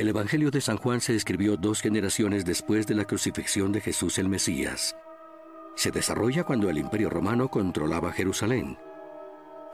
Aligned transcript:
El 0.00 0.08
Evangelio 0.08 0.50
de 0.50 0.62
San 0.62 0.78
Juan 0.78 1.02
se 1.02 1.14
escribió 1.14 1.58
dos 1.58 1.82
generaciones 1.82 2.46
después 2.46 2.86
de 2.86 2.94
la 2.94 3.04
crucifixión 3.04 3.70
de 3.70 3.82
Jesús 3.82 4.16
el 4.16 4.30
Mesías. 4.30 4.96
Se 5.76 5.90
desarrolla 5.90 6.42
cuando 6.42 6.70
el 6.70 6.78
Imperio 6.78 7.10
Romano 7.10 7.50
controlaba 7.50 8.10
Jerusalén. 8.10 8.78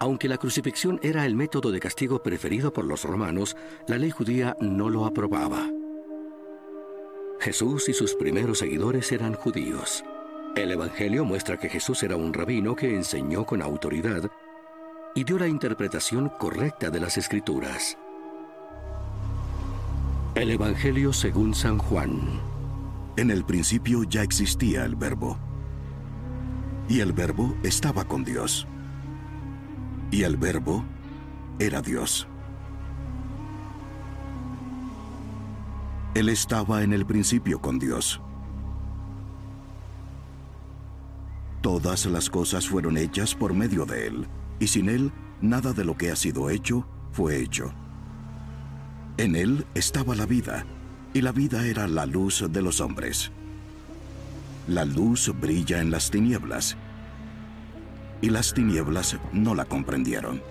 Aunque 0.00 0.28
la 0.28 0.36
crucifixión 0.36 0.98
era 1.04 1.26
el 1.26 1.36
método 1.36 1.70
de 1.70 1.78
castigo 1.78 2.24
preferido 2.24 2.72
por 2.72 2.86
los 2.86 3.04
romanos, 3.04 3.56
la 3.86 3.98
ley 3.98 4.10
judía 4.10 4.56
no 4.60 4.90
lo 4.90 5.06
aprobaba. 5.06 5.70
Jesús 7.38 7.88
y 7.88 7.92
sus 7.92 8.16
primeros 8.16 8.58
seguidores 8.58 9.12
eran 9.12 9.34
judíos. 9.34 10.02
El 10.56 10.72
Evangelio 10.72 11.24
muestra 11.24 11.56
que 11.56 11.68
Jesús 11.68 12.02
era 12.02 12.16
un 12.16 12.34
rabino 12.34 12.74
que 12.74 12.92
enseñó 12.92 13.46
con 13.46 13.62
autoridad 13.62 14.28
y 15.14 15.22
dio 15.22 15.38
la 15.38 15.46
interpretación 15.46 16.30
correcta 16.30 16.90
de 16.90 16.98
las 16.98 17.16
escrituras. 17.16 17.96
El 20.36 20.50
Evangelio 20.50 21.14
según 21.14 21.54
San 21.54 21.78
Juan. 21.78 22.20
En 23.16 23.30
el 23.30 23.42
principio 23.42 24.04
ya 24.04 24.22
existía 24.22 24.84
el 24.84 24.94
verbo. 24.94 25.38
Y 26.90 27.00
el 27.00 27.14
verbo 27.14 27.56
estaba 27.62 28.04
con 28.04 28.22
Dios. 28.22 28.66
Y 30.10 30.24
el 30.24 30.36
verbo 30.36 30.84
era 31.58 31.80
Dios. 31.80 32.28
Él 36.12 36.28
estaba 36.28 36.82
en 36.82 36.92
el 36.92 37.06
principio 37.06 37.58
con 37.58 37.78
Dios. 37.78 38.20
Todas 41.62 42.04
las 42.04 42.28
cosas 42.28 42.68
fueron 42.68 42.98
hechas 42.98 43.34
por 43.34 43.54
medio 43.54 43.86
de 43.86 44.08
Él, 44.08 44.26
y 44.60 44.66
sin 44.66 44.90
Él 44.90 45.12
nada 45.40 45.72
de 45.72 45.86
lo 45.86 45.96
que 45.96 46.10
ha 46.10 46.16
sido 46.16 46.50
hecho 46.50 46.86
fue 47.10 47.40
hecho. 47.40 47.72
En 49.18 49.34
él 49.34 49.64
estaba 49.74 50.14
la 50.14 50.26
vida, 50.26 50.66
y 51.14 51.22
la 51.22 51.32
vida 51.32 51.66
era 51.66 51.88
la 51.88 52.04
luz 52.04 52.44
de 52.50 52.60
los 52.60 52.82
hombres. 52.82 53.32
La 54.68 54.84
luz 54.84 55.32
brilla 55.40 55.80
en 55.80 55.90
las 55.90 56.10
tinieblas, 56.10 56.76
y 58.20 58.28
las 58.28 58.52
tinieblas 58.52 59.16
no 59.32 59.54
la 59.54 59.64
comprendieron. 59.64 60.42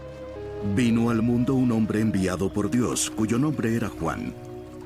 Vino 0.76 1.12
al 1.12 1.22
mundo 1.22 1.54
un 1.54 1.72
hombre 1.72 2.00
enviado 2.00 2.52
por 2.52 2.72
Dios, 2.72 3.12
cuyo 3.12 3.38
nombre 3.38 3.76
era 3.76 3.90
Juan. 3.90 4.34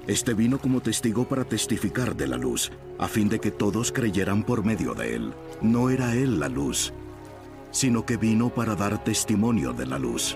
Este 0.07 0.33
vino 0.33 0.59
como 0.59 0.81
testigo 0.81 1.29
para 1.29 1.45
testificar 1.45 2.17
de 2.17 2.27
la 2.27 2.35
luz, 2.35 2.71
a 2.97 3.07
fin 3.07 3.29
de 3.29 3.39
que 3.39 3.51
todos 3.51 3.93
creyeran 3.93 4.43
por 4.43 4.65
medio 4.65 4.93
de 4.93 5.15
él. 5.15 5.33
No 5.61 5.89
era 5.89 6.15
él 6.15 6.39
la 6.39 6.49
luz, 6.49 6.91
sino 7.71 8.05
que 8.05 8.17
vino 8.17 8.49
para 8.49 8.75
dar 8.75 9.01
testimonio 9.05 9.71
de 9.71 9.85
la 9.85 9.99
luz. 9.99 10.35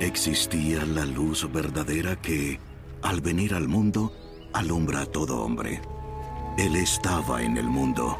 Existía 0.00 0.84
la 0.86 1.04
luz 1.04 1.50
verdadera 1.52 2.14
que, 2.14 2.60
al 3.02 3.20
venir 3.20 3.52
al 3.52 3.66
mundo, 3.66 4.12
alumbra 4.52 5.00
a 5.00 5.06
todo 5.06 5.42
hombre. 5.42 5.80
Él 6.56 6.76
estaba 6.76 7.42
en 7.42 7.56
el 7.56 7.66
mundo, 7.66 8.16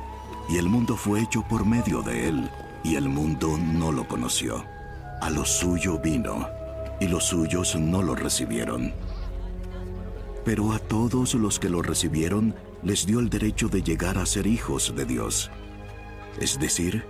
y 0.49 0.57
el 0.57 0.69
mundo 0.69 0.97
fue 0.97 1.21
hecho 1.21 1.45
por 1.49 1.65
medio 1.65 2.03
de 2.03 2.29
él, 2.29 2.51
y 2.83 2.97
el 2.97 3.09
mundo 3.09 3.57
no 3.57 3.93
lo 3.93 4.09
conoció. 4.09 4.65
A 5.21 5.31
lo 5.31 5.45
suyo 5.45 6.01
vino, 6.01 6.49
y 7.01 7.07
los 7.07 7.27
suyos 7.27 7.77
no 7.77 8.03
lo 8.03 8.17
recibieron. 8.17 8.93
Pero 10.45 10.73
a 10.73 10.81
todos 10.81 11.35
los 11.35 11.61
que 11.61 11.69
lo 11.69 11.83
recibieron 11.83 12.57
les 12.83 13.07
dio 13.07 13.21
el 13.21 13.29
derecho 13.29 13.69
de 13.69 13.83
llegar 13.83 14.19
a 14.19 14.27
ser 14.27 14.49
hijos 14.49 14.95
de 14.97 15.05
Dios. 15.05 15.51
Es 16.41 16.59
decir, 16.59 17.05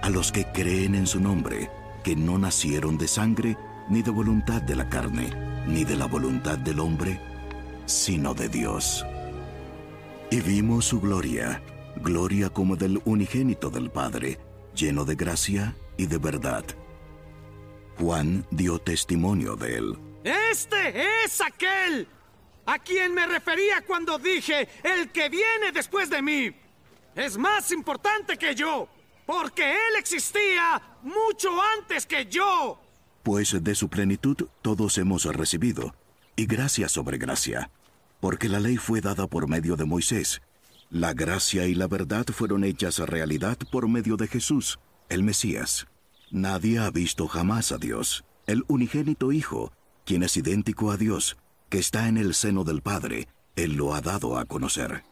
a 0.00 0.08
los 0.08 0.32
que 0.32 0.46
creen 0.46 0.94
en 0.94 1.06
su 1.06 1.20
nombre, 1.20 1.70
que 2.04 2.16
no 2.16 2.38
nacieron 2.38 2.96
de 2.96 3.08
sangre, 3.08 3.56
ni 3.92 4.00
de 4.00 4.10
voluntad 4.10 4.62
de 4.62 4.74
la 4.74 4.88
carne, 4.88 5.28
ni 5.66 5.84
de 5.84 5.96
la 5.96 6.06
voluntad 6.06 6.56
del 6.56 6.80
hombre, 6.80 7.20
sino 7.84 8.32
de 8.32 8.48
Dios. 8.48 9.04
Y 10.30 10.40
vimos 10.40 10.86
su 10.86 10.98
gloria, 10.98 11.62
gloria 11.96 12.48
como 12.48 12.74
del 12.74 13.02
unigénito 13.04 13.68
del 13.68 13.90
Padre, 13.90 14.38
lleno 14.74 15.04
de 15.04 15.14
gracia 15.14 15.76
y 15.98 16.06
de 16.06 16.16
verdad. 16.16 16.64
Juan 17.98 18.46
dio 18.50 18.78
testimonio 18.78 19.56
de 19.56 19.76
él. 19.76 19.98
Este 20.24 21.24
es 21.24 21.42
aquel 21.42 22.08
a 22.64 22.78
quien 22.78 23.12
me 23.12 23.26
refería 23.26 23.84
cuando 23.86 24.18
dije, 24.18 24.70
el 24.82 25.10
que 25.10 25.28
viene 25.28 25.70
después 25.70 26.08
de 26.08 26.22
mí 26.22 26.50
es 27.14 27.36
más 27.36 27.70
importante 27.70 28.38
que 28.38 28.54
yo, 28.54 28.88
porque 29.26 29.70
él 29.70 29.96
existía 29.98 30.80
mucho 31.02 31.50
antes 31.78 32.06
que 32.06 32.24
yo 32.24 32.81
pues 33.22 33.62
de 33.62 33.74
su 33.74 33.88
plenitud 33.88 34.36
todos 34.62 34.98
hemos 34.98 35.24
recibido, 35.24 35.94
y 36.36 36.46
gracia 36.46 36.88
sobre 36.88 37.18
gracia, 37.18 37.70
porque 38.20 38.48
la 38.48 38.60
ley 38.60 38.76
fue 38.76 39.00
dada 39.00 39.26
por 39.26 39.48
medio 39.48 39.76
de 39.76 39.84
Moisés. 39.84 40.42
La 40.90 41.14
gracia 41.14 41.66
y 41.66 41.74
la 41.74 41.86
verdad 41.86 42.26
fueron 42.26 42.64
hechas 42.64 42.98
realidad 42.98 43.56
por 43.70 43.88
medio 43.88 44.16
de 44.16 44.28
Jesús, 44.28 44.78
el 45.08 45.22
Mesías. 45.22 45.86
Nadie 46.30 46.78
ha 46.78 46.90
visto 46.90 47.28
jamás 47.28 47.72
a 47.72 47.78
Dios, 47.78 48.24
el 48.46 48.64
unigénito 48.68 49.32
Hijo, 49.32 49.72
quien 50.04 50.22
es 50.22 50.36
idéntico 50.36 50.90
a 50.90 50.96
Dios, 50.96 51.36
que 51.68 51.78
está 51.78 52.08
en 52.08 52.16
el 52.16 52.34
seno 52.34 52.64
del 52.64 52.82
Padre, 52.82 53.28
Él 53.56 53.74
lo 53.74 53.94
ha 53.94 54.00
dado 54.00 54.38
a 54.38 54.44
conocer. 54.44 55.04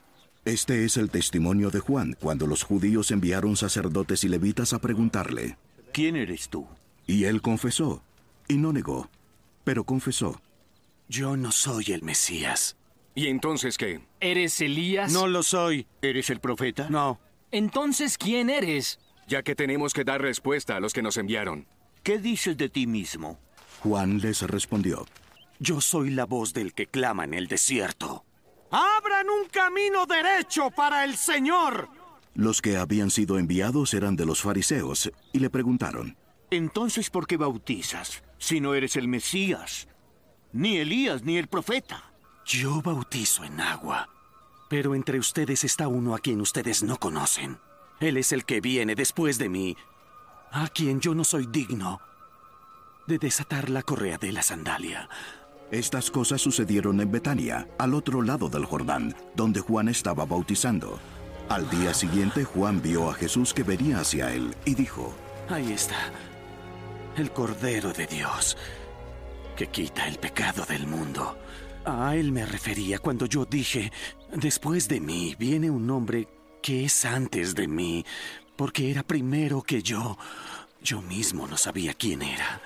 Este 0.45 0.85
es 0.85 0.97
el 0.97 1.11
testimonio 1.11 1.71
de 1.71 1.81
Juan 1.81 2.17
cuando 2.19 2.47
los 2.47 2.63
judíos 2.63 3.11
enviaron 3.11 3.57
sacerdotes 3.57 4.25
y 4.25 4.29
levitas 4.29 4.73
a 4.73 4.79
preguntarle, 4.79 5.59
¿quién 5.93 6.17
eres 6.17 6.49
tú? 6.49 6.67
Y 7.11 7.25
él 7.25 7.43
confesó, 7.43 8.05
y 8.47 8.55
no 8.55 8.73
negó, 8.73 9.11
pero 9.65 9.83
confesó. 9.83 10.41
Yo 11.09 11.37
no 11.37 11.51
soy 11.51 11.87
el 11.91 12.03
Mesías. 12.03 12.77
¿Y 13.17 13.27
entonces 13.27 13.79
qué? 13.79 14.07
¿Eres 14.21 14.61
Elías? 14.61 15.13
No 15.13 15.27
lo 15.27 15.43
soy. 15.43 15.89
¿Eres 16.03 16.31
el 16.31 16.39
profeta? 16.39 16.89
No. 16.89 17.19
Entonces, 17.51 18.17
¿quién 18.17 18.49
eres? 18.49 19.01
Ya 19.27 19.43
que 19.43 19.57
tenemos 19.57 19.93
que 19.93 20.05
dar 20.05 20.23
respuesta 20.23 20.77
a 20.77 20.81
los 20.81 20.93
que 20.93 21.03
nos 21.03 21.17
enviaron. 21.17 21.67
¿Qué 22.05 22.21
dices 22.21 22.57
de 22.57 22.69
ti 22.69 22.87
mismo? 22.87 23.41
Juan 23.83 24.21
les 24.21 24.43
respondió. 24.43 25.05
Yo 25.59 25.81
soy 25.81 26.11
la 26.11 26.27
voz 26.27 26.53
del 26.53 26.75
que 26.75 26.87
clama 26.87 27.25
en 27.25 27.35
el 27.35 27.49
desierto. 27.49 28.25
¡Abran 28.71 29.29
un 29.29 29.49
camino 29.49 30.07
derecho 30.07 30.71
para 30.71 31.05
el 31.05 31.17
Señor! 31.17 31.89
Los 32.35 32.63
que 32.63 32.77
habían 32.77 33.11
sido 33.11 33.37
enviados 33.37 33.95
eran 33.95 34.15
de 34.15 34.27
los 34.27 34.43
fariseos 34.43 35.11
y 35.33 35.41
le 35.41 35.51
preguntaron, 35.51 36.17
entonces, 36.51 37.11
¿por 37.11 37.27
qué 37.27 37.37
bautizas 37.37 38.23
si 38.39 38.61
no 38.61 38.75
eres 38.75 38.97
el 38.97 39.07
Mesías? 39.07 39.89
Ni 40.53 40.79
Elías, 40.79 41.23
ni 41.23 41.37
el 41.37 41.47
profeta. 41.47 42.13
Yo 42.45 42.83
bautizo 42.83 43.45
en 43.45 43.61
agua, 43.61 44.09
pero 44.69 44.95
entre 44.95 45.19
ustedes 45.19 45.63
está 45.63 45.87
uno 45.87 46.15
a 46.15 46.19
quien 46.19 46.41
ustedes 46.41 46.83
no 46.83 46.97
conocen. 46.97 47.59
Él 48.01 48.17
es 48.17 48.33
el 48.33 48.45
que 48.45 48.61
viene 48.61 48.97
después 48.97 49.39
de 49.39 49.49
mí, 49.49 49.77
a 50.51 50.69
quien 50.69 51.01
yo 51.01 51.15
no 51.15 51.23
soy 51.23 51.47
digno 51.47 52.01
de 53.07 53.19
desatar 53.19 53.71
la 53.71 53.83
correa 53.83 54.19
de 54.19 54.33
la 54.33 54.43
sandalia. 54.43 55.09
Estas 55.71 56.11
cosas 56.11 56.41
sucedieron 56.41 57.01
en 57.01 57.13
Betania, 57.13 57.69
al 57.79 57.95
otro 57.95 58.23
lado 58.23 58.49
del 58.49 58.65
Jordán, 58.65 59.15
donde 59.37 59.61
Juan 59.61 59.89
estaba 59.89 60.25
bautizando. 60.25 60.99
Al 61.49 61.69
día 61.71 61.95
siguiente 61.95 62.45
Juan 62.45 62.83
vio 62.83 63.09
a 63.09 63.15
Jesús 63.15 63.55
que 63.55 63.63
venía 63.63 64.01
hacia 64.01 64.33
él 64.33 64.55
y 64.65 64.75
dijo, 64.75 65.15
Ahí 65.49 65.73
está 65.73 66.11
el 67.21 67.31
Cordero 67.33 67.93
de 67.93 68.07
Dios, 68.07 68.57
que 69.57 69.69
quita 69.69 70.09
el 70.09 70.19
pecado 70.19 70.65
del 70.65 70.87
mundo. 70.87 71.39
A 71.85 72.17
él 72.17 72.33
me 72.33 72.47
refería 72.47 72.99
cuando 72.99 73.27
yo 73.27 73.45
dije, 73.45 73.93
después 74.35 74.89
de 74.89 75.01
mí 75.01 75.37
viene 75.39 75.71
un 75.71 75.91
hombre 75.91 76.29
que 76.63 76.85
es 76.85 77.05
antes 77.05 77.55
de 77.55 77.69
mí, 77.69 78.05
porque 78.57 78.91
era 78.91 79.03
primero 79.03 79.63
que 79.63 79.83
yo. 79.83 80.19
Yo 80.83 81.03
mismo 81.03 81.47
no 81.47 81.57
sabía 81.57 81.95
quién 81.95 82.23
era, 82.23 82.61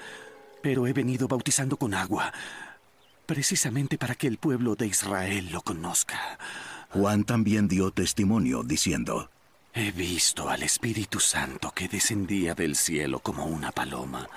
pero 0.62 0.86
he 0.86 0.92
venido 0.92 1.26
bautizando 1.26 1.76
con 1.76 1.94
agua, 1.94 2.32
precisamente 3.26 3.98
para 3.98 4.14
que 4.14 4.26
el 4.26 4.38
pueblo 4.38 4.76
de 4.76 4.86
Israel 4.86 5.48
lo 5.50 5.62
conozca. 5.62 6.38
Juan 6.90 7.24
también 7.24 7.66
dio 7.66 7.90
testimonio 7.90 8.62
diciendo, 8.62 9.30
He 9.76 9.90
visto 9.90 10.48
al 10.48 10.62
Espíritu 10.62 11.18
Santo 11.18 11.72
que 11.72 11.88
descendía 11.88 12.54
del 12.54 12.76
cielo 12.76 13.18
como 13.18 13.46
una 13.46 13.72
paloma 13.72 14.28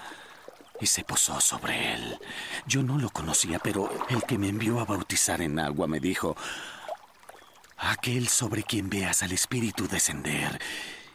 y 0.82 0.88
se 0.88 1.04
posó 1.04 1.40
sobre 1.40 1.94
él. 1.94 2.20
Yo 2.66 2.82
no 2.82 2.98
lo 2.98 3.12
conocía, 3.12 3.60
pero 3.60 3.88
el 4.10 4.24
que 4.24 4.40
me 4.40 4.50
envió 4.50 4.80
a 4.80 4.86
bautizar 4.86 5.44
en 5.44 5.60
agua 5.60 5.86
me 5.86 6.00
dijo, 6.00 6.36
aquel 7.78 8.28
sobre 8.30 8.64
quien 8.64 8.90
veas 8.90 9.22
al 9.22 9.32
Espíritu 9.32 9.88
descender 9.88 10.60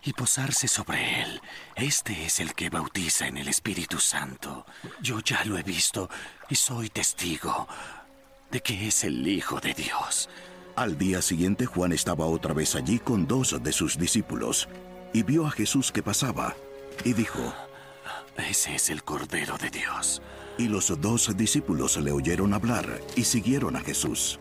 y 0.04 0.12
posarse 0.12 0.68
sobre 0.68 1.22
él, 1.22 1.40
este 1.74 2.24
es 2.24 2.38
el 2.38 2.54
que 2.54 2.70
bautiza 2.70 3.26
en 3.26 3.38
el 3.38 3.48
Espíritu 3.48 3.98
Santo. 3.98 4.66
Yo 5.00 5.18
ya 5.18 5.44
lo 5.44 5.58
he 5.58 5.64
visto 5.64 6.08
y 6.48 6.54
soy 6.54 6.90
testigo 6.90 7.66
de 8.52 8.60
que 8.60 8.86
es 8.86 9.02
el 9.02 9.26
Hijo 9.26 9.58
de 9.58 9.74
Dios. 9.74 10.28
Al 10.74 10.96
día 10.96 11.20
siguiente 11.20 11.66
Juan 11.66 11.92
estaba 11.92 12.26
otra 12.26 12.54
vez 12.54 12.74
allí 12.74 12.98
con 12.98 13.26
dos 13.26 13.62
de 13.62 13.72
sus 13.72 13.98
discípulos 13.98 14.68
y 15.12 15.22
vio 15.22 15.46
a 15.46 15.50
Jesús 15.50 15.92
que 15.92 16.02
pasaba 16.02 16.56
y 17.04 17.12
dijo, 17.12 17.52
Ese 18.36 18.74
es 18.74 18.88
el 18.88 19.02
Cordero 19.04 19.58
de 19.58 19.70
Dios. 19.70 20.22
Y 20.56 20.68
los 20.68 20.98
dos 21.00 21.36
discípulos 21.36 21.96
le 21.98 22.10
oyeron 22.10 22.54
hablar 22.54 23.00
y 23.16 23.24
siguieron 23.24 23.76
a 23.76 23.80
Jesús. 23.80 24.38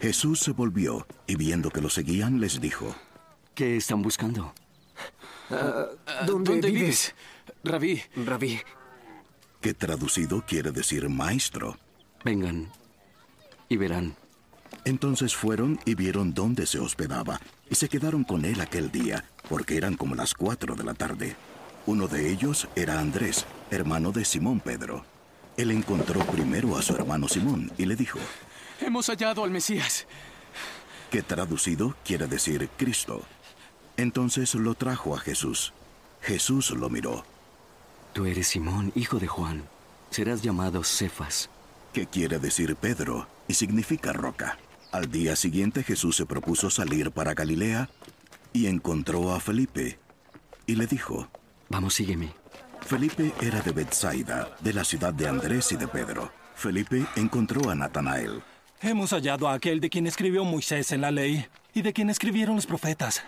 Jesús 0.00 0.40
se 0.40 0.52
volvió 0.52 1.06
y 1.26 1.36
viendo 1.36 1.70
que 1.70 1.80
lo 1.80 1.88
seguían 1.88 2.40
les 2.40 2.60
dijo, 2.60 2.94
¿Qué 3.54 3.76
están 3.78 4.02
buscando? 4.02 4.52
¿Dónde, 6.26 6.70
vives? 6.70 7.14
Rabí, 7.62 8.02
Rabí. 8.16 8.60
que 9.60 9.72
traducido 9.72 10.44
quiere 10.46 10.72
decir 10.72 11.08
maestro. 11.08 11.76
Vengan 12.22 12.70
y 13.68 13.76
verán. 13.76 14.16
Entonces 14.84 15.34
fueron 15.34 15.80
y 15.84 15.94
vieron 15.94 16.34
dónde 16.34 16.66
se 16.66 16.78
hospedaba, 16.78 17.40
y 17.70 17.74
se 17.74 17.88
quedaron 17.88 18.24
con 18.24 18.44
él 18.44 18.60
aquel 18.60 18.90
día, 18.90 19.24
porque 19.48 19.76
eran 19.76 19.96
como 19.96 20.14
las 20.14 20.34
cuatro 20.34 20.74
de 20.74 20.84
la 20.84 20.94
tarde. 20.94 21.36
Uno 21.86 22.08
de 22.08 22.30
ellos 22.30 22.68
era 22.76 22.98
Andrés, 23.00 23.46
hermano 23.70 24.12
de 24.12 24.24
Simón 24.24 24.60
Pedro. 24.60 25.04
Él 25.56 25.70
encontró 25.70 26.24
primero 26.26 26.76
a 26.76 26.82
su 26.82 26.94
hermano 26.94 27.28
Simón 27.28 27.70
y 27.78 27.86
le 27.86 27.96
dijo, 27.96 28.18
hemos 28.80 29.06
hallado 29.08 29.44
al 29.44 29.50
Mesías. 29.50 30.06
que 31.10 31.22
traducido 31.22 31.94
quiere 32.04 32.26
decir 32.26 32.68
Cristo. 32.76 33.22
Entonces 33.96 34.54
lo 34.54 34.74
trajo 34.74 35.14
a 35.14 35.20
Jesús. 35.20 35.72
Jesús 36.20 36.70
lo 36.70 36.88
miró, 36.88 37.24
Tú 38.14 38.26
eres 38.26 38.46
Simón, 38.46 38.92
hijo 38.94 39.18
de 39.18 39.26
Juan. 39.26 39.64
Serás 40.10 40.40
llamado 40.40 40.84
Cefas. 40.84 41.50
que 41.92 42.06
quiere 42.06 42.38
decir 42.38 42.76
Pedro, 42.76 43.26
y 43.48 43.54
significa 43.54 44.12
roca. 44.12 44.56
Al 44.94 45.10
día 45.10 45.34
siguiente 45.34 45.82
Jesús 45.82 46.14
se 46.14 46.24
propuso 46.24 46.70
salir 46.70 47.10
para 47.10 47.34
Galilea 47.34 47.90
y 48.52 48.68
encontró 48.68 49.34
a 49.34 49.40
Felipe 49.40 49.98
y 50.68 50.76
le 50.76 50.86
dijo, 50.86 51.28
Vamos, 51.68 51.94
sígueme. 51.94 52.32
Felipe 52.80 53.32
era 53.40 53.60
de 53.60 53.72
Bethsaida, 53.72 54.54
de 54.60 54.72
la 54.72 54.84
ciudad 54.84 55.12
de 55.12 55.26
Andrés 55.26 55.72
y 55.72 55.76
de 55.76 55.88
Pedro. 55.88 56.30
Felipe 56.54 57.04
encontró 57.16 57.70
a 57.70 57.74
Natanael. 57.74 58.40
Hemos 58.82 59.10
hallado 59.10 59.48
a 59.48 59.54
aquel 59.54 59.80
de 59.80 59.90
quien 59.90 60.06
escribió 60.06 60.44
Moisés 60.44 60.92
en 60.92 61.00
la 61.00 61.10
ley 61.10 61.44
y 61.74 61.82
de 61.82 61.92
quien 61.92 62.08
escribieron 62.08 62.54
los 62.54 62.66
profetas. 62.66 63.24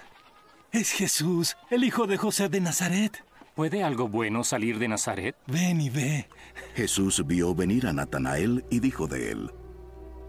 Es 0.70 0.92
Jesús, 0.92 1.56
el 1.68 1.82
hijo 1.82 2.06
de 2.06 2.16
José 2.16 2.48
de 2.48 2.60
Nazaret. 2.60 3.24
¿Puede 3.56 3.82
algo 3.82 4.06
bueno 4.06 4.44
salir 4.44 4.78
de 4.78 4.86
Nazaret? 4.86 5.34
Ven 5.48 5.80
y 5.80 5.90
ve. 5.90 6.28
Jesús 6.76 7.26
vio 7.26 7.56
venir 7.56 7.88
a 7.88 7.92
Natanael 7.92 8.64
y 8.70 8.78
dijo 8.78 9.08
de 9.08 9.32
él, 9.32 9.50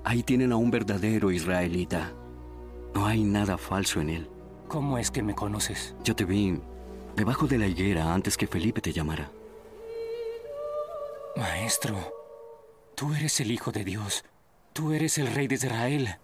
Ahí 0.07 0.23
tienen 0.23 0.53
a 0.53 0.55
un 0.55 0.71
verdadero 0.71 1.31
israelita. 1.31 2.13
No 2.95 3.07
hay 3.07 3.25
nada 3.25 3.57
falso 3.57 3.99
en 3.99 4.09
él. 4.09 4.29
¿Cómo 4.69 4.97
es 4.97 5.11
que 5.11 5.21
me 5.21 5.35
conoces? 5.35 5.95
Yo 6.05 6.15
te 6.15 6.23
vi 6.23 6.61
debajo 7.17 7.45
de 7.45 7.57
la 7.57 7.67
higuera 7.67 8.13
antes 8.13 8.37
que 8.37 8.47
Felipe 8.47 8.79
te 8.79 8.93
llamara. 8.93 9.29
Maestro, 11.35 11.97
tú 12.95 13.13
eres 13.15 13.41
el 13.41 13.51
Hijo 13.51 13.73
de 13.73 13.83
Dios. 13.83 14.23
Tú 14.71 14.93
eres 14.93 15.17
el 15.17 15.27
Rey 15.27 15.49
de 15.49 15.55
Israel. 15.55 16.15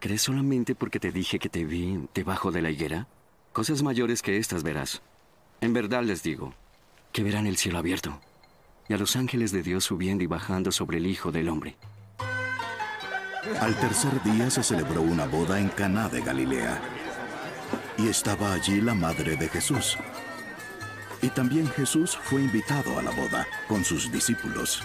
¿Crees 0.00 0.22
solamente 0.22 0.74
porque 0.74 0.98
te 0.98 1.12
dije 1.12 1.38
que 1.38 1.48
te 1.48 1.64
vi 1.64 2.04
debajo 2.14 2.50
de 2.50 2.62
la 2.62 2.70
higuera? 2.70 3.06
Cosas 3.52 3.84
mayores 3.84 4.22
que 4.22 4.38
estas 4.38 4.64
verás. 4.64 5.02
En 5.60 5.72
verdad 5.72 6.02
les 6.02 6.24
digo, 6.24 6.52
que 7.12 7.22
verán 7.22 7.46
el 7.46 7.58
cielo 7.58 7.78
abierto 7.78 8.18
y 8.88 8.94
a 8.94 8.98
los 8.98 9.14
ángeles 9.14 9.52
de 9.52 9.62
Dios 9.62 9.84
subiendo 9.84 10.24
y 10.24 10.26
bajando 10.26 10.72
sobre 10.72 10.98
el 10.98 11.06
Hijo 11.06 11.30
del 11.30 11.48
Hombre. 11.48 11.76
Al 13.60 13.74
tercer 13.74 14.22
día 14.22 14.50
se 14.50 14.62
celebró 14.62 15.02
una 15.02 15.26
boda 15.26 15.58
en 15.58 15.68
Caná 15.68 16.08
de 16.08 16.20
Galilea. 16.20 16.80
Y 17.96 18.08
estaba 18.08 18.52
allí 18.52 18.80
la 18.80 18.94
madre 18.94 19.36
de 19.36 19.48
Jesús. 19.48 19.96
Y 21.22 21.28
también 21.30 21.68
Jesús 21.68 22.16
fue 22.22 22.42
invitado 22.42 22.98
a 22.98 23.02
la 23.02 23.10
boda 23.10 23.46
con 23.66 23.84
sus 23.84 24.12
discípulos. 24.12 24.82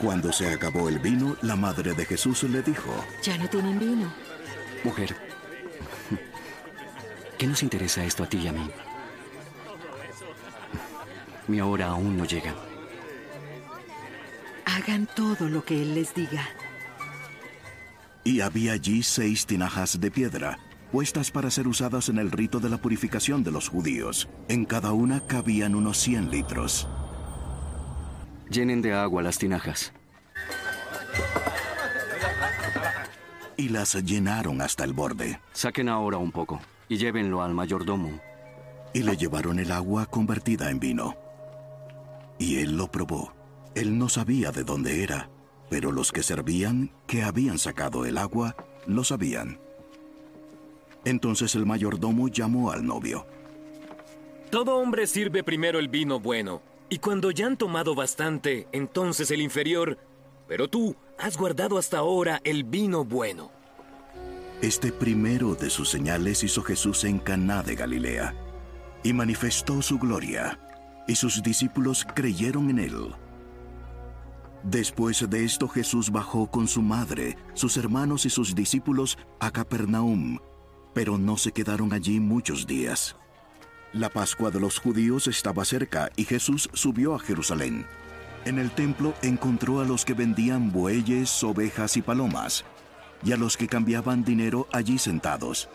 Cuando 0.00 0.32
se 0.32 0.52
acabó 0.52 0.88
el 0.88 0.98
vino, 0.98 1.36
la 1.42 1.56
madre 1.56 1.94
de 1.94 2.04
Jesús 2.06 2.44
le 2.44 2.62
dijo, 2.62 3.04
Ya 3.22 3.36
no 3.36 3.48
tienen 3.48 3.78
vino. 3.78 4.12
Mujer, 4.84 5.16
¿qué 7.36 7.46
nos 7.46 7.62
interesa 7.62 8.04
esto 8.04 8.22
a 8.22 8.28
ti 8.28 8.38
y 8.38 8.48
a 8.48 8.52
mí? 8.52 8.70
Mi 11.48 11.60
hora 11.60 11.88
aún 11.88 12.16
no 12.16 12.24
llega. 12.24 12.54
Hagan 14.64 15.06
todo 15.16 15.48
lo 15.48 15.64
que 15.64 15.82
Él 15.82 15.94
les 15.94 16.14
diga. 16.14 16.48
Y 18.24 18.40
había 18.40 18.72
allí 18.72 19.02
seis 19.02 19.46
tinajas 19.46 20.00
de 20.00 20.10
piedra, 20.10 20.58
puestas 20.92 21.30
para 21.30 21.50
ser 21.50 21.66
usadas 21.68 22.08
en 22.08 22.18
el 22.18 22.30
rito 22.30 22.60
de 22.60 22.68
la 22.68 22.78
purificación 22.78 23.42
de 23.42 23.50
los 23.50 23.68
judíos. 23.68 24.28
En 24.48 24.64
cada 24.64 24.92
una 24.92 25.20
cabían 25.26 25.74
unos 25.74 25.98
100 25.98 26.30
litros. 26.30 26.88
Llenen 28.50 28.82
de 28.82 28.92
agua 28.94 29.22
las 29.22 29.38
tinajas. 29.38 29.92
Y 33.56 33.68
las 33.68 33.94
llenaron 34.04 34.60
hasta 34.62 34.84
el 34.84 34.92
borde. 34.92 35.38
Saquen 35.52 35.88
ahora 35.88 36.16
un 36.16 36.32
poco 36.32 36.60
y 36.88 36.96
llévenlo 36.96 37.42
al 37.42 37.54
mayordomo. 37.54 38.20
y 38.92 39.04
le 39.04 39.16
llevaron 39.16 39.60
el 39.60 39.70
agua 39.70 40.06
convertida 40.06 40.68
en 40.68 40.80
vino. 40.80 41.14
Y 42.40 42.58
él 42.58 42.76
lo 42.76 42.90
probó. 42.90 43.32
Él 43.76 43.96
no 43.96 44.08
sabía 44.08 44.50
de 44.50 44.64
dónde 44.64 45.04
era, 45.04 45.30
pero 45.70 45.92
los 45.92 46.12
que 46.12 46.22
servían, 46.22 46.90
que 47.06 47.22
habían 47.22 47.58
sacado 47.58 48.04
el 48.04 48.18
agua, 48.18 48.56
lo 48.86 49.04
sabían. 49.04 49.58
Entonces 51.04 51.54
el 51.54 51.64
mayordomo 51.64 52.28
llamó 52.28 52.72
al 52.72 52.84
novio. 52.84 53.26
Todo 54.50 54.76
hombre 54.76 55.06
sirve 55.06 55.44
primero 55.44 55.78
el 55.78 55.88
vino 55.88 56.18
bueno, 56.18 56.60
y 56.88 56.98
cuando 56.98 57.30
ya 57.30 57.46
han 57.46 57.56
tomado 57.56 57.94
bastante, 57.94 58.66
entonces 58.72 59.30
el 59.30 59.40
inferior. 59.40 59.96
Pero 60.48 60.68
tú 60.68 60.96
has 61.18 61.38
guardado 61.38 61.78
hasta 61.78 61.98
ahora 61.98 62.40
el 62.42 62.64
vino 62.64 63.04
bueno. 63.04 63.52
Este 64.60 64.90
primero 64.92 65.54
de 65.54 65.70
sus 65.70 65.88
señales 65.88 66.42
hizo 66.42 66.62
Jesús 66.62 67.04
en 67.04 67.20
Caná 67.20 67.62
de 67.62 67.76
Galilea, 67.76 68.34
y 69.04 69.12
manifestó 69.12 69.80
su 69.80 69.98
gloria, 69.98 70.58
y 71.06 71.14
sus 71.14 71.42
discípulos 71.42 72.04
creyeron 72.14 72.68
en 72.70 72.80
él. 72.80 73.14
Después 74.62 75.28
de 75.28 75.44
esto 75.44 75.68
Jesús 75.68 76.10
bajó 76.10 76.50
con 76.50 76.68
su 76.68 76.82
madre, 76.82 77.38
sus 77.54 77.76
hermanos 77.78 78.26
y 78.26 78.30
sus 78.30 78.54
discípulos 78.54 79.16
a 79.38 79.50
Capernaum, 79.50 80.38
pero 80.92 81.16
no 81.16 81.38
se 81.38 81.52
quedaron 81.52 81.92
allí 81.94 82.20
muchos 82.20 82.66
días. 82.66 83.16
La 83.92 84.10
Pascua 84.10 84.50
de 84.50 84.60
los 84.60 84.78
judíos 84.78 85.26
estaba 85.26 85.64
cerca 85.64 86.10
y 86.14 86.24
Jesús 86.24 86.68
subió 86.74 87.14
a 87.14 87.18
Jerusalén. 87.18 87.86
En 88.44 88.58
el 88.58 88.70
templo 88.70 89.14
encontró 89.22 89.80
a 89.80 89.84
los 89.84 90.04
que 90.04 90.14
vendían 90.14 90.70
bueyes, 90.70 91.42
ovejas 91.42 91.96
y 91.96 92.02
palomas, 92.02 92.64
y 93.24 93.32
a 93.32 93.36
los 93.36 93.56
que 93.56 93.66
cambiaban 93.66 94.24
dinero 94.24 94.68
allí 94.72 94.98
sentados. 94.98 95.68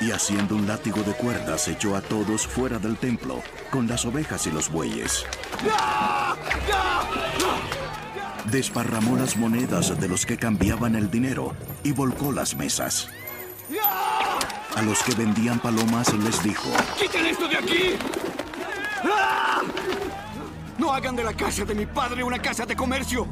Y 0.00 0.12
haciendo 0.12 0.54
un 0.54 0.66
látigo 0.66 1.02
de 1.02 1.12
cuerdas 1.12 1.66
echó 1.68 1.96
a 1.96 2.00
todos 2.00 2.46
fuera 2.46 2.78
del 2.78 2.96
templo, 2.96 3.42
con 3.70 3.88
las 3.88 4.04
ovejas 4.04 4.46
y 4.46 4.50
los 4.50 4.70
bueyes. 4.70 5.24
Desparramó 8.44 9.16
las 9.16 9.36
monedas 9.36 9.98
de 9.98 10.08
los 10.08 10.24
que 10.24 10.36
cambiaban 10.36 10.94
el 10.94 11.10
dinero 11.10 11.54
y 11.82 11.92
volcó 11.92 12.32
las 12.32 12.54
mesas. 12.54 13.08
A 14.76 14.82
los 14.82 15.02
que 15.02 15.14
vendían 15.14 15.58
palomas 15.58 16.12
les 16.14 16.42
dijo, 16.42 16.68
¡Quiten 16.98 17.26
esto 17.26 17.48
de 17.48 17.56
aquí! 17.56 17.98
No 20.78 20.92
hagan 20.92 21.16
de 21.16 21.24
la 21.24 21.34
casa 21.34 21.64
de 21.64 21.74
mi 21.74 21.86
padre 21.86 22.22
una 22.22 22.40
casa 22.40 22.64
de 22.64 22.76
comercio. 22.76 23.26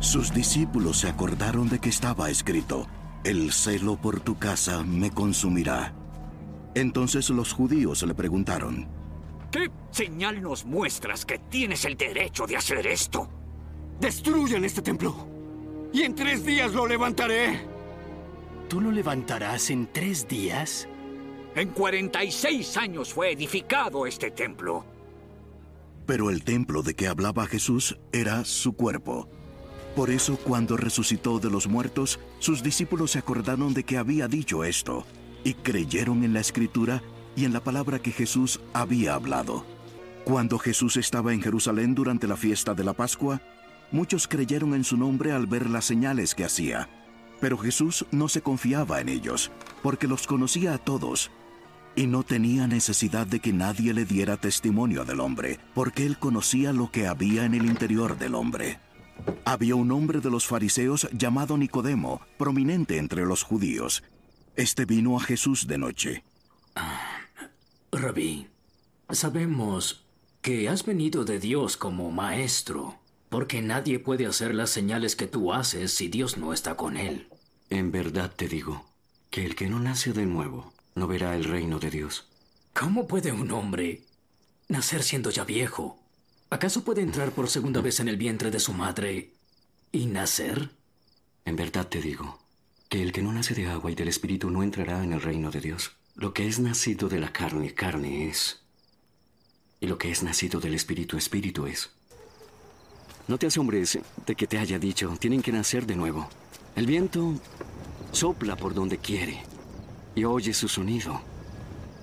Sus 0.00 0.32
discípulos 0.32 1.00
se 1.00 1.08
acordaron 1.08 1.68
de 1.68 1.78
que 1.78 1.90
estaba 1.90 2.30
escrito, 2.30 2.86
El 3.24 3.52
celo 3.52 3.96
por 3.96 4.20
tu 4.20 4.38
casa 4.38 4.82
me 4.84 5.10
consumirá. 5.10 5.94
Entonces 6.74 7.30
los 7.30 7.52
judíos 7.52 8.02
le 8.02 8.14
preguntaron, 8.14 8.86
¿Qué 9.50 9.70
señal 9.90 10.42
nos 10.42 10.64
muestras 10.64 11.24
que 11.24 11.38
tienes 11.38 11.84
el 11.84 11.96
derecho 11.96 12.46
de 12.46 12.56
hacer 12.56 12.86
esto? 12.86 13.28
Destruyan 14.00 14.64
este 14.64 14.82
templo 14.82 15.28
y 15.92 16.02
en 16.02 16.14
tres 16.14 16.44
días 16.44 16.72
lo 16.74 16.86
levantaré. 16.86 17.60
¿Tú 18.68 18.80
lo 18.80 18.90
levantarás 18.90 19.70
en 19.70 19.86
tres 19.92 20.26
días? 20.26 20.88
En 21.54 21.68
46 21.68 22.76
años 22.76 23.14
fue 23.14 23.32
edificado 23.32 24.06
este 24.06 24.30
templo. 24.32 24.84
pero 26.06 26.28
el 26.28 26.44
templo 26.44 26.82
de 26.82 26.94
que 26.94 27.06
hablaba 27.08 27.46
Jesús 27.46 27.96
era 28.12 28.44
su 28.44 28.74
cuerpo. 28.74 29.26
Por 29.94 30.10
eso 30.10 30.36
cuando 30.36 30.76
resucitó 30.76 31.38
de 31.38 31.50
los 31.50 31.68
muertos, 31.68 32.18
sus 32.40 32.62
discípulos 32.62 33.12
se 33.12 33.20
acordaron 33.20 33.74
de 33.74 33.84
que 33.84 33.96
había 33.96 34.26
dicho 34.26 34.64
esto, 34.64 35.06
y 35.44 35.54
creyeron 35.54 36.24
en 36.24 36.32
la 36.32 36.40
escritura 36.40 37.02
y 37.36 37.44
en 37.44 37.52
la 37.52 37.62
palabra 37.62 38.00
que 38.00 38.10
Jesús 38.10 38.60
había 38.72 39.14
hablado. 39.14 39.64
Cuando 40.24 40.58
Jesús 40.58 40.96
estaba 40.96 41.32
en 41.32 41.42
Jerusalén 41.42 41.94
durante 41.94 42.26
la 42.26 42.36
fiesta 42.36 42.74
de 42.74 42.82
la 42.82 42.92
Pascua, 42.94 43.40
muchos 43.92 44.26
creyeron 44.26 44.74
en 44.74 44.82
su 44.82 44.96
nombre 44.96 45.32
al 45.32 45.46
ver 45.46 45.70
las 45.70 45.84
señales 45.84 46.34
que 46.34 46.44
hacía. 46.44 46.88
Pero 47.40 47.58
Jesús 47.58 48.06
no 48.10 48.28
se 48.28 48.40
confiaba 48.40 49.00
en 49.00 49.08
ellos, 49.08 49.52
porque 49.82 50.08
los 50.08 50.26
conocía 50.26 50.74
a 50.74 50.78
todos. 50.78 51.30
y 51.96 52.08
no 52.08 52.24
tenía 52.24 52.66
necesidad 52.66 53.24
de 53.24 53.38
que 53.38 53.52
nadie 53.52 53.94
le 53.94 54.04
diera 54.04 54.36
testimonio 54.36 55.04
del 55.04 55.20
hombre, 55.20 55.60
porque 55.74 56.04
él 56.04 56.18
conocía 56.18 56.72
lo 56.72 56.90
que 56.90 57.06
había 57.06 57.44
en 57.44 57.54
el 57.54 57.66
interior 57.66 58.18
del 58.18 58.34
hombre. 58.34 58.80
Había 59.44 59.74
un 59.74 59.92
hombre 59.92 60.20
de 60.20 60.30
los 60.30 60.46
fariseos 60.46 61.08
llamado 61.12 61.56
Nicodemo, 61.56 62.20
prominente 62.38 62.98
entre 62.98 63.24
los 63.24 63.42
judíos. 63.42 64.02
Este 64.56 64.84
vino 64.84 65.16
a 65.16 65.20
Jesús 65.20 65.66
de 65.66 65.78
noche. 65.78 66.24
Rabí, 67.92 68.48
sabemos 69.10 70.04
que 70.42 70.68
has 70.68 70.84
venido 70.84 71.24
de 71.24 71.38
Dios 71.40 71.76
como 71.76 72.10
maestro, 72.10 72.98
porque 73.28 73.62
nadie 73.62 73.98
puede 73.98 74.26
hacer 74.26 74.54
las 74.54 74.70
señales 74.70 75.16
que 75.16 75.26
tú 75.26 75.52
haces 75.52 75.94
si 75.94 76.08
Dios 76.08 76.36
no 76.36 76.52
está 76.52 76.76
con 76.76 76.96
él. 76.96 77.28
En 77.70 77.90
verdad 77.90 78.32
te 78.34 78.48
digo 78.48 78.84
que 79.30 79.44
el 79.44 79.54
que 79.56 79.68
no 79.68 79.80
nace 79.80 80.12
de 80.12 80.26
nuevo 80.26 80.72
no 80.94 81.06
verá 81.06 81.34
el 81.34 81.44
reino 81.44 81.78
de 81.78 81.90
Dios. 81.90 82.28
¿Cómo 82.72 83.06
puede 83.06 83.32
un 83.32 83.50
hombre 83.52 84.02
nacer 84.68 85.02
siendo 85.02 85.30
ya 85.30 85.44
viejo? 85.44 86.03
¿Acaso 86.54 86.84
puede 86.84 87.02
entrar 87.02 87.32
por 87.32 87.50
segunda 87.50 87.80
vez 87.80 87.98
en 87.98 88.06
el 88.06 88.16
vientre 88.16 88.52
de 88.52 88.60
su 88.60 88.72
madre 88.72 89.32
y 89.90 90.06
nacer? 90.06 90.70
En 91.44 91.56
verdad 91.56 91.88
te 91.88 92.00
digo 92.00 92.38
que 92.88 93.02
el 93.02 93.10
que 93.10 93.22
no 93.22 93.32
nace 93.32 93.54
de 93.54 93.66
agua 93.66 93.90
y 93.90 93.96
del 93.96 94.06
Espíritu 94.06 94.50
no 94.50 94.62
entrará 94.62 95.02
en 95.02 95.12
el 95.12 95.20
reino 95.20 95.50
de 95.50 95.60
Dios. 95.60 95.96
Lo 96.14 96.32
que 96.32 96.46
es 96.46 96.60
nacido 96.60 97.08
de 97.08 97.18
la 97.18 97.32
carne, 97.32 97.74
carne 97.74 98.28
es. 98.28 98.60
Y 99.80 99.88
lo 99.88 99.98
que 99.98 100.12
es 100.12 100.22
nacido 100.22 100.60
del 100.60 100.76
Espíritu, 100.76 101.16
Espíritu 101.16 101.66
es. 101.66 101.90
No 103.26 103.36
te 103.36 103.48
asombres 103.48 103.98
de 104.24 104.36
que 104.36 104.46
te 104.46 104.58
haya 104.58 104.78
dicho, 104.78 105.12
tienen 105.18 105.42
que 105.42 105.50
nacer 105.50 105.86
de 105.86 105.96
nuevo. 105.96 106.28
El 106.76 106.86
viento 106.86 107.34
sopla 108.12 108.54
por 108.54 108.74
donde 108.74 108.98
quiere 108.98 109.42
y 110.14 110.22
oyes 110.22 110.56
su 110.56 110.68
sonido, 110.68 111.20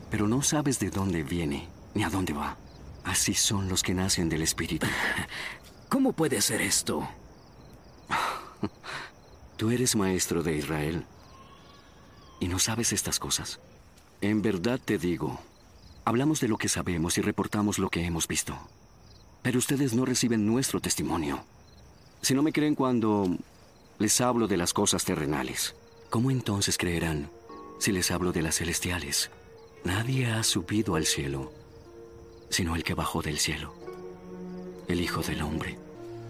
pero 0.10 0.28
no 0.28 0.42
sabes 0.42 0.78
de 0.78 0.90
dónde 0.90 1.24
viene 1.24 1.70
ni 1.94 2.04
a 2.04 2.10
dónde 2.10 2.34
va. 2.34 2.58
Así 3.04 3.34
son 3.34 3.68
los 3.68 3.84
que 3.84 3.94
nacen 3.94 4.30
del 4.30 4.42
Espíritu. 4.42 4.88
¿Cómo 5.90 6.14
puede 6.14 6.42
ser 6.42 6.62
esto? 6.62 7.08
Tú 9.58 9.72
eres 9.72 9.96
maestro 9.96 10.44
de 10.44 10.56
Israel 10.56 11.06
y 12.40 12.48
no 12.48 12.60
sabes 12.60 12.94
estas 12.94 13.20
cosas. 13.20 13.60
En 14.22 14.42
verdad 14.42 14.80
te 14.84 14.98
digo, 14.98 15.40
hablamos 16.06 16.40
de 16.40 16.48
lo 16.48 16.58
que 16.58 16.70
sabemos 16.70 17.18
y 17.18 17.22
reportamos 17.22 17.80
lo 17.80 17.90
que 17.90 18.06
hemos 18.06 18.28
visto. 18.28 18.58
Pero 19.42 19.60
ustedes 19.60 19.94
no 19.94 20.06
reciben 20.06 20.46
nuestro 20.46 20.80
testimonio. 20.80 21.44
Si 22.22 22.34
no 22.34 22.44
me 22.44 22.54
creen 22.54 22.76
cuando 22.76 23.36
les 23.98 24.22
hablo 24.22 24.48
de 24.48 24.58
las 24.58 24.74
cosas 24.74 25.04
terrenales, 25.04 25.76
¿cómo 26.10 26.30
entonces 26.30 26.78
creerán 26.78 27.32
si 27.80 27.92
les 27.92 28.12
hablo 28.12 28.32
de 28.32 28.44
las 28.44 28.58
celestiales? 28.58 29.32
Nadie 29.84 30.28
ha 30.28 30.44
subido 30.44 30.96
al 30.96 31.06
cielo, 31.06 31.52
sino 32.52 32.76
el 32.76 32.84
que 32.84 32.94
bajó 32.94 33.24
del 33.24 33.40
cielo, 33.40 33.74
el 34.88 35.02
Hijo 35.02 35.24
del 35.24 35.42
Hombre. 35.42 35.80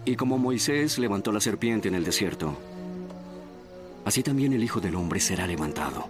Y 0.06 0.16
como 0.16 0.38
Moisés 0.38 0.98
levantó 0.98 1.32
la 1.32 1.40
serpiente 1.40 1.88
en 1.88 1.94
el 1.94 2.04
desierto, 2.04 2.56
así 4.06 4.22
también 4.22 4.54
el 4.54 4.64
Hijo 4.64 4.80
del 4.80 4.94
Hombre 4.94 5.20
será 5.20 5.46
levantado, 5.46 6.08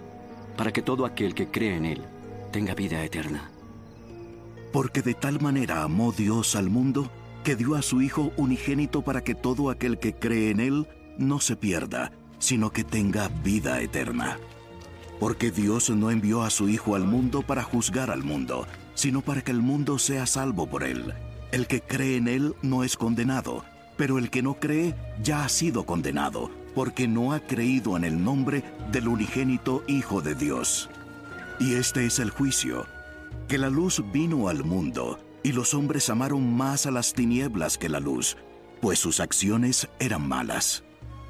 para 0.57 0.73
que 0.73 0.83
todo 0.83 1.05
aquel 1.07 1.35
que 1.35 1.49
cree 1.49 1.77
en 1.77 1.87
él 1.87 2.03
tenga 2.53 2.75
vida 2.75 3.03
eterna. 3.03 3.51
Porque 4.73 5.03
de 5.03 5.15
tal 5.15 5.41
manera 5.41 5.83
amó 5.83 6.13
Dios 6.13 6.55
al 6.55 6.71
mundo 6.71 7.11
que 7.43 7.57
dio 7.57 7.75
a 7.75 7.83
su 7.83 8.01
Hijo 8.01 8.33
unigénito 8.37 9.03
para 9.03 9.25
que 9.25 9.35
todo 9.35 9.71
aquel 9.71 9.99
que 9.99 10.15
cree 10.15 10.51
en 10.51 10.61
Él 10.61 10.87
no 11.19 11.41
se 11.41 11.57
pierda, 11.57 12.13
sino 12.39 12.71
que 12.71 12.85
tenga 12.85 13.29
vida 13.29 13.81
eterna. 13.81 14.39
Porque 15.19 15.51
Dios 15.51 15.91
no 15.91 16.11
envió 16.11 16.43
a 16.43 16.51
su 16.51 16.69
Hijo 16.69 16.95
al 16.95 17.05
mundo 17.05 17.43
para 17.43 17.63
juzgar 17.63 18.11
al 18.11 18.23
mundo, 18.23 18.67
sino 18.95 19.21
para 19.23 19.43
que 19.43 19.51
el 19.51 19.63
mundo 19.63 19.99
sea 19.99 20.27
salvo 20.27 20.67
por 20.67 20.85
Él. 20.85 21.15
El 21.51 21.67
que 21.67 21.81
cree 21.81 22.17
en 22.17 22.29
Él 22.29 22.55
no 22.63 22.85
es 22.85 22.97
condenado, 22.97 23.65
pero 23.97 24.19
el 24.19 24.31
que 24.31 24.43
no 24.43 24.55
cree 24.55 24.95
ya 25.23 25.45
ha 25.45 25.49
sido 25.49 25.85
condenado, 25.85 26.51
porque 26.75 27.07
no 27.07 27.33
ha 27.33 27.41
creído 27.41 27.97
en 27.97 28.05
el 28.05 28.23
nombre 28.23 28.65
del 28.91 29.09
unigénito 29.09 29.85
Hijo 29.87 30.23
de 30.23 30.35
Dios. 30.35 30.89
Y 31.61 31.75
este 31.75 32.07
es 32.07 32.19
el 32.19 32.31
juicio 32.31 32.87
que 33.49 33.59
la 33.59 33.69
luz 33.69 34.03
vino 34.13 34.49
al 34.49 34.65
mundo, 34.65 35.19
y 35.43 35.53
los 35.53 35.75
hombres 35.75 36.09
amaron 36.09 36.57
más 36.57 36.87
a 36.87 36.91
las 36.91 37.13
tinieblas 37.13 37.77
que 37.77 37.91
la 37.91 38.01
luz, 38.01 38.37
pues 38.81 38.99
sus 38.99 39.21
acciones 39.21 39.89
eran 39.99 40.27
malas. 40.27 40.85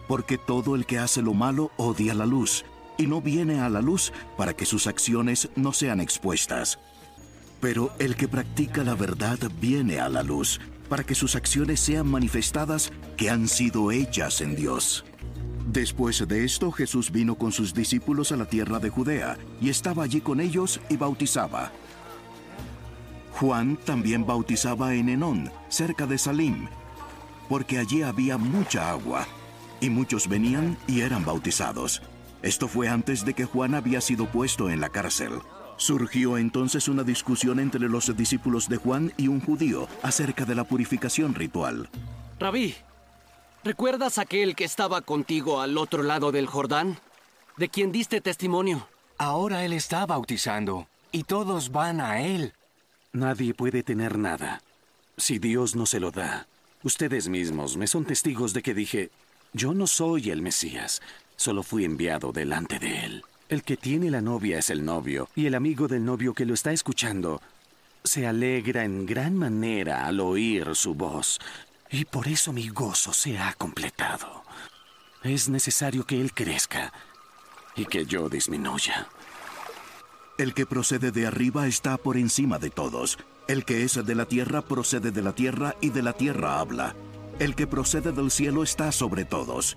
Porque 0.07 0.39
todo 0.39 0.77
el 0.77 0.87
que 0.87 0.99
hace 0.99 1.21
lo 1.21 1.35
malo 1.35 1.73
odia 1.77 2.15
la 2.15 2.27
luz, 2.27 2.65
y 2.97 3.07
no 3.07 3.21
viene 3.21 3.61
a 3.61 3.69
la 3.69 3.81
luz 3.81 4.13
para 4.37 4.55
que 4.55 4.67
sus 4.67 4.87
acciones 4.87 5.49
no 5.57 5.73
sean 5.73 6.01
expuestas. 6.01 6.79
Pero 7.63 7.93
el 8.01 8.17
que 8.17 8.27
practica 8.27 8.83
la 8.83 8.97
verdad 8.97 9.39
viene 9.61 10.01
a 10.01 10.09
la 10.09 10.25
luz, 10.25 10.61
para 10.89 11.05
que 11.05 11.15
sus 11.15 11.37
acciones 11.37 11.79
sean 11.79 12.09
manifestadas 12.09 12.93
que 13.17 13.31
han 13.31 13.47
sido 13.47 13.93
hechas 13.93 14.41
en 14.41 14.57
Dios. 14.57 15.05
Después 15.69 16.27
de 16.27 16.45
esto 16.45 16.73
Jesús 16.73 17.13
vino 17.13 17.37
con 17.37 17.53
sus 17.53 17.73
discípulos 17.73 18.33
a 18.33 18.37
la 18.37 18.47
tierra 18.47 18.81
de 18.81 18.91
Judea, 18.91 19.39
y 19.61 19.71
estaba 19.71 20.03
allí 20.03 20.21
con 20.21 20.41
ellos 20.41 20.81
y 20.89 20.97
bautizaba. 20.97 21.71
Juan 23.31 23.77
también 23.77 24.27
bautizaba 24.27 24.95
en 24.95 25.09
Enón, 25.09 25.53
cerca 25.69 26.05
de 26.05 26.19
Salim, 26.19 26.67
porque 27.49 27.79
allí 27.79 28.03
había 28.03 28.39
mucha 28.39 28.91
agua, 28.91 29.29
y 29.81 29.89
muchos 29.89 30.27
venían 30.29 30.77
y 30.89 31.03
eran 31.03 31.25
bautizados. 31.25 32.03
Esto 32.43 32.67
fue 32.67 32.89
antes 32.89 33.25
de 33.25 33.35
que 33.35 33.45
Juan 33.45 33.77
había 33.77 34.01
sido 34.01 34.27
puesto 34.27 34.69
en 34.69 34.81
la 34.81 34.89
cárcel. 34.89 35.35
Surgió 35.77 36.39
entonces 36.39 36.89
una 36.89 37.03
discusión 37.03 37.59
entre 37.59 37.81
los 37.81 38.17
discípulos 38.17 38.69
de 38.69 38.77
Juan 38.77 39.13
y 39.17 39.29
un 39.29 39.41
judío 39.41 39.89
acerca 40.03 40.45
de 40.45 40.55
la 40.55 40.65
purificación 40.65 41.35
ritual. 41.35 41.89
Rabí, 42.39 42.75
¿recuerdas 43.65 44.19
aquel 44.19 44.55
que 44.55 44.65
estaba 44.65 45.01
contigo 45.01 45.61
al 45.61 45.79
otro 45.79 46.03
lado 46.03 46.33
del 46.33 46.47
Jordán? 46.47 46.99
¿De 47.57 47.69
quien 47.69 47.93
diste 47.93 48.21
testimonio? 48.21 48.87
Ahora 49.19 49.65
él 49.65 49.73
está 49.73 50.07
bautizando 50.07 50.89
y 51.11 51.25
todos 51.25 51.71
van 51.71 52.01
a 52.01 52.23
él. 52.23 52.55
Nadie 53.13 53.55
puede 53.55 53.83
tener 53.83 54.19
nada 54.19 54.63
si 55.17 55.39
Dios 55.39 55.77
no 55.77 55.87
se 55.87 56.01
lo 56.01 56.11
da. 56.11 56.47
Ustedes 56.83 57.29
mismos 57.29 57.77
me 57.77 57.87
son 57.87 58.05
testigos 58.05 58.53
de 58.55 58.63
que 58.63 58.75
dije, 58.75 59.11
yo 59.53 59.75
no 59.75 59.87
soy 59.87 60.31
el 60.31 60.43
Mesías, 60.43 61.01
solo 61.37 61.63
fui 61.63 61.85
enviado 61.85 62.33
delante 62.33 62.79
de 62.79 63.05
él. 63.05 63.25
El 63.53 63.65
que 63.65 63.77
tiene 63.77 64.11
la 64.11 64.23
novia 64.23 64.59
es 64.59 64.71
el 64.71 64.83
novio, 64.83 65.29
y 65.37 65.45
el 65.45 65.55
amigo 65.55 65.87
del 65.87 66.07
novio 66.07 66.33
que 66.33 66.47
lo 66.47 66.55
está 66.55 66.73
escuchando 66.73 67.43
se 68.03 68.27
alegra 68.27 68.83
en 68.83 69.05
gran 69.05 69.37
manera 69.37 70.07
al 70.07 70.21
oír 70.21 70.75
su 70.75 70.95
voz, 70.95 71.39
y 71.91 72.07
por 72.07 72.29
eso 72.29 72.55
mi 72.55 72.71
gozo 72.71 73.13
se 73.13 73.39
ha 73.39 73.53
completado. 73.53 74.43
Es 75.23 75.51
necesario 75.51 76.07
que 76.07 76.19
él 76.19 76.33
crezca 76.33 76.95
y 77.77 77.85
que 77.85 78.07
yo 78.07 78.31
disminuya. 78.31 79.07
El 80.39 80.55
que 80.55 80.65
procede 80.65 81.11
de 81.11 81.27
arriba 81.27 81.67
está 81.67 81.99
por 81.99 82.17
encima 82.17 82.59
de 82.59 82.71
todos. 82.71 83.19
El 83.49 83.67
que 83.67 83.83
es 83.83 84.03
de 84.03 84.15
la 84.15 84.25
tierra 84.25 84.63
procede 84.63 85.11
de 85.11 85.21
la 85.21 85.35
tierra 85.35 85.77
y 85.83 85.91
de 85.91 86.01
la 86.01 86.15
tierra 86.15 86.59
habla. 86.59 86.97
El 87.39 87.55
que 87.55 87.67
procede 87.67 88.13
del 88.13 88.31
cielo 88.31 88.63
está 88.63 88.93
sobre 88.93 89.27
todos. 89.27 89.77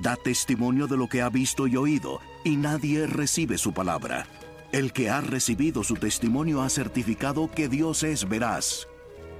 Da 0.00 0.16
testimonio 0.16 0.86
de 0.86 0.96
lo 0.96 1.08
que 1.08 1.22
ha 1.22 1.28
visto 1.28 1.66
y 1.66 1.76
oído, 1.76 2.20
y 2.44 2.56
nadie 2.56 3.06
recibe 3.06 3.58
su 3.58 3.72
palabra. 3.72 4.26
El 4.72 4.92
que 4.92 5.10
ha 5.10 5.20
recibido 5.20 5.84
su 5.84 5.94
testimonio 5.94 6.62
ha 6.62 6.68
certificado 6.70 7.50
que 7.50 7.68
Dios 7.68 8.02
es 8.02 8.28
veraz. 8.28 8.88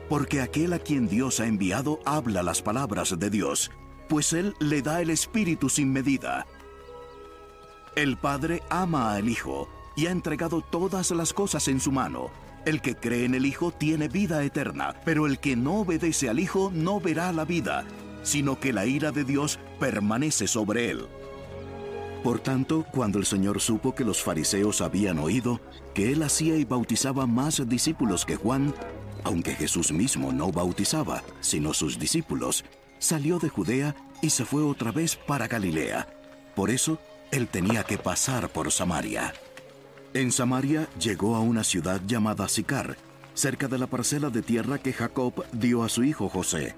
Porque 0.09 0.41
aquel 0.41 0.75
a 0.75 0.79
quien 0.79 1.09
Dios 1.09 1.41
ha 1.41 1.47
enviado 1.47 2.01
habla 2.05 2.43
las 2.43 2.61
palabras 2.61 3.19
de 3.19 3.31
Dios, 3.31 3.71
pues 4.09 4.35
Él 4.35 4.55
le 4.61 4.83
da 4.83 5.01
el 5.01 5.09
Espíritu 5.09 5.71
sin 5.71 5.91
medida. 5.91 6.47
El 7.97 8.19
Padre 8.19 8.63
ama 8.69 9.15
al 9.15 9.29
Hijo 9.29 9.69
y 9.97 10.07
ha 10.07 10.11
entregado 10.11 10.61
todas 10.61 11.11
las 11.13 11.33
cosas 11.33 11.67
en 11.69 11.81
su 11.81 11.93
mano. 11.93 12.31
El 12.67 12.81
que 12.81 12.95
cree 12.95 13.25
en 13.25 13.35
el 13.35 13.47
Hijo 13.47 13.73
tiene 13.73 14.09
vida 14.09 14.45
eterna, 14.45 14.95
pero 15.05 15.27
el 15.27 15.41
que 15.41 15.57
no 15.57 15.81
obedece 15.81 16.29
al 16.29 16.41
Hijo 16.41 16.71
no 16.73 17.01
verá 17.01 17.33
la 17.33 17.45
vida, 17.45 17.85
sino 18.23 18.59
que 18.59 18.73
la 18.73 18.87
ira 18.87 19.13
de 19.13 19.25
Dios 19.25 19.59
permanece 19.79 20.47
sobre 20.47 20.91
él. 20.91 21.07
Por 22.23 22.39
tanto, 22.39 22.87
cuando 22.93 23.19
el 23.19 23.27
Señor 23.27 23.61
supo 23.61 23.95
que 23.95 24.05
los 24.05 24.23
fariseos 24.23 24.81
habían 24.81 25.19
oído 25.19 25.61
que 25.93 26.13
él 26.13 26.23
hacía 26.23 26.57
y 26.57 26.65
bautizaba 26.65 27.27
más 27.27 27.69
discípulos 27.69 28.25
que 28.25 28.37
Juan, 28.37 28.75
aunque 29.25 29.55
Jesús 29.55 29.93
mismo 29.93 30.33
no 30.33 30.53
bautizaba, 30.53 31.23
sino 31.41 31.75
sus 31.75 31.99
discípulos, 31.99 32.65
salió 32.99 33.39
de 33.39 33.49
Judea 33.49 33.97
y 34.21 34.31
se 34.31 34.45
fue 34.45 34.63
otra 34.63 34.93
vez 34.93 35.17
para 35.17 35.49
Galilea. 35.49 36.09
Por 36.55 36.71
eso, 36.71 36.99
él 37.33 37.49
tenía 37.49 37.83
que 37.83 37.99
pasar 37.99 38.49
por 38.51 38.71
Samaria. 38.71 39.33
En 40.15 40.31
Samaria 40.31 40.89
llegó 41.01 41.35
a 41.35 41.41
una 41.41 41.65
ciudad 41.65 42.01
llamada 42.07 42.49
Sicar, 42.49 42.97
cerca 43.35 43.67
de 43.67 43.79
la 43.79 43.87
parcela 43.87 44.31
de 44.31 44.43
tierra 44.43 44.79
que 44.79 44.93
Jacob 44.93 45.45
dio 45.53 45.83
a 45.83 45.89
su 45.89 46.05
hijo 46.05 46.29
José. 46.29 46.75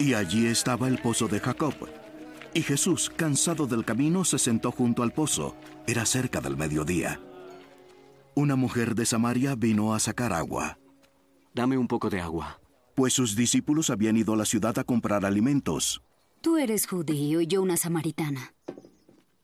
Y 0.00 0.14
allí 0.14 0.46
estaba 0.46 0.88
el 0.88 0.96
pozo 0.96 1.28
de 1.28 1.40
Jacob. 1.40 1.74
Y 2.54 2.62
Jesús, 2.62 3.12
cansado 3.14 3.66
del 3.66 3.84
camino, 3.84 4.24
se 4.24 4.38
sentó 4.38 4.72
junto 4.72 5.02
al 5.02 5.12
pozo. 5.12 5.54
Era 5.86 6.06
cerca 6.06 6.40
del 6.40 6.56
mediodía. 6.56 7.20
Una 8.34 8.56
mujer 8.56 8.94
de 8.94 9.04
Samaria 9.04 9.54
vino 9.56 9.94
a 9.94 10.00
sacar 10.00 10.32
agua. 10.32 10.78
Dame 11.54 11.76
un 11.76 11.86
poco 11.86 12.08
de 12.08 12.22
agua. 12.22 12.62
Pues 12.94 13.12
sus 13.12 13.36
discípulos 13.36 13.90
habían 13.90 14.16
ido 14.16 14.32
a 14.32 14.38
la 14.38 14.46
ciudad 14.46 14.78
a 14.78 14.84
comprar 14.84 15.26
alimentos. 15.26 16.00
Tú 16.40 16.56
eres 16.56 16.86
judío 16.86 17.42
y 17.42 17.46
yo 17.46 17.60
una 17.60 17.76
samaritana. 17.76 18.54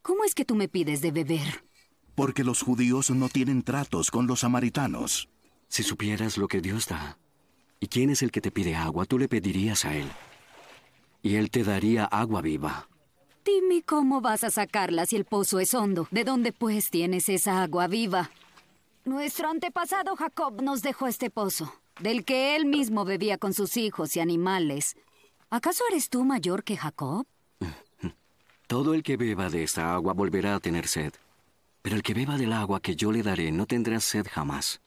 ¿Cómo 0.00 0.24
es 0.24 0.34
que 0.34 0.46
tú 0.46 0.54
me 0.54 0.68
pides 0.68 1.02
de 1.02 1.10
beber? 1.10 1.66
Porque 2.14 2.44
los 2.44 2.62
judíos 2.62 3.10
no 3.10 3.28
tienen 3.28 3.62
tratos 3.62 4.10
con 4.10 4.26
los 4.26 4.40
samaritanos. 4.40 5.28
Si 5.68 5.82
supieras 5.82 6.38
lo 6.38 6.48
que 6.48 6.62
Dios 6.62 6.86
da, 6.86 7.18
y 7.78 7.88
quién 7.88 8.08
es 8.08 8.22
el 8.22 8.30
que 8.30 8.40
te 8.40 8.50
pide 8.50 8.74
agua, 8.74 9.04
tú 9.04 9.18
le 9.18 9.28
pedirías 9.28 9.84
a 9.84 9.94
Él. 9.94 10.08
Y 11.22 11.36
Él 11.36 11.50
te 11.50 11.64
daría 11.64 12.04
agua 12.04 12.42
viva. 12.42 12.88
Dime 13.44 13.82
cómo 13.82 14.20
vas 14.20 14.42
a 14.44 14.50
sacarla 14.50 15.06
si 15.06 15.16
el 15.16 15.24
pozo 15.24 15.60
es 15.60 15.72
hondo. 15.74 16.08
¿De 16.10 16.24
dónde 16.24 16.52
pues 16.52 16.90
tienes 16.90 17.28
esa 17.28 17.62
agua 17.62 17.86
viva? 17.86 18.30
Nuestro 19.04 19.48
antepasado 19.48 20.16
Jacob 20.16 20.62
nos 20.62 20.82
dejó 20.82 21.06
este 21.06 21.30
pozo, 21.30 21.72
del 22.00 22.24
que 22.24 22.56
él 22.56 22.66
mismo 22.66 23.04
bebía 23.04 23.38
con 23.38 23.54
sus 23.54 23.76
hijos 23.76 24.16
y 24.16 24.20
animales. 24.20 24.96
¿Acaso 25.48 25.84
eres 25.90 26.10
tú 26.10 26.24
mayor 26.24 26.64
que 26.64 26.76
Jacob? 26.76 27.24
Todo 28.66 28.94
el 28.94 29.04
que 29.04 29.16
beba 29.16 29.48
de 29.48 29.62
esta 29.62 29.94
agua 29.94 30.12
volverá 30.12 30.56
a 30.56 30.60
tener 30.60 30.88
sed. 30.88 31.12
Pero 31.82 31.94
el 31.94 32.02
que 32.02 32.14
beba 32.14 32.36
del 32.36 32.52
agua 32.52 32.80
que 32.80 32.96
yo 32.96 33.12
le 33.12 33.22
daré 33.22 33.52
no 33.52 33.66
tendrá 33.66 34.00
sed 34.00 34.26
jamás, 34.28 34.80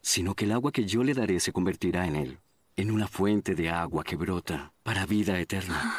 sino 0.00 0.34
que 0.34 0.46
el 0.46 0.52
agua 0.52 0.72
que 0.72 0.86
yo 0.86 1.04
le 1.04 1.12
daré 1.12 1.40
se 1.40 1.52
convertirá 1.52 2.06
en 2.06 2.16
él, 2.16 2.38
en 2.80 2.90
una 2.90 3.06
fuente 3.06 3.54
de 3.54 3.68
agua 3.68 4.02
que 4.02 4.16
brota 4.16 4.72
para 4.82 5.04
vida 5.04 5.38
eterna. 5.38 5.94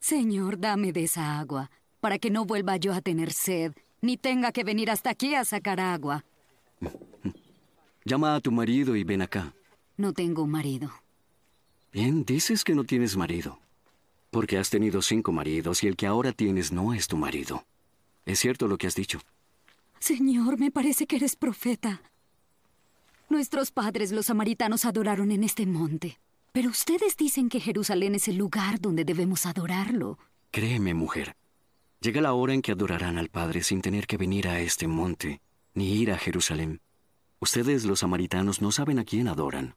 Señor, 0.00 0.58
dame 0.58 0.90
de 0.90 1.04
esa 1.04 1.38
agua, 1.38 1.70
para 2.00 2.18
que 2.18 2.30
no 2.30 2.46
vuelva 2.46 2.78
yo 2.78 2.94
a 2.94 3.02
tener 3.02 3.32
sed, 3.32 3.72
ni 4.00 4.16
tenga 4.16 4.50
que 4.50 4.64
venir 4.64 4.90
hasta 4.90 5.10
aquí 5.10 5.34
a 5.34 5.44
sacar 5.44 5.78
agua. 5.78 6.24
Llama 8.04 8.34
a 8.34 8.40
tu 8.40 8.50
marido 8.50 8.96
y 8.96 9.04
ven 9.04 9.20
acá. 9.20 9.52
No 9.98 10.14
tengo 10.14 10.42
un 10.44 10.50
marido. 10.50 10.90
Bien, 11.92 12.24
dices 12.24 12.64
que 12.64 12.74
no 12.74 12.84
tienes 12.84 13.14
marido. 13.14 13.58
Porque 14.30 14.56
has 14.56 14.70
tenido 14.70 15.02
cinco 15.02 15.32
maridos 15.32 15.84
y 15.84 15.86
el 15.86 15.96
que 15.96 16.06
ahora 16.06 16.32
tienes 16.32 16.72
no 16.72 16.94
es 16.94 17.08
tu 17.08 17.18
marido. 17.18 17.66
Es 18.24 18.38
cierto 18.38 18.66
lo 18.68 18.78
que 18.78 18.86
has 18.86 18.94
dicho. 18.94 19.20
Señor, 19.98 20.58
me 20.58 20.70
parece 20.70 21.06
que 21.06 21.16
eres 21.16 21.36
profeta. 21.36 22.00
Nuestros 23.32 23.70
padres, 23.70 24.12
los 24.12 24.26
samaritanos, 24.26 24.84
adoraron 24.84 25.32
en 25.32 25.42
este 25.42 25.64
monte. 25.64 26.20
Pero 26.52 26.68
ustedes 26.68 27.16
dicen 27.16 27.48
que 27.48 27.60
Jerusalén 27.60 28.14
es 28.14 28.28
el 28.28 28.36
lugar 28.36 28.78
donde 28.78 29.06
debemos 29.06 29.46
adorarlo. 29.46 30.18
Créeme, 30.50 30.92
mujer. 30.92 31.34
Llega 32.02 32.20
la 32.20 32.34
hora 32.34 32.52
en 32.52 32.60
que 32.60 32.72
adorarán 32.72 33.16
al 33.16 33.30
Padre 33.30 33.62
sin 33.62 33.80
tener 33.80 34.06
que 34.06 34.18
venir 34.18 34.48
a 34.48 34.60
este 34.60 34.86
monte, 34.86 35.40
ni 35.72 35.94
ir 35.94 36.12
a 36.12 36.18
Jerusalén. 36.18 36.82
Ustedes, 37.40 37.86
los 37.86 38.00
samaritanos, 38.00 38.60
no 38.60 38.70
saben 38.70 38.98
a 38.98 39.04
quién 39.04 39.28
adoran. 39.28 39.76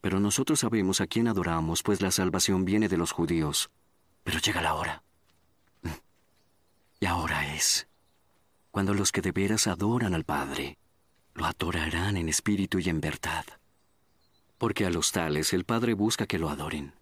Pero 0.00 0.20
nosotros 0.20 0.60
sabemos 0.60 1.00
a 1.00 1.08
quién 1.08 1.26
adoramos, 1.26 1.82
pues 1.82 2.02
la 2.02 2.12
salvación 2.12 2.64
viene 2.64 2.88
de 2.88 2.98
los 2.98 3.10
judíos. 3.10 3.68
Pero 4.22 4.38
llega 4.38 4.62
la 4.62 4.74
hora. 4.74 5.02
Y 7.00 7.06
ahora 7.06 7.52
es. 7.56 7.88
Cuando 8.70 8.94
los 8.94 9.10
que 9.10 9.22
de 9.22 9.32
veras 9.32 9.66
adoran 9.66 10.14
al 10.14 10.22
Padre, 10.22 10.78
lo 11.34 11.46
adorarán 11.46 12.16
en 12.16 12.28
espíritu 12.28 12.78
y 12.78 12.88
en 12.88 13.00
verdad. 13.00 13.44
Porque 14.58 14.86
a 14.86 14.90
los 14.90 15.12
tales 15.12 15.52
el 15.52 15.64
Padre 15.64 15.94
busca 15.94 16.26
que 16.26 16.38
lo 16.38 16.48
adoren. 16.48 16.94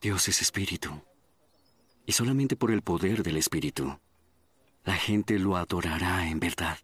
Dios 0.00 0.28
es 0.28 0.42
espíritu. 0.42 1.02
Y 2.06 2.12
solamente 2.12 2.56
por 2.56 2.70
el 2.70 2.82
poder 2.82 3.22
del 3.22 3.36
espíritu, 3.36 3.98
la 4.84 4.94
gente 4.94 5.38
lo 5.38 5.56
adorará 5.56 6.28
en 6.28 6.40
verdad. 6.40 6.78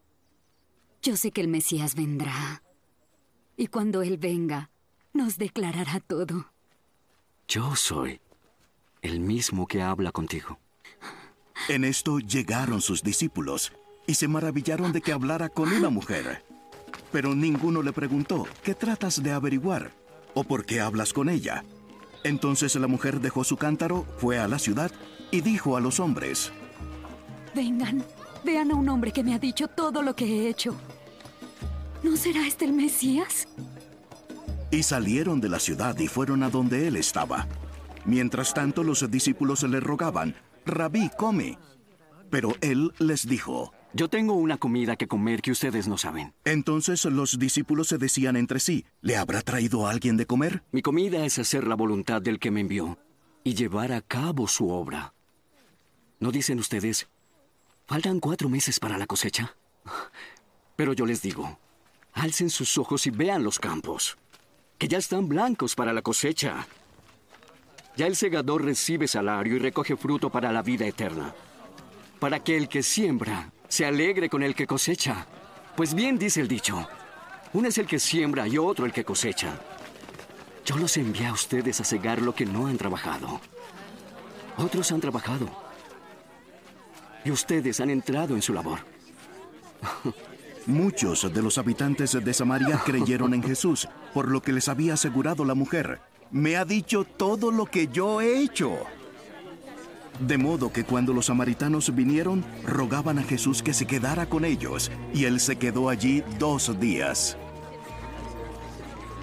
Yo 1.03 1.17
sé 1.17 1.31
que 1.31 1.41
el 1.41 1.49
Mesías 1.49 1.95
vendrá. 1.95 2.63
Y 3.57 3.69
cuando 3.69 4.03
Él 4.03 4.19
venga, 4.19 4.71
nos 5.13 5.39
declarará 5.39 6.01
todo. 6.01 6.51
Yo 7.47 7.77
soy 7.77 8.21
el 9.03 9.21
mismo 9.21 9.67
que 9.67 9.83
habla 9.83 10.13
contigo. 10.13 10.59
En 11.69 11.85
esto 11.85 12.19
llegaron 12.19 12.81
sus 12.81 13.03
discípulos 13.03 13.73
y 14.07 14.15
se 14.15 14.29
maravillaron 14.29 14.93
de 14.93 15.01
que 15.01 15.13
hablara 15.13 15.49
con 15.49 15.73
una 15.73 15.89
mujer. 15.89 16.45
Pero 17.15 17.33
ninguno 17.33 17.81
le 17.81 17.93
preguntó, 17.93 18.45
¿qué 18.65 18.75
tratas 18.75 19.23
de 19.23 19.31
averiguar? 19.31 19.93
¿O 20.35 20.43
por 20.43 20.67
qué 20.67 20.81
hablas 20.81 21.13
con 21.13 21.29
ella? 21.29 21.63
Entonces 22.25 22.75
la 22.75 22.89
mujer 22.89 23.21
dejó 23.21 23.45
su 23.45 23.57
cántaro, 23.57 24.05
fue 24.19 24.41
a 24.41 24.49
la 24.49 24.59
ciudad 24.59 24.91
y 25.31 25.41
dijo 25.41 25.77
a 25.77 25.81
los 25.81 26.01
hombres, 26.01 26.51
Vengan, 27.55 28.05
vean 28.45 28.73
a 28.73 28.75
un 28.75 28.89
hombre 28.89 29.13
que 29.13 29.23
me 29.23 29.33
ha 29.33 29.39
dicho 29.39 29.69
todo 29.69 30.03
lo 30.03 30.17
que 30.17 30.25
he 30.25 30.49
hecho. 30.49 30.75
¿No 32.03 32.17
será 32.17 32.49
este 32.49 32.65
el 32.65 32.73
Mesías? 32.73 33.47
Y 34.73 34.83
salieron 34.83 35.41
de 35.41 35.51
la 35.51 35.61
ciudad 35.61 35.97
y 36.01 36.09
fueron 36.09 36.43
a 36.43 36.51
donde 36.51 36.89
él 36.89 36.97
estaba. 36.97 37.47
Mientras 38.05 38.53
tanto 38.55 38.83
los 38.83 39.09
discípulos 39.09 39.63
le 39.63 39.79
rogaban, 39.79 40.35
Rabí, 40.67 41.11
come. 41.17 41.59
Pero 42.29 42.57
él 42.61 42.93
les 42.99 43.29
dijo, 43.29 43.73
Yo 43.97 44.09
tengo 44.09 44.35
una 44.35 44.59
comida 44.59 44.97
que 44.97 45.07
comer 45.07 45.41
que 45.41 45.53
ustedes 45.53 45.87
no 45.87 45.97
saben. 45.97 46.35
Entonces 46.45 47.05
los 47.05 47.39
discípulos 47.39 47.87
se 47.87 47.97
decían 47.97 48.35
entre 48.35 48.59
sí, 48.59 48.85
¿le 49.01 49.17
habrá 49.17 49.41
traído 49.41 49.87
alguien 49.87 50.17
de 50.17 50.27
comer? 50.27 50.65
Mi 50.73 50.83
comida 50.83 51.25
es 51.25 51.39
hacer 51.39 51.65
la 51.65 51.77
voluntad 51.77 52.21
del 52.21 52.41
que 52.41 52.51
me 52.51 52.61
envió 52.61 52.99
y 53.45 53.55
llevar 53.55 53.93
a 53.93 54.01
cabo 54.01 54.49
su 54.49 54.69
obra. 54.69 55.15
¿No 56.19 56.33
dicen 56.33 56.59
ustedes, 56.59 57.07
faltan 57.87 58.19
cuatro 58.19 58.49
meses 58.49 58.81
para 58.81 58.99
la 58.99 59.07
cosecha? 59.07 59.55
Pero 60.75 60.93
yo 60.93 61.07
les 61.07 61.23
digo, 61.23 61.57
alcen 62.15 62.51
sus 62.51 62.77
ojos 62.79 63.07
y 63.07 63.11
vean 63.11 63.45
los 63.45 63.61
campos, 63.61 64.19
que 64.77 64.89
ya 64.89 64.99
están 64.99 65.29
blancos 65.29 65.77
para 65.77 65.93
la 65.93 66.03
cosecha. 66.03 66.67
Ya 67.97 68.09
el 68.09 68.17
segador 68.17 68.65
recibe 68.65 69.07
salario 69.07 69.55
y 69.55 69.61
recoge 69.61 69.97
fruto 69.97 70.31
para 70.31 70.51
la 70.51 70.63
vida 70.63 70.85
eterna, 70.85 71.33
para 72.19 72.43
que 72.43 72.57
el 72.57 72.69
que 72.69 72.83
siembra 72.83 73.53
se 73.69 73.87
alegre 73.87 74.29
con 74.29 74.43
el 74.43 74.55
que 74.55 74.67
cosecha. 74.67 75.27
Pues 75.77 75.95
bien 75.95 76.19
dice 76.19 76.41
el 76.41 76.49
dicho, 76.49 76.89
uno 77.53 77.69
es 77.69 77.79
el 77.79 77.87
que 77.87 77.99
siembra 77.99 78.47
y 78.47 78.59
otro 78.59 78.87
el 78.87 78.93
que 78.93 79.05
cosecha. 79.05 79.59
Yo 80.65 80.77
los 80.77 80.97
envié 80.97 81.27
a 81.27 81.33
ustedes 81.33 81.81
a 81.81 81.85
cegar 81.85 82.23
lo 82.23 82.35
que 82.35 82.47
no 82.47 82.67
han 82.67 82.79
trabajado. 82.79 83.41
Otros 84.57 84.91
han 84.93 85.01
trabajado. 85.01 85.49
Y 87.25 87.31
ustedes 87.31 87.81
han 87.81 87.91
entrado 87.91 88.35
en 88.35 88.43
su 88.43 88.53
labor. 88.53 88.81
Muchos 90.67 91.33
de 91.33 91.43
los 91.43 91.59
habitantes 91.59 92.13
de 92.13 92.35
Samaria 92.35 92.81
creyeron 92.85 93.35
en 93.35 93.43
Jesús, 93.43 93.89
por 94.15 94.31
lo 94.31 94.41
que 94.41 94.53
les 94.53 94.69
había 94.69 94.95
asegurado 94.95 95.45
la 95.45 95.55
mujer. 95.55 96.01
Me 96.31 96.57
ha 96.57 96.65
dicho 96.65 97.05
todo 97.05 97.51
lo 97.51 97.67
que 97.67 97.89
yo 97.89 98.21
he 98.21 98.41
hecho. 98.41 98.79
De 100.21 100.39
modo 100.39 100.73
que 100.73 100.85
cuando 100.85 101.13
los 101.13 101.27
samaritanos 101.27 101.95
vinieron, 101.95 102.45
rogaban 102.65 103.19
a 103.19 103.25
Jesús 103.25 103.63
que 103.63 103.75
se 103.75 103.87
quedara 103.87 104.27
con 104.27 104.45
ellos, 104.45 104.91
y 105.13 105.25
él 105.25 105.41
se 105.41 105.57
quedó 105.57 105.89
allí 105.89 106.23
dos 106.39 106.79
días. 106.79 107.37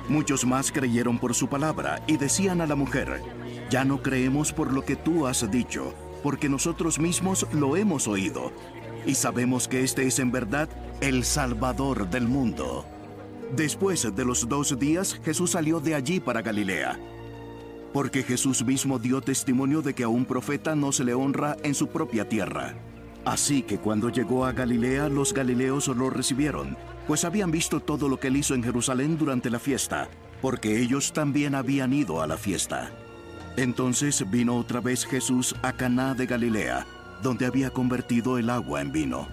Muchos 0.10 0.46
más 0.46 0.72
creyeron 0.72 1.18
por 1.18 1.34
su 1.34 1.48
palabra 1.48 2.04
y 2.08 2.18
decían 2.18 2.60
a 2.60 2.68
la 2.68 2.76
mujer, 2.76 3.22
ya 3.70 3.86
no 3.86 4.02
creemos 4.02 4.52
por 4.52 4.74
lo 4.74 4.84
que 4.84 4.98
tú 4.98 5.26
has 5.28 5.50
dicho, 5.50 5.94
porque 6.22 6.50
nosotros 6.50 7.00
mismos 7.00 7.48
lo 7.54 7.78
hemos 7.78 8.10
oído, 8.10 8.52
y 9.06 9.16
sabemos 9.16 9.70
que 9.70 9.84
este 9.84 10.06
es 10.06 10.20
en 10.20 10.32
verdad 10.32 10.68
el 11.00 11.24
Salvador 11.24 12.10
del 12.10 12.28
mundo. 12.28 12.86
Después 13.56 14.14
de 14.14 14.26
los 14.26 14.50
dos 14.50 14.78
días, 14.78 15.20
Jesús 15.24 15.52
salió 15.52 15.80
de 15.80 15.96
allí 15.96 16.20
para 16.20 16.42
Galilea, 16.42 17.00
porque 17.94 18.24
Jesús 18.24 18.64
mismo 18.64 19.00
dio 19.00 19.22
testimonio 19.22 19.82
de 19.82 19.94
que 19.94 20.04
a 20.04 20.08
un 20.08 20.26
profeta 20.26 20.76
no 20.76 20.92
se 20.92 21.04
le 21.04 21.14
honra 21.14 21.58
en 21.64 21.76
su 21.76 21.88
propia 21.88 22.28
tierra. 22.28 22.76
Así 23.26 23.62
que 23.62 23.78
cuando 23.78 24.10
llegó 24.10 24.46
a 24.46 24.52
Galilea, 24.52 25.10
los 25.10 25.34
galileos 25.34 25.88
lo 25.88 26.10
recibieron, 26.10 26.78
pues 27.08 27.26
habían 27.26 27.52
visto 27.52 27.80
todo 27.80 28.10
lo 28.10 28.20
que 28.20 28.28
él 28.28 28.38
hizo 28.38 28.56
en 28.56 28.64
Jerusalén 28.64 29.18
durante 29.18 29.50
la 29.50 29.60
fiesta, 29.60 30.10
porque 30.42 30.80
ellos 30.80 31.14
también 31.14 31.54
habían 31.54 31.94
ido 31.94 32.22
a 32.22 32.28
la 32.28 32.38
fiesta. 32.38 32.92
Entonces 33.58 34.30
vino 34.32 34.56
otra 34.56 34.80
vez 34.80 35.06
Jesús 35.06 35.56
a 35.62 35.74
Caná 35.74 36.16
de 36.16 36.26
Galilea, 36.26 36.88
donde 37.22 37.46
había 37.46 37.70
convertido 37.70 38.38
el 38.38 38.50
agua 38.50 38.82
en 38.82 38.92
vino. 38.92 39.28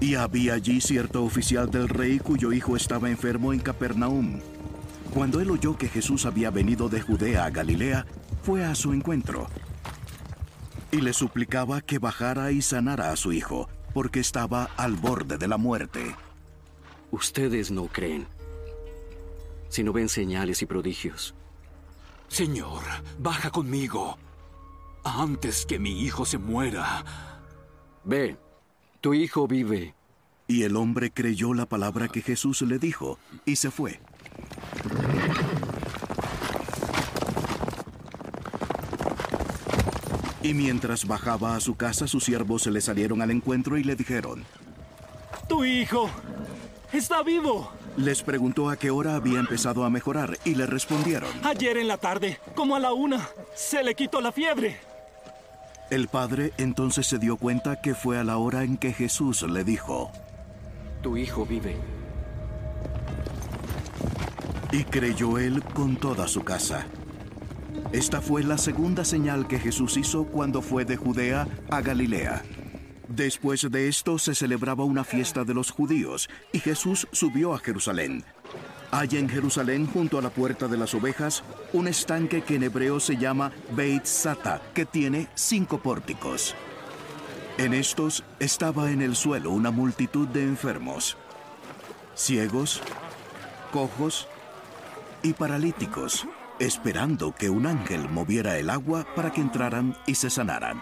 Y 0.00 0.16
había 0.16 0.54
allí 0.54 0.80
cierto 0.80 1.22
oficial 1.22 1.70
del 1.70 1.88
rey 1.88 2.18
cuyo 2.18 2.52
hijo 2.52 2.76
estaba 2.76 3.08
enfermo 3.08 3.52
en 3.52 3.60
Capernaum. 3.60 4.40
Cuando 5.14 5.40
él 5.40 5.50
oyó 5.50 5.78
que 5.78 5.88
Jesús 5.88 6.26
había 6.26 6.50
venido 6.50 6.88
de 6.88 7.00
Judea 7.00 7.44
a 7.44 7.50
Galilea, 7.50 8.04
fue 8.42 8.64
a 8.64 8.74
su 8.74 8.92
encuentro 8.92 9.46
y 10.94 11.00
le 11.00 11.12
suplicaba 11.12 11.80
que 11.80 11.98
bajara 11.98 12.52
y 12.52 12.62
sanara 12.62 13.10
a 13.10 13.16
su 13.16 13.32
hijo, 13.32 13.68
porque 13.92 14.20
estaba 14.20 14.70
al 14.76 14.94
borde 14.94 15.38
de 15.38 15.48
la 15.48 15.56
muerte. 15.56 16.14
Ustedes 17.10 17.72
no 17.72 17.86
creen, 17.86 18.26
sino 19.68 19.92
ven 19.92 20.08
señales 20.08 20.62
y 20.62 20.66
prodigios. 20.66 21.34
Señor, 22.28 22.82
baja 23.18 23.50
conmigo, 23.50 24.18
antes 25.02 25.66
que 25.66 25.80
mi 25.80 26.02
hijo 26.02 26.24
se 26.24 26.38
muera. 26.38 27.04
Ve, 28.04 28.36
tu 29.00 29.14
hijo 29.14 29.48
vive. 29.48 29.94
Y 30.46 30.62
el 30.62 30.76
hombre 30.76 31.10
creyó 31.10 31.54
la 31.54 31.66
palabra 31.66 32.06
que 32.06 32.22
Jesús 32.22 32.62
le 32.62 32.78
dijo 32.78 33.18
y 33.44 33.56
se 33.56 33.72
fue. 33.72 34.00
Y 40.44 40.52
mientras 40.52 41.06
bajaba 41.06 41.56
a 41.56 41.60
su 41.60 41.74
casa, 41.74 42.06
sus 42.06 42.24
siervos 42.24 42.62
se 42.62 42.70
le 42.70 42.82
salieron 42.82 43.22
al 43.22 43.30
encuentro 43.30 43.78
y 43.78 43.82
le 43.82 43.96
dijeron, 43.96 44.44
Tu 45.48 45.64
hijo 45.64 46.10
está 46.92 47.22
vivo. 47.22 47.72
Les 47.96 48.22
preguntó 48.22 48.68
a 48.68 48.76
qué 48.76 48.90
hora 48.90 49.14
había 49.14 49.38
empezado 49.38 49.84
a 49.84 49.90
mejorar 49.90 50.36
y 50.44 50.54
le 50.54 50.66
respondieron. 50.66 51.30
Ayer 51.44 51.78
en 51.78 51.88
la 51.88 51.96
tarde, 51.96 52.38
como 52.54 52.76
a 52.76 52.78
la 52.78 52.92
una, 52.92 53.26
se 53.54 53.82
le 53.82 53.94
quitó 53.94 54.20
la 54.20 54.32
fiebre. 54.32 54.78
El 55.90 56.08
padre 56.08 56.52
entonces 56.58 57.06
se 57.06 57.18
dio 57.18 57.38
cuenta 57.38 57.80
que 57.80 57.94
fue 57.94 58.18
a 58.18 58.24
la 58.24 58.36
hora 58.36 58.64
en 58.64 58.76
que 58.76 58.92
Jesús 58.92 59.42
le 59.42 59.64
dijo, 59.64 60.12
Tu 61.02 61.16
hijo 61.16 61.46
vive. 61.46 61.76
Y 64.74 64.82
creyó 64.82 65.38
él 65.38 65.62
con 65.62 65.94
toda 65.94 66.26
su 66.26 66.42
casa. 66.42 66.84
Esta 67.92 68.20
fue 68.20 68.42
la 68.42 68.58
segunda 68.58 69.04
señal 69.04 69.46
que 69.46 69.60
Jesús 69.60 69.96
hizo 69.96 70.24
cuando 70.24 70.62
fue 70.62 70.84
de 70.84 70.96
Judea 70.96 71.46
a 71.70 71.80
Galilea. 71.80 72.42
Después 73.06 73.70
de 73.70 73.86
esto 73.86 74.18
se 74.18 74.34
celebraba 74.34 74.82
una 74.82 75.04
fiesta 75.04 75.44
de 75.44 75.54
los 75.54 75.70
judíos 75.70 76.28
y 76.52 76.58
Jesús 76.58 77.06
subió 77.12 77.54
a 77.54 77.60
Jerusalén. 77.60 78.24
Hay 78.90 79.10
en 79.12 79.28
Jerusalén, 79.28 79.86
junto 79.86 80.18
a 80.18 80.22
la 80.22 80.30
puerta 80.30 80.66
de 80.66 80.76
las 80.76 80.92
ovejas, 80.92 81.44
un 81.72 81.86
estanque 81.86 82.42
que 82.42 82.56
en 82.56 82.64
hebreo 82.64 82.98
se 82.98 83.16
llama 83.16 83.52
Beit 83.76 84.06
Sata, 84.06 84.60
que 84.74 84.86
tiene 84.86 85.28
cinco 85.36 85.78
pórticos. 85.78 86.56
En 87.58 87.74
estos 87.74 88.24
estaba 88.40 88.90
en 88.90 89.02
el 89.02 89.14
suelo 89.14 89.52
una 89.52 89.70
multitud 89.70 90.26
de 90.26 90.42
enfermos, 90.42 91.16
ciegos, 92.16 92.82
cojos 93.70 94.26
y 95.24 95.32
paralíticos, 95.32 96.28
esperando 96.60 97.34
que 97.34 97.50
un 97.50 97.66
ángel 97.66 98.08
moviera 98.10 98.58
el 98.58 98.70
agua 98.70 99.04
para 99.16 99.32
que 99.32 99.40
entraran 99.40 99.96
y 100.06 100.14
se 100.14 100.30
sanaran. 100.30 100.80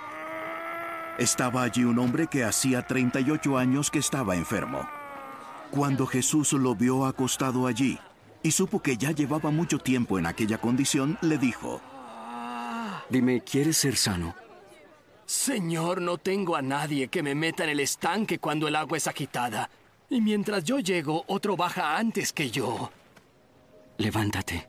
Estaba 1.17 1.63
allí 1.63 1.85
un 1.85 1.99
hombre 1.99 2.27
que 2.27 2.45
hacía 2.45 2.87
38 2.87 3.57
años 3.57 3.91
que 3.91 4.01
estaba 4.01 4.35
enfermo. 4.35 4.87
Cuando 5.71 6.07
Jesús 6.07 6.53
lo 6.53 6.75
vio 6.75 7.07
acostado 7.07 7.67
allí 7.67 7.99
y 8.43 8.51
supo 8.51 8.83
que 8.83 8.97
ya 8.97 9.13
llevaba 9.13 9.51
mucho 9.51 9.79
tiempo 9.79 10.19
en 10.19 10.27
aquella 10.27 10.59
condición, 10.59 11.17
le 11.23 11.39
dijo, 11.39 11.81
Dime, 13.09 13.43
¿quieres 13.43 13.77
ser 13.77 13.97
sano? 13.97 14.35
Señor, 15.25 16.03
no 16.03 16.19
tengo 16.19 16.57
a 16.57 16.63
nadie 16.63 17.09
que 17.09 17.23
me 17.23 17.35
meta 17.35 17.65
en 17.65 17.71
el 17.71 17.81
estanque 17.81 18.39
cuando 18.39 18.67
el 18.69 18.77
agua 18.77 18.99
es 18.99 19.07
agitada. 19.07 19.71
Y 20.11 20.21
mientras 20.21 20.65
yo 20.65 20.81
llego, 20.81 21.25
otro 21.27 21.57
baja 21.57 21.97
antes 21.97 22.33
que 22.33 22.51
yo. 22.51 22.91
Levántate. 23.99 24.69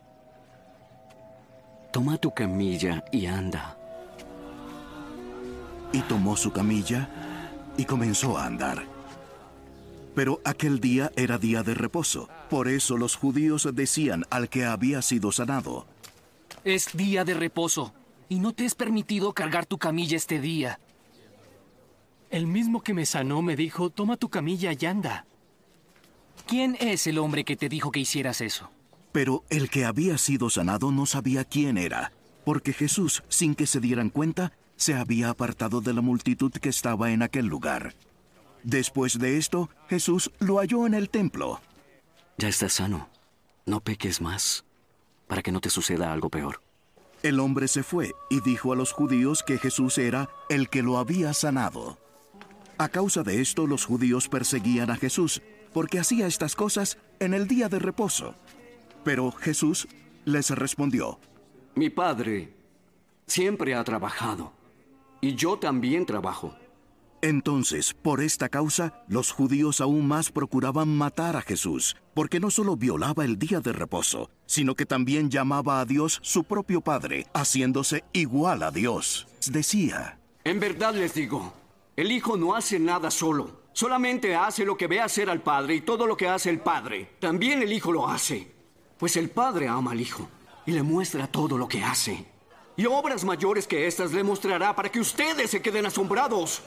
Toma 1.92 2.18
tu 2.18 2.32
camilla 2.32 3.04
y 3.12 3.26
anda. 3.26 3.76
Y 5.92 6.00
tomó 6.02 6.36
su 6.36 6.52
camilla 6.52 7.08
y 7.76 7.84
comenzó 7.84 8.36
a 8.36 8.46
andar. 8.46 8.84
Pero 10.14 10.40
aquel 10.44 10.80
día 10.80 11.10
era 11.16 11.38
día 11.38 11.62
de 11.62 11.74
reposo. 11.74 12.28
Por 12.50 12.68
eso 12.68 12.96
los 12.96 13.16
judíos 13.16 13.68
decían 13.72 14.24
al 14.30 14.48
que 14.48 14.64
había 14.64 15.02
sido 15.02 15.32
sanado, 15.32 15.86
Es 16.64 16.96
día 16.96 17.24
de 17.24 17.34
reposo 17.34 17.92
y 18.28 18.38
no 18.38 18.52
te 18.52 18.64
es 18.64 18.74
permitido 18.74 19.32
cargar 19.32 19.66
tu 19.66 19.78
camilla 19.78 20.16
este 20.16 20.40
día. 20.40 20.78
El 22.30 22.46
mismo 22.46 22.82
que 22.82 22.94
me 22.94 23.06
sanó 23.06 23.42
me 23.42 23.54
dijo, 23.54 23.90
toma 23.90 24.16
tu 24.16 24.28
camilla 24.28 24.72
y 24.72 24.86
anda. 24.86 25.26
¿Quién 26.46 26.76
es 26.80 27.06
el 27.06 27.18
hombre 27.18 27.44
que 27.44 27.56
te 27.56 27.68
dijo 27.68 27.90
que 27.90 28.00
hicieras 28.00 28.40
eso? 28.40 28.70
Pero 29.14 29.44
el 29.48 29.70
que 29.70 29.84
había 29.84 30.18
sido 30.18 30.50
sanado 30.50 30.90
no 30.90 31.06
sabía 31.06 31.44
quién 31.44 31.78
era, 31.78 32.10
porque 32.44 32.72
Jesús, 32.72 33.22
sin 33.28 33.54
que 33.54 33.68
se 33.68 33.78
dieran 33.78 34.10
cuenta, 34.10 34.50
se 34.74 34.94
había 34.94 35.30
apartado 35.30 35.80
de 35.80 35.94
la 35.94 36.00
multitud 36.00 36.50
que 36.50 36.68
estaba 36.68 37.12
en 37.12 37.22
aquel 37.22 37.46
lugar. 37.46 37.94
Después 38.64 39.20
de 39.20 39.38
esto, 39.38 39.70
Jesús 39.88 40.32
lo 40.40 40.58
halló 40.58 40.84
en 40.88 40.94
el 40.94 41.10
templo. 41.10 41.60
Ya 42.38 42.48
estás 42.48 42.72
sano. 42.72 43.08
No 43.66 43.80
peques 43.80 44.20
más, 44.20 44.64
para 45.28 45.42
que 45.42 45.52
no 45.52 45.60
te 45.60 45.70
suceda 45.70 46.12
algo 46.12 46.28
peor. 46.28 46.60
El 47.22 47.38
hombre 47.38 47.68
se 47.68 47.84
fue 47.84 48.10
y 48.30 48.40
dijo 48.40 48.72
a 48.72 48.76
los 48.76 48.90
judíos 48.90 49.44
que 49.44 49.58
Jesús 49.58 49.96
era 49.96 50.28
el 50.48 50.68
que 50.68 50.82
lo 50.82 50.98
había 50.98 51.34
sanado. 51.34 52.00
A 52.78 52.88
causa 52.88 53.22
de 53.22 53.40
esto, 53.40 53.68
los 53.68 53.84
judíos 53.84 54.28
perseguían 54.28 54.90
a 54.90 54.96
Jesús, 54.96 55.40
porque 55.72 56.00
hacía 56.00 56.26
estas 56.26 56.56
cosas 56.56 56.98
en 57.20 57.32
el 57.32 57.46
día 57.46 57.68
de 57.68 57.78
reposo. 57.78 58.34
Pero 59.04 59.30
Jesús 59.30 59.86
les 60.24 60.50
respondió, 60.50 61.18
Mi 61.74 61.90
padre 61.90 62.54
siempre 63.26 63.74
ha 63.74 63.84
trabajado, 63.84 64.52
y 65.20 65.34
yo 65.34 65.58
también 65.58 66.06
trabajo. 66.06 66.56
Entonces, 67.20 67.94
por 67.94 68.20
esta 68.20 68.50
causa, 68.50 69.02
los 69.08 69.32
judíos 69.32 69.80
aún 69.80 70.06
más 70.06 70.30
procuraban 70.30 70.94
matar 70.94 71.36
a 71.36 71.40
Jesús, 71.40 71.96
porque 72.12 72.38
no 72.38 72.50
solo 72.50 72.76
violaba 72.76 73.24
el 73.24 73.38
día 73.38 73.60
de 73.60 73.72
reposo, 73.72 74.28
sino 74.44 74.74
que 74.74 74.84
también 74.84 75.30
llamaba 75.30 75.80
a 75.80 75.86
Dios 75.86 76.18
su 76.22 76.44
propio 76.44 76.82
Padre, 76.82 77.26
haciéndose 77.32 78.04
igual 78.12 78.62
a 78.62 78.70
Dios. 78.70 79.26
Decía, 79.50 80.18
En 80.44 80.60
verdad 80.60 80.94
les 80.94 81.14
digo, 81.14 81.54
el 81.96 82.12
Hijo 82.12 82.36
no 82.36 82.54
hace 82.54 82.78
nada 82.78 83.10
solo, 83.10 83.62
solamente 83.72 84.36
hace 84.36 84.66
lo 84.66 84.76
que 84.76 84.86
ve 84.86 85.00
hacer 85.00 85.30
al 85.30 85.42
Padre 85.42 85.76
y 85.76 85.80
todo 85.80 86.06
lo 86.06 86.18
que 86.18 86.28
hace 86.28 86.50
el 86.50 86.60
Padre, 86.60 87.12
también 87.20 87.62
el 87.62 87.72
Hijo 87.72 87.90
lo 87.90 88.06
hace, 88.06 88.53
pues 88.98 89.16
el 89.16 89.30
Padre 89.30 89.68
ama 89.68 89.92
al 89.92 90.00
Hijo 90.00 90.28
y 90.66 90.72
le 90.72 90.82
muestra 90.82 91.26
todo 91.26 91.58
lo 91.58 91.68
que 91.68 91.82
hace. 91.82 92.24
Y 92.76 92.86
obras 92.86 93.24
mayores 93.24 93.66
que 93.66 93.86
estas 93.86 94.12
le 94.12 94.24
mostrará 94.24 94.74
para 94.74 94.90
que 94.90 95.00
ustedes 95.00 95.50
se 95.50 95.62
queden 95.62 95.86
asombrados. 95.86 96.62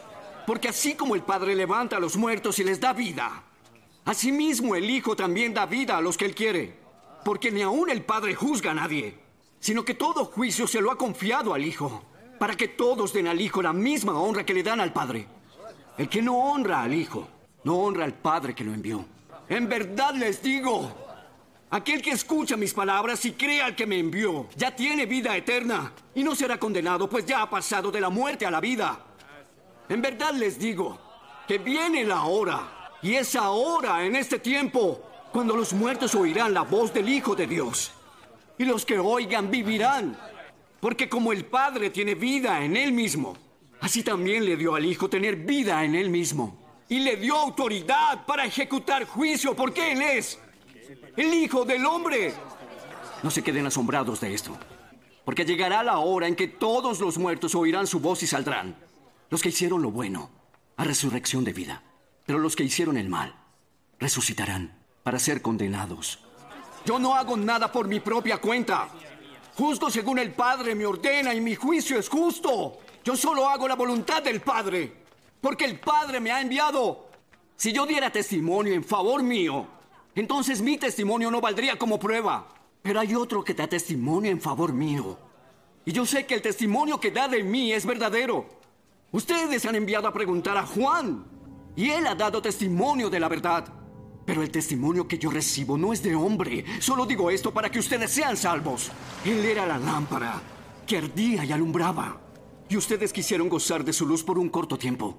Porque 0.45 0.69
así 0.69 0.95
como 0.95 1.15
el 1.15 1.23
Padre 1.23 1.55
levanta 1.55 1.97
a 1.97 1.99
los 1.99 2.15
muertos 2.15 2.59
y 2.59 2.63
les 2.63 2.79
da 2.79 2.93
vida, 2.93 3.43
asimismo 4.05 4.75
el 4.75 4.89
Hijo 4.89 5.15
también 5.15 5.53
da 5.53 5.65
vida 5.65 5.97
a 5.97 6.01
los 6.01 6.15
que 6.15 6.25
Él 6.25 6.35
quiere. 6.35 6.79
Porque 7.25 7.51
ni 7.51 7.61
aún 7.61 7.89
el 7.89 8.03
Padre 8.03 8.35
juzga 8.35 8.71
a 8.71 8.75
nadie, 8.75 9.19
sino 9.59 9.83
que 9.83 9.95
todo 9.95 10.23
juicio 10.23 10.65
se 10.65 10.79
lo 10.79 10.91
ha 10.91 10.97
confiado 10.97 11.53
al 11.53 11.65
Hijo, 11.65 12.03
para 12.39 12.55
que 12.55 12.69
todos 12.69 13.11
den 13.11 13.27
al 13.27 13.41
Hijo 13.41 13.61
la 13.61 13.73
misma 13.73 14.17
honra 14.17 14.45
que 14.45 14.53
le 14.53 14.63
dan 14.63 14.79
al 14.79 14.93
Padre. 14.93 15.27
El 15.97 16.07
que 16.07 16.21
no 16.21 16.37
honra 16.37 16.83
al 16.83 16.93
Hijo, 16.93 17.27
no 17.65 17.75
honra 17.79 18.05
al 18.05 18.13
Padre 18.13 18.55
que 18.55 18.63
lo 18.63 18.73
envió. 18.73 19.03
En 19.49 19.67
verdad 19.67 20.13
les 20.13 20.41
digo, 20.41 21.06
aquel 21.69 22.01
que 22.01 22.11
escucha 22.11 22.55
mis 22.55 22.73
palabras 22.73 23.23
y 23.25 23.33
cree 23.33 23.61
al 23.61 23.75
que 23.75 23.85
me 23.85 23.99
envió, 23.99 24.47
ya 24.55 24.75
tiene 24.75 25.05
vida 25.05 25.35
eterna 25.35 25.91
y 26.15 26.23
no 26.23 26.35
será 26.35 26.57
condenado, 26.57 27.09
pues 27.09 27.25
ya 27.25 27.41
ha 27.41 27.49
pasado 27.49 27.91
de 27.91 28.01
la 28.01 28.09
muerte 28.09 28.45
a 28.45 28.51
la 28.51 28.59
vida. 28.59 28.99
En 29.89 30.01
verdad 30.01 30.33
les 30.33 30.59
digo 30.59 30.99
que 31.47 31.57
viene 31.57 32.03
la 32.03 32.23
hora, 32.23 32.77
y 33.01 33.13
es 33.13 33.35
ahora, 33.35 34.05
en 34.05 34.15
este 34.15 34.39
tiempo, 34.39 35.01
cuando 35.31 35.55
los 35.55 35.71
muertos 35.73 36.15
oirán 36.15 36.53
la 36.53 36.63
voz 36.63 36.93
del 36.93 37.07
Hijo 37.07 37.35
de 37.35 37.47
Dios. 37.47 37.93
Y 38.57 38.65
los 38.65 38.85
que 38.85 38.97
oigan 38.97 39.51
vivirán, 39.51 40.17
porque 40.79 41.07
como 41.07 41.31
el 41.31 41.45
Padre 41.45 41.89
tiene 41.89 42.15
vida 42.15 42.63
en 42.63 42.75
Él 42.75 42.91
mismo, 42.91 43.37
así 43.79 44.03
también 44.03 44.43
le 44.43 44.57
dio 44.57 44.75
al 44.75 44.85
Hijo 44.85 45.09
tener 45.09 45.35
vida 45.35 45.83
en 45.85 45.95
Él 45.95 46.09
mismo. 46.09 46.83
Y 46.89 46.99
le 46.99 47.17
dio 47.17 47.35
autoridad 47.35 48.25
para 48.25 48.45
ejecutar 48.45 49.05
juicio, 49.05 49.55
porque 49.55 49.91
Él 49.91 50.01
es 50.01 50.39
el 51.17 51.33
Hijo 51.33 51.65
del 51.65 51.85
Hombre. 51.85 52.33
No 53.23 53.31
se 53.31 53.43
queden 53.43 53.65
asombrados 53.65 54.21
de 54.21 54.33
esto, 54.33 54.55
porque 55.25 55.43
llegará 55.43 55.83
la 55.83 55.97
hora 55.97 56.27
en 56.27 56.35
que 56.35 56.47
todos 56.47 56.99
los 56.99 57.17
muertos 57.17 57.55
oirán 57.55 57.87
su 57.87 57.99
voz 57.99 58.21
y 58.23 58.27
saldrán. 58.27 58.75
Los 59.29 59.41
que 59.41 59.49
hicieron 59.49 59.81
lo 59.81 59.91
bueno, 59.91 60.29
a 60.77 60.83
resurrección 60.83 61.43
de 61.43 61.53
vida. 61.53 61.83
Pero 62.25 62.39
los 62.39 62.55
que 62.55 62.63
hicieron 62.63 62.97
el 62.97 63.09
mal, 63.09 63.35
resucitarán 63.99 64.77
para 65.01 65.17
ser 65.17 65.41
condenados. 65.41 66.19
Yo 66.85 66.99
no 66.99 67.15
hago 67.15 67.35
nada 67.35 67.71
por 67.71 67.87
mi 67.87 67.99
propia 67.99 68.37
cuenta. 68.37 68.89
Justo 69.57 69.89
según 69.89 70.19
el 70.19 70.33
Padre 70.33 70.75
me 70.75 70.85
ordena 70.85 71.33
y 71.33 71.41
mi 71.41 71.55
juicio 71.55 71.97
es 71.97 72.07
justo. 72.07 72.77
Yo 73.03 73.15
solo 73.15 73.49
hago 73.49 73.67
la 73.67 73.75
voluntad 73.75 74.21
del 74.21 74.41
Padre, 74.41 74.93
porque 75.41 75.65
el 75.65 75.79
Padre 75.79 76.19
me 76.19 76.31
ha 76.31 76.41
enviado. 76.41 77.07
Si 77.55 77.73
yo 77.73 77.85
diera 77.85 78.11
testimonio 78.11 78.73
en 78.73 78.83
favor 78.83 79.23
mío, 79.23 79.76
entonces 80.21 80.61
mi 80.61 80.77
testimonio 80.77 81.29
no 81.29 81.39
valdría 81.39 81.77
como 81.77 81.99
prueba. 81.99 82.47
Pero 82.81 82.99
hay 82.99 83.15
otro 83.15 83.43
que 83.43 83.53
da 83.53 83.67
testimonio 83.67 84.31
en 84.31 84.41
favor 84.41 84.73
mío. 84.73 85.17
Y 85.85 85.91
yo 85.91 86.05
sé 86.05 86.25
que 86.25 86.35
el 86.35 86.41
testimonio 86.41 86.99
que 86.99 87.11
da 87.11 87.27
de 87.27 87.43
mí 87.43 87.71
es 87.71 87.85
verdadero. 87.85 88.47
Ustedes 89.11 89.65
han 89.65 89.75
enviado 89.75 90.07
a 90.07 90.13
preguntar 90.13 90.57
a 90.57 90.65
Juan, 90.65 91.25
y 91.75 91.89
él 91.89 92.07
ha 92.07 92.15
dado 92.15 92.41
testimonio 92.41 93.09
de 93.09 93.19
la 93.19 93.29
verdad. 93.29 93.67
Pero 94.25 94.41
el 94.41 94.49
testimonio 94.49 95.07
que 95.07 95.17
yo 95.17 95.29
recibo 95.29 95.77
no 95.77 95.93
es 95.93 96.01
de 96.01 96.15
hombre. 96.15 96.65
Solo 96.79 97.05
digo 97.05 97.29
esto 97.29 97.53
para 97.53 97.69
que 97.69 97.79
ustedes 97.79 98.11
sean 98.11 98.35
salvos. 98.35 98.91
Él 99.23 99.45
era 99.45 99.65
la 99.65 99.77
lámpara 99.77 100.41
que 100.85 100.97
ardía 100.97 101.45
y 101.45 101.51
alumbraba. 101.51 102.19
Y 102.67 102.75
ustedes 102.75 103.13
quisieron 103.13 103.47
gozar 103.47 103.85
de 103.85 103.93
su 103.93 104.05
luz 104.05 104.23
por 104.23 104.39
un 104.39 104.49
corto 104.49 104.77
tiempo. 104.77 105.17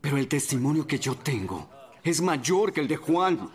Pero 0.00 0.16
el 0.18 0.28
testimonio 0.28 0.86
que 0.86 0.98
yo 0.98 1.14
tengo 1.14 1.70
es 2.02 2.20
mayor 2.20 2.72
que 2.72 2.80
el 2.80 2.88
de 2.88 2.96
Juan. 2.96 3.48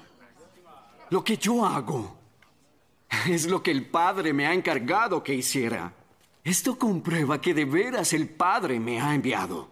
Lo 1.11 1.25
que 1.25 1.37
yo 1.37 1.65
hago 1.65 2.15
es 3.27 3.45
lo 3.45 3.61
que 3.61 3.71
el 3.71 3.85
Padre 3.85 4.31
me 4.31 4.47
ha 4.47 4.53
encargado 4.53 5.21
que 5.21 5.35
hiciera. 5.35 5.93
Esto 6.41 6.79
comprueba 6.79 7.41
que 7.41 7.53
de 7.53 7.65
veras 7.65 8.13
el 8.13 8.29
Padre 8.29 8.79
me 8.79 9.01
ha 9.01 9.13
enviado. 9.13 9.69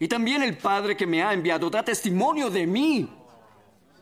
Y 0.00 0.08
también 0.08 0.42
el 0.42 0.58
Padre 0.58 0.96
que 0.96 1.06
me 1.06 1.22
ha 1.22 1.32
enviado 1.32 1.70
da 1.70 1.84
testimonio 1.84 2.50
de 2.50 2.66
mí. 2.66 3.08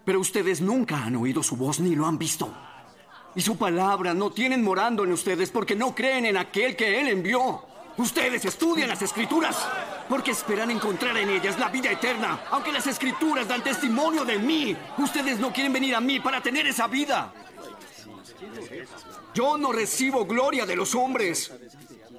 Pero 0.02 0.18
ustedes 0.18 0.62
nunca 0.62 1.04
han 1.04 1.16
oído 1.16 1.42
su 1.42 1.56
voz 1.56 1.78
ni 1.78 1.94
lo 1.94 2.06
han 2.06 2.16
visto. 2.16 2.50
Y 3.34 3.42
su 3.42 3.58
palabra 3.58 4.14
no 4.14 4.30
tienen 4.30 4.64
morando 4.64 5.04
en 5.04 5.12
ustedes 5.12 5.50
porque 5.50 5.76
no 5.76 5.94
creen 5.94 6.24
en 6.24 6.38
aquel 6.38 6.74
que 6.74 6.98
Él 6.98 7.08
envió. 7.08 7.67
Ustedes 7.98 8.44
estudian 8.44 8.88
las 8.88 9.02
escrituras 9.02 9.56
porque 10.08 10.30
esperan 10.30 10.70
encontrar 10.70 11.16
en 11.16 11.30
ellas 11.30 11.58
la 11.58 11.68
vida 11.68 11.90
eterna. 11.90 12.44
Aunque 12.52 12.70
las 12.70 12.86
escrituras 12.86 13.48
dan 13.48 13.62
testimonio 13.62 14.24
de 14.24 14.38
mí, 14.38 14.76
ustedes 14.98 15.40
no 15.40 15.52
quieren 15.52 15.72
venir 15.72 15.96
a 15.96 16.00
mí 16.00 16.20
para 16.20 16.40
tener 16.40 16.64
esa 16.68 16.86
vida. 16.86 17.32
Yo 19.34 19.58
no 19.58 19.72
recibo 19.72 20.24
gloria 20.26 20.64
de 20.64 20.76
los 20.76 20.94
hombres, 20.94 21.52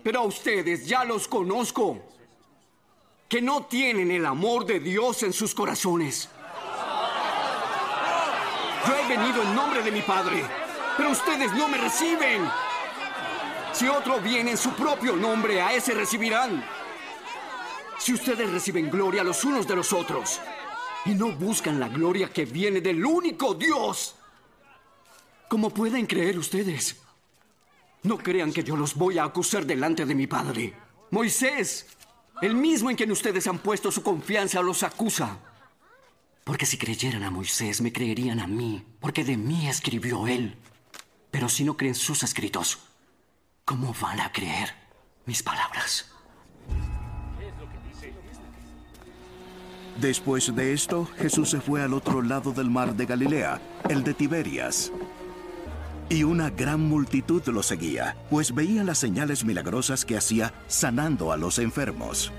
pero 0.04 0.20
a 0.20 0.24
ustedes 0.24 0.86
ya 0.86 1.06
los 1.06 1.30
conozco, 1.30 1.98
que 3.30 3.42
no 3.42 3.64
tienen 3.64 4.12
el 4.12 4.26
amor 4.26 4.66
de 4.66 4.82
Dios 4.82 5.24
en 5.24 5.32
sus 5.32 5.56
corazones. 5.56 6.28
Yo 8.86 8.96
he 8.96 9.08
venido 9.08 9.44
en 9.44 9.56
nombre 9.56 9.82
de 9.82 9.92
mi 9.92 10.02
Padre, 10.02 10.44
pero 10.98 11.12
ustedes 11.12 11.54
no 11.54 11.70
me 11.70 11.78
reciben. 11.78 12.69
Si 13.74 13.88
otro 13.88 14.20
viene 14.20 14.52
en 14.52 14.58
su 14.58 14.72
propio 14.72 15.16
nombre, 15.16 15.62
a 15.62 15.74
ese 15.74 15.94
recibirán. 15.94 16.64
Si 17.98 18.14
ustedes 18.14 18.50
reciben 18.52 18.90
gloria 18.90 19.24
los 19.24 19.44
unos 19.44 19.68
de 19.68 19.76
los 19.76 19.94
otros 19.94 20.40
y 21.06 21.12
no 21.12 21.32
buscan 21.34 21.80
la 21.80 21.90
gloria 21.90 22.32
que 22.32 22.46
viene 22.46 22.82
del 22.82 23.06
único 23.06 23.54
Dios, 23.54 24.16
¿cómo 25.48 25.70
pueden 25.70 26.06
creer 26.06 26.38
ustedes? 26.40 26.98
No 28.04 28.18
crean 28.18 28.54
que 28.54 28.64
yo 28.64 28.76
los 28.76 28.96
voy 28.96 29.18
a 29.18 29.26
acusar 29.26 29.66
delante 29.66 30.06
de 30.06 30.16
mi 30.16 30.28
Padre. 30.28 30.74
Moisés, 31.12 31.88
el 32.42 32.56
mismo 32.56 32.90
en 32.90 32.96
quien 32.96 33.12
ustedes 33.12 33.48
han 33.48 33.60
puesto 33.60 33.92
su 33.92 34.02
confianza, 34.02 34.62
los 34.62 34.84
acusa. 34.84 35.38
Porque 36.46 36.66
si 36.66 36.78
creyeran 36.78 37.24
a 37.24 37.32
Moisés, 37.32 37.82
me 37.82 37.92
creerían 37.92 38.40
a 38.40 38.48
mí, 38.48 38.86
porque 39.00 39.24
de 39.24 39.38
mí 39.38 39.68
escribió 39.68 40.28
él. 40.28 40.56
Pero 41.32 41.50
si 41.50 41.64
no 41.64 41.76
creen 41.78 41.96
sus 41.96 42.24
escritos, 42.24 42.80
¿cómo 43.70 43.94
van 44.02 44.20
a 44.20 44.32
creer 44.32 44.70
mis 45.28 45.44
palabras? 45.44 46.12
Después 50.02 50.56
de 50.56 50.74
esto, 50.74 51.08
Jesús 51.20 51.52
se 51.52 51.62
fue 51.62 51.84
al 51.84 51.94
otro 51.94 52.24
lado 52.24 52.52
del 52.52 52.72
mar 52.72 52.96
de 52.96 53.06
Galilea, 53.06 53.62
el 53.88 54.04
de 54.04 54.16
Tiberias. 54.16 54.92
Y 56.10 56.24
una 56.24 56.50
gran 56.50 56.80
multitud 56.80 57.46
lo 57.50 57.62
seguía, 57.62 58.18
pues 58.32 58.56
veían 58.56 58.88
las 58.88 58.98
señales 58.98 59.46
milagrosas 59.46 60.04
que 60.04 60.18
hacía 60.18 60.52
sanando 60.66 61.32
a 61.32 61.38
los 61.38 61.60
enfermos. 61.60 62.34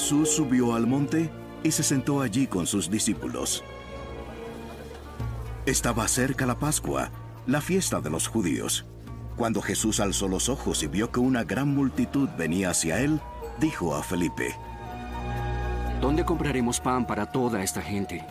Jesús 0.00 0.30
subió 0.30 0.74
al 0.74 0.86
monte 0.86 1.30
y 1.62 1.70
se 1.72 1.82
sentó 1.82 2.22
allí 2.22 2.46
con 2.46 2.66
sus 2.66 2.90
discípulos. 2.90 3.62
Estaba 5.66 6.08
cerca 6.08 6.46
la 6.46 6.58
Pascua, 6.58 7.10
la 7.46 7.60
fiesta 7.60 8.00
de 8.00 8.08
los 8.08 8.26
judíos. 8.26 8.86
Cuando 9.36 9.60
Jesús 9.60 10.00
alzó 10.00 10.26
los 10.26 10.48
ojos 10.48 10.82
y 10.82 10.86
vio 10.86 11.12
que 11.12 11.20
una 11.20 11.44
gran 11.44 11.74
multitud 11.74 12.30
venía 12.38 12.70
hacia 12.70 12.98
él, 12.98 13.20
dijo 13.60 13.94
a 13.94 14.02
Felipe, 14.02 14.56
¿Dónde 16.00 16.24
compraremos 16.24 16.80
pan 16.80 17.06
para 17.06 17.30
toda 17.30 17.62
esta 17.62 17.82
gente? 17.82 18.24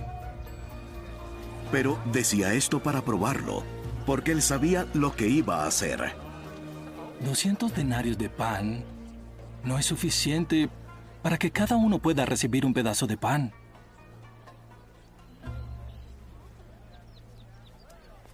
Pero 1.72 2.00
decía 2.12 2.52
esto 2.56 2.82
para 2.82 3.04
probarlo, 3.04 3.64
porque 4.08 4.32
él 4.32 4.42
sabía 4.42 4.88
lo 4.96 5.16
que 5.16 5.28
iba 5.28 5.64
a 5.64 5.68
hacer. 5.68 6.14
200 7.24 7.76
denarios 7.76 8.18
de 8.18 8.28
pan 8.28 8.84
no 9.64 9.78
es 9.78 9.86
suficiente 9.86 10.68
para 11.22 11.38
que 11.38 11.52
cada 11.52 11.76
uno 11.76 12.00
pueda 12.00 12.26
recibir 12.26 12.66
un 12.66 12.74
pedazo 12.74 13.08
de 13.08 13.18
pan. 13.18 13.54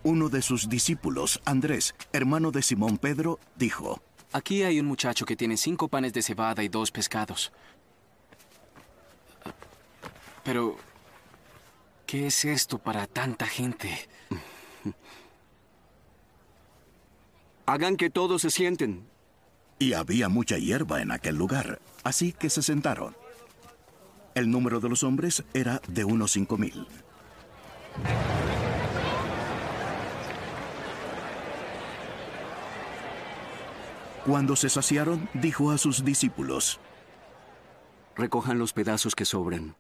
Uno 0.04 0.30
de 0.30 0.42
sus 0.42 0.70
discípulos, 0.70 1.42
Andrés, 1.46 1.96
hermano 2.14 2.52
de 2.52 2.62
Simón 2.62 2.98
Pedro, 3.00 3.40
dijo, 3.56 4.02
Aquí 4.32 4.64
hay 4.64 4.80
un 4.80 4.86
muchacho 4.86 5.26
que 5.26 5.36
tiene 5.36 5.58
cinco 5.58 5.88
panes 5.88 6.14
de 6.14 6.22
cebada 6.22 6.62
y 6.62 6.68
dos 6.68 6.92
pescados. 6.92 7.52
Pero, 10.44 10.76
¿qué 12.06 12.28
es 12.28 12.46
esto 12.46 12.78
para 12.78 13.08
tanta 13.08 13.48
gente? 13.48 14.08
Hagan 17.66 17.98
que 17.98 18.10
todos 18.12 18.44
se 18.44 18.52
sienten. 18.52 19.08
Y 19.78 19.94
había 19.94 20.30
mucha 20.30 20.58
hierba 20.58 21.02
en 21.02 21.12
aquel 21.12 21.36
lugar, 21.36 21.80
así 22.04 22.32
que 22.32 22.50
se 22.50 22.62
sentaron. 22.62 23.16
El 24.34 24.50
número 24.50 24.80
de 24.80 24.90
los 24.90 25.04
hombres 25.04 25.44
era 25.54 25.82
de 25.88 26.04
unos 26.06 26.32
cinco 26.32 26.58
mil. 26.58 26.88
Cuando 34.26 34.56
se 34.56 34.70
saciaron, 34.70 35.30
dijo 35.34 35.72
a 35.72 35.78
sus 35.78 36.04
discípulos, 36.04 36.80
Recojan 38.16 38.58
los 38.58 38.74
pedazos 38.74 39.14
que 39.14 39.26
sobren. 39.26 39.76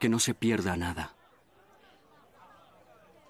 Que 0.00 0.08
no 0.08 0.18
se 0.18 0.34
pierda 0.34 0.76
nada. 0.76 1.14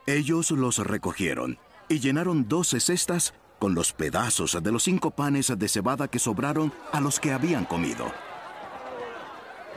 Ellos 0.06 0.52
los 0.52 0.78
recogieron 0.78 1.58
y 1.88 2.00
llenaron 2.00 2.48
doce 2.48 2.80
cestas 2.80 3.34
con 3.62 3.76
los 3.76 3.92
pedazos 3.92 4.58
de 4.60 4.72
los 4.72 4.82
cinco 4.82 5.12
panes 5.12 5.56
de 5.56 5.68
cebada 5.68 6.08
que 6.08 6.18
sobraron 6.18 6.72
a 6.90 7.00
los 7.00 7.20
que 7.20 7.30
habían 7.30 7.64
comido. 7.64 8.10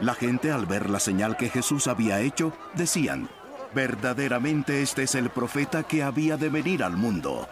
La 0.01 0.15
gente 0.15 0.51
al 0.51 0.65
ver 0.65 0.89
la 0.89 0.99
señal 0.99 1.37
que 1.37 1.51
Jesús 1.51 1.85
había 1.85 2.19
hecho, 2.19 2.51
decían, 2.73 3.29
verdaderamente 3.75 4.81
este 4.81 5.03
es 5.03 5.13
el 5.13 5.29
profeta 5.29 5.83
que 5.83 6.01
había 6.01 6.35
de 6.35 6.49
venir 6.49 6.81
al 6.83 6.97
mundo. 6.97 7.47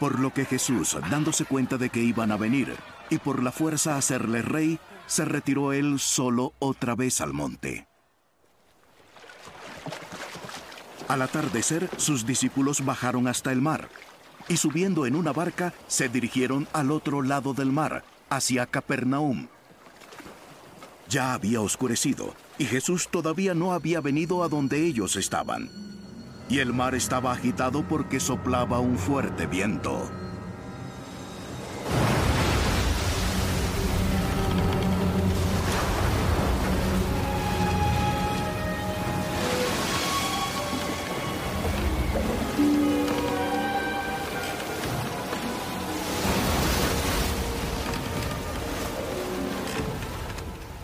Por 0.00 0.18
lo 0.18 0.32
que 0.32 0.46
Jesús, 0.46 0.96
dándose 1.10 1.44
cuenta 1.44 1.76
de 1.76 1.90
que 1.90 2.00
iban 2.00 2.32
a 2.32 2.38
venir, 2.38 2.74
y 3.10 3.18
por 3.18 3.42
la 3.42 3.52
fuerza 3.52 3.98
hacerle 3.98 4.40
rey, 4.40 4.78
se 5.06 5.26
retiró 5.26 5.74
él 5.74 6.00
solo 6.00 6.54
otra 6.60 6.94
vez 6.94 7.20
al 7.20 7.34
monte. 7.34 7.91
Al 11.08 11.22
atardecer, 11.22 11.88
sus 11.96 12.26
discípulos 12.26 12.84
bajaron 12.84 13.28
hasta 13.28 13.52
el 13.52 13.60
mar, 13.60 13.88
y 14.48 14.56
subiendo 14.56 15.06
en 15.06 15.16
una 15.16 15.32
barca, 15.32 15.72
se 15.86 16.08
dirigieron 16.08 16.68
al 16.72 16.90
otro 16.90 17.22
lado 17.22 17.54
del 17.54 17.72
mar, 17.72 18.04
hacia 18.30 18.66
Capernaum. 18.66 19.48
Ya 21.08 21.34
había 21.34 21.60
oscurecido, 21.60 22.34
y 22.58 22.64
Jesús 22.64 23.08
todavía 23.08 23.54
no 23.54 23.72
había 23.72 24.00
venido 24.00 24.42
a 24.42 24.48
donde 24.48 24.84
ellos 24.84 25.16
estaban. 25.16 25.70
Y 26.48 26.58
el 26.58 26.72
mar 26.72 26.94
estaba 26.94 27.32
agitado 27.32 27.86
porque 27.86 28.20
soplaba 28.20 28.78
un 28.78 28.98
fuerte 28.98 29.46
viento. 29.46 30.10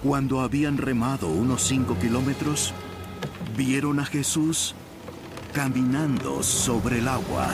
Cuando 0.09 0.41
habían 0.41 0.79
remado 0.79 1.29
unos 1.29 1.65
cinco 1.65 1.95
kilómetros, 1.99 2.73
vieron 3.59 4.01
a 4.01 4.07
Jesús 4.07 4.75
caminando 5.53 6.43
sobre 6.43 7.01
el 7.01 7.09
agua. 7.09 7.51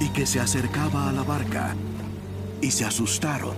Y 0.00 0.08
que 0.08 0.26
se 0.26 0.40
acercaba 0.40 1.08
a 1.08 1.12
la 1.12 1.22
barca 1.22 1.76
y 2.60 2.72
se 2.72 2.84
asustaron. 2.84 3.54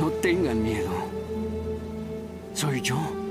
No 0.00 0.08
tengo 0.20 0.41
miedo. 0.54 0.90
Soy 2.54 2.80
yo. 2.80 3.22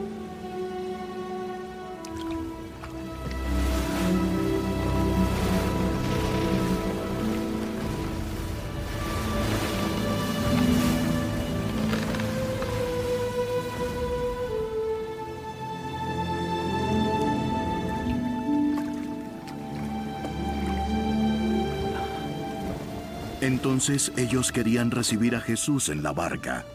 Entonces 23.41 24.11
ellos 24.17 24.51
querían 24.51 24.91
recibir 24.91 25.35
a 25.35 25.41
Jesús 25.41 25.89
en 25.89 26.03
la 26.03 26.13
barca. 26.13 26.65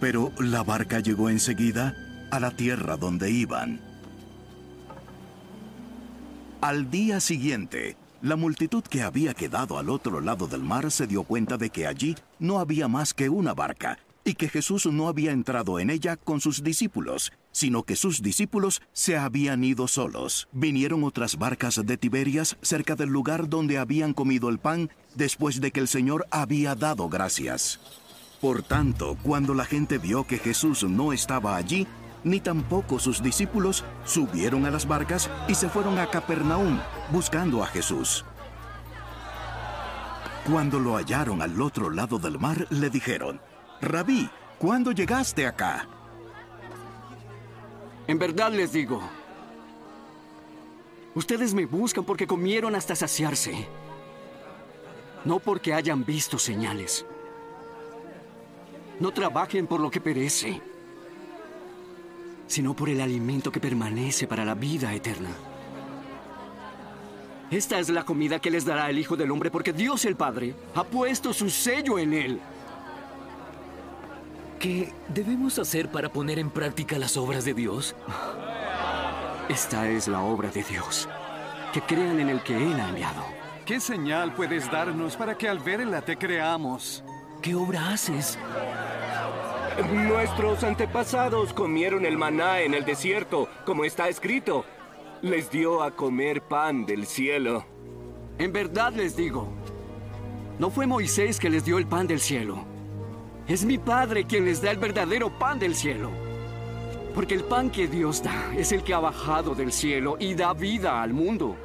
Pero 0.00 0.32
la 0.38 0.62
barca 0.62 1.00
llegó 1.00 1.28
enseguida 1.28 1.94
a 2.30 2.40
la 2.40 2.50
tierra 2.50 2.96
donde 2.96 3.30
iban. 3.30 3.80
Al 6.60 6.90
día 6.90 7.20
siguiente, 7.20 7.96
la 8.20 8.34
multitud 8.34 8.82
que 8.82 9.02
había 9.02 9.32
quedado 9.32 9.78
al 9.78 9.88
otro 9.90 10.20
lado 10.20 10.48
del 10.48 10.62
mar 10.62 10.90
se 10.90 11.06
dio 11.06 11.22
cuenta 11.22 11.56
de 11.56 11.70
que 11.70 11.86
allí 11.86 12.16
no 12.40 12.58
había 12.58 12.88
más 12.88 13.14
que 13.14 13.28
una 13.28 13.54
barca 13.54 13.98
y 14.24 14.34
que 14.34 14.48
Jesús 14.48 14.86
no 14.86 15.08
había 15.08 15.32
entrado 15.32 15.78
en 15.78 15.88
ella 15.88 16.16
con 16.16 16.40
sus 16.40 16.62
discípulos, 16.62 17.32
sino 17.52 17.84
que 17.84 17.96
sus 17.96 18.20
discípulos 18.20 18.82
se 18.92 19.16
habían 19.16 19.64
ido 19.64 19.88
solos. 19.88 20.48
Vinieron 20.52 21.04
otras 21.04 21.38
barcas 21.38 21.80
de 21.86 21.96
Tiberias 21.96 22.56
cerca 22.60 22.94
del 22.94 23.08
lugar 23.08 23.48
donde 23.48 23.78
habían 23.78 24.12
comido 24.12 24.48
el 24.48 24.58
pan 24.58 24.90
después 25.14 25.60
de 25.60 25.70
que 25.70 25.80
el 25.80 25.88
Señor 25.88 26.26
había 26.30 26.74
dado 26.74 27.08
gracias. 27.08 27.80
Por 28.40 28.62
tanto, 28.62 29.16
cuando 29.24 29.52
la 29.52 29.64
gente 29.64 29.98
vio 29.98 30.24
que 30.24 30.38
Jesús 30.38 30.84
no 30.84 31.12
estaba 31.12 31.56
allí, 31.56 31.88
ni 32.22 32.40
tampoco 32.40 33.00
sus 33.00 33.20
discípulos, 33.20 33.84
subieron 34.04 34.64
a 34.64 34.70
las 34.70 34.86
barcas 34.86 35.28
y 35.48 35.54
se 35.54 35.68
fueron 35.68 35.98
a 35.98 36.08
Capernaum 36.08 36.78
buscando 37.10 37.64
a 37.64 37.66
Jesús. 37.66 38.24
Cuando 40.48 40.78
lo 40.78 40.96
hallaron 40.96 41.42
al 41.42 41.60
otro 41.60 41.90
lado 41.90 42.18
del 42.18 42.38
mar, 42.38 42.66
le 42.70 42.90
dijeron, 42.90 43.40
Rabí, 43.80 44.30
¿cuándo 44.58 44.92
llegaste 44.92 45.44
acá? 45.44 45.88
En 48.06 48.18
verdad 48.18 48.52
les 48.52 48.72
digo, 48.72 49.02
ustedes 51.14 51.54
me 51.54 51.66
buscan 51.66 52.04
porque 52.04 52.26
comieron 52.26 52.76
hasta 52.76 52.94
saciarse, 52.94 53.68
no 55.24 55.40
porque 55.40 55.74
hayan 55.74 56.04
visto 56.04 56.38
señales. 56.38 57.04
No 59.00 59.12
trabajen 59.12 59.66
por 59.66 59.80
lo 59.80 59.90
que 59.90 60.00
perece, 60.00 60.60
sino 62.46 62.74
por 62.74 62.88
el 62.88 63.00
alimento 63.00 63.52
que 63.52 63.60
permanece 63.60 64.26
para 64.26 64.44
la 64.44 64.54
vida 64.54 64.92
eterna. 64.92 65.30
Esta 67.50 67.78
es 67.78 67.88
la 67.88 68.04
comida 68.04 68.40
que 68.40 68.50
les 68.50 68.64
dará 68.64 68.90
el 68.90 68.98
Hijo 68.98 69.16
del 69.16 69.30
Hombre 69.30 69.50
porque 69.50 69.72
Dios 69.72 70.04
el 70.04 70.16
Padre 70.16 70.54
ha 70.74 70.84
puesto 70.84 71.32
su 71.32 71.48
sello 71.48 71.98
en 71.98 72.12
él. 72.12 72.40
¿Qué 74.58 74.92
debemos 75.08 75.58
hacer 75.58 75.88
para 75.88 76.10
poner 76.10 76.38
en 76.38 76.50
práctica 76.50 76.98
las 76.98 77.16
obras 77.16 77.44
de 77.44 77.54
Dios? 77.54 77.94
Esta 79.48 79.88
es 79.88 80.08
la 80.08 80.20
obra 80.20 80.50
de 80.50 80.62
Dios, 80.62 81.08
que 81.72 81.80
crean 81.80 82.18
en 82.20 82.28
el 82.28 82.42
que 82.42 82.56
Él 82.56 82.78
ha 82.78 82.88
enviado. 82.88 83.24
¿Qué 83.64 83.80
señal 83.80 84.34
puedes 84.34 84.70
darnos 84.70 85.16
para 85.16 85.38
que 85.38 85.48
al 85.48 85.58
verla 85.60 86.02
te 86.02 86.18
creamos? 86.18 87.02
¿Qué 87.42 87.54
obra 87.54 87.92
haces? 87.92 88.36
Nuestros 89.92 90.64
antepasados 90.64 91.52
comieron 91.52 92.04
el 92.04 92.18
maná 92.18 92.62
en 92.62 92.74
el 92.74 92.84
desierto, 92.84 93.48
como 93.64 93.84
está 93.84 94.08
escrito. 94.08 94.64
Les 95.22 95.48
dio 95.50 95.82
a 95.82 95.92
comer 95.92 96.42
pan 96.42 96.84
del 96.84 97.06
cielo. 97.06 97.64
En 98.38 98.52
verdad 98.52 98.92
les 98.92 99.16
digo, 99.16 99.48
no 100.58 100.70
fue 100.70 100.86
Moisés 100.86 101.38
que 101.38 101.48
les 101.48 101.64
dio 101.64 101.78
el 101.78 101.86
pan 101.86 102.08
del 102.08 102.20
cielo. 102.20 102.64
Es 103.46 103.64
mi 103.64 103.78
Padre 103.78 104.24
quien 104.24 104.44
les 104.44 104.60
da 104.60 104.72
el 104.72 104.78
verdadero 104.78 105.30
pan 105.38 105.60
del 105.60 105.76
cielo. 105.76 106.10
Porque 107.14 107.34
el 107.34 107.44
pan 107.44 107.70
que 107.70 107.86
Dios 107.86 108.22
da 108.22 108.52
es 108.56 108.72
el 108.72 108.82
que 108.82 108.94
ha 108.94 108.98
bajado 108.98 109.54
del 109.54 109.72
cielo 109.72 110.16
y 110.18 110.34
da 110.34 110.52
vida 110.54 111.00
al 111.00 111.12
mundo. 111.12 111.56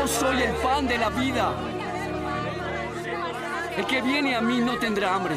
Yo 0.00 0.08
soy 0.08 0.42
el 0.42 0.54
pan 0.56 0.86
de 0.86 0.98
la 0.98 1.08
vida. 1.08 1.54
El 3.76 3.86
que 3.86 4.02
viene 4.02 4.34
a 4.34 4.40
mí 4.40 4.58
no 4.58 4.76
tendrá 4.78 5.14
hambre. 5.14 5.36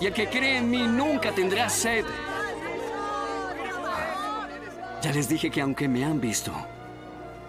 Y 0.00 0.06
el 0.06 0.12
que 0.12 0.28
cree 0.28 0.58
en 0.58 0.70
mí 0.70 0.86
nunca 0.86 1.32
tendrá 1.32 1.68
sed. 1.68 2.04
Ya 5.02 5.12
les 5.12 5.28
dije 5.28 5.50
que 5.50 5.60
aunque 5.60 5.88
me 5.88 6.04
han 6.04 6.20
visto, 6.20 6.52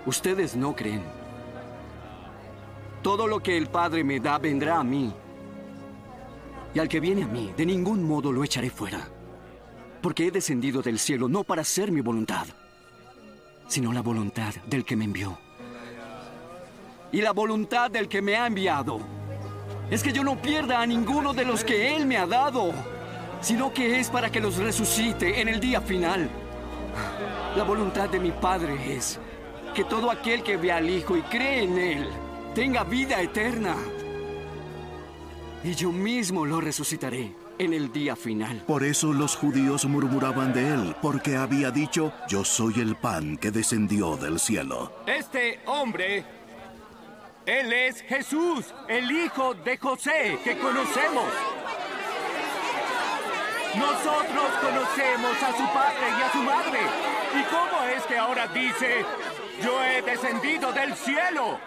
ustedes 0.05 0.55
no 0.55 0.75
creen. 0.75 1.03
Todo 3.01 3.25
lo 3.25 3.39
que 3.41 3.57
el 3.57 3.67
Padre 3.67 4.03
me 4.03 4.19
da 4.19 4.37
vendrá 4.37 4.79
a 4.79 4.83
mí. 4.83 5.13
Y 6.73 6.79
al 6.79 6.87
que 6.87 6.99
viene 6.99 7.23
a 7.23 7.27
mí, 7.27 7.53
de 7.55 7.65
ningún 7.65 8.03
modo 8.03 8.31
lo 8.31 8.43
echaré 8.43 8.69
fuera. 8.69 9.07
Porque 10.01 10.27
he 10.27 10.31
descendido 10.31 10.81
del 10.81 10.99
cielo 10.99 11.27
no 11.27 11.43
para 11.43 11.61
hacer 11.61 11.91
mi 11.91 12.01
voluntad, 12.01 12.47
sino 13.67 13.91
la 13.91 14.01
voluntad 14.01 14.53
del 14.67 14.85
que 14.85 14.95
me 14.95 15.05
envió. 15.05 15.48
Y 17.11 17.21
la 17.21 17.31
voluntad 17.31 17.89
del 17.89 18.07
que 18.07 18.21
me 18.21 18.35
ha 18.35 18.45
enviado 18.45 18.99
es 19.89 20.03
que 20.03 20.13
yo 20.13 20.23
no 20.23 20.39
pierda 20.39 20.81
a 20.81 20.85
ninguno 20.85 21.33
de 21.33 21.45
los 21.45 21.63
que 21.63 21.95
Él 21.95 22.05
me 22.05 22.17
ha 22.17 22.27
dado, 22.27 22.71
sino 23.41 23.73
que 23.73 23.99
es 23.99 24.09
para 24.09 24.31
que 24.31 24.39
los 24.39 24.57
resucite 24.57 25.41
en 25.41 25.47
el 25.47 25.59
día 25.59 25.81
final. 25.81 26.29
La 27.55 27.63
voluntad 27.63 28.09
de 28.09 28.19
mi 28.19 28.31
Padre 28.31 28.95
es 28.95 29.19
que 29.73 29.83
todo 29.83 30.11
aquel 30.11 30.43
que 30.43 30.57
ve 30.57 30.71
al 30.71 30.89
Hijo 30.89 31.17
y 31.17 31.21
cree 31.23 31.63
en 31.63 31.77
Él 31.79 32.09
tenga 32.53 32.83
vida 32.83 33.21
eterna. 33.21 33.75
Y 35.63 35.73
yo 35.73 35.91
mismo 35.91 36.45
lo 36.45 36.61
resucitaré 36.61 37.33
en 37.57 37.73
el 37.73 37.91
día 37.91 38.15
final. 38.15 38.63
Por 38.65 38.83
eso 38.83 39.11
los 39.13 39.35
judíos 39.35 39.85
murmuraban 39.85 40.53
de 40.53 40.73
él, 40.73 40.95
porque 41.01 41.35
había 41.35 41.69
dicho, 41.69 42.13
yo 42.29 42.45
soy 42.45 42.79
el 42.79 42.95
pan 42.95 43.37
que 43.37 43.51
descendió 43.51 44.15
del 44.15 44.39
cielo. 44.39 44.93
Este 45.05 45.59
hombre, 45.65 46.23
él 47.49 47.73
es 47.73 48.01
Jesús, 48.03 48.65
el 48.87 49.11
hijo 49.11 49.55
de 49.55 49.77
José 49.77 50.37
que 50.43 50.57
conocemos. 50.57 51.25
Nosotros 53.75 54.51
conocemos 54.61 55.43
a 55.43 55.57
su 55.57 55.73
padre 55.73 56.09
y 56.17 56.21
a 56.21 56.31
su 56.31 56.37
madre. 56.39 56.79
¿Y 57.39 57.43
cómo 57.45 57.83
es 57.85 58.03
que 58.03 58.17
ahora 58.17 58.47
dice, 58.47 59.03
yo 59.63 59.83
he 59.83 60.01
descendido 60.03 60.71
del 60.71 60.93
cielo? 60.95 61.59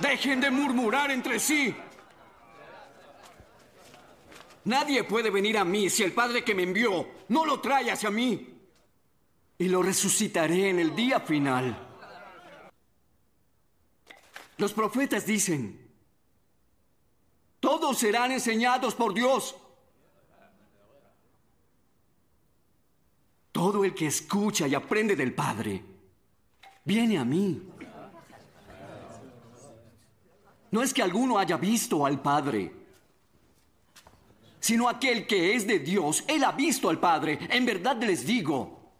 Dejen 0.00 0.40
de 0.40 0.50
murmurar 0.50 1.10
entre 1.12 1.38
sí. 1.38 1.74
Nadie 4.64 5.04
puede 5.04 5.30
venir 5.30 5.58
a 5.58 5.64
mí 5.64 5.90
si 5.90 6.02
el 6.02 6.12
Padre 6.12 6.42
que 6.42 6.54
me 6.54 6.62
envió 6.62 7.08
no 7.28 7.44
lo 7.44 7.60
trae 7.60 7.90
hacia 7.90 8.10
mí. 8.10 8.48
Y 9.58 9.68
lo 9.68 9.82
resucitaré 9.82 10.70
en 10.70 10.78
el 10.78 10.96
día 10.96 11.20
final. 11.20 11.89
Los 14.60 14.74
profetas 14.74 15.24
dicen, 15.24 15.90
todos 17.60 17.96
serán 17.96 18.30
enseñados 18.30 18.94
por 18.94 19.14
Dios. 19.14 19.56
Todo 23.52 23.86
el 23.86 23.94
que 23.94 24.08
escucha 24.08 24.68
y 24.68 24.74
aprende 24.74 25.16
del 25.16 25.32
Padre 25.32 25.82
viene 26.84 27.16
a 27.16 27.24
mí. 27.24 27.70
No 30.70 30.82
es 30.82 30.92
que 30.92 31.02
alguno 31.02 31.38
haya 31.38 31.56
visto 31.56 32.04
al 32.04 32.20
Padre, 32.20 32.70
sino 34.60 34.90
aquel 34.90 35.26
que 35.26 35.54
es 35.54 35.66
de 35.66 35.78
Dios. 35.78 36.22
Él 36.28 36.44
ha 36.44 36.52
visto 36.52 36.90
al 36.90 37.00
Padre. 37.00 37.38
En 37.48 37.64
verdad 37.64 37.96
les 38.02 38.26
digo, 38.26 38.92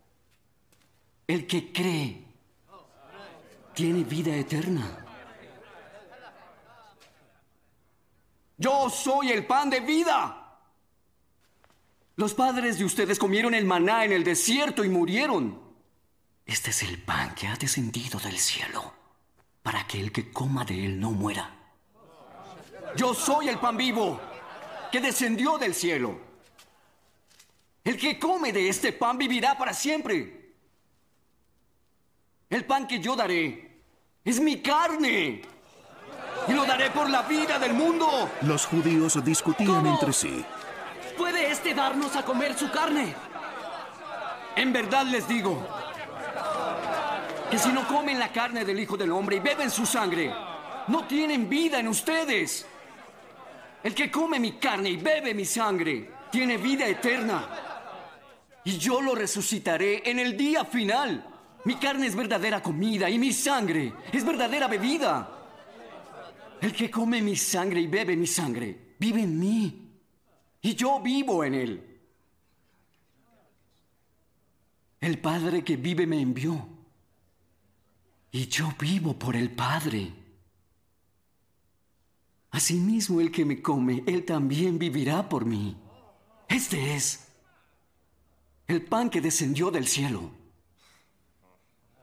el 1.27 1.47
que 1.47 1.71
cree 1.71 2.25
tiene 3.75 4.05
vida 4.05 4.35
eterna. 4.35 5.00
Yo 8.61 8.91
soy 8.91 9.33
el 9.33 9.47
pan 9.47 9.71
de 9.71 9.81
vida. 9.81 10.59
Los 12.17 12.35
padres 12.35 12.79
de 12.79 12.85
ustedes 12.85 13.19
comieron 13.19 13.55
el 13.55 13.65
maná 13.65 14.05
en 14.05 14.13
el 14.13 14.23
desierto 14.23 14.85
y 14.85 14.91
murieron. 14.91 15.59
Este 16.45 16.69
es 16.69 16.83
el 16.83 17.03
pan 17.03 17.35
que 17.35 17.47
ha 17.47 17.57
descendido 17.57 18.21
del 18.21 18.39
cielo, 18.39 18.93
para 19.63 19.87
que 19.87 19.99
el 19.99 20.13
que 20.13 20.31
coma 20.31 20.67
de 20.67 20.85
él 20.85 21.01
no 21.01 21.11
muera. 21.11 21.57
Yo 22.97 23.15
soy 23.15 23.49
el 23.49 23.59
pan 23.59 23.79
vivo. 23.79 24.21
que 24.93 25.01
descendió 25.01 25.57
del 25.57 25.75
cielo. 25.75 26.21
El 27.83 27.97
que 27.97 28.19
come 28.19 28.53
de 28.53 28.69
este 28.69 28.93
pan 28.93 29.17
vivirá 29.17 29.57
para 29.57 29.73
siempre. 29.73 30.53
El 32.51 32.67
pan 32.67 32.87
que 32.87 32.99
yo 32.99 33.17
daré 33.17 33.85
es 34.23 34.39
mi 34.39 34.61
carne. 34.61 35.41
Y 36.49 36.53
lo 36.53 36.65
daré 36.65 36.91
por 36.91 37.09
la 37.09 37.23
vida 37.23 37.59
del 37.59 37.75
mundo. 37.75 38.31
Los 38.43 38.67
judíos 38.67 39.23
discutían 39.25 39.87
entre 39.87 40.13
sí. 40.13 40.45
¿Puede 41.17 41.51
este 41.51 41.75
darnos 41.75 42.17
a 42.17 42.25
comer 42.25 42.57
su 42.57 42.71
carne? 42.71 43.15
En 44.57 44.73
verdad 44.73 45.05
les 45.07 45.29
digo 45.29 45.67
que 47.51 47.59
si 47.59 47.71
no 47.71 47.87
comen 47.87 48.19
la 48.19 48.33
carne 48.33 48.65
del 48.65 48.81
Hijo 48.81 48.97
del 48.97 49.13
Hombre 49.13 49.37
y 49.37 49.41
beben 49.41 49.71
su 49.71 49.85
sangre, 49.85 50.33
no 50.89 51.05
tienen 51.05 51.49
vida 51.49 51.79
en 51.79 51.89
ustedes. 51.89 52.67
El 53.83 53.95
que 53.95 54.11
come 54.11 54.39
mi 54.39 54.53
carne 54.53 54.91
y 54.91 54.97
bebe 54.97 55.35
mi 55.35 55.45
sangre 55.45 56.11
tiene 56.31 56.57
vida 56.59 56.87
eterna. 56.87 57.49
Y 58.65 58.77
yo 58.77 59.01
lo 59.01 59.15
resucitaré 59.15 60.09
en 60.09 60.19
el 60.19 60.37
día 60.37 60.65
final. 60.65 61.27
Mi 61.65 61.77
carne 61.77 62.07
es 62.07 62.15
verdadera 62.15 62.63
comida 62.63 63.09
y 63.11 63.19
mi 63.19 63.33
sangre 63.33 63.93
es 64.13 64.25
verdadera 64.25 64.67
bebida. 64.69 65.40
El 66.61 66.75
que 66.75 66.91
come 66.91 67.23
mi 67.23 67.37
sangre 67.37 67.81
y 67.81 67.87
bebe 67.87 68.17
mi 68.17 68.27
sangre 68.27 68.95
vive 68.99 69.23
en 69.23 69.39
mí. 69.39 69.91
Y 70.63 70.75
yo 70.75 71.01
vivo 71.01 71.43
en 71.43 71.55
él. 71.55 72.01
El 75.01 75.19
Padre 75.19 75.65
que 75.65 75.77
vive 75.77 76.07
me 76.07 76.21
envió. 76.21 76.69
Y 78.33 78.47
yo 78.47 78.73
vivo 78.79 79.19
por 79.19 79.35
el 79.35 79.51
Padre. 79.51 80.13
Asimismo, 82.51 83.21
el 83.21 83.31
que 83.31 83.45
me 83.45 83.63
come, 83.63 84.03
él 84.07 84.25
también 84.25 84.79
vivirá 84.79 85.29
por 85.29 85.45
mí. 85.45 85.77
Este 86.49 86.95
es 86.95 87.29
el 88.67 88.85
pan 88.85 89.09
que 89.09 89.21
descendió 89.21 89.71
del 89.71 89.87
cielo. 89.87 90.31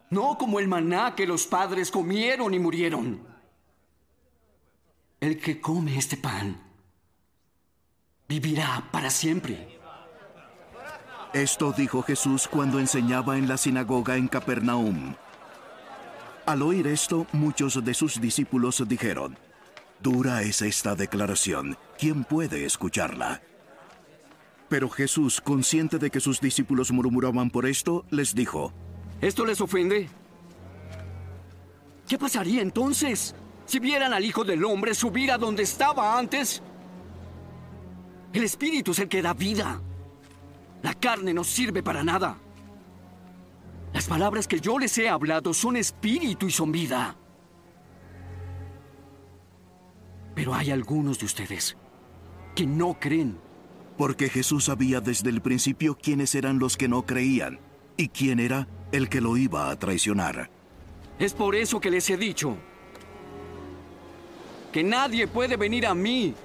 No 0.09 0.37
como 0.37 0.59
el 0.59 0.67
maná 0.67 1.15
que 1.15 1.27
los 1.27 1.45
padres 1.45 1.91
comieron 1.91 2.53
y 2.53 2.59
murieron. 2.59 3.36
El 5.19 5.39
que 5.39 5.59
come 5.59 5.97
este 5.97 6.15
pan 6.15 6.61
vivirá 8.27 8.87
para 8.91 9.09
siempre. 9.09 9.79
Esto 11.33 11.73
dijo 11.75 12.03
Jesús 12.03 12.47
cuando 12.47 12.79
enseñaba 12.79 13.37
en 13.37 13.47
la 13.47 13.57
sinagoga 13.57 14.15
en 14.15 14.27
Capernaum. 14.27 15.15
Al 16.45 16.61
oír 16.61 16.85
esto, 16.85 17.25
muchos 17.31 17.83
de 17.83 17.95
sus 17.95 18.21
discípulos 18.21 18.83
dijeron, 18.87 19.37
Dura 20.01 20.43
es 20.43 20.61
esta 20.61 20.95
declaración, 20.95 21.77
¿quién 21.97 22.23
puede 22.23 22.65
escucharla? 22.65 23.41
Pero 24.69 24.87
Jesús, 24.87 25.41
consciente 25.41 25.97
de 25.97 26.11
que 26.11 26.19
sus 26.19 26.39
discípulos 26.39 26.91
murmuraban 26.91 27.49
por 27.49 27.65
esto, 27.65 28.05
les 28.11 28.35
dijo, 28.35 28.71
¿Esto 29.19 29.47
les 29.47 29.61
ofende? 29.61 30.09
¿Qué 32.07 32.19
pasaría 32.19 32.61
entonces 32.61 33.33
si 33.67 33.79
vieran 33.79 34.13
al 34.13 34.23
Hijo 34.23 34.43
del 34.43 34.63
Hombre 34.63 34.95
subir 34.95 35.29
a 35.29 35.37
donde 35.37 35.63
estaba 35.63 36.17
antes? 36.17 36.63
El 38.33 38.43
Espíritu 38.43 38.91
es 38.91 38.99
el 38.99 39.09
que 39.09 39.21
da 39.21 39.33
vida. 39.33 39.81
La 40.81 40.93
carne 40.93 41.33
no 41.33 41.43
sirve 41.43 41.83
para 41.83 42.03
nada. 42.03 42.37
Las 43.93 44.07
palabras 44.07 44.47
que 44.47 44.59
yo 44.61 44.79
les 44.79 44.97
he 44.97 45.09
hablado 45.09 45.53
son 45.53 45.75
espíritu 45.75 46.47
y 46.47 46.51
son 46.51 46.71
vida. 46.71 47.15
Pero 50.33 50.53
hay 50.53 50.71
algunos 50.71 51.19
de 51.19 51.25
ustedes 51.25 51.75
que 52.55 52.65
no 52.65 52.97
creen. 52.99 53.37
Porque 53.97 54.29
Jesús 54.29 54.65
sabía 54.65 55.01
desde 55.01 55.29
el 55.29 55.41
principio 55.41 55.97
quiénes 55.97 56.35
eran 56.35 56.59
los 56.59 56.77
que 56.77 56.87
no 56.87 57.05
creían 57.05 57.59
y 57.97 58.09
quién 58.09 58.39
era 58.39 58.67
el 58.91 59.09
que 59.09 59.19
lo 59.19 59.35
iba 59.35 59.69
a 59.69 59.79
traicionar. 59.79 60.51
Es 61.19 61.33
por 61.33 61.55
eso 61.55 61.81
que 61.81 61.89
les 61.89 62.09
he 62.09 62.15
dicho 62.15 62.57
que 64.77 64.83
nadie 64.83 65.25
puede 65.25 65.57
venir 65.57 65.87
a 65.87 65.95
mí 65.95 66.35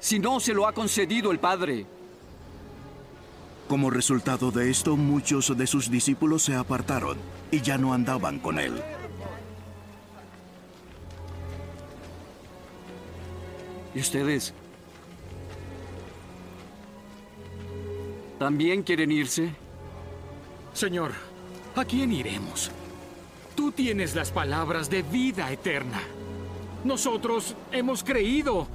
si 0.00 0.18
no 0.18 0.40
se 0.40 0.52
lo 0.52 0.66
ha 0.66 0.72
concedido 0.72 1.30
el 1.30 1.38
Padre. 1.38 1.86
Como 3.68 3.88
resultado 3.88 4.50
de 4.50 4.68
esto, 4.68 4.96
muchos 4.96 5.56
de 5.56 5.68
sus 5.68 5.88
discípulos 5.88 6.42
se 6.42 6.56
apartaron 6.56 7.18
y 7.52 7.60
ya 7.60 7.78
no 7.78 7.94
andaban 7.94 8.40
con 8.40 8.58
él. 8.58 8.82
¿Y 13.94 14.00
ustedes? 14.00 14.52
¿También 18.40 18.82
quieren 18.82 19.12
irse? 19.12 19.54
Señor, 20.74 21.12
¿a 21.76 21.84
quién 21.84 22.10
iremos? 22.10 22.72
Tú 23.54 23.70
tienes 23.70 24.16
las 24.16 24.32
palabras 24.32 24.90
de 24.90 25.02
vida 25.02 25.52
eterna. 25.52 26.02
Nosotros 26.84 27.54
hemos 27.70 28.02
creído 28.02 28.66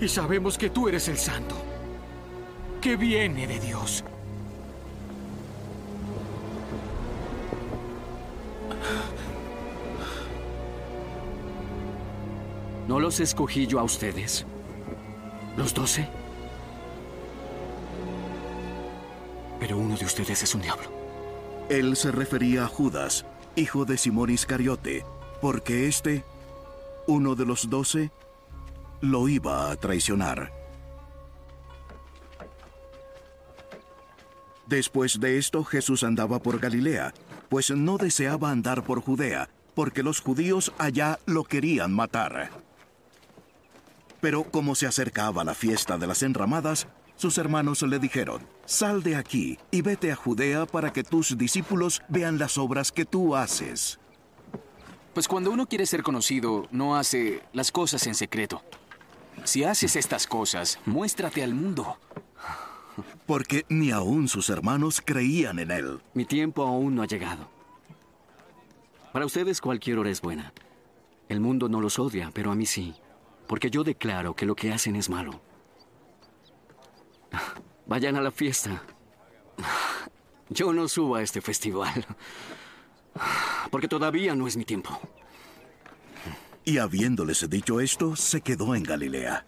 y 0.00 0.08
sabemos 0.08 0.56
que 0.56 0.70
tú 0.70 0.88
eres 0.88 1.08
el 1.08 1.18
santo, 1.18 1.54
que 2.80 2.96
viene 2.96 3.46
de 3.46 3.60
Dios. 3.60 4.04
¿No 12.88 13.00
los 13.00 13.20
escogí 13.20 13.66
yo 13.66 13.80
a 13.80 13.82
ustedes? 13.82 14.46
¿Los 15.56 15.74
doce? 15.74 16.08
Pero 19.58 19.78
uno 19.78 19.96
de 19.96 20.04
ustedes 20.04 20.42
es 20.42 20.54
un 20.54 20.62
diablo. 20.62 20.88
Él 21.68 21.96
se 21.96 22.12
refería 22.12 22.64
a 22.64 22.68
Judas, 22.68 23.26
hijo 23.56 23.84
de 23.84 23.98
Simón 23.98 24.30
Iscariote, 24.30 25.04
porque 25.40 25.88
éste, 25.88 26.24
uno 27.06 27.34
de 27.34 27.46
los 27.46 27.68
doce, 27.70 28.10
lo 29.00 29.28
iba 29.28 29.70
a 29.70 29.76
traicionar. 29.76 30.52
Después 34.66 35.20
de 35.20 35.38
esto 35.38 35.64
Jesús 35.64 36.02
andaba 36.02 36.40
por 36.40 36.58
Galilea, 36.58 37.14
pues 37.48 37.70
no 37.70 37.98
deseaba 37.98 38.50
andar 38.50 38.82
por 38.82 39.00
Judea, 39.00 39.48
porque 39.74 40.02
los 40.02 40.20
judíos 40.20 40.72
allá 40.78 41.20
lo 41.26 41.44
querían 41.44 41.92
matar. 41.92 42.50
Pero 44.20 44.44
como 44.44 44.74
se 44.74 44.86
acercaba 44.86 45.44
la 45.44 45.54
fiesta 45.54 45.98
de 45.98 46.06
las 46.08 46.22
enramadas, 46.22 46.88
sus 47.14 47.38
hermanos 47.38 47.82
le 47.82 47.98
dijeron, 47.98 48.42
Sal 48.64 49.02
de 49.02 49.16
aquí 49.16 49.58
y 49.70 49.82
vete 49.82 50.10
a 50.10 50.16
Judea 50.16 50.66
para 50.66 50.92
que 50.92 51.04
tus 51.04 51.38
discípulos 51.38 52.02
vean 52.08 52.38
las 52.38 52.58
obras 52.58 52.90
que 52.90 53.04
tú 53.04 53.36
haces. 53.36 54.00
Pues 55.16 55.28
cuando 55.28 55.50
uno 55.50 55.66
quiere 55.66 55.86
ser 55.86 56.02
conocido, 56.02 56.68
no 56.72 56.94
hace 56.94 57.42
las 57.54 57.72
cosas 57.72 58.06
en 58.06 58.14
secreto. 58.14 58.62
Si 59.44 59.64
haces 59.64 59.96
estas 59.96 60.26
cosas, 60.26 60.78
muéstrate 60.84 61.42
al 61.42 61.54
mundo. 61.54 61.96
Porque 63.24 63.64
ni 63.70 63.90
aún 63.92 64.28
sus 64.28 64.50
hermanos 64.50 65.00
creían 65.02 65.58
en 65.58 65.70
él. 65.70 66.02
Mi 66.12 66.26
tiempo 66.26 66.64
aún 66.64 66.94
no 66.94 67.00
ha 67.00 67.06
llegado. 67.06 67.48
Para 69.14 69.24
ustedes 69.24 69.62
cualquier 69.62 70.00
hora 70.00 70.10
es 70.10 70.20
buena. 70.20 70.52
El 71.30 71.40
mundo 71.40 71.70
no 71.70 71.80
los 71.80 71.98
odia, 71.98 72.30
pero 72.34 72.52
a 72.52 72.54
mí 72.54 72.66
sí. 72.66 72.94
Porque 73.46 73.70
yo 73.70 73.84
declaro 73.84 74.36
que 74.36 74.44
lo 74.44 74.54
que 74.54 74.70
hacen 74.70 74.96
es 74.96 75.08
malo. 75.08 75.40
Vayan 77.86 78.16
a 78.16 78.20
la 78.20 78.30
fiesta. 78.30 78.82
Yo 80.50 80.74
no 80.74 80.86
subo 80.88 81.14
a 81.14 81.22
este 81.22 81.40
festival. 81.40 82.04
Porque 83.70 83.88
todavía 83.88 84.34
no 84.34 84.46
es 84.46 84.56
mi 84.56 84.64
tiempo. 84.64 84.98
Y 86.64 86.78
habiéndoles 86.78 87.48
dicho 87.48 87.80
esto, 87.80 88.16
se 88.16 88.40
quedó 88.40 88.74
en 88.74 88.82
Galilea. 88.82 89.46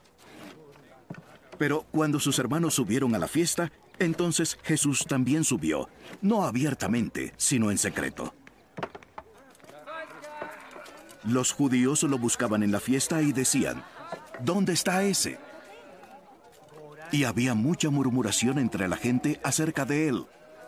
Pero 1.58 1.84
cuando 1.90 2.20
sus 2.20 2.38
hermanos 2.38 2.74
subieron 2.74 3.14
a 3.14 3.18
la 3.18 3.26
fiesta, 3.26 3.72
entonces 3.98 4.58
Jesús 4.62 5.04
también 5.06 5.42
subió, 5.42 5.88
no 6.22 6.44
abiertamente, 6.44 7.34
sino 7.36 7.70
en 7.70 7.78
secreto. 7.78 8.34
Los 11.24 11.52
judíos 11.52 12.04
lo 12.04 12.16
buscaban 12.16 12.62
en 12.62 12.70
la 12.70 12.80
fiesta 12.80 13.20
y 13.22 13.32
decían, 13.32 13.82
¿dónde 14.40 14.72
está 14.72 15.02
ese? 15.02 15.38
Y 17.10 17.24
había 17.24 17.54
mucha 17.54 17.90
murmuración 17.90 18.58
entre 18.58 18.86
la 18.86 18.96
gente 18.96 19.40
acerca 19.42 19.84
de 19.84 20.08
él. 20.08 20.26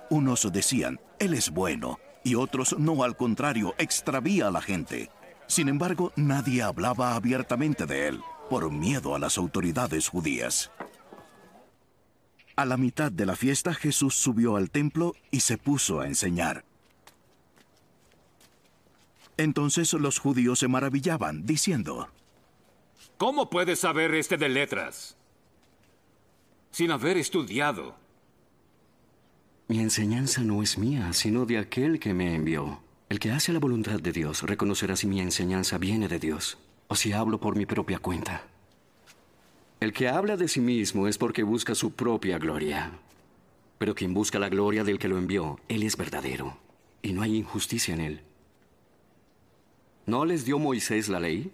Unos 0.09 0.51
decían, 0.53 1.01
Él 1.21 1.35
es 1.35 1.51
bueno, 1.51 2.01
y 2.25 2.35
otros 2.35 2.79
no, 2.79 3.03
al 3.03 3.17
contrario, 3.17 3.75
extravía 3.79 4.49
a 4.49 4.51
la 4.51 4.61
gente. 4.61 5.11
Sin 5.47 5.69
embargo, 5.69 6.13
nadie 6.17 6.63
hablaba 6.63 7.15
abiertamente 7.17 7.87
de 7.87 8.09
él, 8.09 8.21
por 8.49 8.71
miedo 8.71 9.15
a 9.15 9.19
las 9.19 9.39
autoridades 9.39 10.09
judías. 10.09 10.71
A 12.57 12.65
la 12.65 12.77
mitad 12.77 13.11
de 13.11 13.27
la 13.27 13.37
fiesta 13.37 13.75
Jesús 13.75 14.15
subió 14.15 14.57
al 14.57 14.71
templo 14.71 15.15
y 15.31 15.41
se 15.41 15.57
puso 15.57 16.01
a 16.01 16.07
enseñar. 16.07 16.65
Entonces 19.37 19.93
los 19.95 20.19
judíos 20.19 20.59
se 20.59 20.69
maravillaban, 20.69 21.47
diciendo, 21.47 22.09
¿Cómo 23.17 23.49
puede 23.49 23.77
saber 23.77 24.15
este 24.15 24.37
de 24.37 24.49
letras? 24.49 25.17
sin 26.71 26.91
haber 26.91 27.17
estudiado. 27.17 27.95
Mi 29.71 29.79
enseñanza 29.79 30.43
no 30.43 30.65
es 30.65 30.79
mía, 30.79 31.13
sino 31.13 31.47
de 31.47 31.57
aquel 31.57 32.01
que 32.01 32.13
me 32.13 32.35
envió. 32.35 32.81
El 33.09 33.21
que 33.21 33.31
hace 33.31 33.53
la 33.53 33.61
voluntad 33.61 34.01
de 34.01 34.11
Dios 34.11 34.43
reconocerá 34.43 34.97
si 34.97 35.07
mi 35.07 35.21
enseñanza 35.21 35.79
viene 35.79 36.09
de 36.09 36.19
Dios 36.19 36.59
o 36.89 36.97
si 36.97 37.13
hablo 37.13 37.39
por 37.39 37.55
mi 37.55 37.67
propia 37.67 38.01
cuenta. 38.01 38.43
El 39.79 39.93
que 39.93 40.09
habla 40.09 40.37
de 40.37 40.49
sí 40.49 40.59
mismo 40.59 41.07
es 41.07 41.19
porque 41.19 41.45
busca 41.45 41.77
su 41.77 41.93
propia 41.93 42.37
gloria. 42.41 42.91
Pero 43.79 43.95
quien 43.95 44.13
busca 44.13 44.41
la 44.41 44.49
gloria 44.49 44.83
del 44.83 44.99
que 44.99 45.07
lo 45.07 45.19
envió, 45.19 45.61
Él 45.69 45.85
es 45.85 45.97
verdadero, 45.97 46.57
y 47.01 47.13
no 47.13 47.23
hay 47.23 47.37
injusticia 47.37 47.95
en 47.95 48.01
Él. 48.01 48.21
¿No 50.05 50.25
les 50.25 50.45
dio 50.45 50.59
Moisés 50.59 51.09
la 51.09 51.21
ley? 51.21 51.53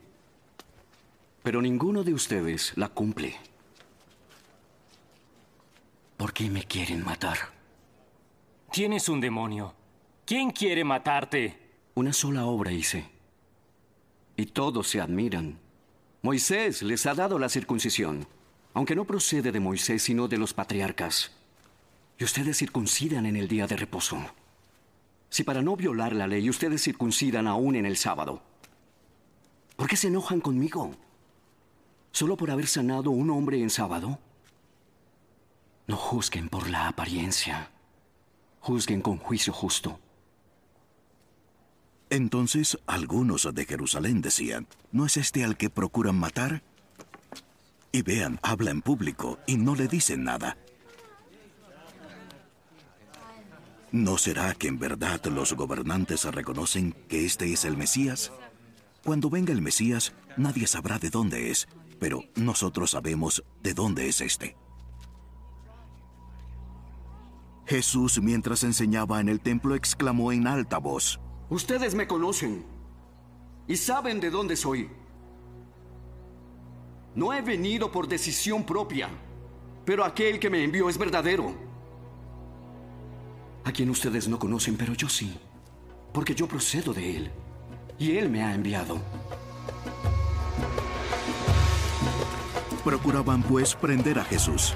Pero 1.42 1.60
ninguno 1.60 2.02
de 2.02 2.14
ustedes 2.14 2.72
la 2.76 2.88
cumple. 2.88 3.36
¿Por 6.16 6.32
qué 6.32 6.48
me 6.48 6.64
quieren 6.64 7.04
matar? 7.04 7.55
Tienes 8.70 9.08
un 9.08 9.20
demonio. 9.20 9.74
¿Quién 10.26 10.50
quiere 10.50 10.84
matarte? 10.84 11.58
Una 11.94 12.12
sola 12.12 12.46
obra 12.46 12.72
hice. 12.72 13.08
Y 14.36 14.46
todos 14.46 14.88
se 14.88 15.00
admiran. 15.00 15.58
Moisés 16.20 16.82
les 16.82 17.06
ha 17.06 17.14
dado 17.14 17.38
la 17.38 17.48
circuncisión, 17.48 18.26
aunque 18.74 18.96
no 18.96 19.04
procede 19.04 19.52
de 19.52 19.60
Moisés, 19.60 20.02
sino 20.02 20.28
de 20.28 20.36
los 20.36 20.52
patriarcas. 20.52 21.32
Y 22.18 22.24
ustedes 22.24 22.58
circuncidan 22.58 23.24
en 23.24 23.36
el 23.36 23.48
día 23.48 23.66
de 23.66 23.76
reposo. 23.76 24.18
Si 25.30 25.44
para 25.44 25.62
no 25.62 25.76
violar 25.76 26.12
la 26.14 26.26
ley 26.26 26.50
ustedes 26.50 26.82
circuncidan 26.82 27.46
aún 27.46 27.76
en 27.76 27.86
el 27.86 27.96
sábado, 27.96 28.42
¿por 29.76 29.88
qué 29.88 29.96
se 29.96 30.08
enojan 30.08 30.40
conmigo? 30.40 30.94
¿Solo 32.10 32.36
por 32.36 32.50
haber 32.50 32.66
sanado 32.66 33.10
un 33.10 33.30
hombre 33.30 33.60
en 33.60 33.70
sábado? 33.70 34.18
No 35.86 35.96
juzguen 35.96 36.48
por 36.48 36.68
la 36.68 36.88
apariencia. 36.88 37.70
Juzguen 38.66 39.00
con 39.00 39.18
juicio 39.18 39.52
justo. 39.52 40.00
Entonces 42.10 42.76
algunos 42.88 43.48
de 43.54 43.64
Jerusalén 43.64 44.20
decían, 44.20 44.66
¿no 44.90 45.06
es 45.06 45.16
este 45.18 45.44
al 45.44 45.56
que 45.56 45.70
procuran 45.70 46.16
matar? 46.16 46.64
Y 47.92 48.02
vean, 48.02 48.40
habla 48.42 48.72
en 48.72 48.82
público 48.82 49.38
y 49.46 49.56
no 49.56 49.76
le 49.76 49.86
dicen 49.86 50.24
nada. 50.24 50.56
¿No 53.92 54.18
será 54.18 54.52
que 54.54 54.66
en 54.66 54.80
verdad 54.80 55.24
los 55.26 55.52
gobernantes 55.52 56.24
reconocen 56.24 56.90
que 57.08 57.24
este 57.24 57.52
es 57.52 57.64
el 57.64 57.76
Mesías? 57.76 58.32
Cuando 59.04 59.30
venga 59.30 59.52
el 59.52 59.62
Mesías, 59.62 60.12
nadie 60.36 60.66
sabrá 60.66 60.98
de 60.98 61.10
dónde 61.10 61.52
es, 61.52 61.68
pero 62.00 62.24
nosotros 62.34 62.90
sabemos 62.90 63.44
de 63.62 63.74
dónde 63.74 64.08
es 64.08 64.20
este. 64.20 64.56
Jesús, 67.66 68.20
mientras 68.22 68.62
enseñaba 68.62 69.20
en 69.20 69.28
el 69.28 69.40
templo, 69.40 69.74
exclamó 69.74 70.32
en 70.32 70.46
alta 70.46 70.78
voz, 70.78 71.20
Ustedes 71.48 71.94
me 71.94 72.06
conocen 72.06 72.64
y 73.66 73.76
saben 73.76 74.20
de 74.20 74.30
dónde 74.30 74.56
soy. 74.56 74.88
No 77.14 77.32
he 77.32 77.40
venido 77.40 77.90
por 77.90 78.08
decisión 78.08 78.64
propia, 78.64 79.08
pero 79.84 80.04
aquel 80.04 80.38
que 80.38 80.50
me 80.50 80.62
envió 80.62 80.88
es 80.88 80.98
verdadero. 80.98 81.54
A 83.64 83.72
quien 83.72 83.90
ustedes 83.90 84.28
no 84.28 84.38
conocen, 84.38 84.76
pero 84.76 84.94
yo 84.94 85.08
sí, 85.08 85.36
porque 86.12 86.34
yo 86.34 86.46
procedo 86.46 86.92
de 86.92 87.16
él 87.16 87.30
y 87.98 88.16
él 88.16 88.28
me 88.28 88.42
ha 88.42 88.54
enviado. 88.54 89.00
Procuraban 92.84 93.42
pues 93.42 93.74
prender 93.74 94.18
a 94.18 94.24
Jesús. 94.24 94.74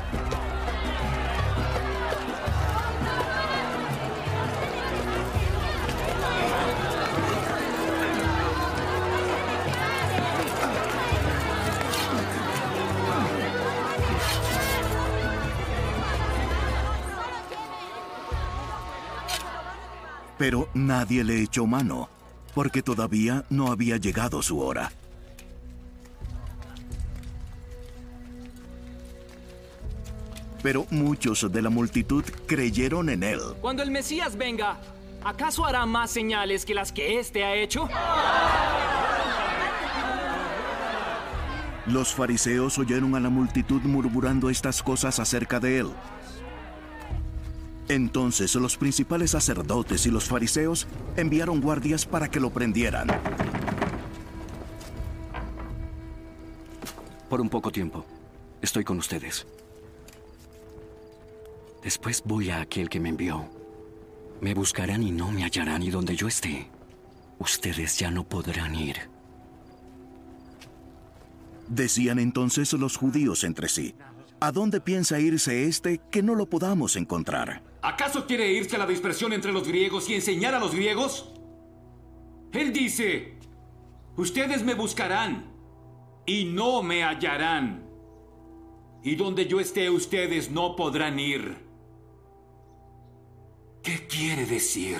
Pero 20.41 20.71
nadie 20.73 21.23
le 21.23 21.43
echó 21.43 21.67
mano, 21.67 22.09
porque 22.55 22.81
todavía 22.81 23.45
no 23.51 23.71
había 23.71 23.99
llegado 23.99 24.41
su 24.41 24.59
hora. 24.59 24.91
Pero 30.63 30.87
muchos 30.89 31.53
de 31.53 31.61
la 31.61 31.69
multitud 31.69 32.25
creyeron 32.47 33.11
en 33.11 33.23
él. 33.23 33.41
Cuando 33.61 33.83
el 33.83 33.91
Mesías 33.91 34.35
venga, 34.35 34.81
¿acaso 35.23 35.67
hará 35.67 35.85
más 35.85 36.11
señales 36.11 36.65
que 36.65 36.73
las 36.73 36.91
que 36.91 37.21
éste 37.21 37.45
ha 37.45 37.55
hecho? 37.55 37.87
Los 41.85 42.15
fariseos 42.15 42.79
oyeron 42.79 43.15
a 43.15 43.21
la 43.21 43.29
multitud 43.29 43.83
murmurando 43.83 44.49
estas 44.49 44.83
cosas 44.83 45.21
acerca 45.21 45.61
de 45.61 45.81
él. 45.81 45.91
Entonces 47.91 48.55
los 48.55 48.77
principales 48.77 49.33
sacerdotes 49.33 50.07
y 50.07 50.13
los 50.13 50.29
fariseos 50.29 50.87
enviaron 51.17 51.61
guardias 51.61 52.07
para 52.07 52.31
que 52.31 52.39
lo 52.39 52.51
prendieran. 52.51 53.09
Por 57.29 57.41
un 57.41 57.49
poco 57.49 57.73
tiempo, 57.73 58.07
estoy 58.63 58.85
con 58.85 58.97
ustedes. 58.99 59.45
Después 61.83 62.23
voy 62.25 62.51
a 62.51 62.61
aquel 62.61 62.89
que 62.89 63.01
me 63.01 63.09
envió. 63.09 63.49
Me 64.41 64.55
buscarán 64.55 65.03
y 65.03 65.11
no 65.11 65.33
me 65.33 65.43
hallarán, 65.43 65.83
y 65.83 65.91
donde 65.91 66.15
yo 66.15 66.29
esté, 66.29 66.71
ustedes 67.41 67.99
ya 67.99 68.13
no 68.13 68.23
podrán 68.23 68.77
ir. 68.77 68.99
Decían 71.67 72.21
entonces 72.21 72.73
los 72.73 72.97
judíos 72.97 73.43
entre 73.43 73.69
sí, 73.69 73.97
¿a 74.39 74.53
dónde 74.53 74.81
piensa 74.81 75.19
irse 75.19 75.65
este 75.65 76.01
que 76.13 76.23
no 76.23 76.37
lo 76.37 76.47
podamos 76.47 76.95
encontrar? 76.95 77.69
¿Acaso 77.83 78.27
quiere 78.27 78.53
irse 78.53 78.77
a 78.77 78.79
la 78.79 78.87
dispersión 78.87 79.33
entre 79.33 79.53
los 79.53 79.67
griegos 79.67 80.09
y 80.11 80.15
enseñar 80.15 80.55
a 80.55 80.59
los 80.59 80.75
griegos? 80.75 81.33
Él 82.53 82.73
dice, 82.73 83.39
ustedes 84.17 84.63
me 84.63 84.75
buscarán 84.75 85.51
y 86.27 86.45
no 86.45 86.83
me 86.83 87.03
hallarán. 87.03 87.89
Y 89.03 89.15
donde 89.15 89.47
yo 89.47 89.61
esté 89.61 89.89
ustedes 89.89 90.51
no 90.51 90.77
podrán 90.77 91.19
ir. 91.19 91.57
¿Qué 93.83 94.07
quiere 94.07 94.45
decir? 94.45 94.99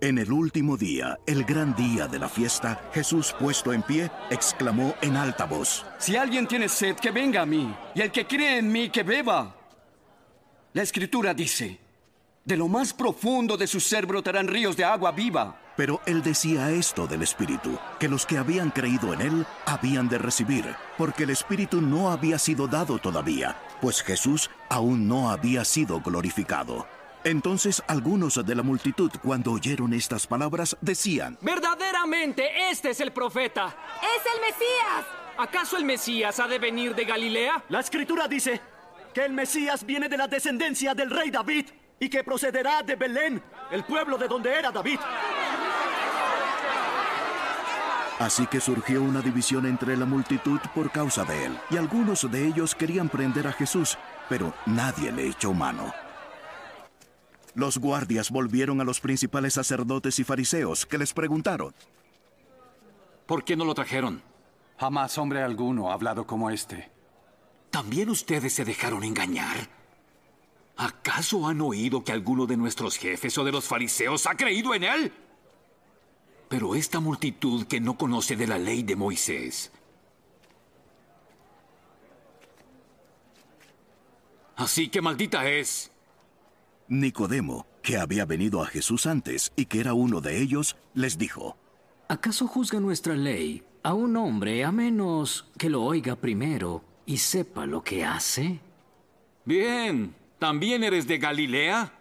En 0.00 0.18
el 0.18 0.32
último 0.32 0.76
día, 0.76 1.18
el 1.26 1.44
gran 1.44 1.76
día 1.76 2.08
de 2.08 2.18
la 2.18 2.28
fiesta, 2.28 2.90
Jesús 2.92 3.34
puesto 3.38 3.72
en 3.72 3.82
pie, 3.82 4.10
exclamó 4.30 4.94
en 5.00 5.16
alta 5.16 5.44
voz, 5.44 5.86
Si 5.98 6.16
alguien 6.16 6.48
tiene 6.48 6.68
sed, 6.68 6.96
que 6.96 7.12
venga 7.12 7.42
a 7.42 7.46
mí, 7.46 7.72
y 7.94 8.00
el 8.00 8.10
que 8.10 8.26
cree 8.26 8.58
en 8.58 8.72
mí, 8.72 8.88
que 8.88 9.02
beba. 9.02 9.54
La 10.72 10.82
escritura 10.82 11.34
dice, 11.34 11.78
de 12.44 12.56
lo 12.56 12.68
más 12.68 12.92
profundo 12.92 13.56
de 13.56 13.66
su 13.66 13.80
ser 13.80 14.06
brotarán 14.06 14.48
ríos 14.48 14.76
de 14.76 14.84
agua 14.84 15.12
viva. 15.12 15.58
Pero 15.76 16.00
él 16.06 16.22
decía 16.22 16.70
esto 16.70 17.06
del 17.06 17.22
Espíritu, 17.22 17.78
que 17.98 18.08
los 18.08 18.26
que 18.26 18.36
habían 18.36 18.70
creído 18.70 19.14
en 19.14 19.20
él 19.22 19.46
habían 19.64 20.08
de 20.08 20.18
recibir, 20.18 20.64
porque 20.98 21.24
el 21.24 21.30
Espíritu 21.30 21.80
no 21.80 22.10
había 22.10 22.38
sido 22.38 22.68
dado 22.68 22.98
todavía, 22.98 23.56
pues 23.80 24.02
Jesús 24.02 24.50
aún 24.68 25.08
no 25.08 25.30
había 25.30 25.64
sido 25.64 26.00
glorificado. 26.00 26.86
Entonces 27.24 27.82
algunos 27.86 28.44
de 28.44 28.54
la 28.54 28.62
multitud, 28.62 29.10
cuando 29.22 29.52
oyeron 29.52 29.94
estas 29.94 30.26
palabras, 30.26 30.76
decían, 30.80 31.38
Verdaderamente, 31.40 32.70
este 32.70 32.90
es 32.90 33.00
el 33.00 33.12
profeta. 33.12 33.74
¡Es 34.02 34.22
el 34.34 34.40
Mesías! 34.40 35.06
¿Acaso 35.38 35.76
el 35.76 35.84
Mesías 35.84 36.38
ha 36.40 36.48
de 36.48 36.58
venir 36.58 36.94
de 36.94 37.04
Galilea? 37.04 37.64
La 37.68 37.80
escritura 37.80 38.28
dice 38.28 38.60
que 39.14 39.24
el 39.24 39.32
Mesías 39.32 39.86
viene 39.86 40.08
de 40.08 40.16
la 40.16 40.26
descendencia 40.26 40.94
del 40.94 41.10
rey 41.10 41.30
David 41.30 41.66
y 42.02 42.08
que 42.08 42.24
procederá 42.24 42.82
de 42.82 42.96
Belén, 42.96 43.40
el 43.70 43.84
pueblo 43.84 44.18
de 44.18 44.26
donde 44.26 44.52
era 44.52 44.72
David. 44.72 44.98
Así 48.18 48.44
que 48.48 48.60
surgió 48.60 49.00
una 49.00 49.20
división 49.20 49.66
entre 49.66 49.96
la 49.96 50.04
multitud 50.04 50.58
por 50.74 50.90
causa 50.90 51.24
de 51.24 51.44
él, 51.44 51.56
y 51.70 51.76
algunos 51.76 52.28
de 52.28 52.44
ellos 52.44 52.74
querían 52.74 53.08
prender 53.08 53.46
a 53.46 53.52
Jesús, 53.52 53.96
pero 54.28 54.52
nadie 54.66 55.12
le 55.12 55.28
echó 55.28 55.54
mano. 55.54 55.94
Los 57.54 57.78
guardias 57.78 58.32
volvieron 58.32 58.80
a 58.80 58.84
los 58.84 58.98
principales 58.98 59.54
sacerdotes 59.54 60.18
y 60.18 60.24
fariseos, 60.24 60.84
que 60.84 60.98
les 60.98 61.12
preguntaron, 61.12 61.72
¿Por 63.26 63.44
qué 63.44 63.54
no 63.54 63.64
lo 63.64 63.74
trajeron? 63.74 64.22
Jamás 64.76 65.16
hombre 65.18 65.44
alguno 65.44 65.92
ha 65.92 65.94
hablado 65.94 66.26
como 66.26 66.50
este. 66.50 66.90
¿También 67.70 68.10
ustedes 68.10 68.52
se 68.54 68.64
dejaron 68.64 69.04
engañar? 69.04 69.81
¿Acaso 70.76 71.46
han 71.46 71.60
oído 71.60 72.02
que 72.02 72.12
alguno 72.12 72.46
de 72.46 72.56
nuestros 72.56 72.96
jefes 72.96 73.36
o 73.38 73.44
de 73.44 73.52
los 73.52 73.64
fariseos 73.64 74.26
ha 74.26 74.36
creído 74.36 74.74
en 74.74 74.84
él? 74.84 75.12
Pero 76.48 76.74
esta 76.74 77.00
multitud 77.00 77.66
que 77.66 77.80
no 77.80 77.96
conoce 77.96 78.36
de 78.36 78.46
la 78.46 78.58
ley 78.58 78.82
de 78.82 78.96
Moisés 78.96 79.72
Así 84.62 84.88
que 84.88 85.02
maldita 85.02 85.48
es. 85.48 85.90
Nicodemo, 86.86 87.66
que 87.82 87.96
había 87.96 88.24
venido 88.26 88.62
a 88.62 88.66
Jesús 88.66 89.06
antes 89.06 89.52
y 89.56 89.64
que 89.66 89.80
era 89.80 89.92
uno 89.94 90.20
de 90.20 90.40
ellos, 90.40 90.76
les 90.94 91.18
dijo, 91.18 91.56
¿Acaso 92.06 92.46
juzga 92.46 92.78
nuestra 92.78 93.14
ley 93.14 93.64
a 93.82 93.94
un 93.94 94.16
hombre 94.16 94.64
a 94.64 94.70
menos 94.70 95.50
que 95.58 95.68
lo 95.68 95.82
oiga 95.82 96.14
primero 96.14 96.84
y 97.06 97.16
sepa 97.16 97.66
lo 97.66 97.82
que 97.82 98.04
hace? 98.04 98.60
Bien, 99.44 100.14
¿también 100.42 100.82
eres 100.82 101.06
de 101.06 101.18
Galilea? 101.18 101.92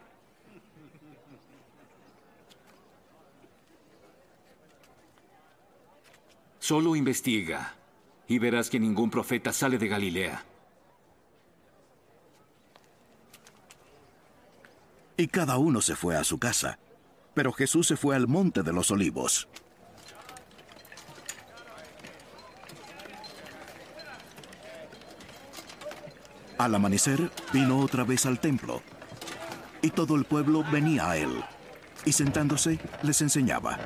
Solo 6.57 6.95
investiga 6.95 7.75
y 8.27 8.39
verás 8.39 8.71
que 8.71 8.79
ningún 8.79 9.11
profeta 9.11 9.53
sale 9.53 9.77
de 9.77 9.87
Galilea. 9.87 10.43
Y 15.17 15.27
cada 15.27 15.59
uno 15.59 15.79
se 15.79 15.95
fue 15.95 16.15
a 16.15 16.23
su 16.23 16.39
casa. 16.39 16.79
Pero 17.35 17.53
Jesús 17.53 17.85
se 17.85 17.95
fue 17.95 18.15
al 18.15 18.27
monte 18.27 18.63
de 18.63 18.73
los 18.73 18.89
olivos. 18.89 19.49
Al 26.61 26.75
amanecer 26.75 27.31
vino 27.51 27.79
otra 27.79 28.03
vez 28.03 28.27
al 28.27 28.39
templo. 28.39 28.83
Y 29.81 29.89
todo 29.89 30.15
el 30.15 30.25
pueblo 30.25 30.63
venía 30.71 31.09
a 31.09 31.17
él. 31.17 31.43
Y 32.05 32.11
sentándose 32.11 32.77
les 33.01 33.19
enseñaba. 33.23 33.79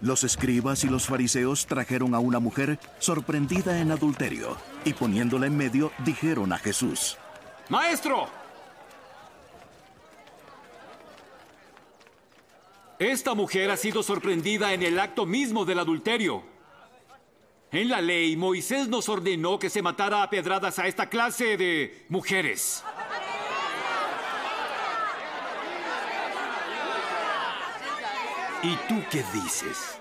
Los 0.00 0.24
escribas 0.24 0.82
y 0.82 0.88
los 0.88 1.06
fariseos 1.06 1.66
trajeron 1.66 2.16
a 2.16 2.18
una 2.18 2.40
mujer 2.40 2.80
sorprendida 2.98 3.78
en 3.78 3.92
adulterio. 3.92 4.56
Y 4.84 4.94
poniéndola 4.94 5.46
en 5.46 5.56
medio 5.56 5.92
dijeron 6.04 6.52
a 6.52 6.58
Jesús. 6.58 7.16
¡Maestro! 7.68 8.28
Esta 12.98 13.34
mujer 13.34 13.70
ha 13.70 13.76
sido 13.76 14.02
sorprendida 14.02 14.72
en 14.72 14.82
el 14.82 14.98
acto 14.98 15.24
mismo 15.24 15.64
del 15.64 15.78
adulterio. 15.78 16.51
En 17.72 17.88
la 17.88 18.02
ley, 18.02 18.36
Moisés 18.36 18.86
nos 18.88 19.08
ordenó 19.08 19.58
que 19.58 19.70
se 19.70 19.80
matara 19.80 20.22
a 20.22 20.28
pedradas 20.28 20.78
a 20.78 20.86
esta 20.86 21.08
clase 21.08 21.56
de 21.56 22.04
mujeres. 22.10 22.84
¿Y 28.62 28.76
tú 28.88 29.02
qué 29.10 29.24
dices? 29.32 29.98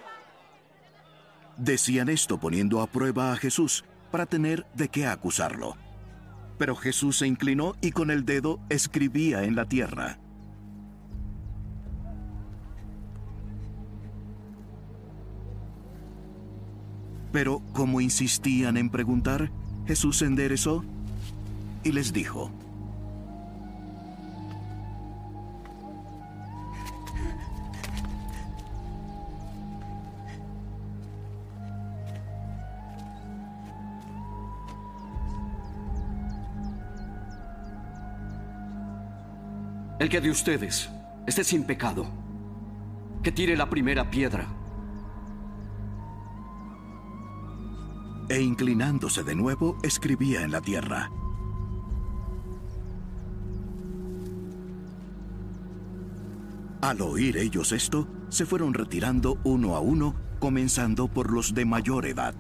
Decían 1.55 2.09
esto 2.09 2.39
poniendo 2.39 2.81
a 2.81 2.87
prueba 2.87 3.31
a 3.31 3.37
Jesús 3.37 3.85
para 4.11 4.25
tener 4.25 4.65
de 4.73 4.89
qué 4.89 5.07
acusarlo. 5.07 5.77
Pero 6.57 6.75
Jesús 6.75 7.19
se 7.19 7.27
inclinó 7.27 7.75
y 7.79 7.91
con 7.91 8.11
el 8.11 8.25
dedo 8.25 8.59
escribía 8.69 9.43
en 9.43 9.55
la 9.55 9.65
tierra. 9.65 10.19
Pero 17.31 17.61
como 17.73 18.01
insistían 18.01 18.77
en 18.77 18.89
preguntar, 18.89 19.51
Jesús 19.87 20.17
se 20.17 20.25
enderezó 20.25 20.83
y 21.83 21.91
les 21.91 22.13
dijo, 22.13 22.51
El 40.01 40.09
que 40.09 40.19
de 40.19 40.31
ustedes 40.31 40.89
esté 41.27 41.43
sin 41.43 41.63
pecado, 41.63 42.07
que 43.21 43.31
tire 43.31 43.55
la 43.55 43.69
primera 43.69 44.09
piedra. 44.09 44.47
E 48.31 48.39
inclinándose 48.39 49.23
de 49.23 49.35
nuevo, 49.35 49.77
escribía 49.83 50.43
en 50.43 50.51
la 50.51 50.61
tierra. 50.61 51.11
Al 56.79 57.01
oír 57.01 57.35
ellos 57.35 57.73
esto, 57.73 58.07
se 58.29 58.45
fueron 58.45 58.73
retirando 58.73 59.37
uno 59.43 59.75
a 59.75 59.81
uno, 59.81 60.15
comenzando 60.39 61.09
por 61.09 61.29
los 61.29 61.53
de 61.53 61.65
mayor 61.65 62.05
edad. 62.05 62.33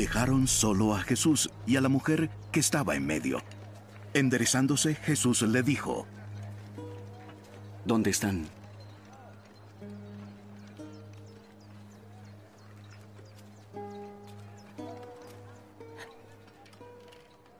Dejaron 0.00 0.48
solo 0.48 0.94
a 0.94 1.00
Jesús 1.00 1.50
y 1.66 1.76
a 1.76 1.82
la 1.82 1.90
mujer 1.90 2.30
que 2.52 2.60
estaba 2.60 2.96
en 2.96 3.04
medio. 3.04 3.42
Enderezándose, 4.14 4.94
Jesús 4.94 5.42
le 5.42 5.62
dijo, 5.62 6.06
¿Dónde 7.84 8.08
están? 8.08 8.46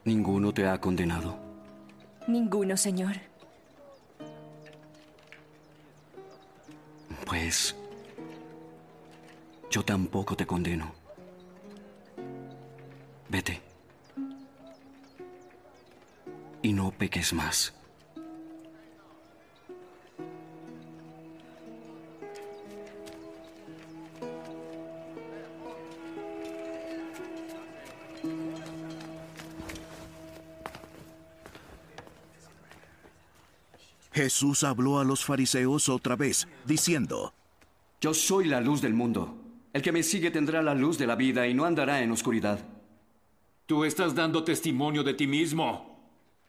¿Ninguno 0.07 0.55
te 0.55 0.67
ha 0.67 0.81
condenado? 0.81 1.39
Ninguno, 2.27 2.75
Señor. 2.79 3.17
Pues 7.27 7.77
yo 9.71 9.85
tampoco 9.85 10.35
te 10.37 10.47
condeno. 10.47 11.00
Vete. 13.31 13.61
Y 16.63 16.73
no 16.73 16.91
peques 16.91 17.33
más. 17.33 17.73
Jesús 34.13 34.65
habló 34.65 34.99
a 34.99 35.05
los 35.05 35.25
fariseos 35.25 35.89
otra 35.89 36.17
vez, 36.17 36.49
diciendo, 36.67 37.33
Yo 38.01 38.13
soy 38.13 38.47
la 38.47 38.61
luz 38.61 38.83
del 38.83 38.93
mundo. 38.93 39.37
El 39.73 39.83
que 39.83 39.93
me 39.93 40.03
sigue 40.03 40.33
tendrá 40.33 40.63
la 40.63 40.75
luz 40.75 40.99
de 40.99 41.07
la 41.07 41.15
vida 41.15 41.47
y 41.47 41.55
no 41.55 41.65
andará 41.65 42.03
en 42.03 42.11
oscuridad. 42.11 42.59
Tú 43.71 43.85
estás 43.85 44.17
dando 44.17 44.43
testimonio 44.43 45.05
de 45.05 45.15
ti 45.15 45.29
mismo. 45.29 45.69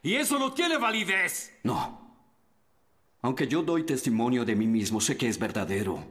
Y 0.02 0.14
eso 0.14 0.40
no 0.40 0.52
tiene 0.52 0.76
validez. 0.76 1.52
No. 1.62 2.16
Aunque 3.20 3.46
yo 3.46 3.62
doy 3.62 3.84
testimonio 3.84 4.44
de 4.44 4.56
mí 4.56 4.66
mismo, 4.66 5.00
sé 5.00 5.16
que 5.16 5.28
es 5.28 5.38
verdadero. 5.38 6.04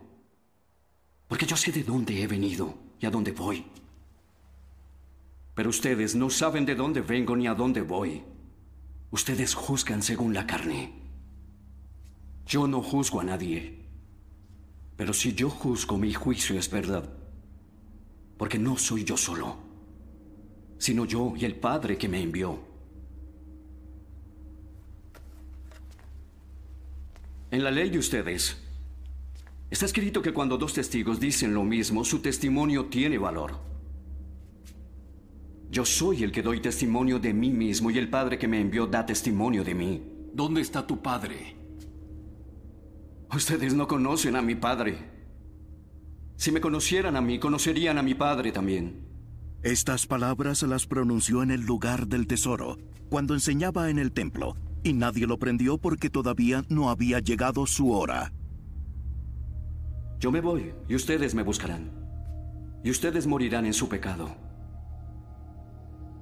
Porque 1.27 1.45
yo 1.45 1.57
sé 1.57 1.73
de 1.73 1.83
dónde 1.83 2.21
he 2.21 2.27
venido 2.27 2.75
y 2.97 3.05
a 3.05 3.11
dónde 3.11 3.33
voy. 3.33 3.65
Pero 5.53 5.69
ustedes 5.69 6.15
no 6.15 6.29
saben 6.29 6.65
de 6.65 6.75
dónde 6.75 7.01
vengo 7.01 7.35
ni 7.35 7.45
a 7.45 7.55
dónde 7.55 7.81
voy. 7.81 8.23
Ustedes 9.09 9.53
juzgan 9.53 10.03
según 10.03 10.33
la 10.33 10.47
carne. 10.47 10.93
Yo 12.45 12.67
no 12.67 12.81
juzgo 12.81 13.19
a 13.19 13.25
nadie. 13.25 13.85
Pero 14.95 15.11
si 15.11 15.33
yo 15.33 15.49
juzgo, 15.49 15.97
mi 15.97 16.13
juicio 16.13 16.57
es 16.57 16.71
verdad. 16.71 17.11
Porque 18.37 18.57
no 18.57 18.77
soy 18.77 19.03
yo 19.03 19.17
solo, 19.17 19.70
sino 20.81 21.05
yo 21.05 21.33
y 21.37 21.45
el 21.45 21.53
Padre 21.57 21.95
que 21.95 22.09
me 22.09 22.19
envió. 22.19 22.57
En 27.51 27.63
la 27.63 27.69
ley 27.69 27.91
de 27.91 27.99
ustedes 27.99 28.57
está 29.69 29.85
escrito 29.85 30.23
que 30.23 30.33
cuando 30.33 30.57
dos 30.57 30.73
testigos 30.73 31.19
dicen 31.19 31.53
lo 31.53 31.63
mismo, 31.63 32.03
su 32.03 32.19
testimonio 32.19 32.85
tiene 32.85 33.19
valor. 33.19 33.59
Yo 35.69 35.85
soy 35.85 36.23
el 36.23 36.31
que 36.31 36.41
doy 36.41 36.59
testimonio 36.59 37.19
de 37.19 37.31
mí 37.31 37.51
mismo 37.51 37.91
y 37.91 37.99
el 37.99 38.09
Padre 38.09 38.39
que 38.39 38.47
me 38.47 38.59
envió 38.59 38.87
da 38.87 39.05
testimonio 39.05 39.63
de 39.63 39.75
mí. 39.75 40.01
¿Dónde 40.33 40.61
está 40.61 40.87
tu 40.87 40.99
Padre? 40.99 41.55
Ustedes 43.31 43.75
no 43.75 43.87
conocen 43.87 44.35
a 44.35 44.41
mi 44.41 44.55
Padre. 44.55 44.97
Si 46.37 46.51
me 46.51 46.59
conocieran 46.59 47.15
a 47.15 47.21
mí, 47.21 47.37
conocerían 47.37 47.99
a 47.99 48.01
mi 48.01 48.15
Padre 48.15 48.51
también. 48.51 49.00
Estas 49.63 50.07
palabras 50.07 50.63
las 50.63 50.87
pronunció 50.87 51.43
en 51.43 51.51
el 51.51 51.61
lugar 51.61 52.07
del 52.07 52.25
tesoro, 52.25 52.79
cuando 53.09 53.35
enseñaba 53.35 53.91
en 53.91 53.99
el 53.99 54.11
templo, 54.11 54.55
y 54.83 54.93
nadie 54.93 55.27
lo 55.27 55.37
prendió 55.37 55.77
porque 55.77 56.09
todavía 56.09 56.63
no 56.67 56.89
había 56.89 57.19
llegado 57.19 57.67
su 57.67 57.91
hora. 57.91 58.33
Yo 60.19 60.31
me 60.31 60.41
voy 60.41 60.73
y 60.89 60.95
ustedes 60.95 61.35
me 61.35 61.43
buscarán. 61.43 61.91
Y 62.83 62.89
ustedes 62.89 63.27
morirán 63.27 63.67
en 63.67 63.73
su 63.73 63.87
pecado. 63.87 64.35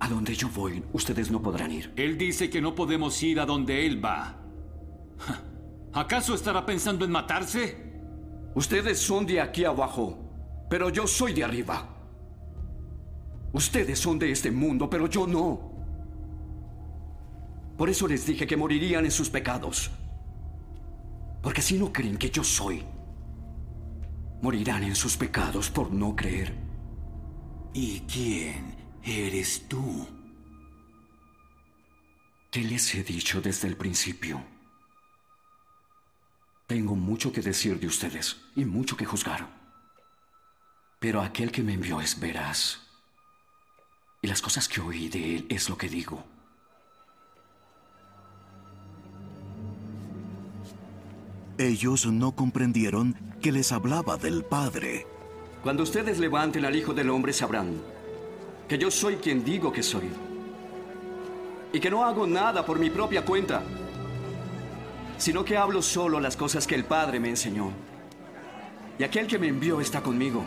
A 0.02 0.10
donde 0.10 0.36
yo 0.36 0.50
voy, 0.50 0.84
ustedes 0.92 1.32
no 1.32 1.42
podrán 1.42 1.72
ir. 1.72 1.94
Él 1.96 2.18
dice 2.18 2.50
que 2.50 2.60
no 2.60 2.76
podemos 2.76 3.24
ir 3.24 3.40
a 3.40 3.46
donde 3.46 3.86
Él 3.86 4.04
va. 4.04 4.36
¿Acaso 5.94 6.36
estará 6.36 6.66
pensando 6.66 7.06
en 7.06 7.12
matarse? 7.12 7.90
Ustedes 8.54 9.00
son 9.00 9.26
de 9.26 9.40
aquí 9.40 9.64
abajo, 9.64 10.18
pero 10.70 10.90
yo 10.90 11.08
soy 11.08 11.32
de 11.32 11.46
arriba. 11.46 11.99
Ustedes 13.52 14.00
son 14.00 14.20
de 14.20 14.32
este 14.32 14.52
mundo, 14.52 14.90
pero 14.90 15.08
yo 15.08 15.26
no. 15.26 15.72
Por 17.78 17.90
eso 17.90 18.08
les 18.08 18.26
dije 18.26 18.46
que 18.46 18.58
morirían 18.58 19.06
en 19.06 19.12
sus 19.12 19.30
pecados. 19.30 19.90
Porque 21.42 21.62
si 21.62 21.78
no 21.78 21.92
creen 21.92 22.18
que 22.18 22.30
yo 22.30 22.44
soy, 22.44 22.84
morirán 24.42 24.84
en 24.84 24.96
sus 24.96 25.18
pecados 25.18 25.70
por 25.70 25.92
no 25.92 26.16
creer. 26.16 26.54
¿Y 27.74 28.02
quién 28.02 28.76
eres 29.04 29.68
tú? 29.68 30.06
¿Qué 32.52 32.64
les 32.64 32.94
he 32.96 33.04
dicho 33.04 33.42
desde 33.42 33.68
el 33.68 33.78
principio? 33.78 34.44
Tengo 36.68 36.96
mucho 36.96 37.32
que 37.32 37.42
decir 37.42 37.80
de 37.80 37.88
ustedes 37.88 38.38
y 38.56 38.66
mucho 38.66 38.98
que 38.98 39.06
juzgar. 39.06 39.48
Pero 41.00 41.22
aquel 41.22 41.52
que 41.52 41.64
me 41.64 41.74
envió 41.74 42.02
es 42.02 42.20
veraz. 42.20 42.89
Y 44.22 44.28
las 44.28 44.42
cosas 44.42 44.68
que 44.68 44.82
oí 44.82 45.08
de 45.08 45.38
él 45.38 45.46
es 45.50 45.70
lo 45.70 45.78
que 45.78 45.88
digo. 45.88 46.24
Ellos 51.58 52.06
no 52.06 52.34
comprendieron 52.36 53.16
que 53.42 53.52
les 53.52 53.72
hablaba 53.72 54.18
del 54.18 54.44
Padre. 54.44 55.06
Cuando 55.64 55.84
ustedes 55.84 56.20
levanten 56.20 56.66
al 56.66 56.76
Hijo 56.76 56.94
del 56.94 57.10
Hombre 57.10 57.34
sabrán 57.34 57.82
que 58.70 58.78
yo 58.78 58.92
soy 58.92 59.16
quien 59.16 59.44
digo 59.44 59.72
que 59.72 59.84
soy. 59.84 60.10
Y 61.74 61.80
que 61.80 61.90
no 61.90 62.06
hago 62.06 62.28
nada 62.28 62.66
por 62.66 62.80
mi 62.80 62.90
propia 62.90 63.26
cuenta, 63.26 63.64
sino 65.18 65.44
que 65.44 65.58
hablo 65.58 65.82
solo 65.82 66.20
las 66.20 66.38
cosas 66.38 66.66
que 66.66 66.76
el 66.76 66.86
Padre 66.86 67.20
me 67.20 67.30
enseñó. 67.30 67.72
Y 68.98 69.04
aquel 69.04 69.28
que 69.28 69.40
me 69.40 69.48
envió 69.48 69.82
está 69.82 70.02
conmigo. 70.02 70.44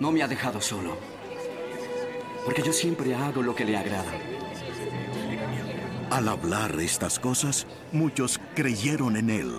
No 0.00 0.10
me 0.10 0.22
ha 0.22 0.28
dejado 0.28 0.60
solo. 0.60 1.13
Porque 2.44 2.62
yo 2.62 2.72
siempre 2.72 3.14
hago 3.14 3.42
lo 3.42 3.54
que 3.54 3.64
le 3.64 3.76
agrada. 3.76 4.12
Al 6.10 6.28
hablar 6.28 6.78
estas 6.80 7.18
cosas, 7.18 7.66
muchos 7.92 8.38
creyeron 8.54 9.16
en 9.16 9.30
él. 9.30 9.52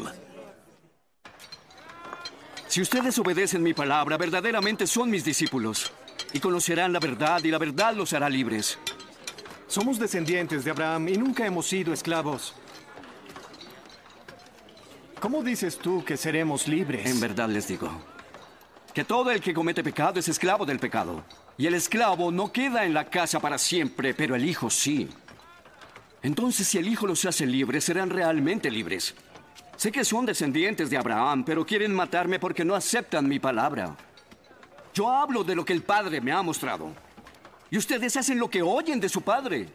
Si 2.68 2.82
ustedes 2.82 3.18
obedecen 3.20 3.64
mi 3.64 3.74
palabra, 3.74 4.18
verdaderamente 4.18 4.88
son 4.88 5.10
mis 5.10 5.24
discípulos. 5.26 5.92
Y 6.34 6.40
conocerán 6.40 6.94
la 6.94 7.00
verdad 7.00 7.44
y 7.44 7.50
la 7.50 7.58
verdad 7.58 7.94
los 7.94 8.14
hará 8.14 8.30
libres. 8.30 8.78
Somos 9.68 9.98
descendientes 9.98 10.64
de 10.64 10.72
Abraham 10.72 11.10
y 11.10 11.18
nunca 11.18 11.46
hemos 11.46 11.66
sido 11.68 11.94
esclavos. 11.94 12.54
¿Cómo 15.20 15.42
dices 15.42 15.78
tú 15.78 16.04
que 16.04 16.18
seremos 16.18 16.68
libres? 16.68 17.10
En 17.10 17.20
verdad 17.20 17.50
les 17.50 17.68
digo 17.68 17.90
que 18.94 19.04
todo 19.04 19.30
el 19.30 19.42
que 19.42 19.54
comete 19.54 19.84
pecado 19.84 20.20
es 20.20 20.30
esclavo 20.30 20.66
del 20.66 20.80
pecado. 20.80 21.26
Y 21.58 21.68
el 21.68 21.74
esclavo 21.74 22.32
no 22.32 22.52
queda 22.52 22.84
en 22.84 22.94
la 22.94 23.06
casa 23.06 23.40
para 23.40 23.58
siempre, 23.58 24.14
pero 24.14 24.36
el 24.36 24.44
hijo 24.44 24.70
sí. 24.70 25.08
Entonces, 26.22 26.68
si 26.68 26.78
el 26.78 26.88
hijo 26.88 27.08
los 27.08 27.24
hace 27.24 27.46
libres, 27.46 27.86
serán 27.86 28.10
realmente 28.10 28.70
libres. 28.70 29.16
Sé 29.78 29.92
que 29.92 30.04
son 30.04 30.26
descendientes 30.26 30.90
de 30.90 30.98
Abraham, 30.98 31.46
pero 31.46 31.66
quieren 31.66 31.94
matarme 31.94 32.40
porque 32.40 32.66
no 32.66 32.76
aceptan 32.76 33.28
mi 33.28 33.40
palabra. 33.40 33.96
Yo 34.94 35.10
hablo 35.10 35.44
de 35.44 35.56
lo 35.56 35.64
que 35.64 35.74
el 35.74 35.84
Padre 35.84 36.20
me 36.20 36.32
ha 36.32 36.42
mostrado. 36.42 36.92
Y 37.70 37.78
ustedes 37.78 38.16
hacen 38.18 38.38
lo 38.38 38.50
que 38.50 38.62
oyen 38.62 39.00
de 39.00 39.10
su 39.10 39.22
Padre. 39.22 39.70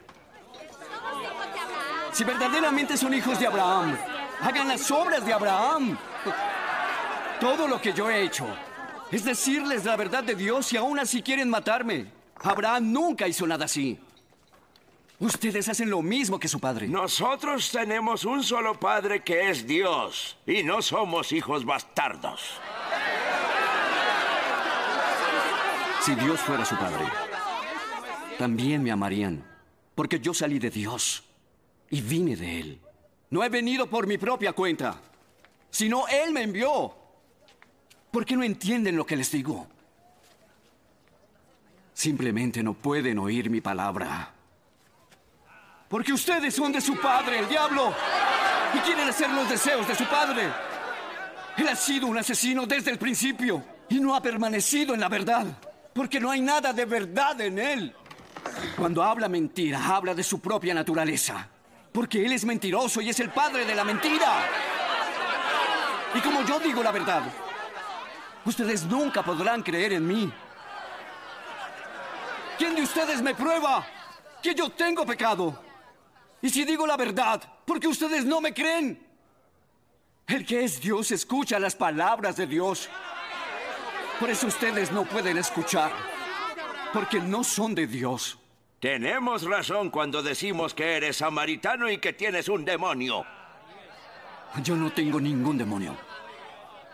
Si 2.13 2.25
verdaderamente 2.25 2.97
son 2.97 3.15
hijos 3.15 3.39
de 3.39 3.47
Abraham, 3.47 3.97
hagan 4.41 4.69
las 4.69 4.91
obras 4.91 5.25
de 5.25 5.33
Abraham. 5.33 5.97
Todo 7.41 7.67
lo 7.67 7.81
que 7.81 7.93
yo 7.93 8.11
he 8.11 8.23
hecho 8.23 8.47
es 9.11 9.25
decirles 9.25 9.85
la 9.85 9.97
verdad 9.97 10.23
de 10.23 10.35
Dios 10.35 10.73
y 10.73 10.77
aún 10.77 10.99
así 10.99 11.23
quieren 11.23 11.51
matarme. 11.51 12.07
Abraham 12.37 12.93
nunca 12.93 13.29
hizo 13.29 13.47
nada 13.47 13.65
así. 13.65 13.99
Ustedes 15.19 15.69
hacen 15.69 15.91
lo 15.91 16.01
mismo 16.01 16.39
que 16.41 16.49
su 16.49 16.59
padre. 16.59 16.89
Nosotros 16.89 17.71
tenemos 17.71 18.25
un 18.25 18.43
solo 18.43 18.81
padre 18.81 19.23
que 19.23 19.51
es 19.51 19.67
Dios 19.67 20.39
y 20.47 20.63
no 20.63 20.81
somos 20.81 21.33
hijos 21.33 21.65
bastardos. 21.65 22.41
Si 26.03 26.15
Dios 26.15 26.41
fuera 26.41 26.65
su 26.65 26.77
padre, 26.77 27.05
también 28.39 28.83
me 28.83 28.91
amarían, 28.91 29.45
porque 29.95 30.19
yo 30.19 30.33
salí 30.33 30.59
de 30.59 30.71
Dios 30.71 31.23
y 31.91 32.01
vine 32.01 32.37
de 32.37 32.61
Él. 32.61 32.81
No 33.29 33.45
he 33.45 33.51
venido 33.51 33.91
por 33.91 34.07
mi 34.07 34.17
propia 34.17 34.55
cuenta, 34.55 34.99
sino 35.69 36.09
Él 36.09 36.33
me 36.33 36.45
envió. 36.45 37.00
¿Por 38.11 38.25
qué 38.25 38.37
no 38.37 38.43
entienden 38.43 38.97
lo 38.97 39.07
que 39.07 39.17
les 39.17 39.31
digo? 39.31 39.67
Simplemente 41.93 42.63
no 42.63 42.75
pueden 42.75 43.19
oír 43.19 43.51
mi 43.51 43.61
palabra. 43.61 44.33
Porque 45.89 46.13
ustedes 46.13 46.55
son 46.55 46.73
de 46.73 46.81
su 46.81 46.97
padre, 46.99 47.41
el 47.41 47.49
diablo, 47.49 47.95
y 48.75 48.79
quieren 48.79 49.09
hacer 49.09 49.31
los 49.31 49.49
deseos 49.49 49.87
de 49.87 49.95
su 49.95 50.05
padre. 50.07 50.49
Él 51.57 51.69
ha 51.69 51.77
sido 51.77 52.07
un 52.07 52.17
asesino 52.17 52.67
desde 52.67 52.91
el 52.91 52.99
principio 52.99 53.63
y 53.89 54.01
no 54.01 54.15
ha 54.15 54.23
permanecido 54.23 54.95
en 54.95 55.01
la 55.01 55.09
verdad, 55.09 55.47
porque 55.93 56.21
no 56.21 56.31
hay 56.31 56.41
nada 56.41 56.73
de 56.73 56.85
verdad 56.85 57.41
en 57.41 57.59
él. 57.59 57.95
Cuando 58.77 59.03
habla 59.03 59.29
mentira, 59.29 59.85
habla 59.95 60.15
de 60.15 60.23
su 60.23 60.41
propia 60.41 60.73
naturaleza, 60.73 61.49
porque 61.93 62.25
él 62.25 62.33
es 62.33 62.45
mentiroso 62.45 63.01
y 63.01 63.11
es 63.11 63.21
el 63.21 63.31
padre 63.31 63.65
de 63.65 63.75
la 63.75 63.85
mentira. 63.85 64.47
Y 66.15 66.21
como 66.21 66.43
yo 66.45 66.59
digo 66.61 66.83
la 66.83 66.93
verdad, 66.93 67.23
ustedes 68.45 68.85
nunca 68.85 69.23
podrán 69.23 69.63
creer 69.63 69.95
en 69.95 70.07
mí. 70.07 70.33
¿Quién 72.59 72.75
de 72.75 72.83
ustedes 72.83 73.23
me 73.23 73.35
prueba 73.35 73.87
que 74.43 74.55
yo 74.55 74.71
tengo 74.71 75.07
pecado? 75.07 75.63
Y 76.43 76.51
si 76.51 76.65
digo 76.65 76.87
la 76.87 76.97
verdad, 76.97 77.43
porque 77.65 77.89
ustedes 77.89 78.25
no 78.25 78.41
me 78.41 78.53
creen. 78.53 79.07
El 80.27 80.47
que 80.47 80.65
es 80.65 80.81
Dios 80.81 81.11
escucha 81.11 81.59
las 81.59 81.75
palabras 81.75 82.37
de 82.37 82.47
Dios. 82.47 82.89
Por 84.19 84.31
eso 84.31 84.47
ustedes 84.47 84.93
no 84.93 85.05
pueden 85.05 85.39
escuchar, 85.39 85.91
porque 86.93 87.19
no 87.21 87.43
son 87.43 87.75
de 87.75 87.87
Dios. 87.87 88.39
Tenemos 88.79 89.43
razón 89.45 89.91
cuando 89.91 90.23
decimos 90.23 90.73
que 90.73 90.97
eres 90.97 91.17
samaritano 91.17 91.91
y 91.91 91.99
que 91.99 92.13
tienes 92.13 92.49
un 92.49 92.65
demonio. 92.65 93.25
Yo 94.63 94.77
no 94.77 94.91
tengo 94.93 95.21
ningún 95.21 95.59
demonio. 95.59 96.10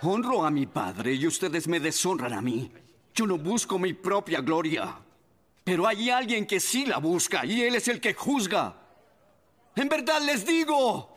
Honro 0.06 0.46
a 0.46 0.50
mi 0.52 0.66
padre 0.66 1.14
y 1.14 1.26
ustedes 1.26 1.66
me 1.66 1.80
deshonran 1.80 2.32
a 2.32 2.40
mí. 2.40 2.70
Yo 3.12 3.26
no 3.26 3.38
busco 3.38 3.76
mi 3.76 3.92
propia 3.92 4.40
gloria. 4.40 4.94
Pero 5.64 5.84
hay 5.84 6.10
alguien 6.10 6.46
que 6.46 6.60
sí 6.60 6.86
la 6.86 6.98
busca 6.98 7.44
y 7.44 7.62
él 7.62 7.74
es 7.74 7.88
el 7.88 8.00
que 8.00 8.14
juzga. 8.14 8.72
En 9.74 9.88
verdad 9.88 10.20
les 10.22 10.46
digo, 10.46 11.16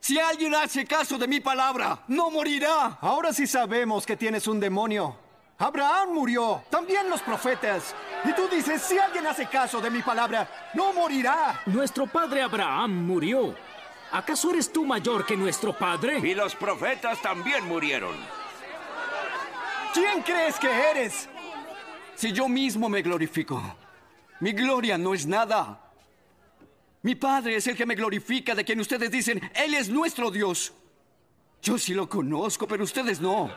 si 0.00 0.18
alguien 0.18 0.54
hace 0.54 0.86
caso 0.86 1.18
de 1.18 1.28
mi 1.28 1.40
palabra, 1.40 2.04
no 2.08 2.30
morirá. 2.30 2.98
Ahora 3.02 3.34
sí 3.34 3.46
sabemos 3.46 4.06
que 4.06 4.16
tienes 4.16 4.46
un 4.46 4.58
demonio. 4.58 5.14
Abraham 5.58 6.14
murió, 6.14 6.64
también 6.70 7.10
los 7.10 7.20
profetas. 7.20 7.94
Y 8.24 8.32
tú 8.32 8.48
dices, 8.48 8.80
si 8.80 8.98
alguien 8.98 9.26
hace 9.26 9.46
caso 9.46 9.78
de 9.78 9.90
mi 9.90 10.00
palabra, 10.00 10.70
no 10.72 10.94
morirá. 10.94 11.60
Nuestro 11.66 12.06
padre 12.06 12.40
Abraham 12.40 13.04
murió. 13.06 13.54
¿Acaso 14.12 14.50
eres 14.50 14.72
tú 14.72 14.84
mayor 14.84 15.24
que 15.24 15.36
nuestro 15.36 15.76
padre? 15.76 16.18
Y 16.18 16.34
los 16.34 16.56
profetas 16.56 17.22
también 17.22 17.66
murieron. 17.66 18.16
¿Quién 19.94 20.22
crees 20.22 20.58
que 20.58 20.68
eres? 20.68 21.28
Si 22.16 22.32
yo 22.32 22.48
mismo 22.48 22.88
me 22.88 23.02
glorifico, 23.02 23.62
mi 24.40 24.52
gloria 24.52 24.98
no 24.98 25.14
es 25.14 25.26
nada. 25.26 25.80
Mi 27.02 27.14
Padre 27.14 27.56
es 27.56 27.66
el 27.66 27.76
que 27.76 27.86
me 27.86 27.94
glorifica, 27.94 28.54
de 28.54 28.64
quien 28.64 28.78
ustedes 28.78 29.10
dicen, 29.10 29.50
Él 29.54 29.72
es 29.74 29.88
nuestro 29.88 30.30
Dios. 30.30 30.72
Yo 31.62 31.78
sí 31.78 31.94
lo 31.94 32.08
conozco, 32.08 32.68
pero 32.68 32.84
ustedes 32.84 33.20
no. 33.20 33.50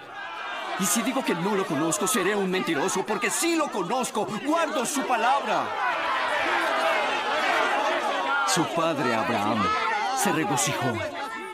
Y 0.79 0.85
si 0.85 1.01
digo 1.01 1.23
que 1.25 1.35
no 1.35 1.55
lo 1.55 1.65
conozco, 1.65 2.07
seré 2.07 2.35
un 2.35 2.49
mentiroso, 2.49 3.05
porque 3.05 3.29
sí 3.29 3.55
lo 3.55 3.69
conozco, 3.69 4.25
guardo 4.45 4.85
su 4.85 5.01
palabra. 5.05 5.67
Su 8.47 8.65
padre 8.73 9.13
Abraham 9.13 9.92
se 10.17 10.31
regocijó, 10.31 10.93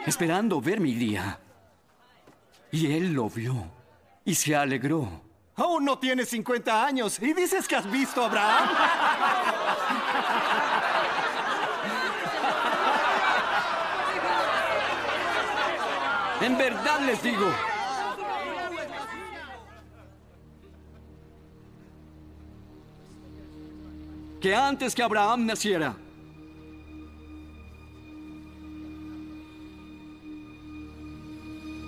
esperando 0.05 0.61
ver 0.61 0.79
mi 0.79 0.93
día. 0.93 1.39
Y 2.71 2.93
él 2.93 3.13
lo 3.13 3.29
vio 3.29 3.71
y 4.25 4.35
se 4.35 4.55
alegró. 4.55 5.09
Aún 5.55 5.83
no 5.85 5.97
tienes 5.97 6.29
50 6.29 6.85
años 6.85 7.19
y 7.21 7.33
dices 7.33 7.67
que 7.67 7.75
has 7.75 7.89
visto 7.91 8.21
a 8.23 8.27
Abraham. 8.27 8.69
en 16.41 16.57
verdad 16.57 17.01
les 17.01 17.21
digo. 17.21 17.51
Que 24.39 24.55
antes 24.55 24.95
que 24.95 25.03
Abraham 25.03 25.45
naciera, 25.45 25.97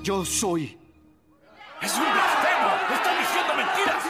Yo 0.03 0.25
soy. 0.25 0.79
¡Es 1.79 1.93
un 1.93 2.03
blasfemo! 2.03 2.69
¡Está 2.91 3.19
diciendo 3.19 3.53
mentiras! 3.55 4.03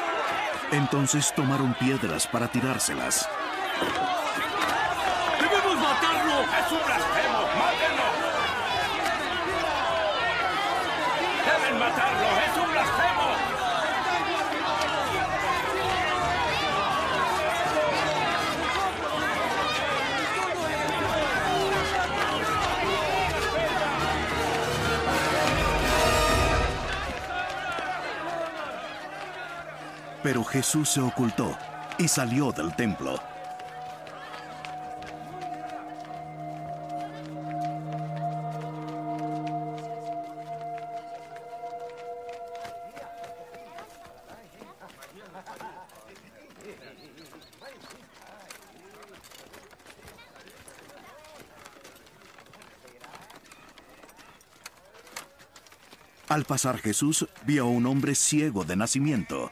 Entonces 0.71 1.33
tomaron 1.35 1.73
piedras 1.73 2.27
para 2.27 2.47
tirárselas. 2.47 3.27
Pero 30.23 30.43
Jesús 30.43 30.89
se 30.89 31.01
ocultó 31.01 31.57
y 31.97 32.07
salió 32.07 32.51
del 32.51 32.75
templo. 32.75 33.19
Al 56.31 56.45
pasar 56.45 56.77
Jesús 56.77 57.27
vio 57.45 57.65
a 57.65 57.67
un 57.67 57.85
hombre 57.85 58.15
ciego 58.15 58.63
de 58.63 58.77
nacimiento. 58.77 59.51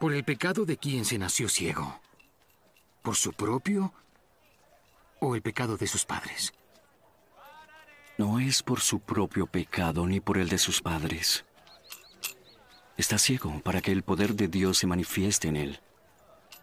¿Por 0.00 0.12
el 0.12 0.24
pecado 0.24 0.64
de 0.64 0.76
quién 0.76 1.04
se 1.04 1.18
nació 1.18 1.48
ciego? 1.48 2.00
¿Por 3.02 3.16
su 3.16 3.32
propio 3.32 3.92
o 5.20 5.34
el 5.34 5.42
pecado 5.42 5.76
de 5.76 5.86
sus 5.86 6.04
padres? 6.04 6.52
No 8.16 8.38
es 8.38 8.62
por 8.62 8.80
su 8.80 9.00
propio 9.00 9.46
pecado 9.46 10.06
ni 10.06 10.20
por 10.20 10.38
el 10.38 10.48
de 10.48 10.58
sus 10.58 10.80
padres. 10.80 11.44
Está 12.96 13.18
ciego 13.18 13.60
para 13.64 13.80
que 13.80 13.90
el 13.90 14.02
poder 14.02 14.34
de 14.34 14.48
Dios 14.48 14.78
se 14.78 14.86
manifieste 14.86 15.48
en 15.48 15.56
él. 15.56 15.80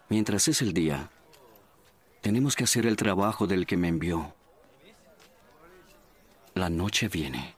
Mientras 0.08 0.48
es 0.48 0.62
el 0.62 0.74
día, 0.74 1.10
tenemos 2.22 2.56
que 2.56 2.64
hacer 2.64 2.86
el 2.86 2.96
trabajo 2.96 3.48
del 3.48 3.66
que 3.66 3.78
me 3.78 3.90
envió. 3.90 4.34
La 6.54 6.70
noche 6.70 7.08
viene, 7.08 7.56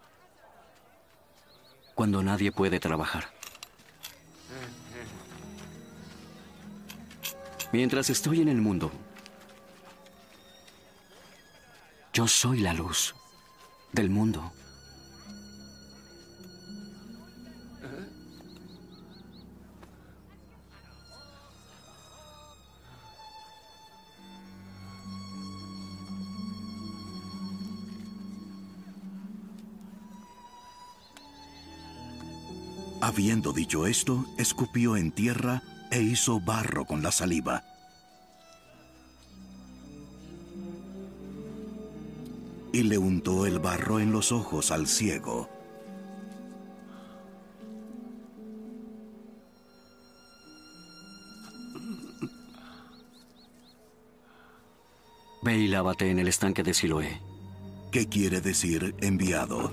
cuando 1.93 2.23
nadie 2.23 2.51
puede 2.51 2.79
trabajar. 2.79 3.32
Mientras 7.73 8.11
estoy 8.11 8.39
en 8.39 8.49
el 8.49 8.61
mundo, 8.61 8.91
yo 12.13 12.27
soy 12.27 12.59
la 12.59 12.71
luz 12.71 13.15
del 13.91 14.11
mundo. 14.11 14.53
Habiendo 33.01 33.51
dicho 33.51 33.87
esto, 33.87 34.27
escupió 34.37 34.95
en 34.95 35.11
tierra 35.11 35.63
e 35.93 36.01
hizo 36.01 36.39
barro 36.39 36.85
con 36.85 37.03
la 37.03 37.11
saliva. 37.11 37.63
Y 42.73 42.81
le 42.81 42.97
untó 42.97 43.45
el 43.45 43.59
barro 43.59 43.99
en 43.99 44.11
los 44.11 44.31
ojos 44.31 44.71
al 44.71 44.87
ciego. 44.87 45.47
Ve 55.43 55.57
y 55.59 55.67
lávate 55.67 56.09
en 56.09 56.17
el 56.17 56.27
estanque 56.27 56.63
de 56.63 56.73
Siloé. 56.73 57.21
¿Qué 57.91 58.09
quiere 58.09 58.41
decir 58.41 58.95
enviado? 59.01 59.71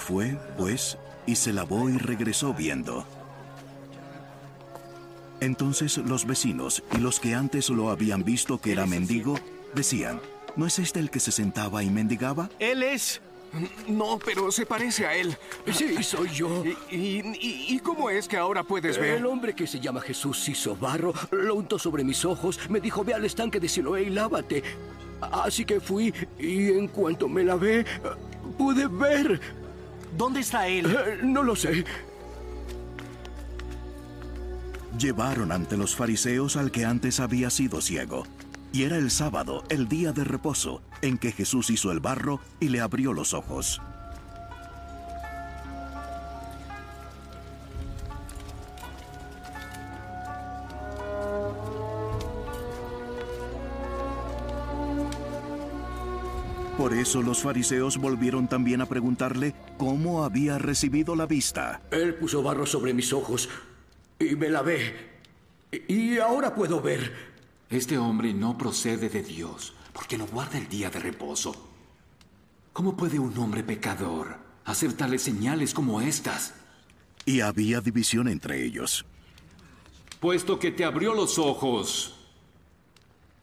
Fue, 0.00 0.36
pues, 0.56 0.98
y 1.26 1.36
se 1.36 1.52
lavó 1.52 1.88
y 1.88 1.98
regresó 1.98 2.54
viendo. 2.54 3.06
Entonces 5.40 5.98
los 5.98 6.26
vecinos 6.26 6.82
y 6.92 6.98
los 6.98 7.20
que 7.20 7.34
antes 7.34 7.70
lo 7.70 7.90
habían 7.90 8.24
visto 8.24 8.60
que 8.60 8.72
era 8.72 8.86
mendigo, 8.86 9.38
decían, 9.74 10.20
¿no 10.56 10.66
es 10.66 10.78
este 10.78 11.00
el 11.00 11.10
que 11.10 11.20
se 11.20 11.32
sentaba 11.32 11.82
y 11.82 11.90
mendigaba? 11.90 12.50
Él 12.58 12.82
es. 12.82 13.20
No, 13.88 14.18
pero 14.24 14.52
se 14.52 14.64
parece 14.64 15.06
a 15.06 15.14
él. 15.14 15.36
Sí, 15.72 16.02
soy 16.02 16.28
yo. 16.28 16.62
¿Y, 16.90 16.96
y, 16.96 17.66
y 17.68 17.80
cómo 17.80 18.08
es 18.08 18.28
que 18.28 18.36
ahora 18.36 18.62
puedes 18.62 18.96
ver? 18.98 19.16
El 19.16 19.26
hombre 19.26 19.54
que 19.54 19.66
se 19.66 19.80
llama 19.80 20.00
Jesús 20.00 20.48
hizo 20.48 20.76
barro, 20.76 21.12
lo 21.32 21.56
untó 21.56 21.78
sobre 21.78 22.04
mis 22.04 22.24
ojos, 22.24 22.60
me 22.68 22.80
dijo, 22.80 23.02
ve 23.02 23.14
al 23.14 23.24
estanque 23.24 23.58
de 23.58 23.68
Siloé 23.68 24.04
y 24.04 24.10
lávate. 24.10 24.62
Así 25.20 25.64
que 25.64 25.80
fui 25.80 26.14
y 26.38 26.68
en 26.68 26.88
cuanto 26.88 27.28
me 27.28 27.44
lavé, 27.44 27.84
pude 28.56 28.86
ver. 28.86 29.40
¿Dónde 30.20 30.40
está 30.40 30.68
él? 30.68 30.84
Eh, 30.84 31.20
no 31.22 31.42
lo 31.42 31.56
sé. 31.56 31.82
Llevaron 34.98 35.50
ante 35.50 35.78
los 35.78 35.96
fariseos 35.96 36.58
al 36.58 36.70
que 36.70 36.84
antes 36.84 37.20
había 37.20 37.48
sido 37.48 37.80
ciego. 37.80 38.24
Y 38.70 38.82
era 38.82 38.98
el 38.98 39.10
sábado, 39.10 39.64
el 39.70 39.88
día 39.88 40.12
de 40.12 40.24
reposo, 40.24 40.82
en 41.00 41.16
que 41.16 41.32
Jesús 41.32 41.70
hizo 41.70 41.90
el 41.90 42.00
barro 42.00 42.38
y 42.60 42.68
le 42.68 42.82
abrió 42.82 43.14
los 43.14 43.32
ojos. 43.32 43.80
Por 56.90 56.98
eso 56.98 57.22
los 57.22 57.40
fariseos 57.42 57.98
volvieron 57.98 58.48
también 58.48 58.80
a 58.80 58.86
preguntarle 58.86 59.54
cómo 59.78 60.24
había 60.24 60.58
recibido 60.58 61.14
la 61.14 61.24
vista. 61.24 61.80
Él 61.92 62.16
puso 62.16 62.42
barro 62.42 62.66
sobre 62.66 62.92
mis 62.92 63.12
ojos 63.12 63.48
y 64.18 64.34
me 64.34 64.48
lavé. 64.48 65.20
Y 65.86 66.18
ahora 66.18 66.52
puedo 66.52 66.82
ver. 66.82 67.14
Este 67.70 67.96
hombre 67.96 68.34
no 68.34 68.58
procede 68.58 69.08
de 69.08 69.22
Dios, 69.22 69.72
porque 69.92 70.18
no 70.18 70.26
guarda 70.26 70.58
el 70.58 70.68
día 70.68 70.90
de 70.90 70.98
reposo. 70.98 71.54
¿Cómo 72.72 72.96
puede 72.96 73.20
un 73.20 73.38
hombre 73.38 73.62
pecador 73.62 74.38
hacer 74.64 74.92
tales 74.94 75.22
señales 75.22 75.72
como 75.72 76.00
estas. 76.00 76.54
Y 77.24 77.38
había 77.38 77.80
división 77.80 78.26
entre 78.26 78.64
ellos. 78.64 79.06
Puesto 80.18 80.58
que 80.58 80.72
te 80.72 80.84
abrió 80.84 81.14
los 81.14 81.38
ojos, 81.38 82.16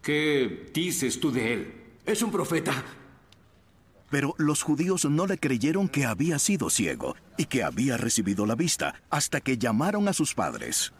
¿qué 0.02 0.70
dices 0.74 1.18
tú 1.22 1.32
de 1.32 1.54
él? 1.54 1.74
Es 2.06 2.22
un 2.22 2.30
profeta. 2.30 2.84
Pero 4.10 4.34
los 4.38 4.64
judíos 4.64 5.06
no 5.06 5.28
le 5.28 5.38
creyeron 5.38 5.90
que 5.90 6.06
había 6.06 6.40
sido 6.40 6.70
ciego 6.70 7.16
y 7.38 7.46
que 7.46 7.64
había 7.64 7.98
recibido 7.98 8.46
la 8.46 8.56
vista, 8.56 9.02
hasta 9.10 9.42
que 9.42 9.58
llamaron 9.58 10.08
a 10.08 10.14
sus 10.14 10.34
padres. 10.34 10.94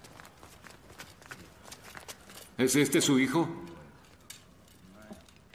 ¿Es 2.58 2.76
este 2.76 3.02
su 3.02 3.20
hijo? 3.20 3.48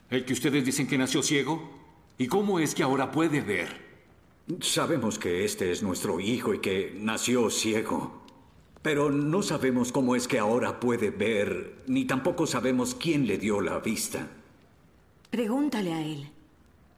¿El 0.09 0.25
que 0.25 0.33
ustedes 0.33 0.65
dicen 0.65 0.87
que 0.87 0.99
nació 0.99 1.23
ciego? 1.23 1.71
¿Y 2.19 2.27
cómo 2.27 2.59
es 2.59 2.75
que 2.75 2.83
ahora 2.83 3.11
puede 3.11 3.41
ver? 3.41 3.93
Sabemos 4.61 5.19
que 5.19 5.45
este 5.45 5.73
es 5.73 5.83
nuestro 5.83 6.21
hijo 6.21 6.55
y 6.55 6.61
que 6.61 6.95
nació 6.99 7.51
ciego. 7.51 8.23
Pero 8.83 9.11
no 9.11 9.43
sabemos 9.43 9.93
cómo 9.93 10.17
es 10.17 10.27
que 10.27 10.39
ahora 10.39 10.81
puede 10.81 11.11
ver, 11.11 11.83
ni 11.87 12.05
tampoco 12.05 12.47
sabemos 12.47 12.95
quién 12.95 13.27
le 13.27 13.39
dio 13.39 13.61
la 13.61 13.79
vista. 13.79 14.29
Pregúntale 15.31 15.93
a 15.93 16.01
él. 16.03 16.31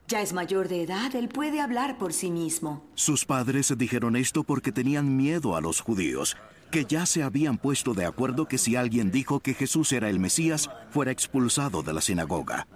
Ya 0.06 0.20
es 0.20 0.34
mayor 0.34 0.68
de 0.68 0.82
edad, 0.82 1.14
él 1.16 1.28
puede 1.28 1.60
hablar 1.60 1.96
por 1.96 2.12
sí 2.12 2.30
mismo. 2.30 2.84
Sus 2.94 3.24
padres 3.24 3.72
dijeron 3.76 4.16
esto 4.16 4.44
porque 4.44 4.70
tenían 4.70 5.16
miedo 5.16 5.56
a 5.56 5.62
los 5.62 5.80
judíos, 5.80 6.36
que 6.70 6.84
ya 6.84 7.06
se 7.06 7.22
habían 7.22 7.56
puesto 7.56 7.94
de 7.94 8.04
acuerdo 8.04 8.46
que 8.46 8.58
si 8.58 8.76
alguien 8.76 9.10
dijo 9.10 9.40
que 9.40 9.54
Jesús 9.54 9.92
era 9.92 10.10
el 10.10 10.18
Mesías, 10.18 10.68
fuera 10.90 11.10
expulsado 11.10 11.82
de 11.82 11.94
la 11.94 12.02
sinagoga. 12.02 12.66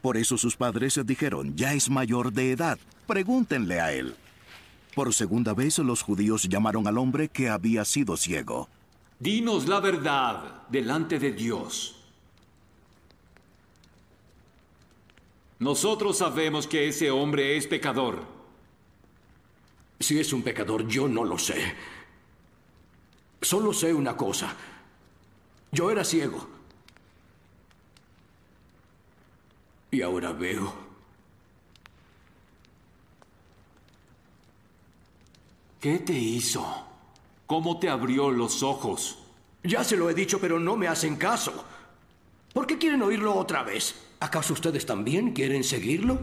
Por 0.00 0.16
eso 0.16 0.38
sus 0.38 0.56
padres 0.56 0.98
dijeron, 1.04 1.54
ya 1.56 1.74
es 1.74 1.90
mayor 1.90 2.32
de 2.32 2.52
edad, 2.52 2.78
pregúntenle 3.06 3.80
a 3.80 3.92
él. 3.92 4.16
Por 4.94 5.12
segunda 5.12 5.52
vez 5.52 5.78
los 5.78 6.02
judíos 6.02 6.48
llamaron 6.48 6.86
al 6.86 6.96
hombre 6.96 7.28
que 7.28 7.50
había 7.50 7.84
sido 7.84 8.16
ciego. 8.16 8.68
Dinos 9.18 9.68
la 9.68 9.80
verdad 9.80 10.62
delante 10.70 11.18
de 11.18 11.32
Dios. 11.32 12.01
Nosotros 15.62 16.18
sabemos 16.18 16.66
que 16.66 16.88
ese 16.88 17.08
hombre 17.12 17.56
es 17.56 17.68
pecador. 17.68 18.24
Si 20.00 20.18
es 20.18 20.32
un 20.32 20.42
pecador, 20.42 20.88
yo 20.88 21.06
no 21.06 21.22
lo 21.22 21.38
sé. 21.38 21.54
Solo 23.40 23.72
sé 23.72 23.94
una 23.94 24.16
cosa. 24.16 24.56
Yo 25.70 25.88
era 25.88 26.02
ciego. 26.02 26.48
Y 29.92 30.02
ahora 30.02 30.32
veo. 30.32 30.74
¿Qué 35.80 36.00
te 36.00 36.12
hizo? 36.12 36.66
¿Cómo 37.46 37.78
te 37.78 37.88
abrió 37.88 38.32
los 38.32 38.64
ojos? 38.64 39.18
Ya 39.62 39.84
se 39.84 39.96
lo 39.96 40.10
he 40.10 40.14
dicho, 40.14 40.40
pero 40.40 40.58
no 40.58 40.76
me 40.76 40.88
hacen 40.88 41.14
caso. 41.14 41.64
¿Por 42.52 42.66
qué 42.66 42.78
quieren 42.78 43.02
oírlo 43.02 43.36
otra 43.36 43.62
vez? 43.62 43.94
¿Acaso 44.22 44.52
ustedes 44.52 44.86
también 44.86 45.32
quieren 45.32 45.64
seguirlo? 45.64 46.16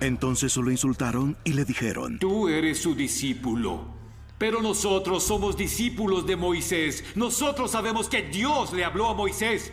Entonces 0.00 0.56
lo 0.56 0.70
insultaron 0.70 1.36
y 1.44 1.52
le 1.52 1.66
dijeron, 1.66 2.18
Tú 2.18 2.48
eres 2.48 2.80
su 2.80 2.94
discípulo, 2.94 3.84
pero 4.38 4.62
nosotros 4.62 5.22
somos 5.22 5.54
discípulos 5.54 6.26
de 6.26 6.36
Moisés. 6.36 7.04
Nosotros 7.14 7.70
sabemos 7.70 8.08
que 8.08 8.22
Dios 8.22 8.72
le 8.72 8.86
habló 8.86 9.10
a 9.10 9.14
Moisés. 9.14 9.70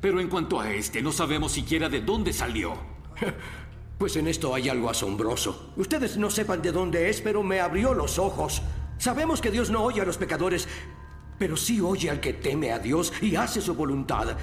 Pero 0.00 0.20
en 0.20 0.28
cuanto 0.28 0.60
a 0.60 0.72
este, 0.72 1.00
no 1.00 1.12
sabemos 1.12 1.52
siquiera 1.52 1.88
de 1.88 2.00
dónde 2.00 2.32
salió. 2.32 2.74
Pues 3.96 4.16
en 4.16 4.26
esto 4.26 4.52
hay 4.52 4.68
algo 4.68 4.90
asombroso. 4.90 5.72
Ustedes 5.76 6.16
no 6.16 6.28
sepan 6.28 6.60
de 6.60 6.72
dónde 6.72 7.08
es, 7.08 7.20
pero 7.20 7.44
me 7.44 7.60
abrió 7.60 7.94
los 7.94 8.18
ojos. 8.18 8.60
Sabemos 8.98 9.40
que 9.40 9.52
Dios 9.52 9.70
no 9.70 9.84
oye 9.84 10.00
a 10.00 10.04
los 10.04 10.18
pecadores, 10.18 10.66
pero 11.38 11.56
sí 11.56 11.80
oye 11.80 12.10
al 12.10 12.18
que 12.18 12.32
teme 12.32 12.72
a 12.72 12.80
Dios 12.80 13.12
y 13.22 13.36
hace 13.36 13.60
su 13.60 13.72
voluntad. 13.74 14.36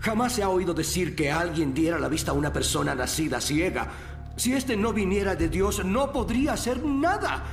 Jamás 0.00 0.32
se 0.32 0.42
ha 0.42 0.48
oído 0.48 0.74
decir 0.74 1.16
que 1.16 1.30
alguien 1.30 1.74
diera 1.74 1.98
la 1.98 2.08
vista 2.08 2.30
a 2.30 2.34
una 2.34 2.52
persona 2.52 2.94
nacida 2.94 3.40
ciega. 3.40 3.88
Si 4.36 4.52
éste 4.52 4.76
no 4.76 4.92
viniera 4.92 5.34
de 5.34 5.48
Dios, 5.48 5.84
no 5.84 6.12
podría 6.12 6.52
hacer 6.52 6.84
nada. 6.84 7.44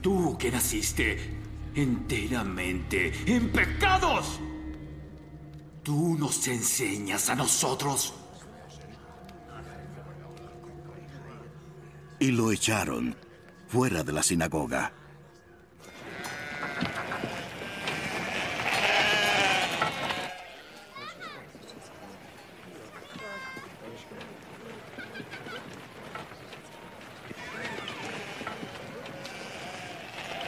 Tú 0.00 0.36
que 0.38 0.50
naciste 0.50 1.38
enteramente 1.74 3.12
en 3.26 3.50
pecados. 3.50 4.40
Tú 5.82 6.16
nos 6.18 6.46
enseñas 6.48 7.30
a 7.30 7.34
nosotros. 7.34 8.14
Y 12.18 12.32
lo 12.32 12.52
echaron 12.52 13.16
fuera 13.68 14.02
de 14.02 14.12
la 14.12 14.22
sinagoga. 14.22 14.92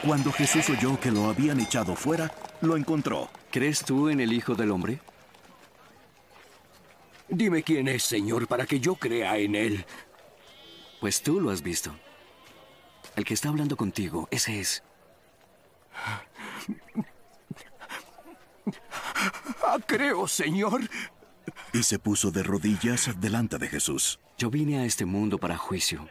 Cuando 0.05 0.33
Jesús 0.33 0.69
oyó 0.69 0.99
que 0.99 1.11
lo 1.11 1.29
habían 1.29 1.61
echado 1.61 1.95
fuera, 1.95 2.29
lo 2.59 2.75
encontró. 2.75 3.29
¿Crees 3.49 3.85
tú 3.85 4.09
en 4.09 4.19
el 4.19 4.33
Hijo 4.33 4.53
del 4.53 4.71
Hombre? 4.71 4.99
Dime 7.29 7.63
quién 7.63 7.87
es, 7.87 8.03
Señor, 8.03 8.45
para 8.47 8.65
que 8.65 8.81
yo 8.81 8.95
crea 8.95 9.37
en 9.37 9.55
él. 9.55 9.85
Pues 10.99 11.21
tú 11.21 11.39
lo 11.39 11.51
has 11.51 11.61
visto. 11.61 11.95
El 13.15 13.23
que 13.23 13.33
está 13.33 13.47
hablando 13.47 13.77
contigo, 13.77 14.27
ese 14.29 14.59
es. 14.59 14.83
Ah, 19.65 19.77
creo, 19.87 20.27
Señor. 20.27 20.81
Y 21.71 21.83
se 21.83 21.97
puso 21.97 22.29
de 22.29 22.43
rodillas 22.43 23.09
delante 23.21 23.57
de 23.57 23.69
Jesús. 23.69 24.19
Yo 24.37 24.49
vine 24.49 24.79
a 24.79 24.85
este 24.85 25.05
mundo 25.05 25.37
para 25.37 25.57
juicio. 25.57 26.09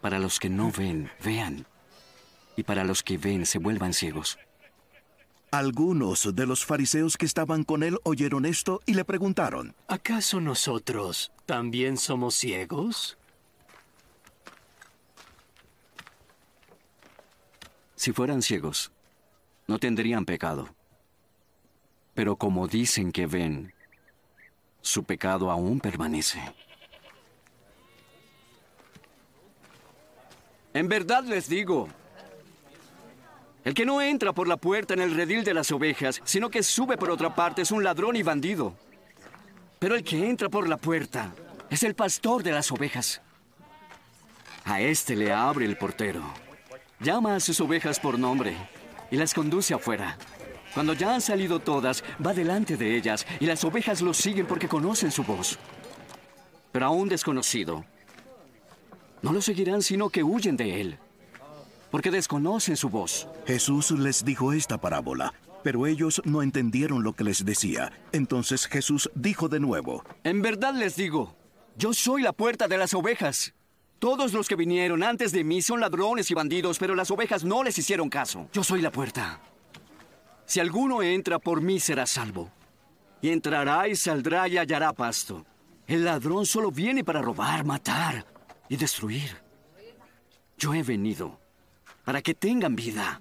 Para 0.00 0.18
los 0.18 0.40
que 0.40 0.50
no 0.50 0.72
ven, 0.72 1.10
vean. 1.22 1.66
Y 2.56 2.62
para 2.62 2.84
los 2.84 3.02
que 3.02 3.18
ven, 3.18 3.46
se 3.46 3.58
vuelvan 3.58 3.92
ciegos. 3.92 4.38
Algunos 5.50 6.34
de 6.34 6.46
los 6.46 6.64
fariseos 6.64 7.16
que 7.16 7.26
estaban 7.26 7.62
con 7.62 7.84
él 7.84 7.98
oyeron 8.02 8.44
esto 8.44 8.80
y 8.86 8.94
le 8.94 9.04
preguntaron, 9.04 9.74
¿acaso 9.86 10.40
nosotros 10.40 11.30
también 11.46 11.96
somos 11.96 12.34
ciegos? 12.34 13.16
Si 17.94 18.12
fueran 18.12 18.42
ciegos, 18.42 18.90
no 19.68 19.78
tendrían 19.78 20.24
pecado. 20.24 20.68
Pero 22.14 22.36
como 22.36 22.66
dicen 22.66 23.12
que 23.12 23.26
ven, 23.26 23.72
su 24.80 25.04
pecado 25.04 25.50
aún 25.50 25.80
permanece. 25.80 26.40
En 30.74 30.88
verdad 30.88 31.24
les 31.24 31.48
digo, 31.48 31.88
el 33.64 33.72
que 33.72 33.86
no 33.86 34.02
entra 34.02 34.32
por 34.32 34.46
la 34.46 34.58
puerta 34.58 34.92
en 34.92 35.00
el 35.00 35.14
redil 35.14 35.42
de 35.42 35.54
las 35.54 35.72
ovejas, 35.72 36.20
sino 36.24 36.50
que 36.50 36.62
sube 36.62 36.98
por 36.98 37.10
otra 37.10 37.34
parte, 37.34 37.62
es 37.62 37.70
un 37.70 37.82
ladrón 37.82 38.14
y 38.14 38.22
bandido. 38.22 38.74
Pero 39.78 39.94
el 39.96 40.04
que 40.04 40.28
entra 40.28 40.50
por 40.50 40.68
la 40.68 40.76
puerta 40.76 41.34
es 41.70 41.82
el 41.82 41.94
pastor 41.94 42.42
de 42.42 42.52
las 42.52 42.70
ovejas. 42.70 43.22
A 44.66 44.82
este 44.82 45.16
le 45.16 45.32
abre 45.32 45.64
el 45.64 45.78
portero. 45.78 46.22
Llama 47.00 47.36
a 47.36 47.40
sus 47.40 47.58
ovejas 47.60 47.98
por 47.98 48.18
nombre 48.18 48.54
y 49.10 49.16
las 49.16 49.32
conduce 49.32 49.72
afuera. 49.72 50.18
Cuando 50.74 50.92
ya 50.92 51.14
han 51.14 51.20
salido 51.20 51.58
todas, 51.58 52.04
va 52.24 52.34
delante 52.34 52.76
de 52.76 52.96
ellas 52.96 53.26
y 53.40 53.46
las 53.46 53.64
ovejas 53.64 54.02
lo 54.02 54.12
siguen 54.12 54.46
porque 54.46 54.68
conocen 54.68 55.10
su 55.10 55.22
voz. 55.22 55.58
Pero 56.70 56.86
a 56.86 56.90
un 56.90 57.08
desconocido, 57.08 57.84
no 59.22 59.32
lo 59.32 59.40
seguirán 59.40 59.82
sino 59.82 60.10
que 60.10 60.22
huyen 60.22 60.56
de 60.56 60.80
él 60.80 60.98
porque 61.94 62.10
desconocen 62.10 62.76
su 62.76 62.88
voz. 62.88 63.28
Jesús 63.46 63.92
les 63.92 64.24
dijo 64.24 64.52
esta 64.52 64.78
parábola, 64.78 65.32
pero 65.62 65.86
ellos 65.86 66.20
no 66.24 66.42
entendieron 66.42 67.04
lo 67.04 67.12
que 67.12 67.22
les 67.22 67.44
decía. 67.44 67.92
Entonces 68.10 68.66
Jesús 68.66 69.08
dijo 69.14 69.48
de 69.48 69.60
nuevo, 69.60 70.02
En 70.24 70.42
verdad 70.42 70.74
les 70.74 70.96
digo, 70.96 71.36
yo 71.76 71.94
soy 71.94 72.22
la 72.22 72.32
puerta 72.32 72.66
de 72.66 72.78
las 72.78 72.94
ovejas. 72.94 73.54
Todos 74.00 74.32
los 74.32 74.48
que 74.48 74.56
vinieron 74.56 75.04
antes 75.04 75.30
de 75.30 75.44
mí 75.44 75.62
son 75.62 75.78
ladrones 75.78 76.28
y 76.32 76.34
bandidos, 76.34 76.80
pero 76.80 76.96
las 76.96 77.12
ovejas 77.12 77.44
no 77.44 77.62
les 77.62 77.78
hicieron 77.78 78.10
caso. 78.10 78.48
Yo 78.52 78.64
soy 78.64 78.82
la 78.82 78.90
puerta. 78.90 79.38
Si 80.46 80.58
alguno 80.58 81.00
entra 81.00 81.38
por 81.38 81.60
mí 81.60 81.78
será 81.78 82.06
salvo. 82.06 82.50
Y 83.22 83.28
entrará 83.28 83.86
y 83.86 83.94
saldrá 83.94 84.48
y 84.48 84.58
hallará 84.58 84.92
pasto. 84.94 85.46
El 85.86 86.04
ladrón 86.04 86.44
solo 86.44 86.72
viene 86.72 87.04
para 87.04 87.22
robar, 87.22 87.64
matar 87.64 88.26
y 88.68 88.76
destruir. 88.76 89.30
Yo 90.58 90.74
he 90.74 90.82
venido 90.82 91.43
para 92.04 92.22
que 92.22 92.34
tengan 92.34 92.76
vida 92.76 93.20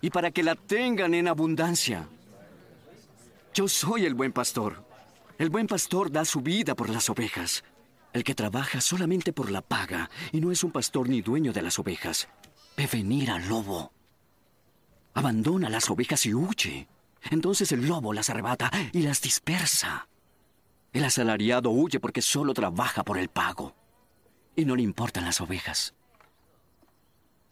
y 0.00 0.10
para 0.10 0.30
que 0.30 0.42
la 0.42 0.54
tengan 0.54 1.14
en 1.14 1.28
abundancia. 1.28 2.08
Yo 3.54 3.68
soy 3.68 4.06
el 4.06 4.14
buen 4.14 4.32
pastor. 4.32 4.84
El 5.38 5.50
buen 5.50 5.66
pastor 5.66 6.10
da 6.10 6.24
su 6.24 6.40
vida 6.40 6.74
por 6.74 6.88
las 6.88 7.10
ovejas. 7.10 7.64
El 8.12 8.24
que 8.24 8.34
trabaja 8.34 8.80
solamente 8.80 9.32
por 9.32 9.50
la 9.50 9.60
paga 9.60 10.10
y 10.32 10.40
no 10.40 10.50
es 10.50 10.64
un 10.64 10.70
pastor 10.70 11.08
ni 11.08 11.20
dueño 11.20 11.52
de 11.52 11.62
las 11.62 11.78
ovejas, 11.78 12.28
ve 12.76 12.88
venir 12.90 13.30
al 13.30 13.48
lobo. 13.48 13.92
Abandona 15.14 15.68
las 15.68 15.90
ovejas 15.90 16.24
y 16.26 16.34
huye. 16.34 16.88
Entonces 17.30 17.72
el 17.72 17.86
lobo 17.86 18.12
las 18.12 18.30
arrebata 18.30 18.70
y 18.92 19.02
las 19.02 19.20
dispersa. 19.20 20.08
El 20.92 21.04
asalariado 21.04 21.70
huye 21.70 22.00
porque 22.00 22.22
solo 22.22 22.54
trabaja 22.54 23.04
por 23.04 23.18
el 23.18 23.28
pago 23.28 23.74
y 24.56 24.64
no 24.64 24.74
le 24.74 24.82
importan 24.82 25.24
las 25.24 25.40
ovejas. 25.40 25.94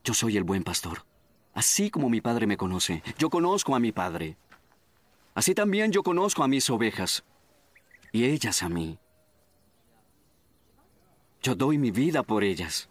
Yo 0.06 0.14
soy 0.14 0.36
el 0.36 0.44
buen 0.44 0.62
pastor. 0.62 1.04
Así 1.52 1.90
como 1.90 2.08
mi 2.08 2.20
padre 2.20 2.46
me 2.46 2.56
conoce, 2.56 3.02
yo 3.18 3.28
conozco 3.28 3.74
a 3.74 3.80
mi 3.80 3.90
padre. 3.90 4.36
Así 5.34 5.52
también 5.52 5.90
yo 5.90 6.04
conozco 6.04 6.44
a 6.44 6.48
mis 6.48 6.70
ovejas 6.70 7.24
y 8.12 8.24
ellas 8.24 8.62
a 8.62 8.68
mí. 8.68 9.00
Yo 11.42 11.56
doy 11.56 11.76
mi 11.76 11.90
vida 11.90 12.22
por 12.22 12.44
ellas. 12.44 12.88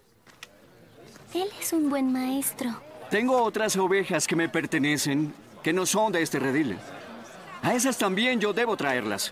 Él 1.34 1.48
es 1.58 1.72
un 1.72 1.90
buen 1.90 2.12
maestro. 2.12 2.70
Tengo 3.10 3.42
otras 3.42 3.78
ovejas 3.78 4.28
que 4.28 4.36
me 4.36 4.50
pertenecen, 4.50 5.34
que 5.64 5.72
no 5.72 5.86
son 5.86 6.12
de 6.12 6.22
este 6.22 6.38
redil. 6.38 6.78
A 7.62 7.74
esas 7.74 7.98
también 7.98 8.42
yo 8.42 8.52
debo 8.52 8.76
traerlas. 8.76 9.32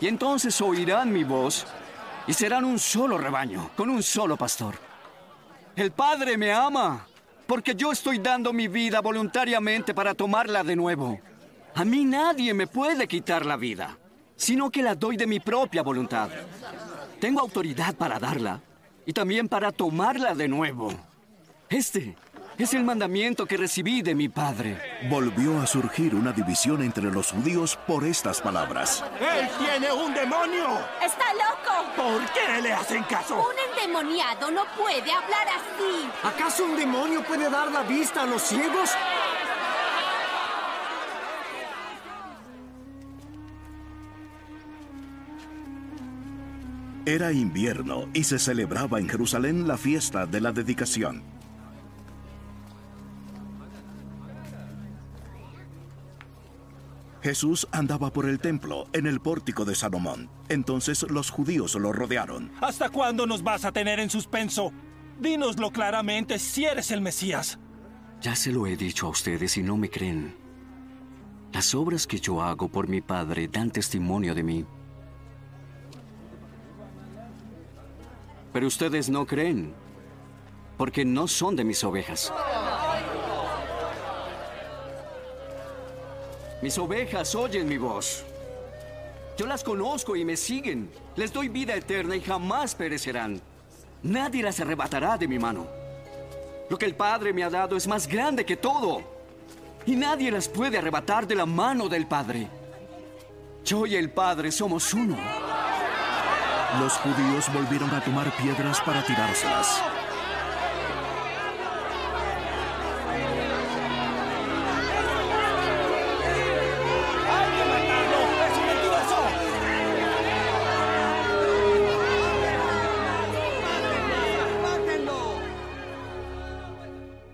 Y 0.00 0.06
entonces 0.06 0.58
oirán 0.62 1.12
mi 1.12 1.24
voz 1.24 1.66
y 2.26 2.32
serán 2.32 2.64
un 2.64 2.78
solo 2.78 3.18
rebaño, 3.18 3.72
con 3.76 3.90
un 3.90 4.02
solo 4.02 4.38
pastor. 4.38 4.76
El 5.76 5.92
Padre 5.92 6.36
me 6.36 6.52
ama, 6.52 7.06
porque 7.50 7.74
yo 7.74 7.90
estoy 7.90 8.20
dando 8.20 8.52
mi 8.52 8.68
vida 8.68 9.00
voluntariamente 9.00 9.92
para 9.92 10.14
tomarla 10.14 10.62
de 10.62 10.76
nuevo. 10.76 11.18
A 11.74 11.84
mí 11.84 12.04
nadie 12.04 12.54
me 12.54 12.68
puede 12.68 13.08
quitar 13.08 13.44
la 13.44 13.56
vida, 13.56 13.98
sino 14.36 14.70
que 14.70 14.84
la 14.84 14.94
doy 14.94 15.16
de 15.16 15.26
mi 15.26 15.40
propia 15.40 15.82
voluntad. 15.82 16.30
Tengo 17.18 17.40
autoridad 17.40 17.96
para 17.96 18.20
darla 18.20 18.60
y 19.04 19.12
también 19.12 19.48
para 19.48 19.72
tomarla 19.72 20.32
de 20.36 20.46
nuevo. 20.46 20.92
Este 21.68 22.14
es 22.62 22.74
el 22.74 22.84
mandamiento 22.84 23.46
que 23.46 23.56
recibí 23.56 24.02
de 24.02 24.14
mi 24.14 24.28
padre. 24.28 24.76
Volvió 25.08 25.60
a 25.60 25.66
surgir 25.66 26.14
una 26.14 26.32
división 26.32 26.82
entre 26.82 27.04
los 27.04 27.30
judíos 27.32 27.78
por 27.86 28.04
estas 28.04 28.40
palabras. 28.40 29.04
¡Él 29.20 29.48
tiene 29.58 29.92
un 29.92 30.12
demonio! 30.12 30.66
¡Está 31.02 31.32
loco! 31.32 31.92
¿Por 31.96 32.22
qué 32.32 32.60
le 32.62 32.72
hacen 32.72 33.02
caso? 33.04 33.36
Un 33.36 33.54
endemoniado 33.70 34.50
no 34.50 34.64
puede 34.76 35.10
hablar 35.12 35.46
así. 35.48 36.10
¿Acaso 36.22 36.64
un 36.64 36.76
demonio 36.76 37.22
puede 37.22 37.48
dar 37.48 37.70
la 37.70 37.82
vista 37.82 38.22
a 38.22 38.26
los 38.26 38.42
ciegos? 38.42 38.90
Era 47.06 47.32
invierno 47.32 48.08
y 48.12 48.24
se 48.24 48.38
celebraba 48.38 49.00
en 49.00 49.08
Jerusalén 49.08 49.66
la 49.66 49.78
fiesta 49.78 50.26
de 50.26 50.40
la 50.40 50.52
dedicación. 50.52 51.39
Jesús 57.22 57.68
andaba 57.70 58.12
por 58.12 58.26
el 58.26 58.40
templo, 58.40 58.86
en 58.92 59.06
el 59.06 59.20
pórtico 59.20 59.64
de 59.64 59.74
Salomón. 59.74 60.30
Entonces 60.48 61.02
los 61.10 61.30
judíos 61.30 61.74
lo 61.74 61.92
rodearon. 61.92 62.50
¿Hasta 62.60 62.88
cuándo 62.88 63.26
nos 63.26 63.42
vas 63.42 63.64
a 63.64 63.72
tener 63.72 64.00
en 64.00 64.10
suspenso? 64.10 64.72
Dínoslo 65.20 65.70
claramente 65.70 66.38
si 66.38 66.64
eres 66.64 66.90
el 66.90 67.02
Mesías. 67.02 67.58
Ya 68.20 68.34
se 68.34 68.52
lo 68.52 68.66
he 68.66 68.76
dicho 68.76 69.06
a 69.06 69.10
ustedes 69.10 69.56
y 69.56 69.62
no 69.62 69.76
me 69.76 69.90
creen. 69.90 70.36
Las 71.52 71.74
obras 71.74 72.06
que 72.06 72.20
yo 72.20 72.42
hago 72.42 72.68
por 72.68 72.88
mi 72.88 73.00
Padre 73.00 73.48
dan 73.48 73.70
testimonio 73.70 74.34
de 74.34 74.42
mí. 74.42 74.64
Pero 78.52 78.66
ustedes 78.66 79.10
no 79.10 79.26
creen, 79.26 79.74
porque 80.76 81.04
no 81.04 81.28
son 81.28 81.56
de 81.56 81.64
mis 81.64 81.84
ovejas. 81.84 82.32
Mis 86.62 86.76
ovejas 86.78 87.34
oyen 87.34 87.66
mi 87.68 87.78
voz. 87.78 88.24
Yo 89.36 89.46
las 89.46 89.64
conozco 89.64 90.14
y 90.16 90.24
me 90.24 90.36
siguen. 90.36 90.90
Les 91.16 91.32
doy 91.32 91.48
vida 91.48 91.74
eterna 91.74 92.14
y 92.16 92.20
jamás 92.20 92.74
perecerán. 92.74 93.40
Nadie 94.02 94.42
las 94.42 94.60
arrebatará 94.60 95.16
de 95.16 95.26
mi 95.26 95.38
mano. 95.38 95.66
Lo 96.68 96.76
que 96.76 96.86
el 96.86 96.94
Padre 96.94 97.32
me 97.32 97.42
ha 97.42 97.50
dado 97.50 97.76
es 97.76 97.86
más 97.86 98.06
grande 98.06 98.44
que 98.44 98.56
todo. 98.56 99.02
Y 99.86 99.96
nadie 99.96 100.30
las 100.30 100.48
puede 100.48 100.76
arrebatar 100.76 101.26
de 101.26 101.34
la 101.34 101.46
mano 101.46 101.88
del 101.88 102.06
Padre. 102.06 102.48
Yo 103.64 103.86
y 103.86 103.96
el 103.96 104.10
Padre 104.10 104.52
somos 104.52 104.92
uno. 104.92 105.16
Los 106.78 106.92
judíos 106.98 107.52
volvieron 107.52 107.90
a 107.90 108.04
tomar 108.04 108.30
piedras 108.36 108.80
para 108.82 109.02
tirárselas. 109.04 109.82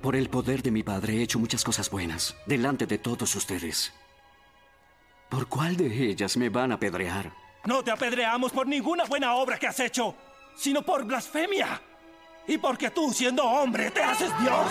Por 0.07 0.15
el 0.15 0.31
poder 0.31 0.63
de 0.63 0.71
mi 0.71 0.85
Padre 0.85 1.15
he 1.15 1.23
hecho 1.23 1.41
muchas 1.41 1.65
cosas 1.65 1.91
buenas 1.91 2.37
delante 2.47 2.87
de 2.87 2.97
todos 2.97 3.35
ustedes. 3.35 3.93
¿Por 5.29 5.49
cuál 5.49 5.77
de 5.77 6.11
ellas 6.11 6.37
me 6.37 6.49
van 6.49 6.71
a 6.71 6.77
apedrear? 6.77 7.33
No 7.65 7.83
te 7.83 7.91
apedreamos 7.91 8.53
por 8.53 8.69
ninguna 8.69 9.03
buena 9.07 9.35
obra 9.35 9.59
que 9.59 9.67
has 9.67 9.81
hecho, 9.81 10.15
sino 10.57 10.83
por 10.83 11.05
blasfemia. 11.05 11.83
Y 12.47 12.57
porque 12.57 12.91
tú, 12.91 13.13
siendo 13.13 13.43
hombre, 13.43 13.91
te 13.91 14.01
haces 14.01 14.31
Dios. 14.41 14.67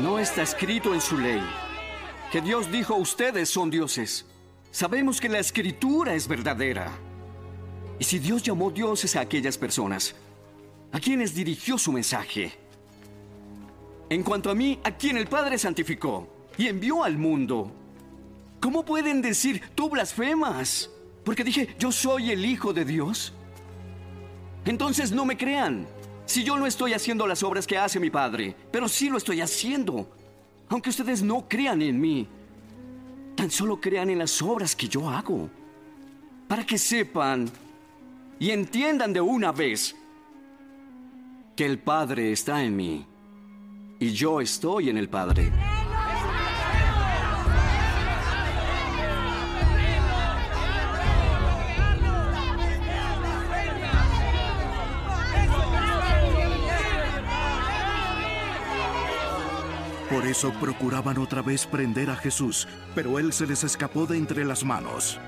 No 0.00 0.18
está 0.18 0.42
escrito 0.42 0.92
en 0.92 1.00
su 1.00 1.16
ley 1.16 1.48
que 2.32 2.40
Dios 2.40 2.72
dijo 2.72 2.96
ustedes 2.96 3.48
son 3.48 3.70
dioses. 3.70 4.26
Sabemos 4.72 5.20
que 5.20 5.28
la 5.28 5.38
escritura 5.38 6.14
es 6.14 6.26
verdadera. 6.26 6.90
Y 7.98 8.04
si 8.04 8.18
Dios 8.18 8.42
llamó 8.42 8.70
dioses 8.70 9.14
a 9.16 9.20
aquellas 9.20 9.58
personas, 9.58 10.14
¿a 10.90 10.98
quienes 10.98 11.34
dirigió 11.34 11.76
su 11.76 11.92
mensaje? 11.92 12.52
En 14.08 14.22
cuanto 14.22 14.50
a 14.50 14.54
mí, 14.54 14.80
a 14.82 14.90
quien 14.92 15.18
el 15.18 15.26
Padre 15.26 15.58
santificó 15.58 16.26
y 16.56 16.68
envió 16.68 17.04
al 17.04 17.18
mundo, 17.18 17.70
¿cómo 18.60 18.82
pueden 18.82 19.20
decir 19.20 19.62
tú 19.74 19.90
blasfemas? 19.90 20.88
Porque 21.22 21.44
dije, 21.44 21.76
yo 21.78 21.92
soy 21.92 22.30
el 22.30 22.42
Hijo 22.46 22.72
de 22.72 22.86
Dios. 22.86 23.34
Entonces 24.64 25.12
no 25.12 25.26
me 25.26 25.36
crean. 25.36 25.86
Si 26.24 26.44
yo 26.44 26.56
no 26.56 26.66
estoy 26.66 26.94
haciendo 26.94 27.26
las 27.26 27.42
obras 27.42 27.66
que 27.66 27.76
hace 27.76 28.00
mi 28.00 28.08
Padre, 28.08 28.56
pero 28.70 28.88
sí 28.88 29.10
lo 29.10 29.18
estoy 29.18 29.42
haciendo. 29.42 30.08
Aunque 30.70 30.88
ustedes 30.88 31.22
no 31.22 31.46
crean 31.46 31.82
en 31.82 32.00
mí, 32.00 32.26
tan 33.34 33.50
solo 33.50 33.80
crean 33.80 34.10
en 34.10 34.18
las 34.18 34.40
obras 34.42 34.76
que 34.76 34.88
yo 34.88 35.08
hago. 35.08 35.48
Para 36.48 36.64
que 36.64 36.78
sepan 36.78 37.50
y 38.38 38.50
entiendan 38.50 39.12
de 39.12 39.20
una 39.20 39.52
vez 39.52 39.96
que 41.56 41.64
el 41.64 41.78
Padre 41.78 42.32
está 42.32 42.62
en 42.62 42.76
mí 42.76 43.06
y 43.98 44.10
yo 44.10 44.40
estoy 44.40 44.90
en 44.90 44.98
el 44.98 45.08
Padre. 45.08 45.50
Eso 60.32 60.50
procuraban 60.54 61.18
otra 61.18 61.42
vez 61.42 61.66
prender 61.66 62.08
a 62.08 62.16
Jesús, 62.16 62.66
pero 62.94 63.18
él 63.18 63.34
se 63.34 63.46
les 63.46 63.64
escapó 63.64 64.06
de 64.06 64.16
entre 64.16 64.46
las 64.46 64.64
manos. 64.64 65.20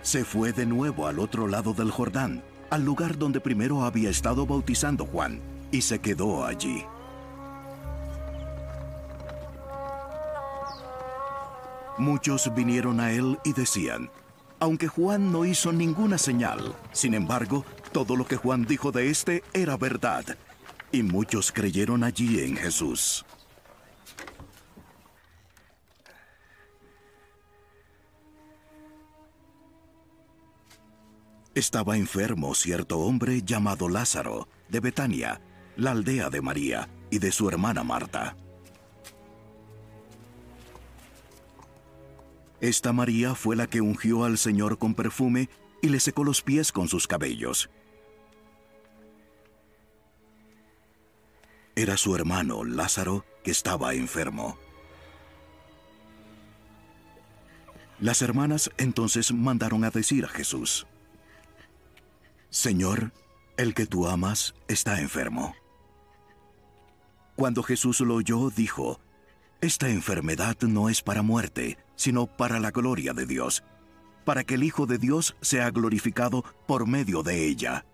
Se 0.00 0.24
fue 0.24 0.52
de 0.54 0.64
nuevo 0.64 1.06
al 1.06 1.18
otro 1.18 1.46
lado 1.46 1.74
del 1.74 1.90
Jordán, 1.90 2.42
al 2.70 2.82
lugar 2.82 3.18
donde 3.18 3.38
primero 3.38 3.84
había 3.84 4.08
estado 4.08 4.46
bautizando 4.46 5.04
Juan, 5.04 5.38
y 5.70 5.82
se 5.82 5.98
quedó 5.98 6.46
allí. 6.46 6.82
Muchos 11.98 12.50
vinieron 12.54 13.00
a 13.00 13.12
él 13.12 13.38
y 13.44 13.52
decían, 13.52 14.10
aunque 14.60 14.88
Juan 14.88 15.30
no 15.30 15.44
hizo 15.44 15.72
ninguna 15.72 16.16
señal, 16.16 16.74
sin 16.92 17.12
embargo, 17.12 17.66
todo 17.92 18.16
lo 18.16 18.26
que 18.26 18.36
Juan 18.36 18.64
dijo 18.64 18.92
de 18.92 19.10
éste 19.10 19.44
era 19.52 19.76
verdad. 19.76 20.24
Y 20.92 21.02
muchos 21.02 21.52
creyeron 21.52 22.02
allí 22.02 22.40
en 22.40 22.56
Jesús. 22.56 23.24
Estaba 31.54 31.96
enfermo 31.96 32.54
cierto 32.54 33.00
hombre 33.00 33.42
llamado 33.42 33.88
Lázaro, 33.88 34.48
de 34.68 34.80
Betania, 34.80 35.40
la 35.76 35.90
aldea 35.90 36.30
de 36.30 36.40
María, 36.40 36.88
y 37.10 37.18
de 37.18 37.32
su 37.32 37.48
hermana 37.48 37.82
Marta. 37.82 38.36
Esta 42.60 42.92
María 42.92 43.34
fue 43.34 43.56
la 43.56 43.66
que 43.66 43.80
ungió 43.80 44.24
al 44.24 44.38
Señor 44.38 44.78
con 44.78 44.94
perfume 44.94 45.48
y 45.82 45.88
le 45.88 45.98
secó 45.98 46.24
los 46.24 46.42
pies 46.42 46.72
con 46.72 46.88
sus 46.88 47.06
cabellos. 47.06 47.70
Era 51.76 51.96
su 51.96 52.14
hermano 52.16 52.64
Lázaro 52.64 53.24
que 53.44 53.50
estaba 53.50 53.94
enfermo. 53.94 54.58
Las 58.00 58.22
hermanas 58.22 58.70
entonces 58.78 59.32
mandaron 59.32 59.84
a 59.84 59.90
decir 59.90 60.24
a 60.24 60.28
Jesús, 60.28 60.86
Señor, 62.48 63.12
el 63.56 63.74
que 63.74 63.86
tú 63.86 64.08
amas 64.08 64.54
está 64.68 65.00
enfermo. 65.00 65.54
Cuando 67.36 67.62
Jesús 67.62 68.00
lo 68.00 68.16
oyó, 68.16 68.50
dijo, 68.50 69.00
Esta 69.60 69.88
enfermedad 69.88 70.56
no 70.62 70.88
es 70.88 71.02
para 71.02 71.22
muerte, 71.22 71.78
sino 71.94 72.26
para 72.26 72.58
la 72.58 72.70
gloria 72.70 73.12
de 73.12 73.26
Dios, 73.26 73.62
para 74.24 74.44
que 74.44 74.54
el 74.54 74.64
Hijo 74.64 74.86
de 74.86 74.98
Dios 74.98 75.36
sea 75.40 75.70
glorificado 75.70 76.42
por 76.66 76.86
medio 76.86 77.22
de 77.22 77.46
ella. 77.46 77.84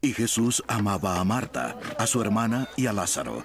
Y 0.00 0.12
Jesús 0.12 0.62
amaba 0.68 1.18
a 1.18 1.24
Marta, 1.24 1.76
a 1.98 2.06
su 2.06 2.20
hermana 2.20 2.68
y 2.76 2.86
a 2.86 2.92
Lázaro. 2.92 3.44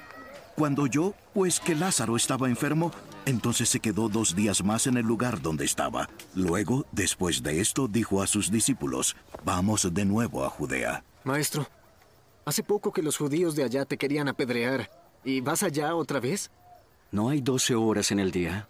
Cuando 0.55 0.83
oyó, 0.83 1.15
pues, 1.33 1.59
que 1.59 1.73
Lázaro 1.73 2.15
estaba 2.15 2.47
enfermo, 2.47 2.91
entonces 3.25 3.69
se 3.69 3.79
quedó 3.79 4.07
dos 4.07 4.35
días 4.35 4.63
más 4.63 4.85
en 4.85 4.97
el 4.97 5.05
lugar 5.05 5.41
donde 5.41 5.65
estaba. 5.65 6.09
Luego, 6.35 6.85
después 6.91 7.41
de 7.41 7.59
esto, 7.59 7.87
dijo 7.87 8.21
a 8.21 8.27
sus 8.27 8.51
discípulos, 8.51 9.15
Vamos 9.43 9.91
de 9.91 10.05
nuevo 10.05 10.45
a 10.45 10.49
Judea. 10.49 11.03
Maestro, 11.23 11.67
hace 12.45 12.61
poco 12.61 12.93
que 12.93 13.01
los 13.01 13.17
judíos 13.17 13.55
de 13.55 13.63
allá 13.63 13.85
te 13.85 13.97
querían 13.97 14.27
apedrear. 14.27 14.91
¿Y 15.23 15.41
vas 15.41 15.63
allá 15.63 15.95
otra 15.95 16.19
vez? 16.19 16.51
No 17.11 17.29
hay 17.29 17.41
doce 17.41 17.73
horas 17.73 18.11
en 18.11 18.19
el 18.19 18.29
día. 18.29 18.67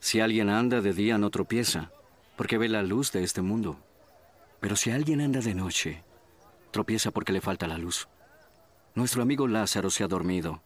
Si 0.00 0.18
alguien 0.18 0.48
anda 0.48 0.80
de 0.80 0.92
día 0.92 1.16
no 1.16 1.30
tropieza, 1.30 1.92
porque 2.36 2.58
ve 2.58 2.68
la 2.68 2.82
luz 2.82 3.12
de 3.12 3.22
este 3.22 3.40
mundo. 3.40 3.78
Pero 4.60 4.74
si 4.74 4.90
alguien 4.90 5.20
anda 5.20 5.40
de 5.40 5.54
noche, 5.54 6.02
tropieza 6.76 7.10
porque 7.10 7.32
le 7.32 7.40
falta 7.40 7.66
la 7.66 7.78
luz. 7.78 8.06
Nuestro 8.94 9.22
amigo 9.22 9.48
Lázaro 9.48 9.88
se 9.88 10.04
ha 10.04 10.08
dormido, 10.08 10.60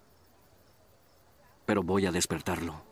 pero 1.66 1.84
voy 1.84 2.04
a 2.06 2.10
despertarlo. 2.10 2.82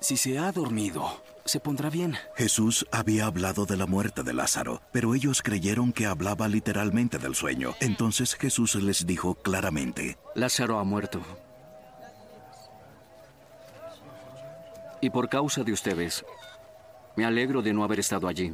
Si 0.00 0.16
se 0.16 0.38
ha 0.38 0.50
dormido, 0.50 1.22
se 1.44 1.60
pondrá 1.60 1.90
bien. 1.90 2.16
Jesús 2.34 2.86
había 2.90 3.26
hablado 3.26 3.66
de 3.66 3.76
la 3.76 3.84
muerte 3.84 4.22
de 4.22 4.32
Lázaro, 4.32 4.80
pero 4.92 5.14
ellos 5.14 5.42
creyeron 5.42 5.92
que 5.92 6.06
hablaba 6.06 6.48
literalmente 6.48 7.18
del 7.18 7.34
sueño. 7.34 7.74
Entonces 7.80 8.34
Jesús 8.34 8.76
les 8.76 9.04
dijo 9.04 9.34
claramente, 9.34 10.16
Lázaro 10.34 10.78
ha 10.78 10.84
muerto. 10.84 11.20
Y 15.06 15.10
por 15.10 15.28
causa 15.28 15.62
de 15.62 15.72
ustedes, 15.72 16.24
me 17.14 17.24
alegro 17.24 17.62
de 17.62 17.72
no 17.72 17.84
haber 17.84 18.00
estado 18.00 18.26
allí, 18.26 18.52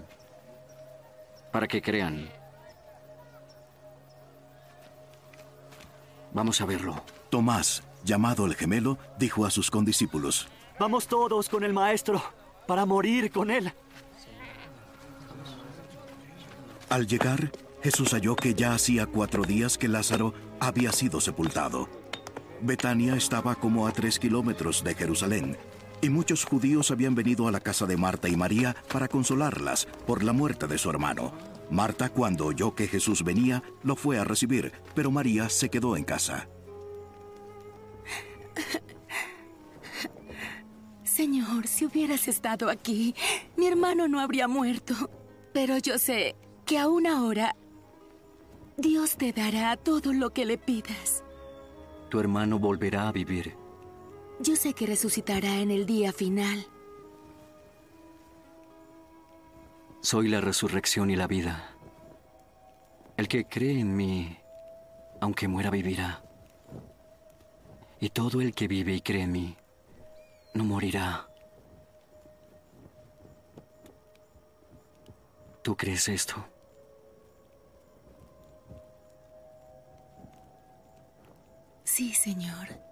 para 1.51 1.67
que 1.67 1.81
crean. 1.81 2.29
Vamos 6.35 6.61
a 6.61 6.67
verlo. 6.67 7.03
Tomás, 7.31 7.83
llamado 8.05 8.45
el 8.45 8.55
gemelo, 8.55 8.99
dijo 9.19 9.47
a 9.47 9.51
sus 9.51 9.71
condiscípulos, 9.71 10.47
Vamos 10.79 11.07
todos 11.07 11.49
con 11.49 11.65
el 11.65 11.73
Maestro 11.73 12.23
para 12.67 12.85
morir 12.85 13.33
con 13.33 13.51
él. 13.51 13.73
Al 16.91 17.07
llegar, 17.07 17.51
Jesús 17.83 18.11
halló 18.13 18.37
que 18.37 18.53
ya 18.53 18.75
hacía 18.75 19.07
cuatro 19.07 19.45
días 19.45 19.79
que 19.79 19.89
Lázaro 19.89 20.35
había 20.61 20.93
sido 20.93 21.19
sepultado. 21.19 21.89
Betania 22.61 23.17
estaba 23.17 23.55
como 23.55 23.87
a 23.87 23.93
tres 23.93 24.19
kilómetros 24.19 24.85
de 24.85 24.95
Jerusalén, 24.95 25.57
y 26.03 26.11
muchos 26.11 26.45
judíos 26.45 26.91
habían 26.91 27.15
venido 27.15 27.49
a 27.49 27.53
la 27.53 27.61
casa 27.61 27.87
de 27.87 27.97
Marta 27.97 28.29
y 28.29 28.37
María 28.37 28.77
para 28.93 29.09
consolarlas 29.09 29.87
por 30.07 30.23
la 30.23 30.33
muerte 30.33 30.67
de 30.67 30.77
su 30.77 30.91
hermano. 30.91 31.33
Marta, 31.71 32.11
cuando 32.11 32.47
oyó 32.47 32.75
que 32.75 32.89
Jesús 32.89 33.23
venía, 33.25 33.63
lo 33.83 33.97
fue 33.97 34.19
a 34.19 34.25
recibir, 34.25 34.73
pero 34.95 35.11
María 35.11 35.49
se 35.49 35.71
quedó 35.71 35.97
en 35.97 36.05
casa. 36.05 36.49
Señor, 41.05 41.67
si 41.69 41.87
hubieras 41.87 42.27
estado 42.27 42.69
aquí, 42.69 43.15
mi 43.57 43.67
hermano 43.67 44.09
no 44.09 44.21
habría 44.21 44.49
muerto. 44.49 44.95
Pero 45.53 45.79
yo 45.79 45.99
sé 45.99 46.35
que 46.67 46.79
aún 46.79 47.07
ahora 47.07 47.55
Dios 48.77 49.17
te 49.17 49.33
dará 49.33 49.77
todo 49.77 50.13
lo 50.13 50.31
que 50.31 50.47
le 50.47 50.59
pidas. 50.59 51.23
Tu 52.09 52.19
hermano 52.19 52.59
volverá 52.59 53.09
a 53.09 53.13
vivir. 53.13 53.62
Yo 54.43 54.57
sé 54.57 54.75
que 54.75 54.87
resucitará 54.87 55.61
en 55.61 55.71
el 55.71 55.87
día 55.87 56.13
final. 56.13 56.67
Soy 60.01 60.27
la 60.27 60.41
resurrección 60.41 61.11
y 61.11 61.17
la 61.17 61.29
vida. 61.29 61.77
El 63.17 63.29
que 63.29 63.45
cree 63.45 63.79
en 63.79 63.95
mí, 63.95 64.37
aunque 65.21 65.47
muera, 65.47 65.71
vivirá. 65.71 66.25
Y 68.01 68.09
todo 68.09 68.41
el 68.41 68.53
que 68.53 68.67
vive 68.67 68.95
y 68.95 69.01
cree 69.01 69.23
en 69.23 69.31
mí, 69.31 69.57
no 70.55 70.65
morirá. 70.65 71.29
¿Tú 75.63 75.77
crees 75.77 76.09
esto? 76.09 76.45
Sí, 81.85 82.13
Señor. 82.13 82.92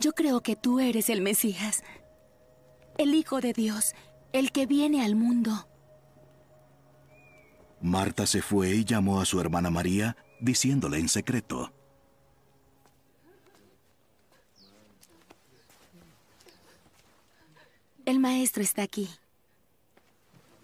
Yo 0.00 0.12
creo 0.12 0.42
que 0.42 0.56
tú 0.56 0.80
eres 0.80 1.10
el 1.10 1.20
Mesías, 1.20 1.82
el 2.98 3.14
Hijo 3.14 3.40
de 3.40 3.52
Dios, 3.52 3.94
el 4.32 4.52
que 4.52 4.66
viene 4.66 5.04
al 5.04 5.16
mundo. 5.16 5.68
Marta 7.80 8.26
se 8.26 8.42
fue 8.42 8.70
y 8.70 8.84
llamó 8.84 9.20
a 9.20 9.24
su 9.24 9.40
hermana 9.40 9.70
María, 9.70 10.16
diciéndole 10.40 10.98
en 10.98 11.08
secreto, 11.08 11.72
El 18.08 18.20
maestro 18.20 18.62
está 18.62 18.82
aquí. 18.82 19.06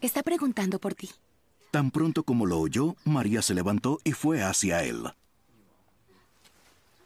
Está 0.01 0.23
preguntando 0.23 0.78
por 0.78 0.94
ti. 0.94 1.11
Tan 1.70 1.90
pronto 1.90 2.23
como 2.23 2.47
lo 2.47 2.59
oyó, 2.59 2.97
María 3.05 3.43
se 3.43 3.52
levantó 3.52 3.98
y 4.02 4.12
fue 4.12 4.43
hacia 4.43 4.82
él. 4.82 5.12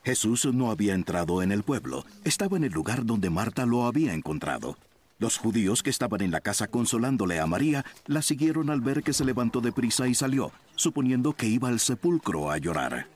Jesús 0.08 0.46
no 0.46 0.70
había 0.70 0.94
entrado 0.94 1.42
en 1.42 1.52
el 1.52 1.62
pueblo, 1.64 2.06
estaba 2.24 2.56
en 2.56 2.64
el 2.64 2.72
lugar 2.72 3.04
donde 3.04 3.28
Marta 3.28 3.66
lo 3.66 3.84
había 3.84 4.14
encontrado. 4.14 4.78
Los 5.18 5.36
judíos 5.36 5.82
que 5.82 5.90
estaban 5.90 6.22
en 6.22 6.30
la 6.30 6.40
casa 6.40 6.66
consolándole 6.66 7.38
a 7.40 7.46
María 7.46 7.84
la 8.06 8.22
siguieron 8.22 8.70
al 8.70 8.80
ver 8.80 9.02
que 9.02 9.12
se 9.12 9.26
levantó 9.26 9.60
de 9.60 9.70
prisa 9.70 10.08
y 10.08 10.14
salió, 10.14 10.50
suponiendo 10.76 11.34
que 11.34 11.46
iba 11.46 11.68
al 11.68 11.78
sepulcro 11.78 12.50
a 12.50 12.56
llorar. 12.56 13.06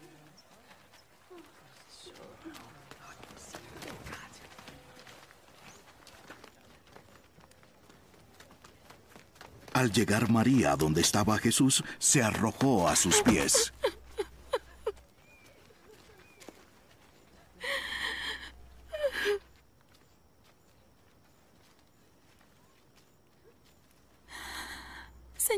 Al 9.73 9.90
llegar 9.93 10.31
María 10.31 10.77
donde 10.77 11.01
estaba 11.01 11.39
Jesús, 11.39 11.82
se 11.98 12.23
arrojó 12.23 12.86
a 12.86 12.97
sus 12.97 13.23
pies. 13.23 13.73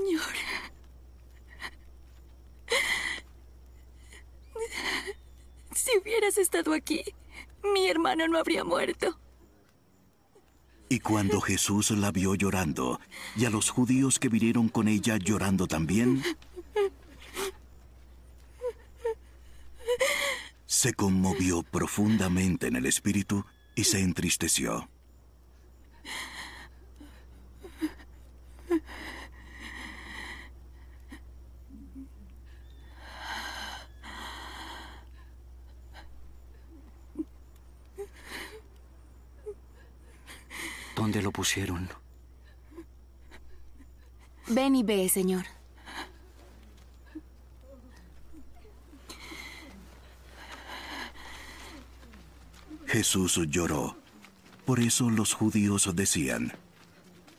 Señor. 0.04 0.20
Si 5.74 5.98
hubieras 5.98 6.36
estado 6.38 6.72
aquí, 6.74 7.02
mi 7.62 7.88
hermano 7.88 8.28
no 8.28 8.38
habría 8.38 8.64
muerto. 8.64 9.18
Y 10.88 11.00
cuando 11.00 11.40
Jesús 11.40 11.90
la 11.90 12.12
vio 12.12 12.34
llorando, 12.34 13.00
y 13.36 13.46
a 13.46 13.50
los 13.50 13.70
judíos 13.70 14.18
que 14.18 14.28
vinieron 14.28 14.68
con 14.68 14.88
ella 14.88 15.16
llorando 15.16 15.66
también, 15.66 16.22
se 20.66 20.92
conmovió 20.92 21.62
profundamente 21.62 22.66
en 22.66 22.76
el 22.76 22.86
espíritu 22.86 23.44
y 23.74 23.84
se 23.84 24.00
entristeció. 24.00 24.88
¿Dónde 41.04 41.20
lo 41.20 41.32
pusieron? 41.44 41.90
Ven 44.48 44.76
y 44.76 44.82
ve, 44.82 45.10
señor. 45.10 45.44
Jesús 52.86 53.38
lloró. 53.50 53.94
Por 54.64 54.80
eso 54.80 55.10
los 55.10 55.34
judíos 55.34 55.94
decían, 55.94 56.52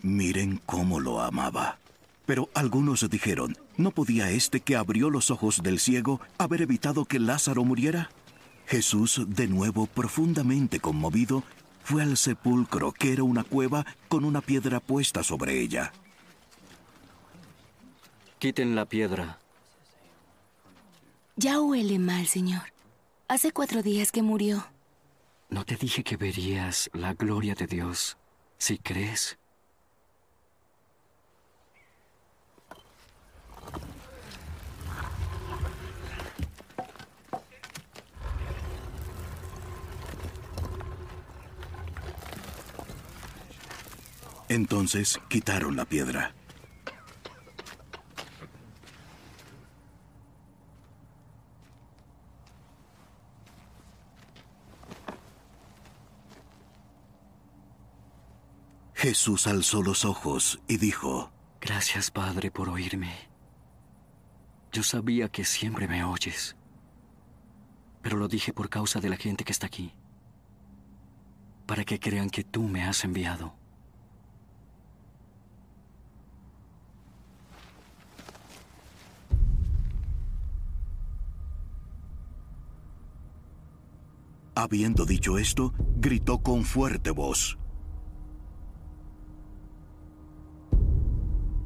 miren 0.03 0.61
cómo 0.67 0.99
lo 0.99 1.21
amaba. 1.21 1.79
Pero 2.27 2.49
algunos 2.53 3.09
dijeron, 3.09 3.57
¿no 3.75 3.89
podía 3.89 4.29
este 4.29 4.59
que 4.59 4.75
abrió 4.75 5.09
los 5.09 5.31
ojos 5.31 5.63
del 5.63 5.79
ciego 5.79 6.21
haber 6.37 6.61
evitado 6.61 7.05
que 7.05 7.17
Lázaro 7.17 7.63
muriera? 7.63 8.11
Jesús, 8.67 9.25
de 9.27 9.47
nuevo 9.47 9.87
profundamente 9.87 10.79
conmovido, 10.79 11.43
fue 11.85 12.01
al 12.01 12.17
sepulcro, 12.17 12.91
que 12.91 13.13
era 13.13 13.21
una 13.21 13.43
cueva 13.43 13.85
con 14.09 14.25
una 14.25 14.41
piedra 14.41 14.79
puesta 14.79 15.23
sobre 15.23 15.61
ella. 15.61 15.93
Quiten 18.39 18.75
la 18.75 18.85
piedra. 18.85 19.37
Ya 21.35 21.61
huele 21.61 21.99
mal, 21.99 22.25
señor. 22.25 22.73
Hace 23.27 23.51
cuatro 23.51 23.83
días 23.83 24.11
que 24.11 24.23
murió. 24.23 24.65
¿No 25.49 25.63
te 25.63 25.75
dije 25.75 26.03
que 26.03 26.17
verías 26.17 26.89
la 26.91 27.13
gloria 27.13 27.53
de 27.53 27.67
Dios 27.67 28.17
si 28.57 28.79
crees? 28.79 29.37
Entonces 44.55 45.19
quitaron 45.27 45.75
la 45.75 45.83
piedra. 45.83 46.33
Jesús 58.93 59.45
alzó 59.47 59.83
los 59.83 60.05
ojos 60.05 60.61
y 60.69 60.77
dijo, 60.77 61.33
Gracias, 61.59 62.09
Padre, 62.09 62.49
por 62.49 62.69
oírme. 62.69 63.13
Yo 64.71 64.83
sabía 64.83 65.27
que 65.27 65.43
siempre 65.43 65.89
me 65.89 66.05
oyes, 66.05 66.55
pero 68.01 68.15
lo 68.15 68.29
dije 68.29 68.53
por 68.53 68.69
causa 68.69 69.01
de 69.01 69.09
la 69.09 69.17
gente 69.17 69.43
que 69.43 69.51
está 69.51 69.67
aquí, 69.67 69.93
para 71.65 71.83
que 71.83 71.99
crean 71.99 72.29
que 72.29 72.45
tú 72.45 72.63
me 72.63 72.85
has 72.85 73.03
enviado. 73.03 73.64
Habiendo 84.55 85.05
dicho 85.05 85.37
esto, 85.37 85.73
gritó 85.97 86.39
con 86.41 86.63
fuerte 86.63 87.11
voz. 87.11 87.57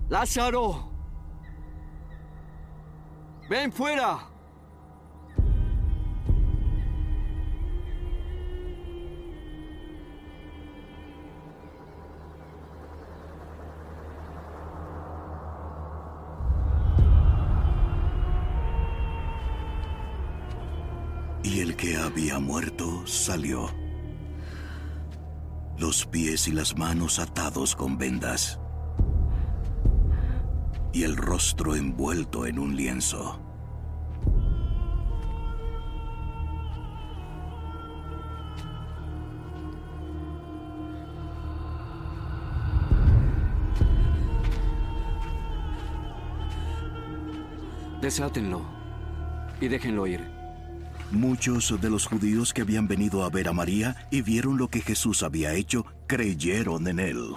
Lázaro, 0.10 0.91
ven 3.48 3.72
fuera. 3.72 4.29
Había 22.10 22.40
muerto 22.40 23.06
salió. 23.06 23.69
Los 25.77 26.07
pies 26.07 26.48
y 26.48 26.52
las 26.52 26.76
manos 26.76 27.19
atados 27.19 27.76
con 27.76 27.99
vendas. 27.99 28.60
Y 30.91 31.03
el 31.03 31.15
rostro 31.15 31.76
envuelto 31.76 32.48
en 32.48 32.57
un 32.57 32.76
lienzo. 32.76 33.40
Desátenlo 48.02 48.64
y 49.61 49.68
déjenlo 49.68 50.07
ir. 50.07 50.39
Muchos 51.11 51.81
de 51.81 51.90
los 51.90 52.06
judíos 52.06 52.53
que 52.53 52.61
habían 52.61 52.88
venido 52.88 53.23
a 53.23 53.30
ver 53.30 53.48
a 53.48 53.53
María 53.53 54.07
y 54.11 54.22
vieron 54.22 54.57
lo 54.57 54.69
que 54.69 54.81
Jesús 54.81 55.23
había 55.23 55.53
hecho, 55.56 55.86
creyeron 56.06 56.88
en 56.88 56.99
él. 56.99 57.36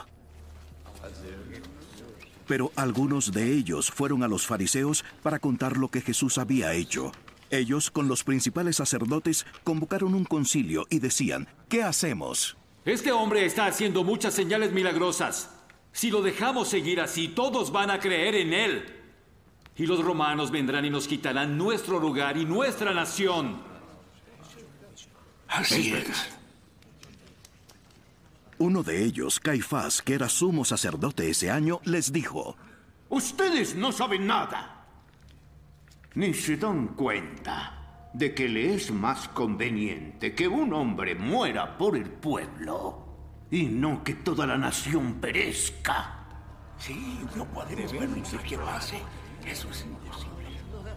Pero 2.46 2.70
algunos 2.76 3.32
de 3.32 3.50
ellos 3.50 3.90
fueron 3.90 4.22
a 4.22 4.28
los 4.28 4.46
fariseos 4.46 5.04
para 5.22 5.38
contar 5.38 5.78
lo 5.78 5.88
que 5.88 6.02
Jesús 6.02 6.36
había 6.36 6.74
hecho. 6.74 7.12
Ellos, 7.48 7.90
con 7.90 8.08
los 8.08 8.24
principales 8.24 8.76
sacerdotes, 8.76 9.46
convocaron 9.64 10.14
un 10.14 10.24
concilio 10.24 10.86
y 10.90 10.98
decían, 10.98 11.48
¿qué 11.70 11.82
hacemos? 11.82 12.58
Este 12.84 13.10
hombre 13.10 13.46
está 13.46 13.66
haciendo 13.66 14.04
muchas 14.04 14.34
señales 14.34 14.72
milagrosas. 14.72 15.48
Si 15.92 16.10
lo 16.10 16.20
dejamos 16.20 16.68
seguir 16.68 17.00
así, 17.00 17.28
todos 17.28 17.72
van 17.72 17.90
a 17.90 18.00
creer 18.00 18.34
en 18.34 18.52
él. 18.52 19.01
Y 19.76 19.86
los 19.86 20.04
romanos 20.04 20.50
vendrán 20.50 20.84
y 20.84 20.90
nos 20.90 21.08
quitarán 21.08 21.56
nuestro 21.56 21.98
lugar 21.98 22.36
y 22.36 22.44
nuestra 22.44 22.92
nación. 22.92 23.62
Así 25.48 25.92
es. 25.92 26.30
Uno 28.58 28.82
de 28.82 29.04
ellos, 29.04 29.40
Caifás, 29.40 30.02
que 30.02 30.14
era 30.14 30.28
sumo 30.28 30.64
sacerdote 30.64 31.28
ese 31.28 31.50
año, 31.50 31.80
les 31.84 32.12
dijo, 32.12 32.56
Ustedes 33.08 33.74
no 33.74 33.92
saben 33.92 34.26
nada. 34.26 34.86
Ni 36.14 36.32
se 36.32 36.56
dan 36.56 36.88
cuenta 36.88 38.10
de 38.12 38.34
que 38.34 38.48
le 38.48 38.74
es 38.74 38.90
más 38.90 39.28
conveniente 39.28 40.34
que 40.34 40.46
un 40.46 40.72
hombre 40.74 41.14
muera 41.14 41.76
por 41.76 41.96
el 41.96 42.08
pueblo 42.08 43.02
y 43.50 43.64
no 43.64 44.02
que 44.04 44.14
toda 44.14 44.46
la 44.46 44.56
nación 44.56 45.14
perezca. 45.14 46.26
Sí, 46.78 47.20
no 47.36 47.44
podemos 47.46 47.92
permitir 47.92 48.38
que 48.40 48.58
pase. 48.58 48.98
Eso 49.47 49.69
es 49.70 49.82
imposible. 49.82 50.32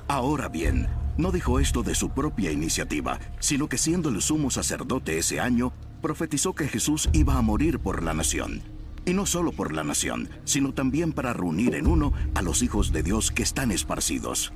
Ahora 0.08 0.50
bien, 0.50 0.88
no 1.18 1.32
dijo 1.32 1.60
esto 1.60 1.82
de 1.84 1.96
su 1.96 2.10
propia 2.10 2.52
iniciativa, 2.52 3.20
sino 3.40 3.70
que 3.70 3.78
siendo 3.78 4.10
el 4.10 4.22
sumo 4.22 4.52
sacerdote 4.52 5.18
ese 5.18 5.40
año, 5.40 5.72
profetizó 6.02 6.54
que 6.54 6.68
Jesús 6.68 7.10
iba 7.14 7.38
a 7.38 7.42
morir 7.42 7.80
por 7.80 8.04
la 8.04 8.14
nación. 8.14 8.62
Y 9.06 9.14
no 9.14 9.26
solo 9.26 9.52
por 9.52 9.72
la 9.72 9.84
nación, 9.84 10.30
sino 10.44 10.74
también 10.74 11.14
para 11.14 11.34
reunir 11.34 11.76
en 11.76 11.88
uno 11.88 12.12
a 12.34 12.42
los 12.42 12.64
hijos 12.64 12.92
de 12.92 13.04
Dios 13.04 13.32
que 13.32 13.44
están 13.44 13.72
esparcidos. 13.72 14.52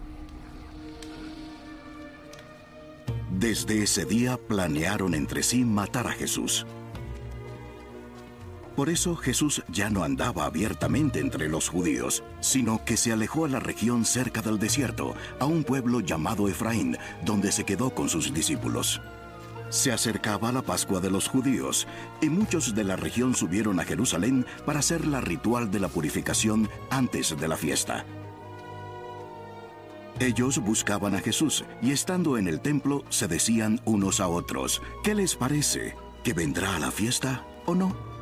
Desde 3.32 3.84
ese 3.84 4.06
día 4.06 4.38
planearon 4.38 5.14
entre 5.14 5.44
sí 5.44 5.64
matar 5.64 6.08
a 6.08 6.12
Jesús. 6.12 6.66
Por 8.80 8.90
eso 8.90 9.18
Jesús 9.18 9.62
ya 9.68 9.90
no 9.90 10.06
andaba 10.06 10.46
abiertamente 10.46 11.20
entre 11.20 11.50
los 11.50 11.68
judíos, 11.68 12.24
sino 12.40 12.86
que 12.86 12.96
se 12.96 13.12
alejó 13.12 13.44
a 13.44 13.50
la 13.50 13.60
región 13.60 14.06
cerca 14.06 14.42
del 14.42 14.58
desierto, 14.58 15.16
a 15.38 15.46
un 15.46 15.66
pueblo 15.66 16.00
llamado 16.00 16.48
Efraín, 16.48 16.98
donde 17.26 17.52
se 17.52 17.66
quedó 17.66 17.90
con 17.90 18.08
sus 18.08 18.34
discípulos. 18.34 19.02
Se 19.68 19.92
acercaba 19.92 20.54
la 20.54 20.62
Pascua 20.62 21.02
de 21.02 21.12
los 21.12 21.28
judíos, 21.28 21.88
y 22.22 22.30
muchos 22.30 22.74
de 22.74 22.86
la 22.86 22.96
región 22.96 23.36
subieron 23.36 23.82
a 23.82 23.84
Jerusalén 23.84 24.46
para 24.66 24.80
hacer 24.80 25.06
la 25.06 25.20
ritual 25.20 25.70
de 25.72 25.82
la 25.82 25.90
purificación 25.90 26.70
antes 26.90 27.38
de 27.38 27.48
la 27.50 27.58
fiesta. 27.58 28.06
Ellos 30.22 30.58
buscaban 30.60 31.16
a 31.16 31.20
Jesús 31.20 31.66
y 31.82 31.92
estando 31.92 32.38
en 32.38 32.48
el 32.48 32.62
templo 32.62 33.04
se 33.10 33.28
decían 33.28 33.82
unos 33.84 34.22
a 34.22 34.30
otros, 34.30 34.82
¿qué 35.04 35.16
les 35.16 35.36
parece? 35.36 35.98
¿Que 36.24 36.32
vendrá 36.32 36.78
a 36.78 36.80
la 36.80 36.92
fiesta 36.92 37.46
o 37.66 37.76
no? 37.76 38.19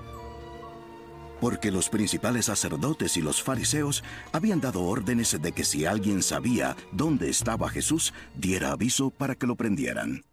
Porque 1.40 1.72
los 1.72 1.90
principales 1.90 2.46
sacerdotes 2.46 3.18
y 3.18 3.22
los 3.22 3.44
fariseos 3.44 4.04
habían 4.32 4.60
dado 4.60 4.84
órdenes 4.84 5.40
de 5.40 5.52
que 5.52 5.64
si 5.64 5.86
alguien 5.86 6.24
sabía 6.24 6.76
dónde 6.92 7.30
estaba 7.30 7.70
Jesús, 7.70 8.14
diera 8.36 8.72
aviso 8.72 9.10
para 9.12 9.36
que 9.36 9.48
lo 9.48 9.56
prendieran. 9.56 10.24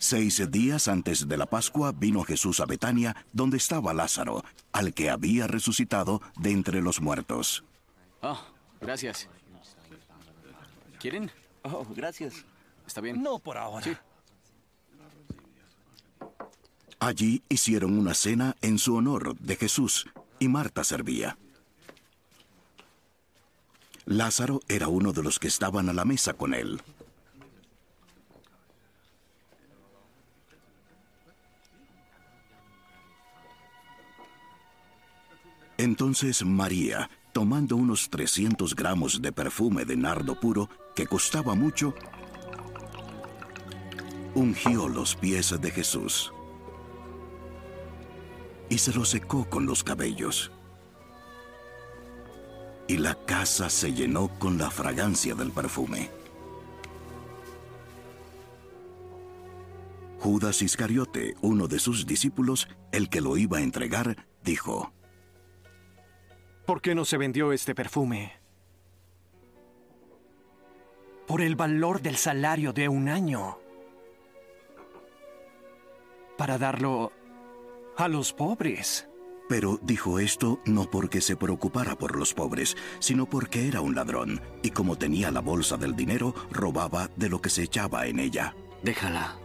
Seis 0.00 0.48
días 0.52 0.86
antes 0.86 1.26
de 1.26 1.36
la 1.36 1.46
Pascua 1.46 1.90
vino 1.90 2.22
Jesús 2.22 2.60
a 2.60 2.66
Betania, 2.66 3.16
donde 3.32 3.56
estaba 3.56 3.92
Lázaro, 3.92 4.44
al 4.70 4.94
que 4.94 5.10
había 5.10 5.48
resucitado 5.48 6.22
de 6.36 6.52
entre 6.52 6.80
los 6.80 7.00
muertos. 7.00 7.64
Ah, 8.22 8.40
gracias. 8.80 9.28
¿Quieren? 11.00 11.32
Oh, 11.62 11.84
gracias. 11.96 12.44
¿Está 12.86 13.00
bien? 13.00 13.20
No 13.20 13.40
por 13.40 13.58
ahora. 13.58 13.84
Sí. 13.84 13.96
Allí 17.00 17.42
hicieron 17.48 17.96
una 17.96 18.12
cena 18.14 18.56
en 18.60 18.78
su 18.78 18.96
honor 18.96 19.36
de 19.38 19.54
Jesús 19.54 20.08
y 20.40 20.48
Marta 20.48 20.82
servía. 20.82 21.38
Lázaro 24.04 24.60
era 24.68 24.88
uno 24.88 25.12
de 25.12 25.22
los 25.22 25.38
que 25.38 25.48
estaban 25.48 25.88
a 25.88 25.92
la 25.92 26.04
mesa 26.04 26.32
con 26.34 26.54
él. 26.54 26.80
Entonces 35.76 36.44
María, 36.44 37.08
tomando 37.32 37.76
unos 37.76 38.10
300 38.10 38.74
gramos 38.74 39.22
de 39.22 39.30
perfume 39.30 39.84
de 39.84 39.96
nardo 39.96 40.40
puro, 40.40 40.68
que 40.96 41.06
costaba 41.06 41.54
mucho, 41.54 41.94
ungió 44.34 44.88
los 44.88 45.14
pies 45.14 45.54
de 45.60 45.70
Jesús 45.70 46.32
y 48.68 48.78
se 48.78 48.92
los 48.92 49.08
secó 49.08 49.48
con 49.48 49.66
los 49.66 49.82
cabellos. 49.82 50.50
Y 52.86 52.96
la 52.96 53.14
casa 53.26 53.68
se 53.70 53.92
llenó 53.92 54.28
con 54.38 54.58
la 54.58 54.70
fragancia 54.70 55.34
del 55.34 55.50
perfume. 55.50 56.10
Judas 60.20 60.62
Iscariote, 60.62 61.34
uno 61.42 61.68
de 61.68 61.78
sus 61.78 62.06
discípulos, 62.06 62.68
el 62.92 63.08
que 63.08 63.20
lo 63.20 63.36
iba 63.36 63.58
a 63.58 63.62
entregar, 63.62 64.26
dijo, 64.42 64.92
¿Por 66.66 66.82
qué 66.82 66.94
no 66.94 67.04
se 67.04 67.16
vendió 67.16 67.52
este 67.52 67.74
perfume? 67.74 68.32
Por 71.26 71.40
el 71.40 71.56
valor 71.56 72.02
del 72.02 72.16
salario 72.16 72.72
de 72.72 72.88
un 72.88 73.08
año. 73.08 73.58
Para 76.36 76.58
darlo 76.58 77.12
a 77.98 78.06
los 78.06 78.32
pobres. 78.32 79.08
Pero 79.48 79.80
dijo 79.82 80.20
esto 80.20 80.60
no 80.64 80.88
porque 80.88 81.20
se 81.20 81.36
preocupara 81.36 81.96
por 81.96 82.16
los 82.16 82.32
pobres, 82.32 82.76
sino 83.00 83.26
porque 83.26 83.66
era 83.66 83.80
un 83.80 83.94
ladrón, 83.94 84.40
y 84.62 84.70
como 84.70 84.96
tenía 84.96 85.30
la 85.32 85.40
bolsa 85.40 85.76
del 85.76 85.96
dinero, 85.96 86.34
robaba 86.50 87.10
de 87.16 87.28
lo 87.28 87.40
que 87.40 87.50
se 87.50 87.64
echaba 87.64 88.06
en 88.06 88.20
ella. 88.20 88.54
Déjala. 88.82 89.36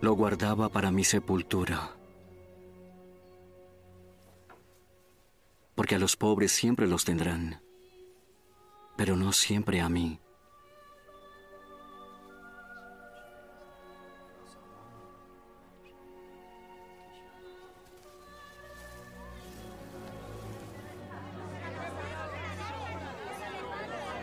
Lo 0.00 0.14
guardaba 0.14 0.68
para 0.68 0.90
mi 0.90 1.04
sepultura. 1.04 1.92
Porque 5.76 5.94
a 5.94 5.98
los 5.98 6.16
pobres 6.16 6.50
siempre 6.50 6.88
los 6.88 7.04
tendrán, 7.04 7.62
pero 8.96 9.16
no 9.16 9.32
siempre 9.32 9.80
a 9.80 9.88
mí. 9.88 10.20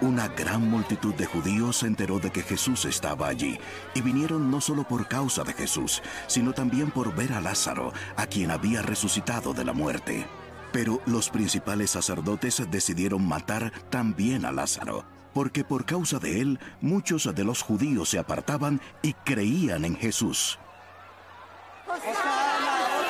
Una 0.01 0.27
gran 0.29 0.67
multitud 0.67 1.13
de 1.13 1.27
judíos 1.27 1.77
se 1.77 1.85
enteró 1.85 2.17
de 2.17 2.31
que 2.31 2.41
Jesús 2.41 2.85
estaba 2.85 3.27
allí 3.27 3.59
y 3.93 4.01
vinieron 4.01 4.49
no 4.49 4.59
solo 4.59 4.83
por 4.83 5.07
causa 5.07 5.43
de 5.43 5.53
Jesús, 5.53 6.01
sino 6.25 6.53
también 6.53 6.89
por 6.89 7.13
ver 7.13 7.33
a 7.33 7.39
Lázaro, 7.39 7.93
a 8.15 8.25
quien 8.25 8.49
había 8.49 8.81
resucitado 8.81 9.53
de 9.53 9.63
la 9.63 9.73
muerte. 9.73 10.25
Pero 10.71 11.01
los 11.05 11.29
principales 11.29 11.91
sacerdotes 11.91 12.63
decidieron 12.71 13.27
matar 13.27 13.71
también 13.91 14.43
a 14.43 14.51
Lázaro, 14.51 15.05
porque 15.35 15.63
por 15.63 15.85
causa 15.85 16.17
de 16.17 16.41
él 16.41 16.59
muchos 16.81 17.29
de 17.35 17.43
los 17.43 17.61
judíos 17.61 18.09
se 18.09 18.17
apartaban 18.17 18.81
y 19.03 19.13
creían 19.13 19.85
en 19.85 19.95
Jesús. 19.95 20.57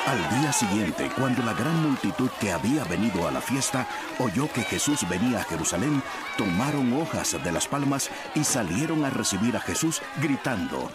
Al 0.06 0.40
día 0.40 0.52
siguiente, 0.52 1.10
cuando 1.16 1.44
la 1.44 1.52
gran 1.52 1.80
multitud 1.80 2.28
que 2.40 2.50
había 2.50 2.82
venido 2.84 3.28
a 3.28 3.30
la 3.30 3.40
fiesta 3.40 3.86
oyó 4.18 4.52
que 4.52 4.62
Jesús 4.62 5.08
venía 5.08 5.38
a 5.38 5.44
Jerusalén, 5.44 6.02
tomaron 6.36 6.92
hojas 7.00 7.36
de 7.42 7.52
las 7.52 7.68
palmas 7.68 8.10
y 8.34 8.42
salieron 8.42 9.04
a 9.04 9.10
recibir 9.10 9.56
a 9.56 9.60
Jesús 9.60 10.02
gritando, 10.20 10.90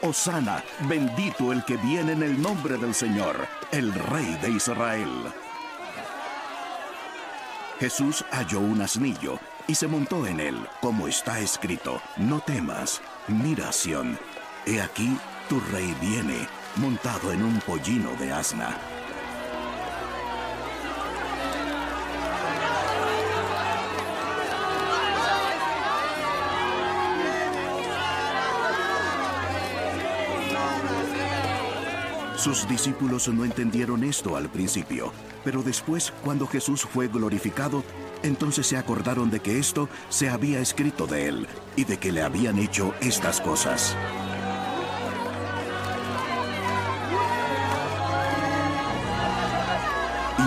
Osana, 0.00 0.62
bendito 0.88 1.52
el 1.52 1.64
que 1.64 1.76
viene 1.76 2.12
en 2.12 2.22
el 2.22 2.40
nombre 2.40 2.78
del 2.78 2.94
Señor, 2.94 3.48
el 3.72 3.92
Rey 3.92 4.38
de 4.40 4.50
Israel. 4.50 5.10
Jesús 7.80 8.24
halló 8.30 8.60
un 8.60 8.80
asnillo 8.80 9.40
y 9.66 9.74
se 9.74 9.88
montó 9.88 10.24
en 10.24 10.38
él, 10.38 10.68
como 10.80 11.08
está 11.08 11.40
escrito, 11.40 12.00
no 12.16 12.38
temas, 12.40 13.00
mira 13.26 13.72
Sión, 13.72 14.16
he 14.66 14.80
aquí 14.80 15.18
tu 15.48 15.58
rey 15.72 15.94
viene 16.00 16.46
montado 16.76 17.32
en 17.32 17.42
un 17.42 17.58
pollino 17.60 18.12
de 18.18 18.32
asna. 18.32 18.78
Sus 32.42 32.66
discípulos 32.68 33.28
no 33.28 33.44
entendieron 33.44 34.02
esto 34.02 34.34
al 34.34 34.48
principio, 34.48 35.12
pero 35.44 35.62
después, 35.62 36.12
cuando 36.24 36.48
Jesús 36.48 36.82
fue 36.82 37.06
glorificado, 37.06 37.84
entonces 38.24 38.66
se 38.66 38.76
acordaron 38.76 39.30
de 39.30 39.38
que 39.38 39.60
esto 39.60 39.88
se 40.08 40.28
había 40.28 40.58
escrito 40.58 41.06
de 41.06 41.28
él 41.28 41.46
y 41.76 41.84
de 41.84 41.98
que 41.98 42.10
le 42.10 42.20
habían 42.20 42.58
hecho 42.58 42.94
estas 43.00 43.40
cosas. 43.40 43.96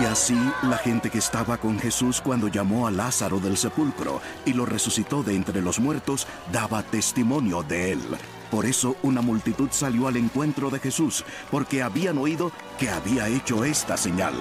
Y 0.00 0.04
así 0.04 0.38
la 0.62 0.76
gente 0.76 1.08
que 1.08 1.18
estaba 1.18 1.56
con 1.56 1.78
Jesús 1.78 2.20
cuando 2.20 2.48
llamó 2.48 2.86
a 2.86 2.90
Lázaro 2.90 3.40
del 3.40 3.56
sepulcro 3.56 4.20
y 4.44 4.52
lo 4.52 4.66
resucitó 4.66 5.22
de 5.22 5.34
entre 5.34 5.62
los 5.62 5.80
muertos, 5.80 6.26
daba 6.52 6.82
testimonio 6.82 7.62
de 7.62 7.92
él. 7.92 8.02
Por 8.50 8.66
eso 8.66 8.96
una 9.02 9.22
multitud 9.22 9.68
salió 9.70 10.06
al 10.06 10.16
encuentro 10.16 10.68
de 10.68 10.80
Jesús, 10.80 11.24
porque 11.50 11.82
habían 11.82 12.18
oído 12.18 12.52
que 12.78 12.90
había 12.90 13.28
hecho 13.28 13.64
esta 13.64 13.96
señal. 13.96 14.34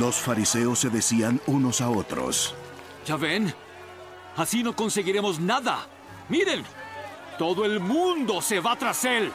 Los 0.00 0.16
fariseos 0.16 0.78
se 0.78 0.88
decían 0.88 1.40
unos 1.46 1.80
a 1.80 1.90
otros. 1.90 2.54
¿Ya 3.04 3.16
ven? 3.16 3.54
Así 4.36 4.62
no 4.62 4.74
conseguiremos 4.74 5.38
nada. 5.38 5.86
Miren, 6.30 6.64
todo 7.38 7.66
el 7.66 7.80
mundo 7.80 8.40
se 8.40 8.60
va 8.60 8.76
tras 8.76 9.04
él. 9.04 9.30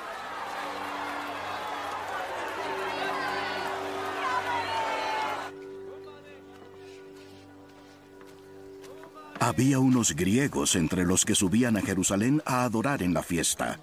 Había 9.44 9.80
unos 9.80 10.16
griegos 10.16 10.76
entre 10.76 11.04
los 11.04 11.26
que 11.26 11.34
subían 11.34 11.76
a 11.76 11.82
Jerusalén 11.82 12.44
a 12.46 12.64
adorar 12.64 13.02
en 13.02 13.12
la 13.12 13.24
fiesta. 13.24 13.80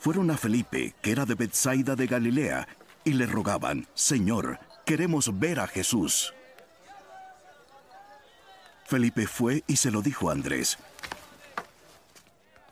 Fueron 0.00 0.28
a 0.32 0.36
Felipe, 0.36 0.92
que 1.00 1.12
era 1.12 1.24
de 1.24 1.36
Bethsaida 1.36 1.94
de 1.94 2.08
Galilea, 2.08 2.66
y 3.04 3.12
le 3.12 3.26
rogaban, 3.26 3.86
Señor, 3.94 4.58
queremos 4.84 5.38
ver 5.38 5.60
a 5.60 5.68
Jesús. 5.68 6.34
Felipe 8.86 9.28
fue 9.28 9.62
y 9.68 9.76
se 9.76 9.92
lo 9.92 10.02
dijo 10.02 10.30
a 10.30 10.32
Andrés. 10.32 10.78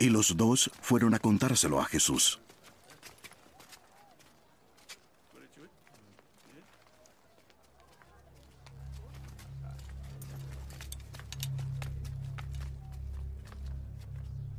Y 0.01 0.09
los 0.09 0.37
dos 0.37 0.73
fueron 0.83 1.15
a 1.15 1.21
contárselo 1.21 1.81
a 1.81 1.85
Jesús. 1.85 2.41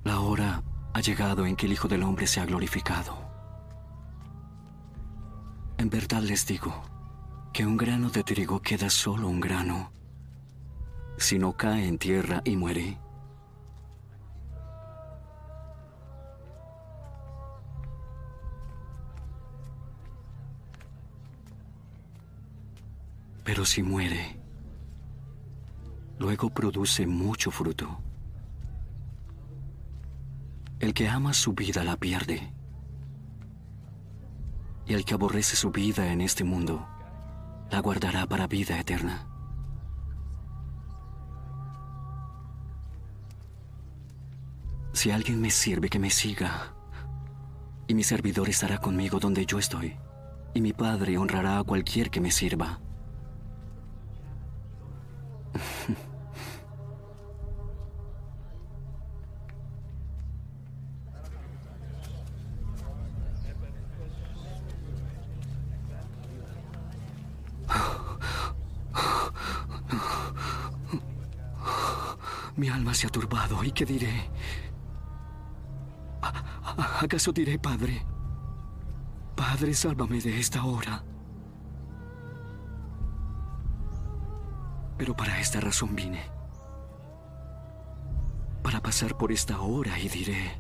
La 0.10 0.22
hora 0.22 0.64
ha 1.00 1.02
llegado 1.02 1.46
en 1.46 1.56
que 1.56 1.66
el 1.66 1.72
Hijo 1.72 1.88
del 1.88 2.04
Hombre 2.04 2.28
se 2.28 2.42
ha 2.42 2.46
glorificado. 2.46 3.18
En 5.78 5.90
verdad 5.90 6.22
les 6.22 6.46
digo 6.46 6.74
que 7.54 7.66
un 7.66 7.78
grano 7.78 8.10
de 8.10 8.22
trigo 8.22 8.62
queda 8.62 8.90
solo 8.90 9.30
un 9.30 9.40
grano. 9.40 9.94
Si 11.18 11.40
no 11.40 11.56
cae 11.56 11.88
en 11.88 11.98
tierra 11.98 12.42
y 12.44 12.58
muere, 12.58 12.98
pero 23.46 23.64
si 23.64 23.84
muere, 23.84 24.38
luego 26.18 26.50
produce 26.50 27.08
mucho 27.08 27.52
fruto. 27.52 28.09
El 30.80 30.94
que 30.94 31.10
ama 31.10 31.34
su 31.34 31.54
vida 31.54 31.84
la 31.84 31.98
pierde. 31.98 32.54
Y 34.86 34.94
el 34.94 35.04
que 35.04 35.14
aborrece 35.14 35.56
su 35.58 35.72
vida 35.72 36.12
en 36.12 36.22
este 36.22 36.44
mundo, 36.44 36.88
la 37.70 37.80
guardará 37.82 38.26
para 38.26 38.48
vida 38.48 38.80
eterna. 38.80 39.28
Si 44.94 45.12
alguien 45.12 45.42
me 45.42 45.52
sirve, 45.52 45.90
que 45.90 46.00
me 46.00 46.10
siga, 46.10 46.74
y 47.88 47.94
mi 47.94 48.04
servidor 48.04 48.50
estará 48.50 48.78
conmigo 48.78 49.20
donde 49.20 49.46
yo 49.46 49.60
estoy. 49.60 49.98
Y 50.54 50.62
mi 50.62 50.74
Padre 50.74 51.18
honrará 51.18 51.60
a 51.60 51.64
cualquier 51.64 52.10
que 52.10 52.22
me 52.22 52.32
sirva. 52.32 52.80
Mi 72.60 72.68
alma 72.68 72.94
se 72.94 73.08
ha 73.08 73.10
turbado. 73.10 73.64
¿Y 73.64 73.72
qué 73.72 73.86
diré? 73.86 74.30
¿Acaso 77.02 77.32
diré, 77.32 77.58
Padre? 77.58 78.06
Padre, 79.34 79.74
sálvame 79.74 80.20
de 80.20 80.38
esta 80.38 80.66
hora. 80.66 81.02
Pero 84.98 85.16
para 85.16 85.40
esta 85.40 85.62
razón 85.62 85.96
vine. 85.96 86.22
Para 88.62 88.82
pasar 88.82 89.18
por 89.18 89.32
esta 89.32 89.62
hora 89.62 89.98
y 89.98 90.10
diré, 90.10 90.52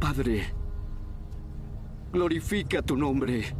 Padre, 0.00 0.52
glorifica 2.12 2.82
tu 2.82 2.96
nombre. 2.96 3.54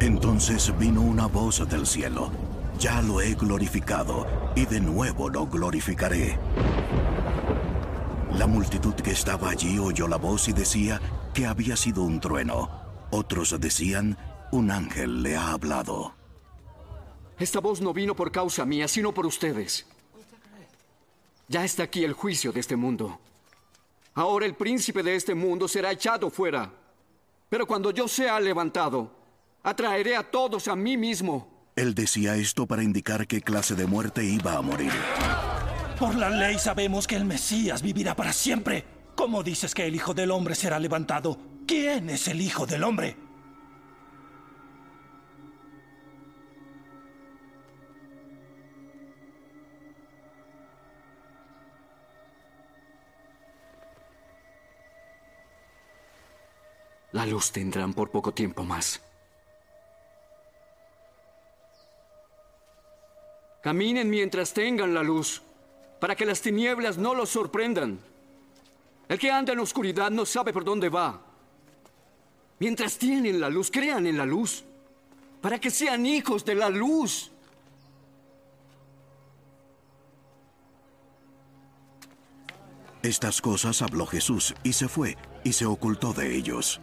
Entonces 0.00 0.72
vino 0.78 1.02
una 1.02 1.26
voz 1.26 1.68
del 1.68 1.86
cielo. 1.86 2.30
Ya 2.78 3.02
lo 3.02 3.20
he 3.20 3.34
glorificado 3.34 4.26
y 4.56 4.64
de 4.64 4.80
nuevo 4.80 5.28
lo 5.28 5.46
glorificaré. 5.46 6.38
La 8.32 8.46
multitud 8.46 8.94
que 8.94 9.10
estaba 9.10 9.50
allí 9.50 9.78
oyó 9.78 10.08
la 10.08 10.16
voz 10.16 10.48
y 10.48 10.54
decía 10.54 10.98
que 11.34 11.44
había 11.44 11.76
sido 11.76 12.02
un 12.02 12.18
trueno. 12.18 12.70
Otros 13.10 13.60
decían, 13.60 14.16
un 14.52 14.70
ángel 14.70 15.22
le 15.22 15.36
ha 15.36 15.52
hablado. 15.52 16.14
Esta 17.38 17.60
voz 17.60 17.82
no 17.82 17.92
vino 17.92 18.16
por 18.16 18.32
causa 18.32 18.64
mía, 18.64 18.88
sino 18.88 19.12
por 19.12 19.26
ustedes. 19.26 19.86
Ya 21.48 21.62
está 21.62 21.82
aquí 21.82 22.04
el 22.04 22.14
juicio 22.14 22.52
de 22.52 22.60
este 22.60 22.76
mundo. 22.76 23.18
Ahora 24.14 24.46
el 24.46 24.54
príncipe 24.54 25.02
de 25.02 25.16
este 25.16 25.34
mundo 25.34 25.68
será 25.68 25.92
echado 25.92 26.30
fuera. 26.30 26.72
Pero 27.50 27.66
cuando 27.66 27.90
yo 27.90 28.08
sea 28.08 28.40
levantado, 28.40 29.19
atraeré 29.62 30.16
a 30.16 30.30
todos 30.30 30.68
a 30.68 30.76
mí 30.76 30.96
mismo. 30.96 31.70
Él 31.76 31.94
decía 31.94 32.36
esto 32.36 32.66
para 32.66 32.82
indicar 32.82 33.26
qué 33.26 33.40
clase 33.40 33.74
de 33.74 33.86
muerte 33.86 34.24
iba 34.24 34.56
a 34.56 34.62
morir. 34.62 34.92
Por 35.98 36.14
la 36.14 36.30
ley 36.30 36.58
sabemos 36.58 37.06
que 37.06 37.16
el 37.16 37.24
Mesías 37.24 37.82
vivirá 37.82 38.16
para 38.16 38.32
siempre. 38.32 38.84
¿Cómo 39.14 39.42
dices 39.42 39.74
que 39.74 39.86
el 39.86 39.94
Hijo 39.94 40.14
del 40.14 40.30
Hombre 40.30 40.54
será 40.54 40.78
levantado? 40.78 41.38
¿Quién 41.66 42.10
es 42.10 42.26
el 42.28 42.40
Hijo 42.40 42.66
del 42.66 42.84
Hombre? 42.84 43.16
La 57.12 57.26
luz 57.26 57.52
tendrán 57.52 57.92
por 57.92 58.10
poco 58.10 58.32
tiempo 58.32 58.64
más. 58.64 59.09
Caminen 63.62 64.08
mientras 64.08 64.52
tengan 64.54 64.94
la 64.94 65.02
luz, 65.02 65.42
para 66.00 66.16
que 66.16 66.24
las 66.24 66.40
tinieblas 66.40 66.96
no 66.96 67.14
los 67.14 67.28
sorprendan. 67.28 67.98
El 69.08 69.18
que 69.18 69.30
anda 69.30 69.52
en 69.52 69.58
oscuridad 69.58 70.10
no 70.10 70.24
sabe 70.24 70.52
por 70.52 70.64
dónde 70.64 70.88
va. 70.88 71.20
Mientras 72.58 72.96
tienen 72.96 73.40
la 73.40 73.48
luz, 73.48 73.70
crean 73.70 74.06
en 74.06 74.16
la 74.16 74.24
luz, 74.24 74.64
para 75.40 75.58
que 75.58 75.70
sean 75.70 76.06
hijos 76.06 76.44
de 76.44 76.54
la 76.54 76.68
luz. 76.70 77.30
Estas 83.02 83.40
cosas 83.40 83.80
habló 83.80 84.06
Jesús 84.06 84.54
y 84.62 84.74
se 84.74 84.86
fue 84.86 85.16
y 85.42 85.52
se 85.54 85.64
ocultó 85.64 86.12
de 86.12 86.36
ellos. 86.36 86.80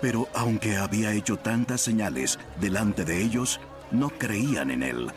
Pero 0.00 0.28
aunque 0.34 0.76
había 0.76 1.12
hecho 1.12 1.36
tantas 1.36 1.80
señales 1.80 2.38
delante 2.60 3.04
de 3.04 3.22
ellos, 3.22 3.60
no 3.90 4.10
creían 4.10 4.70
en 4.70 4.82
él, 4.82 5.12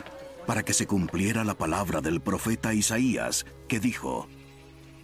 para 0.46 0.62
que 0.62 0.74
se 0.74 0.86
cumpliera 0.86 1.44
la 1.44 1.54
palabra 1.54 2.00
del 2.00 2.20
profeta 2.20 2.74
Isaías, 2.74 3.46
que 3.68 3.80
dijo, 3.80 4.28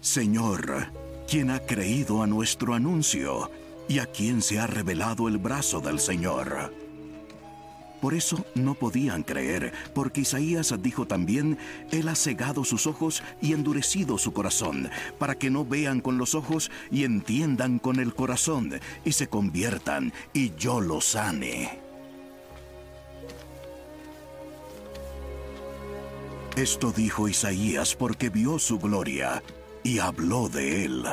Señor, 0.01 0.91
¿quién 1.27 1.51
ha 1.51 1.59
creído 1.59 2.21
a 2.23 2.27
nuestro 2.27 2.73
anuncio? 2.73 3.49
¿Y 3.87 3.99
a 3.99 4.05
quién 4.05 4.41
se 4.41 4.59
ha 4.59 4.67
revelado 4.67 5.27
el 5.27 5.37
brazo 5.37 5.79
del 5.81 5.99
Señor? 5.99 6.80
Por 8.01 8.15
eso 8.15 8.43
no 8.55 8.73
podían 8.73 9.21
creer, 9.21 9.73
porque 9.93 10.21
Isaías 10.21 10.73
dijo 10.81 11.05
también, 11.05 11.57
Él 11.91 12.09
ha 12.09 12.15
cegado 12.15 12.65
sus 12.65 12.87
ojos 12.87 13.21
y 13.41 13.53
endurecido 13.53 14.17
su 14.17 14.33
corazón, 14.33 14.89
para 15.19 15.35
que 15.35 15.51
no 15.51 15.63
vean 15.63 16.01
con 16.01 16.17
los 16.17 16.33
ojos 16.33 16.71
y 16.89 17.03
entiendan 17.03 17.77
con 17.77 17.99
el 17.99 18.15
corazón, 18.15 18.79
y 19.05 19.11
se 19.11 19.27
conviertan, 19.27 20.13
y 20.33 20.53
yo 20.55 20.81
los 20.81 21.05
sane. 21.05 21.79
Esto 26.55 26.91
dijo 26.91 27.29
Isaías 27.29 27.95
porque 27.95 28.29
vio 28.29 28.59
su 28.59 28.77
gloria 28.77 29.41
y 29.83 29.99
habló 29.99 30.49
de 30.49 30.85
él. 30.85 31.05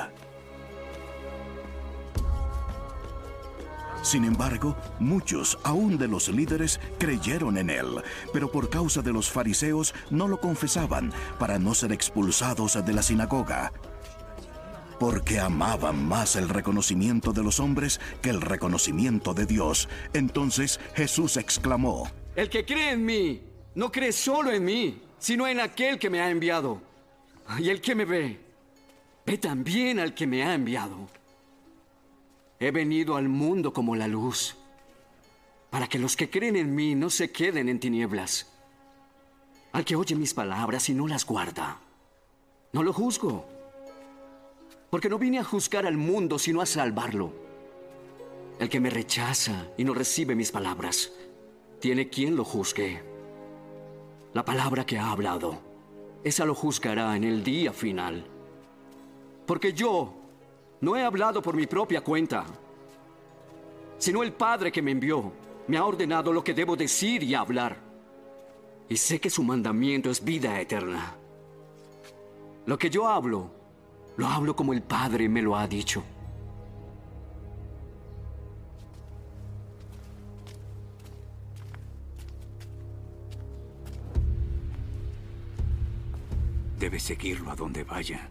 Sin 4.03 4.25
embargo, 4.25 4.77
muchos, 5.01 5.59
aún 5.65 5.99
de 5.99 6.09
los 6.09 6.29
líderes, 6.29 6.81
creyeron 6.99 7.59
en 7.59 7.70
él, 7.70 8.03
pero 8.33 8.51
por 8.51 8.70
causa 8.70 9.03
de 9.03 9.12
los 9.12 9.31
fariseos 9.31 9.95
no 10.11 10.29
lo 10.29 10.41
confesaban 10.41 11.12
para 11.39 11.59
no 11.59 11.75
ser 11.75 11.93
expulsados 11.93 12.85
de 12.85 12.93
la 12.93 13.03
sinagoga. 13.03 13.73
Porque 14.99 15.39
amaban 15.39 16.07
más 16.07 16.37
el 16.37 16.49
reconocimiento 16.49 17.33
de 17.33 17.43
los 17.43 17.61
hombres 17.61 18.01
que 18.20 18.31
el 18.31 18.41
reconocimiento 18.41 19.35
de 19.35 19.47
Dios. 19.47 19.89
Entonces 20.12 20.81
Jesús 20.95 21.37
exclamó, 21.37 22.11
El 22.35 22.49
que 22.49 22.65
cree 22.65 22.93
en 22.93 23.05
mí, 23.05 23.43
no 23.75 23.93
cree 23.93 24.12
solo 24.12 24.51
en 24.51 24.65
mí, 24.65 25.03
sino 25.19 25.47
en 25.47 25.61
aquel 25.61 25.99
que 25.99 26.11
me 26.11 26.20
ha 26.20 26.31
enviado. 26.31 26.81
Y 27.59 27.69
el 27.69 27.81
que 27.81 27.95
me 27.95 28.05
ve, 28.05 28.41
ve 29.25 29.39
también 29.39 29.99
al 29.99 30.15
que 30.15 30.27
me 30.27 30.43
ha 30.43 30.55
enviado. 30.55 31.09
He 32.60 32.70
venido 32.72 33.16
al 33.16 33.28
mundo 33.28 33.72
como 33.72 33.94
la 33.94 34.09
luz, 34.09 34.56
para 35.70 35.86
que 35.86 35.98
los 35.98 36.16
que 36.16 36.28
creen 36.28 36.56
en 36.56 36.74
mí 36.74 36.94
no 36.94 37.09
se 37.09 37.30
queden 37.30 37.68
en 37.68 37.78
tinieblas. 37.78 38.52
Al 39.72 39.85
que 39.85 39.94
oye 39.94 40.16
mis 40.16 40.35
palabras 40.35 40.89
y 40.89 40.94
no 40.94 41.06
las 41.06 41.24
guarda, 41.24 41.78
no 42.72 42.82
lo 42.82 42.93
juzgo, 42.93 43.47
porque 44.90 45.09
no 45.09 45.18
vine 45.18 45.39
a 45.39 45.44
juzgar 45.44 45.86
al 45.86 45.97
mundo, 45.97 46.39
sino 46.39 46.60
a 46.60 46.66
salvarlo. 46.66 47.32
El 48.59 48.68
que 48.68 48.80
me 48.80 48.90
rechaza 48.90 49.68
y 49.76 49.85
no 49.85 49.94
recibe 49.94 50.35
mis 50.35 50.51
palabras, 50.51 51.12
tiene 51.78 52.09
quien 52.09 52.35
lo 52.35 52.44
juzgue. 52.44 53.01
La 54.35 54.44
palabra 54.44 54.85
que 54.85 54.98
ha 54.98 55.12
hablado, 55.12 55.60
esa 56.24 56.44
lo 56.44 56.56
juzgará 56.56 57.14
en 57.14 57.22
el 57.22 57.44
día 57.44 57.72
final. 57.72 58.26
Porque 59.47 59.72
yo 59.72 60.12
no 60.80 60.96
he 60.96 61.02
hablado 61.02 61.42
por 61.42 61.55
mi 61.55 61.66
propia 61.66 62.00
cuenta, 62.02 62.44
sino 63.98 64.22
el 64.22 64.32
Padre 64.32 64.70
que 64.70 64.82
me 64.82 64.92
envió 64.92 65.32
me 65.68 65.76
ha 65.76 65.84
ordenado 65.84 66.32
lo 66.32 66.42
que 66.42 66.55
debo 66.55 66.76
decir 66.76 67.22
y 67.22 67.34
hablar. 67.34 67.76
Y 68.88 68.96
sé 68.96 69.20
que 69.20 69.28
su 69.28 69.42
mandamiento 69.42 70.10
es 70.10 70.24
vida 70.24 70.59
eterna. 70.60 71.14
Lo 72.64 72.78
que 72.78 72.88
yo 72.88 73.06
hablo, 73.06 73.50
lo 74.16 74.26
hablo 74.26 74.56
como 74.56 74.72
el 74.72 74.82
Padre 74.82 75.28
me 75.28 75.42
lo 75.42 75.56
ha 75.56 75.66
dicho. 75.66 76.02
Debe 86.78 86.98
seguirlo 86.98 87.50
a 87.50 87.56
donde 87.56 87.84
vaya. 87.84 88.28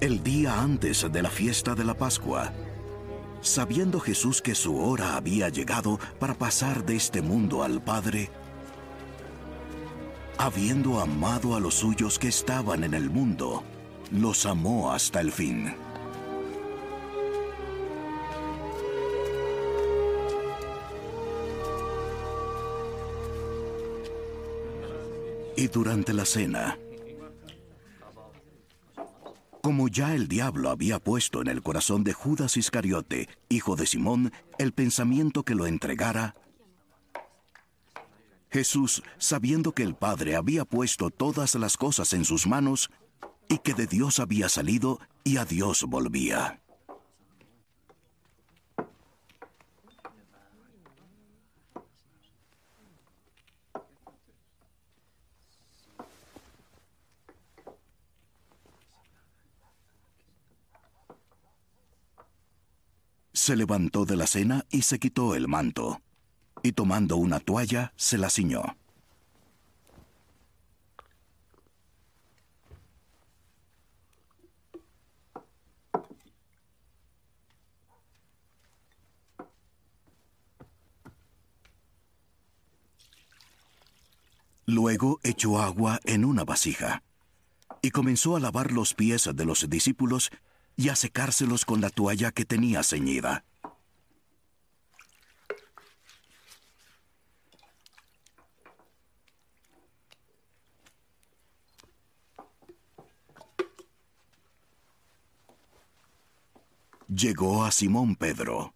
el 0.00 0.22
día 0.22 0.60
antes 0.60 1.10
de 1.10 1.22
la 1.22 1.30
fiesta 1.30 1.74
de 1.74 1.84
la 1.84 1.94
Pascua. 1.94 2.52
Sabiendo 3.40 3.98
Jesús 3.98 4.40
que 4.40 4.54
su 4.54 4.78
hora 4.78 5.16
había 5.16 5.48
llegado 5.48 5.98
para 6.20 6.34
pasar 6.34 6.84
de 6.84 6.96
este 6.96 7.20
mundo 7.20 7.64
al 7.64 7.82
Padre, 7.82 8.30
habiendo 10.36 11.00
amado 11.00 11.56
a 11.56 11.60
los 11.60 11.74
suyos 11.74 12.18
que 12.18 12.28
estaban 12.28 12.84
en 12.84 12.94
el 12.94 13.10
mundo, 13.10 13.64
los 14.12 14.46
amó 14.46 14.92
hasta 14.92 15.20
el 15.20 15.32
fin. 15.32 15.74
Y 25.56 25.66
durante 25.66 26.12
la 26.12 26.24
cena, 26.24 26.78
como 29.62 29.88
ya 29.88 30.14
el 30.14 30.28
diablo 30.28 30.70
había 30.70 30.98
puesto 30.98 31.40
en 31.40 31.48
el 31.48 31.62
corazón 31.62 32.04
de 32.04 32.12
Judas 32.12 32.56
Iscariote, 32.56 33.28
hijo 33.48 33.76
de 33.76 33.86
Simón, 33.86 34.32
el 34.58 34.72
pensamiento 34.72 35.44
que 35.44 35.54
lo 35.54 35.66
entregara, 35.66 36.34
Jesús, 38.50 39.02
sabiendo 39.18 39.72
que 39.72 39.82
el 39.82 39.94
Padre 39.94 40.36
había 40.36 40.64
puesto 40.64 41.10
todas 41.10 41.54
las 41.54 41.76
cosas 41.76 42.12
en 42.12 42.24
sus 42.24 42.46
manos, 42.46 42.90
y 43.48 43.58
que 43.58 43.74
de 43.74 43.86
Dios 43.86 44.20
había 44.20 44.48
salido 44.48 45.00
y 45.24 45.36
a 45.36 45.44
Dios 45.44 45.84
volvía. 45.84 46.60
Se 63.38 63.54
levantó 63.54 64.04
de 64.04 64.16
la 64.16 64.26
cena 64.26 64.66
y 64.68 64.82
se 64.82 64.98
quitó 64.98 65.36
el 65.36 65.46
manto, 65.46 66.02
y 66.64 66.72
tomando 66.72 67.16
una 67.16 67.38
toalla 67.38 67.92
se 67.94 68.18
la 68.18 68.30
ciñó. 68.30 68.76
Luego 84.66 85.20
echó 85.22 85.60
agua 85.60 86.00
en 86.04 86.24
una 86.24 86.44
vasija 86.44 87.04
y 87.82 87.92
comenzó 87.92 88.34
a 88.34 88.40
lavar 88.40 88.72
los 88.72 88.94
pies 88.94 89.30
de 89.32 89.44
los 89.44 89.70
discípulos 89.70 90.32
y 90.78 90.90
a 90.90 90.96
secárselos 90.96 91.64
con 91.64 91.80
la 91.80 91.90
toalla 91.90 92.30
que 92.30 92.44
tenía 92.44 92.84
ceñida. 92.84 93.44
Llegó 107.08 107.64
a 107.64 107.72
Simón 107.72 108.14
Pedro. 108.14 108.72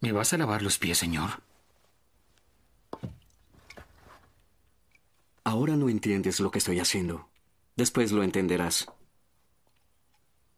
¿Me 0.00 0.10
vas 0.10 0.32
a 0.32 0.38
lavar 0.38 0.62
los 0.62 0.78
pies, 0.78 0.98
señor? 0.98 1.44
Ahora 5.44 5.76
no 5.76 5.88
entiendes 5.88 6.40
lo 6.40 6.50
que 6.50 6.58
estoy 6.58 6.80
haciendo. 6.80 7.28
Después 7.76 8.10
lo 8.10 8.24
entenderás. 8.24 8.88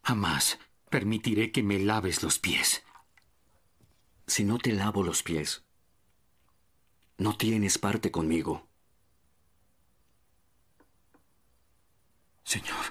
Jamás 0.05 0.59
permitiré 0.91 1.51
que 1.51 1.63
me 1.63 1.79
laves 1.79 2.23
los 2.23 2.39
pies. 2.39 2.85
Si 4.27 4.45
no 4.45 4.59
te 4.59 4.73
lavo 4.73 5.03
los 5.03 5.23
pies, 5.23 5.65
no 7.17 7.39
tienes 7.39 7.79
parte 7.79 8.11
conmigo. 8.11 8.69
Señor, 12.45 12.85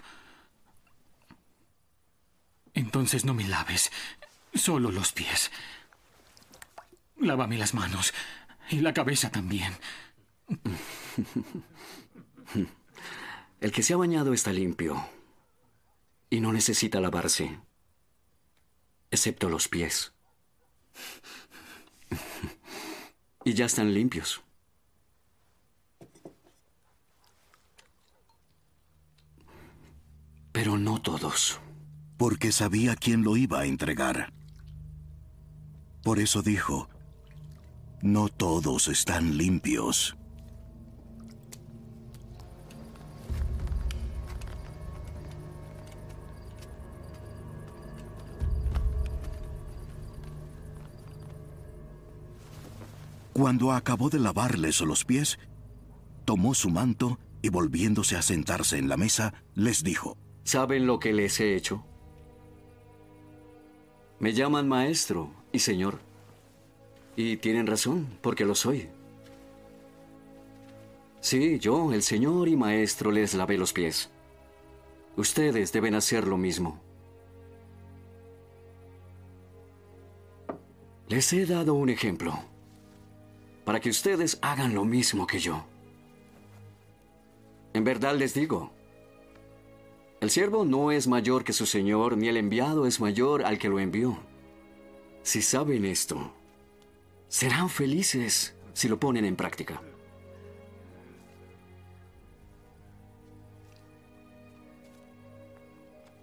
entonces 2.73 3.25
no 3.25 3.35
me 3.35 3.47
laves, 3.47 3.91
solo 4.55 4.89
los 4.91 5.13
pies. 5.13 5.51
Lávame 7.17 7.59
las 7.59 7.75
manos 7.75 8.11
y 8.71 8.79
la 8.79 8.93
cabeza 8.93 9.29
también. 9.29 9.77
El 13.61 13.71
que 13.71 13.83
se 13.83 13.93
ha 13.93 13.97
bañado 13.97 14.33
está 14.33 14.51
limpio 14.51 15.07
y 16.33 16.41
no 16.41 16.51
necesita 16.51 16.99
lavarse, 16.99 17.59
excepto 19.11 19.49
los 19.49 19.67
pies. 19.67 20.13
Y 23.45 23.53
ya 23.55 23.65
están 23.65 23.93
limpios. 23.93 24.41
Pero 30.53 30.77
no 30.77 31.01
todos. 31.01 31.59
Porque 32.17 32.53
sabía 32.53 32.95
quién 32.95 33.25
lo 33.25 33.35
iba 33.35 33.59
a 33.59 33.65
entregar. 33.65 34.31
Por 36.03 36.19
eso 36.19 36.41
dijo, 36.41 36.87
no 38.01 38.29
todos 38.29 38.87
están 38.87 39.37
limpios. 39.37 40.15
Cuando 53.33 53.71
acabó 53.71 54.11
de 54.11 54.19
lavarles 54.19 54.79
los 54.81 55.05
pies, 55.05 55.39
tomó 56.23 56.53
su 56.53 56.69
manto 56.69 57.17
y 57.41 57.49
volviéndose 57.49 58.15
a 58.15 58.21
sentarse 58.21 58.77
en 58.77 58.87
la 58.87 58.95
mesa, 58.95 59.33
les 59.55 59.83
dijo, 59.83 60.17
¿Saben 60.43 60.85
lo 60.85 60.99
que 60.99 61.13
les 61.13 61.39
he 61.39 61.55
hecho? 61.55 61.83
Me 64.19 64.33
llaman 64.33 64.67
maestro 64.67 65.31
y 65.51 65.59
señor. 65.59 65.99
Y 67.15 67.37
tienen 67.37 67.65
razón, 67.65 68.07
porque 68.21 68.45
lo 68.45 68.53
soy. 68.53 68.89
Sí, 71.19 71.57
yo, 71.57 71.91
el 71.91 72.03
señor 72.03 72.47
y 72.47 72.55
maestro, 72.55 73.11
les 73.11 73.33
lavé 73.33 73.57
los 73.57 73.73
pies. 73.73 74.11
Ustedes 75.17 75.71
deben 75.71 75.95
hacer 75.95 76.27
lo 76.27 76.37
mismo. 76.37 76.79
Les 81.07 81.33
he 81.33 81.45
dado 81.47 81.73
un 81.73 81.89
ejemplo 81.89 82.52
para 83.65 83.79
que 83.79 83.89
ustedes 83.89 84.37
hagan 84.41 84.73
lo 84.73 84.85
mismo 84.85 85.27
que 85.27 85.39
yo. 85.39 85.65
En 87.73 87.83
verdad 87.83 88.15
les 88.15 88.33
digo, 88.33 88.71
el 90.23 90.29
siervo 90.29 90.63
no 90.63 90.91
es 90.91 91.07
mayor 91.07 91.43
que 91.43 91.51
su 91.51 91.65
señor, 91.65 92.15
ni 92.15 92.29
el 92.29 92.37
enviado 92.37 92.85
es 92.85 93.01
mayor 93.01 93.43
al 93.43 93.57
que 93.57 93.67
lo 93.67 93.79
envió. 93.79 94.17
Si 95.21 95.41
saben 95.41 95.83
esto, 95.83 96.31
serán 97.27 97.69
felices 97.69 98.55
si 98.73 98.87
lo 98.87 98.99
ponen 98.99 99.25
en 99.25 99.35
práctica. 99.35 99.81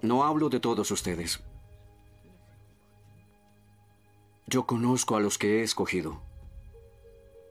No 0.03 0.25
hablo 0.25 0.49
de 0.49 0.61
todos 0.61 0.91
ustedes. 0.91 1.41
Yo 4.47 4.67
conozco 4.67 5.17
a 5.17 5.21
los 5.21 5.37
que 5.37 5.61
he 5.61 5.62
escogido. 5.62 6.23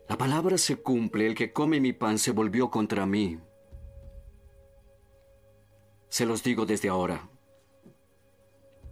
La 0.09 0.17
palabra 0.17 0.57
se 0.57 0.77
cumple, 0.77 1.27
el 1.27 1.35
que 1.35 1.53
come 1.53 1.79
mi 1.79 1.93
pan 1.93 2.17
se 2.17 2.31
volvió 2.31 2.71
contra 2.71 3.05
mí. 3.05 3.39
Se 6.09 6.25
los 6.25 6.41
digo 6.41 6.65
desde 6.65 6.89
ahora, 6.89 7.29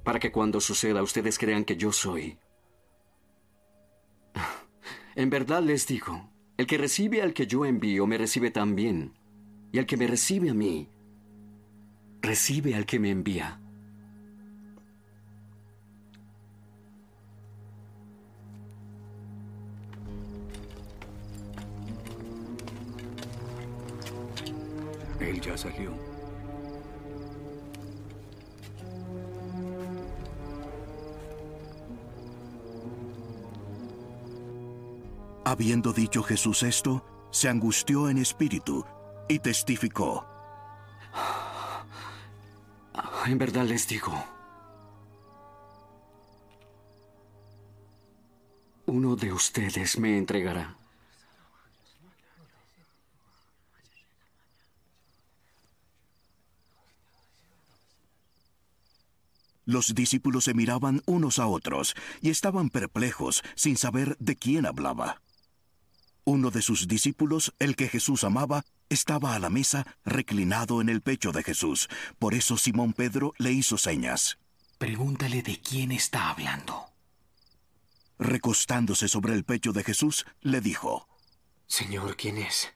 para 0.04 0.20
que 0.20 0.32
cuando 0.32 0.62
suceda 0.62 1.02
ustedes 1.02 1.40
crean 1.40 1.66
que 1.66 1.76
yo 1.76 1.92
soy. 1.92 2.38
En 5.16 5.32
verdad 5.32 5.64
les 5.64 5.88
digo, 5.88 6.30
el 6.56 6.68
que 6.68 6.78
recibe 6.78 7.24
al 7.24 7.34
que 7.34 7.48
yo 7.48 7.66
envío 7.66 8.06
me 8.06 8.20
recibe 8.20 8.52
también, 8.52 9.18
y 9.72 9.80
el 9.80 9.88
que 9.88 9.98
me 9.98 10.06
recibe 10.06 10.52
a 10.52 10.54
mí, 10.54 10.88
recibe 12.22 12.76
al 12.76 12.86
que 12.86 13.00
me 13.00 13.10
envía. 13.10 13.60
Él 25.20 25.42
ya 25.42 25.58
salió. 25.58 25.92
Habiendo 35.46 35.94
dicho 35.94 36.22
Jesús 36.24 36.64
esto, 36.64 37.06
se 37.32 37.48
angustió 37.48 38.10
en 38.10 38.18
espíritu 38.18 38.86
y 39.30 39.40
testificó. 39.40 40.26
En 43.26 43.38
verdad 43.38 43.66
les 43.66 43.88
digo, 43.88 44.12
uno 48.88 49.16
de 49.16 49.32
ustedes 49.34 49.98
me 50.00 50.18
entregará. 50.18 50.76
Los 59.68 59.94
discípulos 59.94 60.46
se 60.46 60.54
miraban 60.54 61.02
unos 61.06 61.40
a 61.40 61.48
otros 61.48 61.94
y 62.22 62.30
estaban 62.30 62.70
perplejos 62.70 63.44
sin 63.54 63.76
saber 63.76 64.16
de 64.18 64.38
quién 64.38 64.66
hablaba. 64.66 65.22
Uno 66.24 66.52
de 66.52 66.62
sus 66.62 66.88
discípulos, 66.88 67.54
el 67.60 67.76
que 67.76 67.90
Jesús 67.90 68.24
amaba, 68.24 68.64
estaba 68.88 69.36
a 69.36 69.40
la 69.40 69.50
mesa 69.50 69.86
reclinado 70.06 70.80
en 70.80 70.88
el 70.88 71.02
pecho 71.02 71.34
de 71.34 71.44
Jesús. 71.44 71.90
Por 72.18 72.34
eso 72.34 72.56
Simón 72.56 72.94
Pedro 72.94 73.34
le 73.40 73.52
hizo 73.52 73.78
señas. 73.78 74.40
Pregúntale 74.78 75.44
de 75.44 75.60
quién 75.60 75.92
está 75.92 76.30
hablando. 76.30 76.86
Recostándose 78.18 79.10
sobre 79.10 79.34
el 79.34 79.44
pecho 79.44 79.74
de 79.74 79.84
Jesús, 79.84 80.26
le 80.40 80.62
dijo, 80.62 81.10
Señor, 81.68 82.16
¿quién 82.16 82.38
es? 82.38 82.70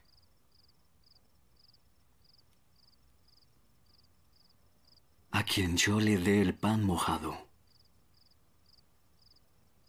A 5.32 5.44
quien 5.44 5.76
yo 5.76 5.98
le 5.98 6.18
dé 6.18 6.40
el 6.40 6.54
pan 6.54 6.84
mojado. 6.84 7.48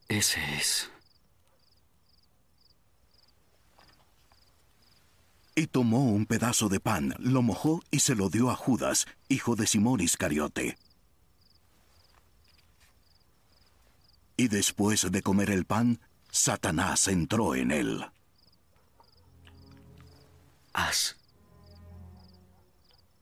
Ese 0.07 0.39
es. 0.55 0.89
Y 5.55 5.67
tomó 5.67 6.03
un 6.05 6.25
pedazo 6.25 6.67
de 6.69 6.79
pan, 6.79 7.13
lo 7.19 7.41
mojó 7.41 7.83
y 7.91 7.99
se 7.99 8.15
lo 8.15 8.29
dio 8.29 8.49
a 8.49 8.55
Judas, 8.55 9.05
hijo 9.29 9.55
de 9.55 9.67
Simón 9.67 10.01
Iscariote. 10.01 10.77
Y 14.35 14.47
después 14.47 15.11
de 15.11 15.21
comer 15.21 15.51
el 15.51 15.65
pan, 15.65 15.99
Satanás 16.31 17.07
entró 17.07 17.53
en 17.53 17.71
él. 17.71 18.05
Haz 20.73 21.17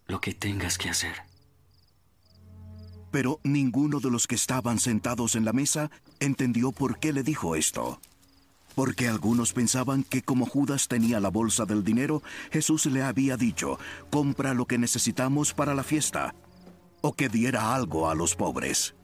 lo 0.08 0.22
que 0.22 0.34
tengas 0.34 0.78
que 0.78 0.90
hacer. 0.90 1.31
Pero 3.12 3.40
ninguno 3.44 4.00
de 4.00 4.10
los 4.10 4.26
que 4.26 4.36
estaban 4.36 4.80
sentados 4.80 5.36
en 5.36 5.46
la 5.46 5.54
mesa 5.54 5.92
entendió 6.20 6.72
por 6.72 6.98
qué 7.00 7.14
le 7.14 7.24
dijo 7.24 7.56
esto. 7.56 8.00
Porque 8.74 9.10
algunos 9.10 9.52
pensaban 9.52 10.04
que 10.04 10.22
como 10.22 10.46
Judas 10.46 10.88
tenía 10.88 11.20
la 11.20 11.30
bolsa 11.30 11.66
del 11.66 11.84
dinero, 11.84 12.24
Jesús 12.52 12.86
le 12.86 13.04
había 13.04 13.36
dicho, 13.36 13.78
compra 14.10 14.54
lo 14.54 14.66
que 14.66 14.78
necesitamos 14.78 15.54
para 15.54 15.76
la 15.76 15.84
fiesta, 15.84 16.34
o 17.02 17.14
que 17.14 17.28
diera 17.28 17.76
algo 17.76 18.10
a 18.10 18.16
los 18.16 18.36
pobres. 18.36 18.96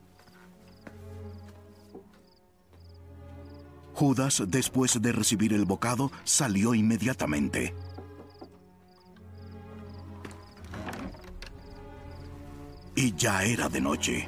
Judas, 3.93 4.43
después 4.47 5.01
de 5.01 5.11
recibir 5.11 5.53
el 5.53 5.65
bocado, 5.65 6.11
salió 6.23 6.75
inmediatamente. 6.75 7.73
Y 12.97 13.13
ya 13.13 13.43
era 13.43 13.69
de 13.69 13.79
noche. 13.79 14.27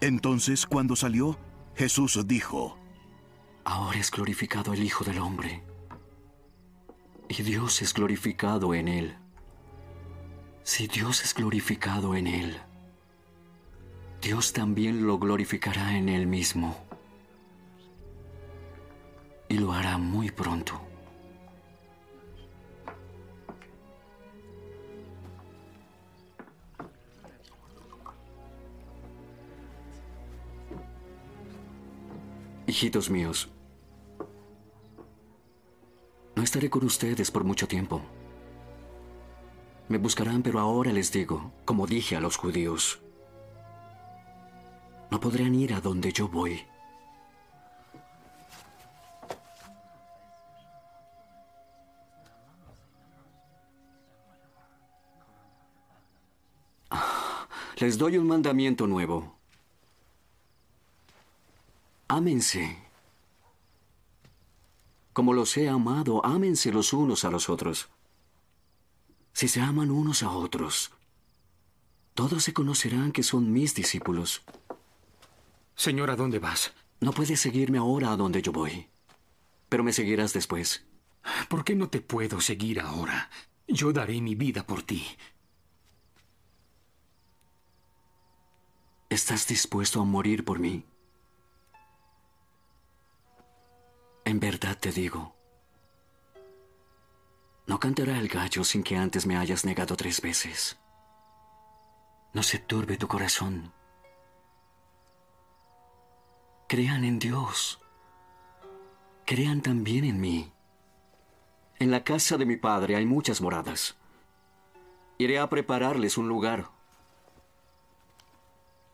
Entonces, 0.00 0.64
cuando 0.64 0.96
salió, 0.96 1.38
Jesús 1.74 2.18
dijo, 2.26 2.78
Ahora 3.64 3.98
es 3.98 4.10
glorificado 4.10 4.72
el 4.72 4.82
Hijo 4.82 5.04
del 5.04 5.18
Hombre, 5.18 5.62
y 7.28 7.42
Dios 7.42 7.82
es 7.82 7.92
glorificado 7.92 8.72
en 8.72 8.88
él. 8.88 9.18
Si 10.62 10.86
Dios 10.86 11.22
es 11.22 11.34
glorificado 11.34 12.14
en 12.14 12.28
él, 12.28 12.56
Dios 14.22 14.54
también 14.54 15.06
lo 15.06 15.18
glorificará 15.18 15.98
en 15.98 16.08
él 16.08 16.26
mismo, 16.26 16.82
y 19.50 19.58
lo 19.58 19.74
hará 19.74 19.98
muy 19.98 20.30
pronto. 20.30 20.85
Hijitos 32.68 33.10
míos, 33.10 33.48
no 36.34 36.42
estaré 36.42 36.68
con 36.68 36.84
ustedes 36.84 37.30
por 37.30 37.44
mucho 37.44 37.68
tiempo. 37.68 38.02
Me 39.88 39.98
buscarán, 39.98 40.42
pero 40.42 40.58
ahora 40.58 40.92
les 40.92 41.12
digo, 41.12 41.52
como 41.64 41.86
dije 41.86 42.16
a 42.16 42.20
los 42.20 42.36
judíos, 42.36 43.00
no 45.12 45.20
podrán 45.20 45.54
ir 45.54 45.74
a 45.74 45.80
donde 45.80 46.12
yo 46.12 46.26
voy. 46.26 46.60
Ah, 56.90 57.46
Les 57.78 57.96
doy 57.96 58.18
un 58.18 58.26
mandamiento 58.26 58.88
nuevo. 58.88 59.35
Ámense. 62.08 62.78
Como 65.12 65.32
los 65.32 65.56
he 65.56 65.68
amado, 65.68 66.24
ámense 66.24 66.70
los 66.70 66.92
unos 66.92 67.24
a 67.24 67.30
los 67.30 67.48
otros. 67.48 67.88
Si 69.32 69.48
se 69.48 69.60
aman 69.60 69.90
unos 69.90 70.22
a 70.22 70.30
otros, 70.30 70.92
todos 72.14 72.44
se 72.44 72.54
conocerán 72.54 73.12
que 73.12 73.22
son 73.22 73.52
mis 73.52 73.74
discípulos. 73.74 74.42
Señor, 75.74 76.10
¿a 76.10 76.16
dónde 76.16 76.38
vas? 76.38 76.72
No 77.00 77.12
puedes 77.12 77.40
seguirme 77.40 77.78
ahora 77.78 78.12
a 78.12 78.16
donde 78.16 78.40
yo 78.40 78.52
voy, 78.52 78.88
pero 79.68 79.82
me 79.82 79.92
seguirás 79.92 80.32
después. 80.32 80.86
¿Por 81.48 81.64
qué 81.64 81.74
no 81.74 81.88
te 81.88 82.00
puedo 82.00 82.40
seguir 82.40 82.80
ahora? 82.80 83.30
Yo 83.66 83.92
daré 83.92 84.20
mi 84.20 84.34
vida 84.34 84.64
por 84.64 84.82
ti. 84.82 85.04
¿Estás 89.10 89.46
dispuesto 89.48 90.00
a 90.00 90.04
morir 90.04 90.44
por 90.44 90.60
mí? 90.60 90.84
En 94.26 94.40
verdad 94.40 94.76
te 94.76 94.90
digo, 94.90 95.36
no 97.68 97.78
cantará 97.78 98.18
el 98.18 98.26
gallo 98.26 98.64
sin 98.64 98.82
que 98.82 98.96
antes 98.96 99.24
me 99.24 99.36
hayas 99.36 99.64
negado 99.64 99.96
tres 99.96 100.20
veces. 100.20 100.76
No 102.32 102.42
se 102.42 102.58
turbe 102.58 102.96
tu 102.96 103.06
corazón. 103.06 103.72
Crean 106.66 107.04
en 107.04 107.20
Dios. 107.20 107.80
Crean 109.24 109.60
también 109.60 110.04
en 110.04 110.20
mí. 110.20 110.52
En 111.78 111.92
la 111.92 112.02
casa 112.02 112.36
de 112.36 112.46
mi 112.46 112.56
padre 112.56 112.96
hay 112.96 113.06
muchas 113.06 113.40
moradas. 113.40 113.96
Iré 115.18 115.38
a 115.38 115.48
prepararles 115.48 116.18
un 116.18 116.26
lugar. 116.26 116.68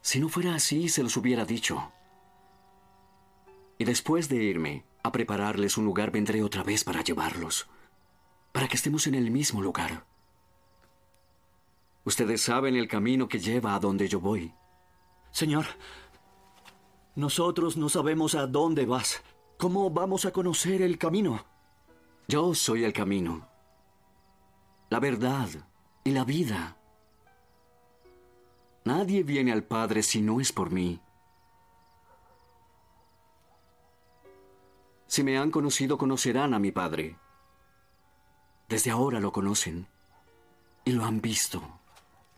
Si 0.03 0.21
no 0.21 0.29
fuera 0.29 0.55
así, 0.55 0.91
se 0.91 1.03
los 1.03 1.17
hubiera 1.17 1.47
dicho. 1.47 1.91
Y 3.79 3.87
después 3.87 4.29
de 4.29 4.37
irme 4.37 4.92
a 5.03 5.13
prepararles 5.13 5.77
un 5.77 5.85
lugar, 5.85 6.11
vendré 6.11 6.43
otra 6.43 6.63
vez 6.63 6.85
para 6.85 7.03
llevarlos, 7.03 7.69
para 8.53 8.69
que 8.69 8.77
estemos 8.77 9.07
en 9.07 9.15
el 9.15 9.31
mismo 9.31 9.61
lugar. 9.63 10.05
Ustedes 12.05 12.43
saben 12.43 12.77
el 12.77 12.89
camino 12.89 13.29
que 13.29 13.39
lleva 13.39 13.75
a 13.75 13.81
donde 13.81 14.09
yo 14.09 14.21
voy. 14.21 14.53
Señor, 15.31 15.67
nosotros 17.15 17.77
no 17.77 17.89
sabemos 17.89 18.35
a 18.35 18.47
dónde 18.47 18.87
vas. 18.87 19.23
¿Cómo 19.59 19.91
vamos 19.91 20.25
a 20.25 20.33
conocer 20.33 20.83
el 20.83 20.99
camino? 20.99 21.45
Yo 22.27 22.55
soy 22.55 22.85
el 22.85 22.93
camino, 22.93 23.49
la 24.91 25.01
verdad 25.01 25.49
y 26.05 26.11
la 26.11 26.25
vida. 26.25 26.77
Nadie 28.85 29.23
viene 29.23 29.53
al 29.53 29.63
Padre 29.63 30.03
si 30.03 30.21
no 30.21 30.41
es 30.41 30.53
por 30.53 30.71
mí. 30.71 31.01
Si 35.13 35.23
me 35.23 35.37
han 35.37 35.51
conocido, 35.51 35.99
conocerán 35.99 36.55
a 36.55 36.59
mi 36.59 36.73
Padre. 36.73 37.19
Desde 38.67 38.91
ahora 38.91 39.21
lo 39.21 39.31
conocen 39.31 39.87
y 40.87 40.93
lo 40.93 41.05
han 41.05 41.21
visto. 41.21 41.63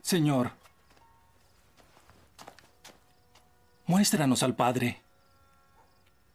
Señor, 0.02 0.50
muéstranos 3.86 4.42
al 4.42 4.56
Padre 4.56 5.00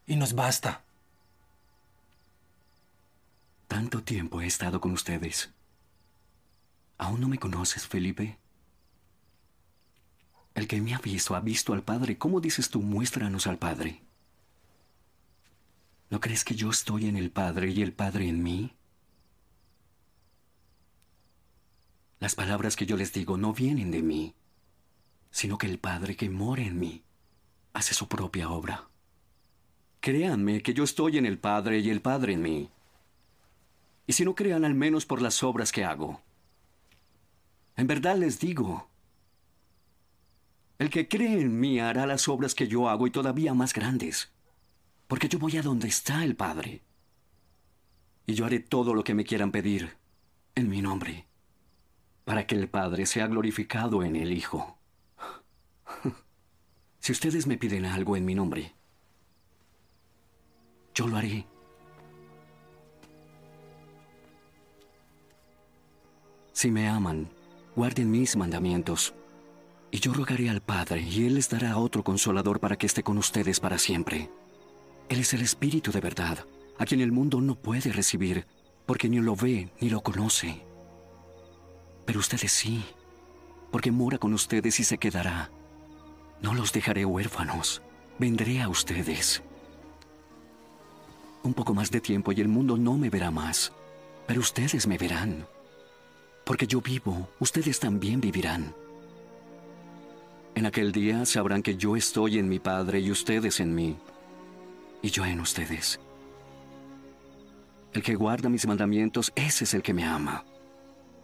y 0.08 0.16
nos 0.16 0.34
basta. 0.34 0.86
Tanto 3.68 4.02
tiempo 4.02 4.40
he 4.40 4.48
estado 4.48 4.80
con 4.80 4.94
ustedes. 4.94 5.52
¿Aún 7.00 7.20
no 7.20 7.28
me 7.28 7.38
conoces, 7.38 7.86
Felipe? 7.86 8.38
El 10.56 10.70
que 10.70 10.80
me 10.80 10.96
ha 10.96 11.00
visto 11.00 11.36
ha 11.36 11.42
visto 11.42 11.74
al 11.74 11.84
Padre. 11.84 12.18
¿Cómo 12.18 12.40
dices 12.40 12.70
tú, 12.70 12.82
muéstranos 12.82 13.46
al 13.46 13.58
Padre? 13.58 14.09
¿No 16.10 16.20
crees 16.20 16.44
que 16.44 16.56
yo 16.56 16.70
estoy 16.70 17.08
en 17.08 17.18
el 17.18 17.32
Padre 17.32 17.70
y 17.70 17.82
el 17.82 17.94
Padre 17.94 18.28
en 18.28 18.42
mí? 18.42 18.76
Las 22.20 22.36
palabras 22.36 22.76
que 22.76 22.86
yo 22.86 22.98
les 22.98 23.14
digo 23.14 23.38
no 23.38 23.54
vienen 23.54 23.92
de 23.92 24.02
mí, 24.02 24.36
sino 25.32 25.58
que 25.58 25.68
el 25.68 25.78
Padre 25.78 26.16
que 26.16 26.30
mora 26.30 26.64
en 26.64 26.80
mí 26.80 27.04
hace 27.74 27.94
su 27.94 28.08
propia 28.08 28.50
obra. 28.50 28.90
Créanme 30.02 30.62
que 30.64 30.74
yo 30.74 30.84
estoy 30.84 31.18
en 31.18 31.26
el 31.26 31.38
Padre 31.38 31.80
y 31.80 31.90
el 31.90 32.02
Padre 32.02 32.34
en 32.34 32.42
mí. 32.42 32.70
Y 34.08 34.14
si 34.14 34.26
no 34.26 34.34
crean 34.34 34.66
al 34.66 34.74
menos 34.74 35.06
por 35.06 35.22
las 35.22 35.44
obras 35.44 35.72
que 35.72 35.86
hago. 35.86 36.22
En 37.76 37.86
verdad 37.86 38.18
les 38.18 38.40
digo, 38.40 38.90
el 40.80 40.90
que 40.90 41.08
cree 41.08 41.40
en 41.40 41.60
mí 41.60 41.80
hará 41.80 42.08
las 42.08 42.28
obras 42.28 42.56
que 42.56 42.68
yo 42.68 42.90
hago 42.90 43.06
y 43.06 43.12
todavía 43.12 43.54
más 43.54 43.74
grandes, 43.74 44.32
porque 45.10 45.28
yo 45.28 45.40
voy 45.40 45.58
a 45.58 45.64
donde 45.64 45.88
está 45.88 46.24
el 46.24 46.36
Padre. 46.36 46.84
Y 48.28 48.36
yo 48.36 48.46
haré 48.46 48.60
todo 48.60 48.94
lo 48.94 49.04
que 49.04 49.16
me 49.16 49.26
quieran 49.26 49.52
pedir 49.52 49.98
en 50.54 50.70
mi 50.70 50.84
nombre, 50.84 51.26
para 52.26 52.46
que 52.46 52.54
el 52.54 52.70
Padre 52.70 53.08
sea 53.08 53.26
glorificado 53.26 54.04
en 54.04 54.16
el 54.16 54.32
Hijo. 54.32 54.78
Si 57.02 57.14
ustedes 57.14 57.48
me 57.48 57.58
piden 57.58 57.86
algo 57.86 58.18
en 58.18 58.26
mi 58.26 58.36
nombre, 58.36 58.76
yo 60.94 61.08
lo 61.08 61.16
haré. 61.16 61.48
Si 66.52 66.70
me 66.70 66.90
aman, 66.90 67.30
guarden 67.74 68.12
mis 68.12 68.36
mandamientos. 68.36 69.16
Y 69.92 70.02
yo 70.02 70.14
rogaré 70.14 70.50
al 70.50 70.62
Padre, 70.62 71.02
y 71.02 71.26
Él 71.26 71.36
les 71.36 71.50
dará 71.50 71.78
otro 71.78 72.04
consolador 72.04 72.60
para 72.60 72.76
que 72.76 72.86
esté 72.86 73.02
con 73.02 73.18
ustedes 73.18 73.62
para 73.62 73.78
siempre. 73.78 74.30
Él 75.10 75.20
es 75.20 75.34
el 75.34 75.42
Espíritu 75.42 75.92
de 75.92 76.02
verdad, 76.02 76.46
a 76.78 76.86
quien 76.86 77.02
el 77.02 77.12
mundo 77.12 77.42
no 77.42 77.56
puede 77.56 77.92
recibir, 77.92 78.46
porque 78.86 79.10
ni 79.10 79.20
lo 79.20 79.36
ve 79.36 79.70
ni 79.82 79.90
lo 79.90 80.02
conoce. 80.02 80.62
Pero 82.06 82.20
ustedes 82.20 82.52
sí, 82.52 82.86
porque 83.72 83.92
mora 83.92 84.18
con 84.18 84.34
ustedes 84.34 84.80
y 84.80 84.84
se 84.84 84.98
quedará. 84.98 85.50
No 86.42 86.54
los 86.54 86.72
dejaré 86.72 87.06
huérfanos, 87.06 87.82
vendré 88.18 88.62
a 88.62 88.70
ustedes. 88.70 89.42
Un 91.44 91.54
poco 91.54 91.74
más 91.74 91.90
de 91.92 92.02
tiempo 92.02 92.32
y 92.32 92.42
el 92.42 92.48
mundo 92.48 92.78
no 92.78 92.98
me 92.98 93.10
verá 93.10 93.32
más, 93.32 93.72
pero 94.28 94.42
ustedes 94.42 94.88
me 94.88 94.98
verán. 94.98 95.46
Porque 96.46 96.68
yo 96.68 96.82
vivo, 96.82 97.30
ustedes 97.40 97.80
también 97.80 98.22
vivirán. 98.22 98.74
En 100.56 100.66
aquel 100.66 100.92
día 100.92 101.26
sabrán 101.26 101.64
que 101.64 101.78
yo 101.78 101.96
estoy 101.96 102.38
en 102.38 102.50
mi 102.50 102.60
Padre 102.60 103.00
y 103.00 103.12
ustedes 103.12 103.60
en 103.60 103.74
mí, 103.74 103.96
y 105.02 105.10
yo 105.10 105.26
en 105.26 105.40
ustedes. 105.40 106.00
El 107.94 108.04
que 108.04 108.16
guarda 108.16 108.50
mis 108.50 108.68
mandamientos, 108.68 109.32
ese 109.36 109.64
es 109.64 109.74
el 109.74 109.82
que 109.82 109.94
me 109.94 110.06
ama. 110.06 110.46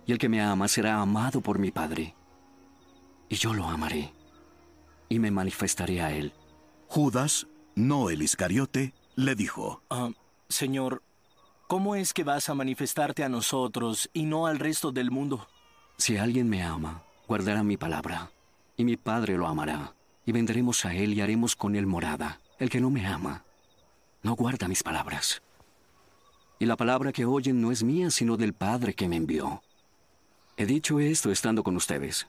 Y 0.05 0.11
el 0.11 0.17
que 0.17 0.29
me 0.29 0.41
ama 0.41 0.67
será 0.67 0.99
amado 1.01 1.41
por 1.41 1.59
mi 1.59 1.71
Padre. 1.71 2.15
Y 3.29 3.35
yo 3.35 3.53
lo 3.53 3.67
amaré, 3.67 4.13
y 5.09 5.19
me 5.19 5.31
manifestaré 5.31 6.01
a 6.01 6.11
él. 6.11 6.33
Judas, 6.87 7.47
no 7.75 8.09
el 8.09 8.21
Iscariote, 8.21 8.93
le 9.15 9.35
dijo, 9.35 9.81
Ah, 9.89 10.09
Señor, 10.49 11.01
¿cómo 11.67 11.95
es 11.95 12.13
que 12.13 12.23
vas 12.23 12.49
a 12.49 12.55
manifestarte 12.55 13.23
a 13.23 13.29
nosotros 13.29 14.09
y 14.13 14.23
no 14.23 14.47
al 14.47 14.59
resto 14.59 14.91
del 14.91 15.11
mundo? 15.11 15.47
Si 15.97 16.17
alguien 16.17 16.49
me 16.49 16.63
ama, 16.63 17.03
guardará 17.27 17.63
mi 17.63 17.77
palabra, 17.77 18.31
y 18.77 18.83
mi 18.85 18.97
Padre 18.97 19.37
lo 19.37 19.47
amará, 19.47 19.95
y 20.25 20.31
vendremos 20.31 20.85
a 20.85 20.93
él 20.93 21.13
y 21.13 21.21
haremos 21.21 21.55
con 21.55 21.75
él 21.75 21.87
morada. 21.87 22.41
El 22.59 22.69
que 22.69 22.79
no 22.79 22.89
me 22.89 23.05
ama, 23.05 23.44
no 24.25 24.35
guarda 24.35 24.67
mis 24.67 24.81
palabras. 24.81 25.43
Y 26.57 26.65
la 26.65 26.75
palabra 26.75 27.13
que 27.13 27.25
oyen 27.25 27.61
no 27.61 27.71
es 27.71 27.83
mía, 27.83 28.09
sino 28.09 28.37
del 28.37 28.53
Padre 28.53 28.95
que 28.95 29.07
me 29.07 29.17
envió. 29.17 29.61
He 30.57 30.65
dicho 30.65 30.99
esto 30.99 31.31
estando 31.31 31.61
con 31.61 31.75
ustedes. 31.75 32.25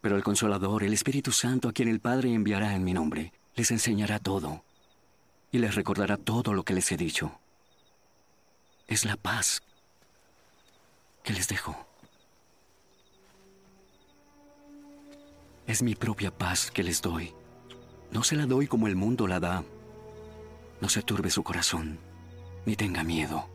Pero 0.00 0.14
el 0.14 0.22
Consolador, 0.22 0.84
el 0.84 0.92
Espíritu 0.92 1.32
Santo, 1.32 1.68
a 1.68 1.72
quien 1.72 1.88
el 1.88 1.98
Padre 1.98 2.32
enviará 2.32 2.76
en 2.76 2.84
mi 2.84 2.92
nombre, 2.92 3.32
les 3.56 3.72
enseñará 3.72 4.20
todo 4.20 4.62
y 5.50 5.58
les 5.58 5.74
recordará 5.74 6.16
todo 6.16 6.54
lo 6.54 6.62
que 6.62 6.74
les 6.74 6.92
he 6.92 6.96
dicho. 6.96 7.32
Es 8.86 9.04
la 9.04 9.16
paz 9.16 9.64
que 11.24 11.32
les 11.32 11.48
dejo. 11.48 11.74
Es 15.66 15.82
mi 15.82 15.96
propia 15.96 16.30
paz 16.30 16.70
que 16.70 16.84
les 16.84 17.02
doy. 17.02 17.34
No 18.12 18.22
se 18.22 18.36
la 18.36 18.46
doy 18.46 18.68
como 18.68 18.86
el 18.86 18.94
mundo 18.94 19.26
la 19.26 19.40
da. 19.40 19.64
No 20.80 20.88
se 20.88 21.02
turbe 21.02 21.30
su 21.30 21.42
corazón, 21.42 21.98
ni 22.64 22.76
tenga 22.76 23.02
miedo. 23.02 23.48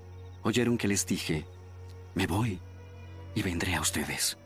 Oyeron 0.43 0.77
que 0.77 0.87
les 0.87 1.05
dije, 1.05 1.45
me 2.15 2.27
voy 2.27 2.59
y 3.35 3.43
vendré 3.43 3.75
a 3.75 3.81
ustedes. 3.81 4.37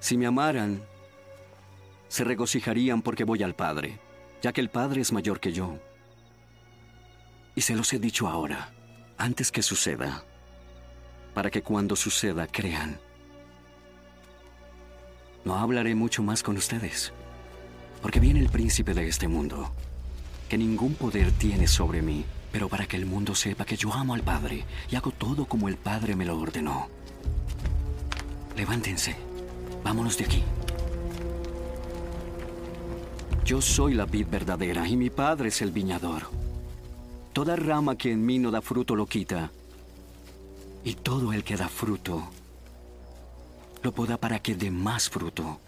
Si 0.00 0.18
me 0.18 0.26
amaran, 0.26 0.82
se 2.08 2.24
regocijarían 2.24 3.02
porque 3.02 3.24
voy 3.24 3.42
al 3.42 3.54
Padre, 3.54 3.98
ya 4.42 4.52
que 4.52 4.60
el 4.60 4.70
Padre 4.70 5.00
es 5.00 5.12
mayor 5.12 5.40
que 5.40 5.52
yo. 5.52 5.78
Y 7.54 7.60
se 7.62 7.74
los 7.74 7.92
he 7.92 7.98
dicho 7.98 8.28
ahora, 8.28 8.72
antes 9.16 9.50
que 9.50 9.62
suceda, 9.62 10.24
para 11.32 11.50
que 11.50 11.62
cuando 11.62 11.96
suceda 11.96 12.46
crean. 12.46 12.98
No 15.44 15.56
hablaré 15.58 15.94
mucho 15.94 16.22
más 16.22 16.42
con 16.42 16.56
ustedes, 16.56 17.12
porque 18.02 18.20
viene 18.20 18.40
el 18.40 18.48
príncipe 18.48 18.94
de 18.94 19.08
este 19.08 19.28
mundo, 19.28 19.72
que 20.54 20.58
ningún 20.58 20.94
poder 20.94 21.32
tiene 21.32 21.66
sobre 21.66 22.00
mí, 22.00 22.24
pero 22.52 22.68
para 22.68 22.86
que 22.86 22.96
el 22.96 23.06
mundo 23.06 23.34
sepa 23.34 23.64
que 23.64 23.76
yo 23.76 23.92
amo 23.92 24.14
al 24.14 24.22
Padre 24.22 24.64
y 24.88 24.94
hago 24.94 25.10
todo 25.10 25.46
como 25.46 25.66
el 25.66 25.76
Padre 25.76 26.14
me 26.14 26.24
lo 26.24 26.38
ordenó. 26.38 26.86
Levántense, 28.56 29.16
vámonos 29.82 30.16
de 30.16 30.26
aquí. 30.26 30.44
Yo 33.44 33.60
soy 33.60 33.94
la 33.94 34.06
vid 34.06 34.28
verdadera 34.28 34.86
y 34.86 34.96
mi 34.96 35.10
Padre 35.10 35.48
es 35.48 35.60
el 35.60 35.72
viñador. 35.72 36.30
Toda 37.32 37.56
rama 37.56 37.96
que 37.96 38.12
en 38.12 38.24
mí 38.24 38.38
no 38.38 38.52
da 38.52 38.62
fruto 38.62 38.94
lo 38.94 39.06
quita, 39.06 39.50
y 40.84 40.94
todo 40.94 41.32
el 41.32 41.42
que 41.42 41.56
da 41.56 41.68
fruto 41.68 42.22
lo 43.82 43.90
poda 43.90 44.18
para 44.18 44.38
que 44.38 44.54
dé 44.54 44.70
más 44.70 45.10
fruto. 45.10 45.58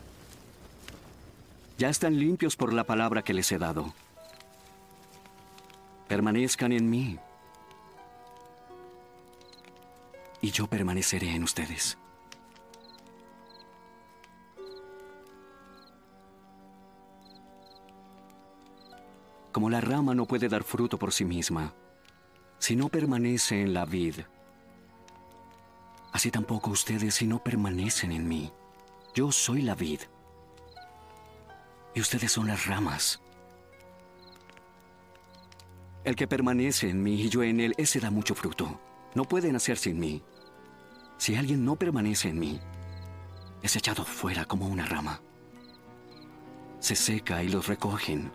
Ya 1.76 1.88
están 1.88 2.20
limpios 2.20 2.54
por 2.54 2.72
la 2.72 2.84
palabra 2.84 3.22
que 3.22 3.34
les 3.34 3.50
he 3.50 3.58
dado. 3.58 3.92
Permanezcan 6.08 6.72
en 6.72 6.88
mí, 6.88 7.18
y 10.40 10.50
yo 10.52 10.68
permaneceré 10.68 11.34
en 11.34 11.42
ustedes. 11.42 11.98
Como 19.50 19.68
la 19.68 19.80
rama 19.80 20.14
no 20.14 20.26
puede 20.26 20.48
dar 20.48 20.62
fruto 20.62 20.98
por 20.98 21.12
sí 21.12 21.24
misma, 21.24 21.74
si 22.58 22.76
no 22.76 22.88
permanece 22.88 23.62
en 23.62 23.74
la 23.74 23.84
vid, 23.84 24.20
así 26.12 26.30
tampoco 26.30 26.70
ustedes 26.70 27.14
si 27.14 27.26
no 27.26 27.42
permanecen 27.42 28.12
en 28.12 28.28
mí. 28.28 28.52
Yo 29.14 29.32
soy 29.32 29.62
la 29.62 29.74
vid, 29.74 30.00
y 31.94 32.00
ustedes 32.00 32.30
son 32.30 32.46
las 32.46 32.66
ramas. 32.66 33.20
El 36.06 36.14
que 36.14 36.28
permanece 36.28 36.88
en 36.88 37.02
mí 37.02 37.20
y 37.20 37.28
yo 37.28 37.42
en 37.42 37.58
él, 37.58 37.74
ese 37.78 37.98
da 37.98 38.12
mucho 38.12 38.36
fruto. 38.36 38.80
No 39.16 39.24
pueden 39.24 39.56
hacer 39.56 39.76
sin 39.76 39.98
mí. 39.98 40.22
Si 41.18 41.34
alguien 41.34 41.64
no 41.64 41.74
permanece 41.74 42.28
en 42.28 42.38
mí, 42.38 42.60
es 43.60 43.74
echado 43.74 44.04
fuera 44.04 44.44
como 44.44 44.68
una 44.68 44.86
rama. 44.86 45.20
Se 46.78 46.94
seca 46.94 47.42
y 47.42 47.48
los 47.48 47.66
recogen 47.66 48.30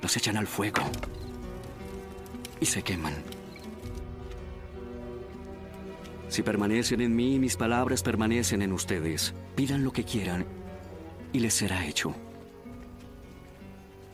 los 0.00 0.16
echan 0.16 0.38
al 0.38 0.46
fuego 0.46 0.82
y 2.60 2.66
se 2.66 2.82
queman. 2.82 3.14
Si 6.28 6.42
permanecen 6.42 7.02
en 7.02 7.14
mí 7.14 7.38
mis 7.38 7.56
palabras 7.56 8.02
permanecen 8.02 8.62
en 8.62 8.72
ustedes, 8.72 9.34
pidan 9.54 9.84
lo 9.84 9.92
que 9.92 10.04
quieran 10.04 10.46
y 11.34 11.40
les 11.40 11.52
será 11.52 11.86
hecho. 11.86 12.14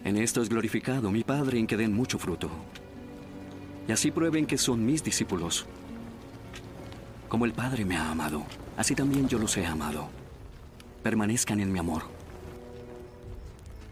En 0.04 0.16
esto 0.16 0.42
es 0.42 0.48
glorificado 0.48 1.10
mi 1.10 1.22
Padre 1.22 1.58
en 1.58 1.66
que 1.66 1.76
den 1.76 1.92
mucho 1.92 2.18
fruto. 2.18 2.50
Y 3.86 3.92
así 3.92 4.10
prueben 4.10 4.46
que 4.46 4.58
son 4.58 4.84
mis 4.84 5.04
discípulos. 5.04 5.66
Como 7.28 7.44
el 7.44 7.52
Padre 7.52 7.84
me 7.84 7.96
ha 7.96 8.10
amado, 8.10 8.44
así 8.76 8.94
también 8.94 9.28
yo 9.28 9.38
los 9.38 9.56
he 9.56 9.64
amado. 9.64 10.08
Permanezcan 11.02 11.60
en 11.60 11.72
mi 11.72 11.78
amor. 11.78 12.02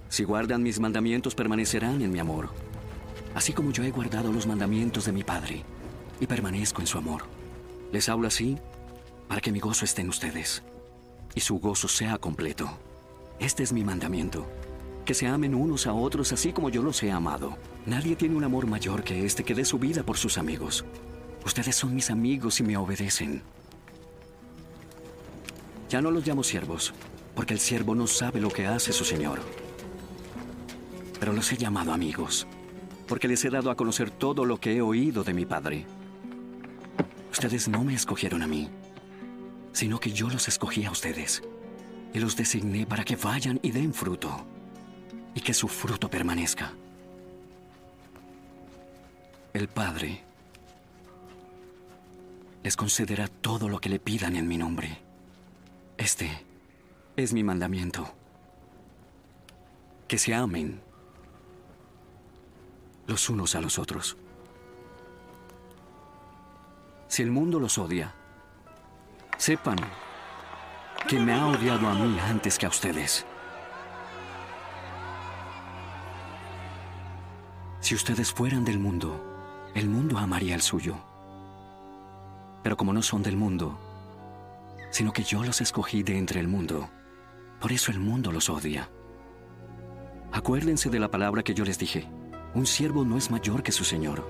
Si 0.09 0.25
guardan 0.25 0.63
mis 0.63 0.81
mandamientos, 0.81 1.37
permanecerán 1.37 2.03
en 2.03 2.11
mi 2.11 2.19
amor, 2.19 2.51
así 3.35 3.53
como 3.53 3.71
yo 3.71 3.85
he 3.85 3.93
guardado 3.93 4.33
los 4.33 4.47
mandamientos 4.47 5.05
de 5.05 5.13
mi 5.13 5.23
Padre 5.23 5.63
y 6.19 6.27
permanezco 6.27 6.81
en 6.81 6.89
su 6.89 6.99
amor. 6.99 7.23
Les 7.93 8.09
hablo 8.09 8.27
así 8.27 8.59
para 9.29 9.41
que 9.41 9.53
mi 9.53 9.61
gozo 9.61 9.85
esté 9.85 10.03
en 10.03 10.09
ustedes 10.09 10.65
y 11.37 11.41
su 11.41 11.61
gozo 11.61 11.87
sea 11.87 12.19
completo. 12.19 12.69
Este 13.39 13.63
es 13.63 13.73
mi 13.73 13.85
mandamiento, 13.85 14.47
que 15.11 15.15
se 15.15 15.27
amen 15.27 15.57
unos 15.57 15.89
a 15.89 15.93
otros 15.93 16.33
así 16.33 16.53
como 16.53 16.69
yo 16.69 16.83
los 16.83 17.03
he 17.03 17.11
amado. 17.11 17.59
Nadie 17.85 18.15
tiene 18.15 18.37
un 18.37 18.45
amor 18.45 18.69
mayor 18.69 19.03
que 19.03 19.27
este 19.27 19.43
que 19.43 19.57
dé 19.57 19.65
su 19.65 19.77
vida 19.77 20.05
por 20.05 20.17
sus 20.17 20.39
amigos. 20.39 20.85
Ustedes 21.45 21.75
son 21.75 21.97
mis 21.97 22.11
amigos 22.11 22.61
y 22.61 22.63
me 22.63 22.77
obedecen. 22.77 23.43
Ya 25.89 26.01
no 26.01 26.13
los 26.13 26.25
llamo 26.25 26.45
siervos, 26.45 26.95
porque 27.35 27.55
el 27.55 27.59
siervo 27.59 27.97
no 27.97 28.07
sabe 28.07 28.41
lo 28.41 28.51
que 28.51 28.69
hace 28.69 28.93
su 28.93 29.05
señor 29.05 29.41
pero 31.19 31.33
los 31.33 31.53
he 31.53 31.57
llamado 31.57 31.93
amigos, 31.93 32.47
porque 33.09 33.27
les 33.27 33.45
he 33.45 33.51
dado 33.51 33.73
a 33.73 33.77
conocer 33.77 34.13
todo 34.13 34.45
lo 34.45 34.59
que 34.59 34.77
he 34.77 34.81
oído 34.81 35.25
de 35.25 35.35
mi 35.35 35.45
Padre. 35.45 35.87
Ustedes 37.33 37.69
no 37.69 37.83
me 37.83 37.95
escogieron 37.95 38.43
a 38.43 38.47
mí, 38.47 38.71
sino 39.73 39.99
que 39.99 40.13
yo 40.13 40.31
los 40.31 40.47
escogí 40.47 40.85
a 40.85 40.91
ustedes 40.93 41.43
y 42.15 42.21
los 42.21 42.37
designé 42.37 42.87
para 42.87 43.05
que 43.05 43.17
vayan 43.17 43.59
y 43.61 43.73
den 43.73 43.93
fruto, 43.93 44.47
y 45.35 45.41
que 45.41 45.55
su 45.55 45.69
fruto 45.69 46.09
permanezca. 46.09 46.73
El 49.53 49.69
Padre 49.69 50.23
les 52.63 52.77
concederá 52.77 53.27
todo 53.29 53.69
lo 53.69 53.81
que 53.81 53.89
le 53.89 53.99
pidan 53.99 54.37
en 54.37 54.47
mi 54.47 54.59
nombre. 54.59 54.99
Este 55.97 56.31
es 57.17 57.33
mi 57.33 57.43
mandamiento. 57.43 58.13
Que 60.07 60.19
se 60.19 60.35
amen 60.35 60.81
los 63.07 63.29
unos 63.29 63.55
a 63.55 63.61
los 63.61 63.79
otros. 63.79 64.17
Si 67.09 67.23
el 67.23 67.31
mundo 67.31 67.59
los 67.59 67.77
odia, 67.79 68.15
sepan 69.37 69.79
que 71.09 71.19
me 71.19 71.33
ha 71.33 71.47
odiado 71.49 71.89
a 71.89 71.95
mí 71.95 72.19
antes 72.21 72.57
que 72.57 72.67
a 72.67 72.69
ustedes. 72.69 73.27
Si 77.81 77.95
ustedes 77.95 78.33
fueran 78.33 78.65
del 78.65 78.79
mundo, 78.79 79.71
el 79.75 79.89
mundo 79.89 80.19
amaría 80.19 80.55
el 80.55 80.63
suyo. 80.63 80.97
Pero 82.63 82.77
como 82.77 82.93
no 82.93 83.03
son 83.03 83.23
del 83.23 83.37
mundo, 83.37 83.79
sino 84.91 85.13
que 85.13 85.23
yo 85.23 85.43
los 85.43 85.61
escogí 85.61 86.03
de 86.03 86.19
entre 86.19 86.41
el 86.41 86.49
mundo, 86.49 86.91
por 87.61 87.73
eso 87.73 87.91
el 87.91 87.99
mundo 87.99 88.33
los 88.33 88.51
odia. 88.51 88.91
Acuérdense 90.33 90.91
de 90.91 91.01
la 91.01 91.11
palabra 91.11 91.43
que 91.43 91.55
yo 91.55 91.65
les 91.65 91.79
dije. 91.79 92.07
Un 92.55 92.67
siervo 92.67 93.05
no 93.05 93.17
es 93.17 93.31
mayor 93.31 93.63
que 93.63 93.73
su 93.73 93.85
señor. 93.85 94.29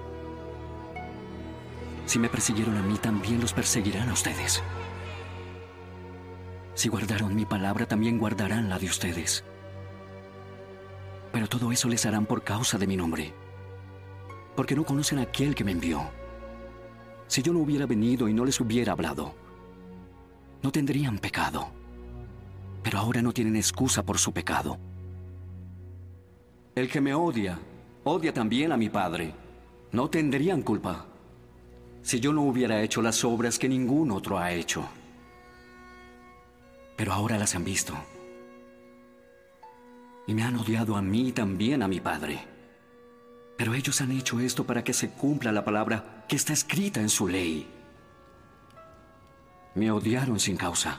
Si 2.06 2.18
me 2.18 2.28
persiguieron 2.28 2.76
a 2.76 2.82
mí, 2.82 2.96
también 2.98 3.40
los 3.40 3.52
perseguirán 3.52 4.08
a 4.08 4.12
ustedes. 4.12 4.62
Si 6.74 6.88
guardaron 6.88 7.34
mi 7.34 7.44
palabra, 7.44 7.86
también 7.86 8.18
guardarán 8.18 8.68
la 8.68 8.78
de 8.78 8.86
ustedes. 8.86 9.44
Pero 11.32 11.48
todo 11.48 11.72
eso 11.72 11.88
les 11.88 12.06
harán 12.06 12.26
por 12.26 12.42
causa 12.42 12.78
de 12.78 12.86
mi 12.86 12.96
nombre, 12.96 13.32
porque 14.56 14.74
no 14.74 14.84
conocen 14.84 15.18
a 15.18 15.22
aquel 15.22 15.54
que 15.54 15.64
me 15.64 15.72
envió. 15.72 16.02
Si 17.26 17.42
yo 17.42 17.52
no 17.52 17.60
hubiera 17.60 17.86
venido 17.86 18.28
y 18.28 18.34
no 18.34 18.44
les 18.44 18.60
hubiera 18.60 18.92
hablado, 18.92 19.34
no 20.62 20.70
tendrían 20.70 21.18
pecado. 21.18 21.68
Pero 22.82 22.98
ahora 22.98 23.22
no 23.22 23.32
tienen 23.32 23.56
excusa 23.56 24.02
por 24.04 24.18
su 24.18 24.32
pecado. 24.32 24.78
El 26.74 26.88
que 26.88 27.00
me 27.00 27.14
odia, 27.14 27.58
odia 28.04 28.32
también 28.32 28.72
a 28.72 28.76
mi 28.76 28.88
Padre. 28.88 29.34
No 29.92 30.08
tendrían 30.08 30.62
culpa 30.62 31.06
si 32.02 32.20
yo 32.20 32.32
no 32.32 32.42
hubiera 32.42 32.82
hecho 32.82 33.02
las 33.02 33.24
obras 33.24 33.58
que 33.58 33.68
ningún 33.68 34.10
otro 34.10 34.38
ha 34.38 34.52
hecho. 34.52 34.88
Pero 36.96 37.12
ahora 37.12 37.38
las 37.38 37.54
han 37.54 37.64
visto. 37.64 37.94
Y 40.26 40.34
me 40.34 40.42
han 40.42 40.56
odiado 40.56 40.96
a 40.96 41.02
mí 41.02 41.28
y 41.28 41.32
también 41.32 41.82
a 41.82 41.88
mi 41.88 42.00
Padre. 42.00 42.49
Pero 43.60 43.74
ellos 43.74 44.00
han 44.00 44.10
hecho 44.10 44.40
esto 44.40 44.64
para 44.64 44.82
que 44.82 44.94
se 44.94 45.10
cumpla 45.10 45.52
la 45.52 45.62
palabra 45.62 46.24
que 46.26 46.34
está 46.34 46.54
escrita 46.54 46.98
en 46.98 47.10
su 47.10 47.28
ley. 47.28 47.68
Me 49.74 49.90
odiaron 49.90 50.40
sin 50.40 50.56
causa. 50.56 50.98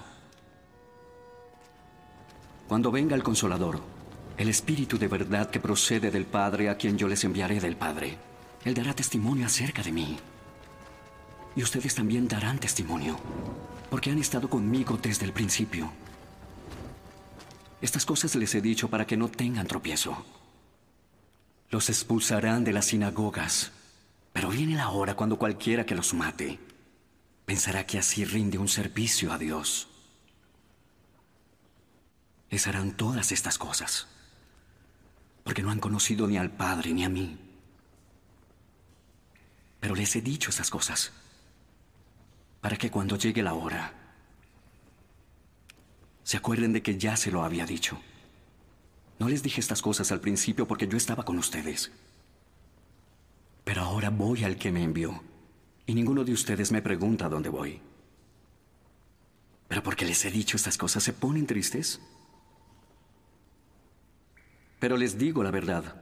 Cuando 2.67 2.91
venga 2.91 3.15
el 3.15 3.23
consolador, 3.23 3.81
el 4.37 4.47
Espíritu 4.47 4.99
de 4.99 5.07
verdad 5.07 5.49
que 5.49 5.59
procede 5.59 6.11
del 6.11 6.27
Padre 6.27 6.69
a 6.69 6.77
quien 6.77 6.99
yo 6.99 7.07
les 7.07 7.23
enviaré 7.23 7.59
del 7.59 7.77
Padre, 7.77 8.19
Él 8.63 8.75
dará 8.75 8.93
testimonio 8.93 9.47
acerca 9.47 9.81
de 9.81 9.91
mí. 9.91 10.19
Y 11.55 11.63
ustedes 11.63 11.95
también 11.95 12.27
darán 12.27 12.59
testimonio, 12.59 13.17
porque 13.89 14.11
han 14.11 14.19
estado 14.19 14.47
conmigo 14.47 14.99
desde 15.01 15.25
el 15.25 15.33
principio. 15.33 15.91
Estas 17.81 18.05
cosas 18.05 18.35
les 18.35 18.53
he 18.53 18.61
dicho 18.61 18.87
para 18.87 19.07
que 19.07 19.17
no 19.17 19.29
tengan 19.29 19.65
tropiezo. 19.65 20.23
Los 21.71 21.89
expulsarán 21.89 22.65
de 22.65 22.73
las 22.73 22.87
sinagogas, 22.87 23.71
pero 24.33 24.49
viene 24.49 24.75
la 24.75 24.89
hora 24.89 25.15
cuando 25.15 25.39
cualquiera 25.39 25.85
que 25.85 25.95
los 25.95 26.13
mate 26.13 26.59
pensará 27.45 27.85
que 27.85 27.97
así 27.97 28.25
rinde 28.25 28.57
un 28.57 28.67
servicio 28.67 29.31
a 29.31 29.37
Dios. 29.37 29.87
Les 32.49 32.67
harán 32.67 32.95
todas 32.97 33.31
estas 33.31 33.57
cosas, 33.57 34.07
porque 35.45 35.63
no 35.63 35.71
han 35.71 35.79
conocido 35.79 36.27
ni 36.27 36.37
al 36.37 36.51
Padre 36.51 36.93
ni 36.93 37.05
a 37.05 37.09
mí. 37.09 37.39
Pero 39.79 39.95
les 39.95 40.13
he 40.17 40.21
dicho 40.21 40.49
estas 40.49 40.69
cosas, 40.69 41.13
para 42.59 42.75
que 42.75 42.91
cuando 42.91 43.17
llegue 43.17 43.41
la 43.41 43.53
hora, 43.53 43.93
se 46.23 46.35
acuerden 46.35 46.73
de 46.73 46.81
que 46.81 46.97
ya 46.97 47.15
se 47.15 47.31
lo 47.31 47.43
había 47.43 47.65
dicho. 47.65 47.97
No 49.21 49.29
les 49.29 49.43
dije 49.43 49.61
estas 49.61 49.83
cosas 49.83 50.11
al 50.11 50.19
principio 50.19 50.67
porque 50.67 50.87
yo 50.87 50.97
estaba 50.97 51.23
con 51.23 51.37
ustedes. 51.37 51.91
Pero 53.63 53.83
ahora 53.83 54.09
voy 54.09 54.43
al 54.43 54.57
que 54.57 54.71
me 54.71 54.81
envió. 54.81 55.21
Y 55.85 55.93
ninguno 55.93 56.23
de 56.23 56.33
ustedes 56.33 56.71
me 56.71 56.81
pregunta 56.81 57.29
dónde 57.29 57.49
voy. 57.49 57.79
Pero 59.67 59.83
porque 59.83 60.05
les 60.05 60.25
he 60.25 60.31
dicho 60.31 60.57
estas 60.57 60.75
cosas, 60.75 61.03
¿se 61.03 61.13
ponen 61.13 61.45
tristes? 61.45 62.01
Pero 64.79 64.97
les 64.97 65.19
digo 65.19 65.43
la 65.43 65.51
verdad. 65.51 66.01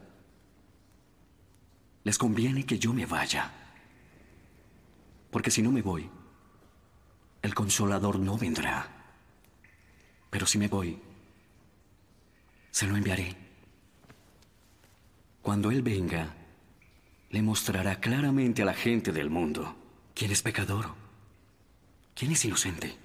Les 2.06 2.18
conviene 2.18 2.66
que 2.66 2.80
yo 2.80 2.94
me 2.94 3.06
vaya. 3.06 3.52
Porque 5.30 5.52
si 5.52 5.62
no 5.62 5.74
me 5.74 5.82
voy, 5.82 6.10
el 7.42 7.54
consolador 7.54 8.18
no 8.18 8.38
vendrá. 8.38 8.88
Pero 10.30 10.46
si 10.46 10.58
me 10.58 10.70
voy, 10.70 11.02
se 12.72 12.88
lo 12.88 12.96
enviaré. 12.96 13.36
Cuando 15.42 15.72
Él 15.72 15.82
venga, 15.82 16.36
le 17.30 17.42
mostrará 17.42 18.00
claramente 18.00 18.62
a 18.62 18.66
la 18.66 18.74
gente 18.74 19.12
del 19.12 19.30
mundo 19.30 19.76
quién 20.14 20.32
es 20.32 20.42
pecador, 20.42 20.94
quién 22.16 22.32
es 22.32 22.44
inocente 22.46 22.96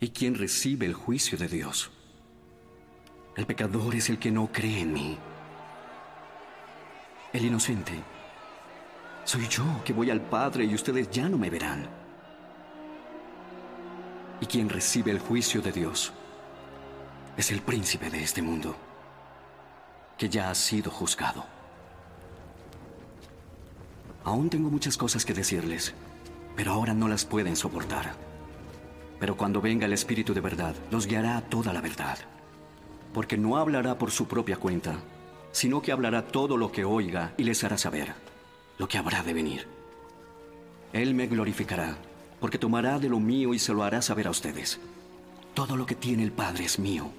y 0.00 0.10
quién 0.10 0.34
recibe 0.34 0.86
el 0.86 0.94
juicio 0.94 1.38
de 1.38 1.48
Dios. 1.48 1.90
El 3.36 3.46
pecador 3.46 3.94
es 3.94 4.08
el 4.10 4.18
que 4.18 4.30
no 4.30 4.50
cree 4.50 4.80
en 4.80 4.92
mí. 4.92 5.18
El 7.32 7.44
inocente 7.44 7.92
soy 9.24 9.48
yo 9.48 9.64
que 9.84 9.92
voy 9.92 10.10
al 10.10 10.20
Padre 10.20 10.64
y 10.64 10.74
ustedes 10.74 11.10
ya 11.10 11.28
no 11.28 11.36
me 11.36 11.50
verán. 11.50 11.88
Y 14.40 14.46
quien 14.46 14.68
recibe 14.68 15.10
el 15.10 15.18
juicio 15.18 15.60
de 15.60 15.72
Dios 15.72 16.12
es 17.36 17.50
el 17.50 17.60
príncipe 17.60 18.10
de 18.10 18.22
este 18.22 18.42
mundo, 18.42 18.74
que 20.16 20.28
ya 20.28 20.50
ha 20.50 20.54
sido 20.54 20.90
juzgado. 20.90 21.44
Aún 24.24 24.50
tengo 24.50 24.70
muchas 24.70 24.96
cosas 24.96 25.24
que 25.24 25.34
decirles, 25.34 25.94
pero 26.56 26.72
ahora 26.72 26.94
no 26.94 27.08
las 27.08 27.24
pueden 27.24 27.54
soportar. 27.54 28.14
Pero 29.20 29.36
cuando 29.36 29.60
venga 29.60 29.86
el 29.86 29.92
Espíritu 29.92 30.34
de 30.34 30.40
verdad, 30.40 30.74
los 30.90 31.06
guiará 31.06 31.36
a 31.36 31.42
toda 31.42 31.72
la 31.72 31.80
verdad. 31.80 32.18
Porque 33.12 33.36
no 33.36 33.56
hablará 33.56 33.98
por 33.98 34.10
su 34.10 34.26
propia 34.26 34.56
cuenta, 34.56 34.98
sino 35.52 35.80
que 35.80 35.92
hablará 35.92 36.26
todo 36.26 36.56
lo 36.56 36.72
que 36.72 36.84
oiga 36.84 37.34
y 37.36 37.44
les 37.44 37.62
hará 37.64 37.78
saber 37.78 38.14
lo 38.78 38.88
que 38.88 38.98
habrá 38.98 39.22
de 39.22 39.32
venir. 39.32 39.66
Él 40.92 41.14
me 41.14 41.26
glorificará, 41.26 41.96
porque 42.40 42.58
tomará 42.58 42.98
de 42.98 43.08
lo 43.08 43.20
mío 43.20 43.54
y 43.54 43.58
se 43.58 43.72
lo 43.72 43.84
hará 43.84 44.02
saber 44.02 44.26
a 44.26 44.30
ustedes. 44.30 44.80
Todo 45.54 45.76
lo 45.76 45.86
que 45.86 45.94
tiene 45.94 46.22
el 46.22 46.32
Padre 46.32 46.64
es 46.64 46.78
mío. 46.78 47.10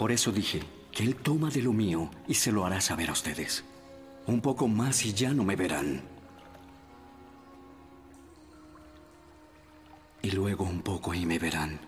Por 0.00 0.12
eso 0.12 0.32
dije 0.32 0.62
que 0.92 1.02
Él 1.02 1.14
toma 1.14 1.50
de 1.50 1.60
lo 1.60 1.74
mío 1.74 2.10
y 2.26 2.32
se 2.32 2.50
lo 2.50 2.64
hará 2.64 2.80
saber 2.80 3.10
a 3.10 3.12
ustedes. 3.12 3.66
Un 4.26 4.40
poco 4.40 4.66
más 4.66 5.04
y 5.04 5.12
ya 5.12 5.34
no 5.34 5.44
me 5.44 5.56
verán. 5.56 6.00
Y 10.22 10.30
luego 10.30 10.64
un 10.64 10.80
poco 10.80 11.12
y 11.12 11.26
me 11.26 11.38
verán. 11.38 11.78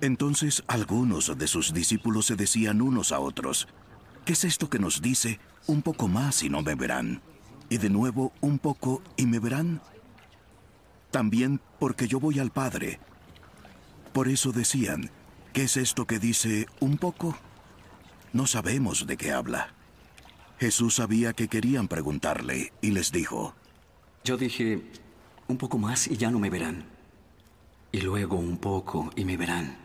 Entonces 0.00 0.64
algunos 0.66 1.38
de 1.38 1.46
sus 1.46 1.72
discípulos 1.72 2.26
se 2.26 2.34
decían 2.34 2.82
unos 2.82 3.12
a 3.12 3.20
otros, 3.20 3.68
¿qué 4.24 4.32
es 4.32 4.42
esto 4.42 4.68
que 4.68 4.80
nos 4.80 5.00
dice, 5.00 5.38
un 5.68 5.80
poco 5.80 6.08
más 6.08 6.42
y 6.42 6.48
no 6.48 6.60
me 6.60 6.74
verán? 6.74 7.22
Y 7.68 7.78
de 7.78 7.88
nuevo, 7.88 8.32
un 8.40 8.58
poco 8.58 9.00
y 9.16 9.26
me 9.26 9.38
verán. 9.38 9.80
También 11.12 11.60
porque 11.78 12.08
yo 12.08 12.18
voy 12.18 12.40
al 12.40 12.50
Padre. 12.50 12.98
Por 14.12 14.26
eso 14.26 14.50
decían, 14.50 15.08
¿qué 15.52 15.64
es 15.64 15.76
esto 15.76 16.06
que 16.06 16.18
dice 16.18 16.66
un 16.80 16.96
poco? 16.98 17.36
No 18.32 18.46
sabemos 18.46 19.06
de 19.06 19.16
qué 19.16 19.32
habla. 19.32 19.74
Jesús 20.58 20.94
sabía 20.96 21.32
que 21.32 21.48
querían 21.48 21.88
preguntarle 21.88 22.72
y 22.80 22.90
les 22.90 23.12
dijo, 23.12 23.54
Yo 24.24 24.36
dije, 24.36 24.82
un 25.48 25.58
poco 25.58 25.78
más 25.78 26.06
y 26.06 26.16
ya 26.16 26.30
no 26.30 26.38
me 26.38 26.50
verán. 26.50 26.84
Y 27.90 28.00
luego 28.00 28.36
un 28.36 28.58
poco 28.58 29.10
y 29.16 29.24
me 29.24 29.36
verán. 29.36 29.76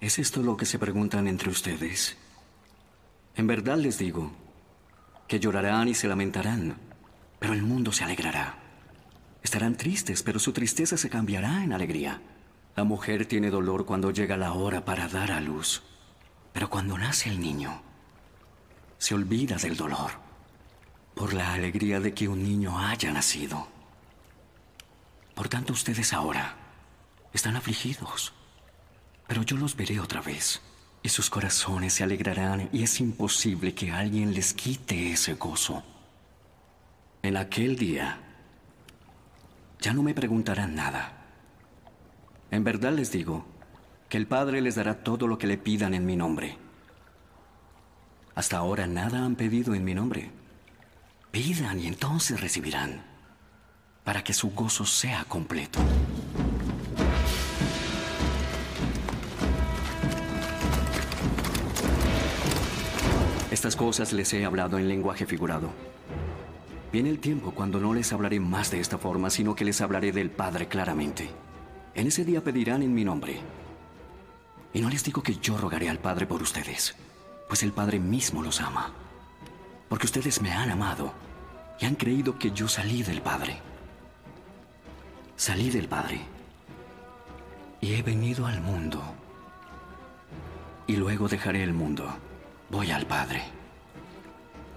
¿Es 0.00 0.18
esto 0.18 0.42
lo 0.42 0.56
que 0.56 0.66
se 0.66 0.78
preguntan 0.78 1.28
entre 1.28 1.48
ustedes? 1.48 2.16
En 3.36 3.46
verdad 3.46 3.78
les 3.78 3.98
digo, 3.98 4.32
que 5.26 5.40
llorarán 5.40 5.88
y 5.88 5.94
se 5.94 6.08
lamentarán, 6.08 6.76
pero 7.38 7.54
el 7.54 7.62
mundo 7.62 7.92
se 7.92 8.04
alegrará. 8.04 8.58
Estarán 9.42 9.76
tristes, 9.76 10.22
pero 10.22 10.38
su 10.38 10.52
tristeza 10.52 10.96
se 10.96 11.08
cambiará 11.08 11.64
en 11.64 11.72
alegría. 11.72 12.20
La 12.76 12.84
mujer 12.84 13.26
tiene 13.26 13.50
dolor 13.50 13.86
cuando 13.86 14.10
llega 14.10 14.36
la 14.36 14.52
hora 14.52 14.84
para 14.84 15.06
dar 15.06 15.30
a 15.30 15.40
luz, 15.40 15.82
pero 16.52 16.68
cuando 16.68 16.98
nace 16.98 17.28
el 17.28 17.40
niño, 17.40 17.82
se 18.98 19.14
olvida 19.14 19.56
del 19.56 19.76
dolor 19.76 20.10
por 21.14 21.34
la 21.34 21.54
alegría 21.54 22.00
de 22.00 22.12
que 22.12 22.26
un 22.26 22.42
niño 22.42 22.78
haya 22.78 23.12
nacido. 23.12 23.68
Por 25.34 25.48
tanto, 25.48 25.72
ustedes 25.72 26.12
ahora 26.12 26.56
están 27.32 27.54
afligidos, 27.56 28.32
pero 29.28 29.42
yo 29.42 29.56
los 29.56 29.76
veré 29.76 30.00
otra 30.00 30.20
vez 30.20 30.60
y 31.02 31.10
sus 31.10 31.30
corazones 31.30 31.92
se 31.92 32.02
alegrarán 32.02 32.68
y 32.72 32.82
es 32.82 32.98
imposible 32.98 33.74
que 33.74 33.92
alguien 33.92 34.34
les 34.34 34.52
quite 34.52 35.12
ese 35.12 35.34
gozo. 35.34 35.84
En 37.22 37.36
aquel 37.36 37.76
día 37.76 38.20
ya 39.80 39.92
no 39.92 40.02
me 40.02 40.14
preguntarán 40.14 40.74
nada. 40.74 41.23
En 42.54 42.62
verdad 42.62 42.92
les 42.92 43.10
digo 43.10 43.44
que 44.08 44.16
el 44.16 44.28
Padre 44.28 44.60
les 44.60 44.76
dará 44.76 45.02
todo 45.02 45.26
lo 45.26 45.38
que 45.38 45.48
le 45.48 45.58
pidan 45.58 45.92
en 45.92 46.06
mi 46.06 46.14
nombre. 46.14 46.56
Hasta 48.36 48.58
ahora 48.58 48.86
nada 48.86 49.24
han 49.24 49.34
pedido 49.34 49.74
en 49.74 49.82
mi 49.82 49.92
nombre. 49.92 50.30
Pidan 51.32 51.80
y 51.80 51.88
entonces 51.88 52.40
recibirán, 52.40 53.02
para 54.04 54.22
que 54.22 54.32
su 54.32 54.52
gozo 54.52 54.86
sea 54.86 55.24
completo. 55.24 55.80
Estas 63.50 63.74
cosas 63.74 64.12
les 64.12 64.32
he 64.32 64.44
hablado 64.44 64.78
en 64.78 64.86
lenguaje 64.86 65.26
figurado. 65.26 65.70
Viene 66.92 67.10
el 67.10 67.18
tiempo 67.18 67.50
cuando 67.50 67.80
no 67.80 67.92
les 67.94 68.12
hablaré 68.12 68.38
más 68.38 68.70
de 68.70 68.78
esta 68.78 68.96
forma, 68.96 69.28
sino 69.28 69.56
que 69.56 69.64
les 69.64 69.80
hablaré 69.80 70.12
del 70.12 70.30
Padre 70.30 70.68
claramente. 70.68 71.28
En 71.94 72.06
ese 72.06 72.24
día 72.24 72.42
pedirán 72.42 72.82
en 72.82 72.92
mi 72.92 73.04
nombre. 73.04 73.40
Y 74.72 74.80
no 74.80 74.90
les 74.90 75.04
digo 75.04 75.22
que 75.22 75.36
yo 75.36 75.56
rogaré 75.56 75.88
al 75.88 75.98
Padre 75.98 76.26
por 76.26 76.42
ustedes, 76.42 76.96
pues 77.48 77.62
el 77.62 77.72
Padre 77.72 78.00
mismo 78.00 78.42
los 78.42 78.60
ama. 78.60 78.92
Porque 79.88 80.06
ustedes 80.06 80.42
me 80.42 80.52
han 80.52 80.70
amado 80.70 81.12
y 81.78 81.86
han 81.86 81.94
creído 81.94 82.38
que 82.38 82.50
yo 82.50 82.66
salí 82.68 83.02
del 83.02 83.22
Padre. 83.22 83.58
Salí 85.36 85.70
del 85.70 85.88
Padre 85.88 86.20
y 87.80 87.94
he 87.94 88.02
venido 88.02 88.46
al 88.46 88.60
mundo. 88.60 89.02
Y 90.86 90.96
luego 90.96 91.28
dejaré 91.28 91.62
el 91.62 91.74
mundo. 91.74 92.06
Voy 92.70 92.90
al 92.90 93.06
Padre. 93.06 93.42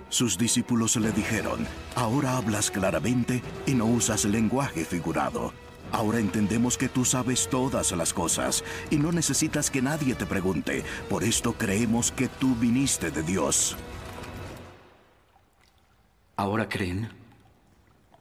Sus 0.10 0.38
discípulos 0.38 0.96
le 0.98 1.12
dijeron, 1.12 1.66
ahora 1.96 2.38
hablas 2.38 2.70
claramente 2.70 3.42
y 3.66 3.74
no 3.74 3.86
usas 3.86 4.26
lenguaje 4.26 4.86
figurado. 4.86 5.54
Ahora 5.92 6.20
entendemos 6.20 6.78
que 6.78 6.90
tú 6.90 7.06
sabes 7.06 7.48
todas 7.50 7.92
las 7.94 8.14
cosas 8.14 8.64
y 8.90 8.98
no 8.98 9.12
necesitas 9.12 9.72
que 9.72 9.82
nadie 9.82 10.16
te 10.16 10.26
pregunte. 10.26 10.84
Por 11.10 11.24
esto 11.24 11.54
creemos 11.54 12.12
que 12.12 12.28
tú 12.28 12.56
viniste 12.56 13.10
de 13.10 13.24
Dios. 13.24 13.78
¿Ahora 16.36 16.68
creen? 16.68 17.10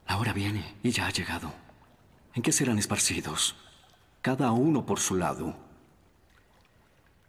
Ahora 0.07 0.33
viene 0.33 0.75
y 0.81 0.91
ya 0.91 1.07
ha 1.07 1.11
llegado. 1.11 1.53
¿En 2.33 2.41
qué 2.41 2.51
serán 2.51 2.79
esparcidos? 2.79 3.55
Cada 4.21 4.51
uno 4.51 4.85
por 4.85 4.99
su 4.99 5.15
lado. 5.15 5.55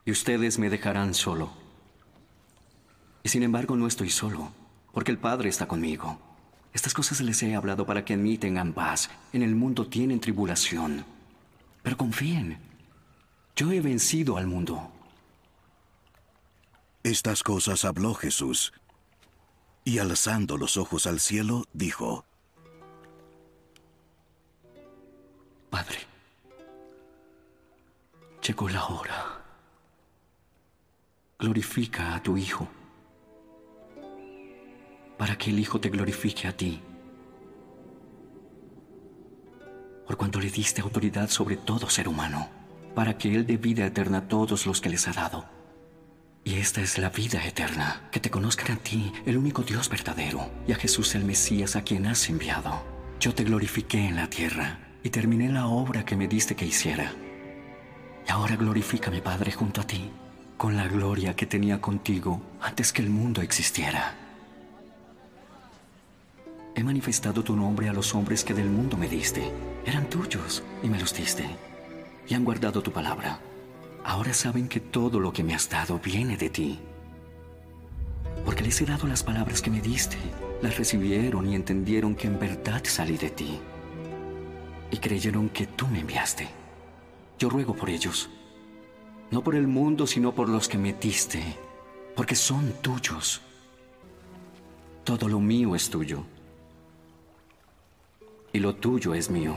Y 0.04 0.12
ustedes 0.12 0.58
me 0.58 0.70
dejarán 0.70 1.14
solo. 1.14 1.50
Y 3.22 3.28
sin 3.28 3.42
embargo 3.42 3.76
no 3.76 3.86
estoy 3.86 4.10
solo, 4.10 4.52
porque 4.92 5.10
el 5.10 5.18
Padre 5.18 5.48
está 5.48 5.66
conmigo. 5.66 6.27
Estas 6.78 6.94
cosas 6.94 7.20
les 7.22 7.42
he 7.42 7.56
hablado 7.56 7.84
para 7.84 8.04
que 8.04 8.12
en 8.12 8.22
mí 8.22 8.38
tengan 8.38 8.72
paz. 8.72 9.10
En 9.32 9.42
el 9.42 9.56
mundo 9.56 9.88
tienen 9.88 10.20
tribulación. 10.20 11.04
Pero 11.82 11.96
confíen. 11.96 12.56
Yo 13.56 13.72
he 13.72 13.80
vencido 13.80 14.36
al 14.36 14.46
mundo. 14.46 14.88
Estas 17.02 17.42
cosas 17.42 17.84
habló 17.84 18.14
Jesús. 18.14 18.72
Y 19.82 19.98
alzando 19.98 20.56
los 20.56 20.76
ojos 20.76 21.08
al 21.08 21.18
cielo, 21.18 21.64
dijo, 21.72 22.24
Padre, 25.70 25.98
llegó 28.46 28.68
la 28.68 28.86
hora. 28.86 29.42
Glorifica 31.40 32.14
a 32.14 32.22
tu 32.22 32.36
Hijo 32.36 32.68
para 35.18 35.36
que 35.36 35.50
el 35.50 35.58
Hijo 35.58 35.80
te 35.80 35.90
glorifique 35.90 36.46
a 36.46 36.56
ti. 36.56 36.80
Por 40.06 40.16
cuanto 40.16 40.40
le 40.40 40.50
diste 40.50 40.80
autoridad 40.80 41.28
sobre 41.28 41.56
todo 41.56 41.90
ser 41.90 42.08
humano, 42.08 42.48
para 42.94 43.18
que 43.18 43.34
Él 43.34 43.46
dé 43.46 43.58
vida 43.58 43.84
eterna 43.84 44.18
a 44.18 44.28
todos 44.28 44.64
los 44.64 44.80
que 44.80 44.88
les 44.88 45.06
ha 45.08 45.12
dado. 45.12 45.44
Y 46.44 46.54
esta 46.54 46.80
es 46.80 46.96
la 46.96 47.10
vida 47.10 47.44
eterna, 47.44 48.08
que 48.10 48.20
te 48.20 48.30
conozcan 48.30 48.76
a 48.76 48.78
ti, 48.78 49.12
el 49.26 49.36
único 49.36 49.62
Dios 49.62 49.90
verdadero, 49.90 50.48
y 50.66 50.72
a 50.72 50.76
Jesús 50.76 51.14
el 51.14 51.24
Mesías 51.24 51.76
a 51.76 51.82
quien 51.82 52.06
has 52.06 52.28
enviado. 52.30 52.82
Yo 53.20 53.34
te 53.34 53.44
glorifiqué 53.44 54.06
en 54.06 54.16
la 54.16 54.30
tierra 54.30 54.78
y 55.02 55.10
terminé 55.10 55.50
la 55.50 55.66
obra 55.66 56.04
que 56.04 56.16
me 56.16 56.28
diste 56.28 56.56
que 56.56 56.64
hiciera. 56.64 57.12
Y 58.26 58.30
ahora 58.30 58.56
glorifícame, 58.56 59.20
Padre, 59.20 59.52
junto 59.52 59.82
a 59.82 59.86
ti, 59.86 60.10
con 60.56 60.76
la 60.76 60.88
gloria 60.88 61.36
que 61.36 61.46
tenía 61.46 61.80
contigo 61.80 62.40
antes 62.60 62.92
que 62.92 63.02
el 63.02 63.10
mundo 63.10 63.42
existiera. 63.42 64.27
He 66.78 66.84
manifestado 66.84 67.42
tu 67.42 67.56
nombre 67.56 67.88
a 67.88 67.92
los 67.92 68.14
hombres 68.14 68.44
que 68.44 68.54
del 68.54 68.70
mundo 68.70 68.96
me 68.96 69.08
diste. 69.08 69.50
Eran 69.84 70.08
tuyos 70.08 70.62
y 70.80 70.88
me 70.88 71.00
los 71.00 71.12
diste. 71.12 71.44
Y 72.28 72.34
han 72.34 72.44
guardado 72.44 72.80
tu 72.84 72.92
palabra. 72.92 73.40
Ahora 74.04 74.32
saben 74.32 74.68
que 74.68 74.78
todo 74.78 75.18
lo 75.18 75.32
que 75.32 75.42
me 75.42 75.56
has 75.56 75.68
dado 75.68 75.98
viene 75.98 76.36
de 76.36 76.50
ti. 76.50 76.78
Porque 78.44 78.62
les 78.62 78.80
he 78.80 78.86
dado 78.86 79.08
las 79.08 79.24
palabras 79.24 79.60
que 79.60 79.72
me 79.72 79.80
diste. 79.80 80.18
Las 80.62 80.78
recibieron 80.78 81.48
y 81.48 81.56
entendieron 81.56 82.14
que 82.14 82.28
en 82.28 82.38
verdad 82.38 82.82
salí 82.84 83.16
de 83.16 83.30
ti. 83.30 83.58
Y 84.92 84.98
creyeron 84.98 85.48
que 85.48 85.66
tú 85.66 85.88
me 85.88 85.98
enviaste. 85.98 86.46
Yo 87.40 87.50
ruego 87.50 87.74
por 87.74 87.90
ellos. 87.90 88.30
No 89.32 89.42
por 89.42 89.56
el 89.56 89.66
mundo, 89.66 90.06
sino 90.06 90.32
por 90.32 90.48
los 90.48 90.68
que 90.68 90.78
me 90.78 90.92
diste. 90.92 91.42
Porque 92.14 92.36
son 92.36 92.72
tuyos. 92.80 93.40
Todo 95.02 95.26
lo 95.26 95.40
mío 95.40 95.74
es 95.74 95.90
tuyo 95.90 96.24
y 98.52 98.58
lo 98.58 98.74
tuyo 98.74 99.14
es 99.14 99.30
mío. 99.30 99.56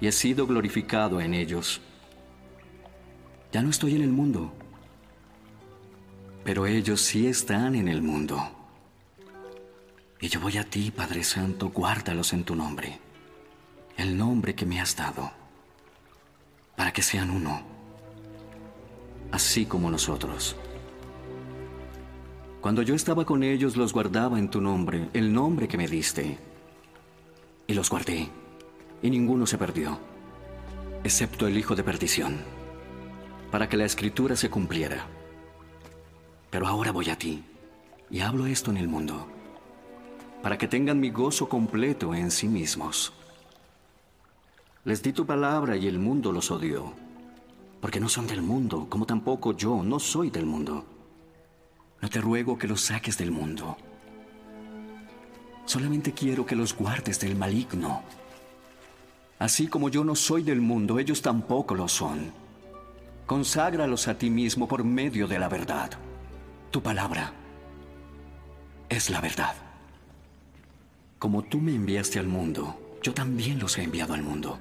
Y 0.00 0.06
he 0.06 0.12
sido 0.12 0.46
glorificado 0.46 1.20
en 1.20 1.34
ellos. 1.34 1.80
Ya 3.52 3.62
no 3.62 3.70
estoy 3.70 3.94
en 3.94 4.02
el 4.02 4.10
mundo, 4.10 4.52
pero 6.44 6.66
ellos 6.66 7.00
sí 7.00 7.26
están 7.26 7.74
en 7.74 7.88
el 7.88 8.02
mundo. 8.02 8.40
Y 10.20 10.28
yo 10.28 10.40
voy 10.40 10.56
a 10.56 10.64
ti, 10.64 10.90
Padre 10.90 11.24
Santo, 11.24 11.70
guárdalos 11.70 12.32
en 12.32 12.44
tu 12.44 12.54
nombre, 12.54 13.00
el 13.96 14.16
nombre 14.16 14.54
que 14.54 14.64
me 14.64 14.80
has 14.80 14.96
dado, 14.96 15.32
para 16.76 16.92
que 16.92 17.02
sean 17.02 17.30
uno, 17.30 17.60
así 19.32 19.66
como 19.66 19.90
nosotros. 19.90 20.56
Cuando 22.62 22.82
yo 22.82 22.94
estaba 22.94 23.24
con 23.24 23.42
ellos 23.42 23.76
los 23.76 23.92
guardaba 23.92 24.38
en 24.38 24.48
tu 24.48 24.60
nombre, 24.60 25.08
el 25.14 25.32
nombre 25.32 25.66
que 25.66 25.76
me 25.76 25.88
diste. 25.88 26.38
Y 27.66 27.74
los 27.74 27.90
guardé, 27.90 28.28
y 29.02 29.10
ninguno 29.10 29.46
se 29.46 29.58
perdió, 29.58 29.98
excepto 31.02 31.48
el 31.48 31.58
hijo 31.58 31.74
de 31.74 31.82
perdición, 31.82 32.36
para 33.50 33.68
que 33.68 33.76
la 33.76 33.84
escritura 33.84 34.36
se 34.36 34.48
cumpliera. 34.48 35.08
Pero 36.50 36.68
ahora 36.68 36.92
voy 36.92 37.10
a 37.10 37.18
ti, 37.18 37.42
y 38.08 38.20
hablo 38.20 38.46
esto 38.46 38.70
en 38.70 38.76
el 38.76 38.86
mundo, 38.86 39.26
para 40.40 40.56
que 40.56 40.68
tengan 40.68 41.00
mi 41.00 41.10
gozo 41.10 41.48
completo 41.48 42.14
en 42.14 42.30
sí 42.30 42.46
mismos. 42.46 43.12
Les 44.84 45.02
di 45.02 45.12
tu 45.12 45.26
palabra 45.26 45.76
y 45.76 45.88
el 45.88 45.98
mundo 45.98 46.30
los 46.30 46.52
odió, 46.52 46.92
porque 47.80 47.98
no 47.98 48.08
son 48.08 48.28
del 48.28 48.40
mundo, 48.40 48.86
como 48.88 49.04
tampoco 49.04 49.52
yo 49.52 49.82
no 49.82 49.98
soy 49.98 50.30
del 50.30 50.46
mundo. 50.46 50.91
No 52.02 52.10
te 52.10 52.20
ruego 52.20 52.58
que 52.58 52.66
los 52.66 52.80
saques 52.80 53.16
del 53.16 53.30
mundo. 53.30 53.76
Solamente 55.64 56.12
quiero 56.12 56.44
que 56.44 56.56
los 56.56 56.74
guardes 56.76 57.20
del 57.20 57.36
maligno. 57.36 58.02
Así 59.38 59.68
como 59.68 59.88
yo 59.88 60.02
no 60.02 60.16
soy 60.16 60.42
del 60.42 60.60
mundo, 60.60 60.98
ellos 60.98 61.22
tampoco 61.22 61.76
lo 61.76 61.86
son. 61.86 62.32
Conságralos 63.24 64.08
a 64.08 64.18
ti 64.18 64.30
mismo 64.30 64.66
por 64.66 64.82
medio 64.82 65.28
de 65.28 65.38
la 65.38 65.48
verdad. 65.48 65.92
Tu 66.72 66.82
palabra 66.82 67.32
es 68.88 69.08
la 69.08 69.20
verdad. 69.20 69.54
Como 71.20 71.42
tú 71.42 71.60
me 71.60 71.72
enviaste 71.72 72.18
al 72.18 72.26
mundo, 72.26 72.98
yo 73.00 73.14
también 73.14 73.60
los 73.60 73.78
he 73.78 73.84
enviado 73.84 74.14
al 74.14 74.22
mundo. 74.22 74.58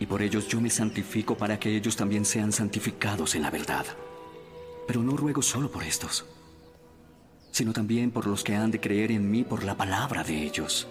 Y 0.00 0.06
por 0.06 0.20
ellos 0.20 0.48
yo 0.48 0.60
me 0.60 0.70
santifico 0.70 1.36
para 1.36 1.60
que 1.60 1.76
ellos 1.76 1.94
también 1.94 2.24
sean 2.24 2.50
santificados 2.50 3.36
en 3.36 3.42
la 3.42 3.50
verdad. 3.50 3.86
Pero 4.88 5.00
no 5.04 5.16
ruego 5.16 5.42
solo 5.42 5.70
por 5.70 5.84
estos 5.84 6.26
sino 7.50 7.72
también 7.72 8.10
por 8.10 8.26
los 8.26 8.44
que 8.44 8.54
han 8.54 8.70
de 8.70 8.80
creer 8.80 9.10
en 9.10 9.30
mí 9.30 9.44
por 9.44 9.64
la 9.64 9.76
palabra 9.76 10.22
de 10.22 10.42
ellos, 10.42 10.88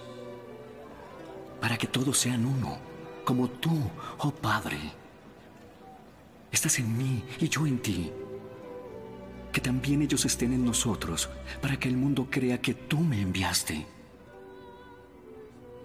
para 1.61 1.77
que 1.77 1.87
todos 1.87 2.17
sean 2.17 2.45
uno, 2.45 2.77
como 3.23 3.47
tú, 3.47 3.77
oh 4.19 4.31
Padre. 4.31 4.79
Estás 6.51 6.79
en 6.79 6.97
mí 6.97 7.23
y 7.39 7.47
yo 7.47 7.67
en 7.67 7.79
ti. 7.79 8.11
Que 9.51 9.61
también 9.61 10.01
ellos 10.01 10.25
estén 10.25 10.53
en 10.53 10.65
nosotros, 10.65 11.29
para 11.61 11.77
que 11.77 11.89
el 11.89 11.97
mundo 11.97 12.27
crea 12.29 12.61
que 12.61 12.73
tú 12.73 12.99
me 12.99 13.21
enviaste. 13.21 13.85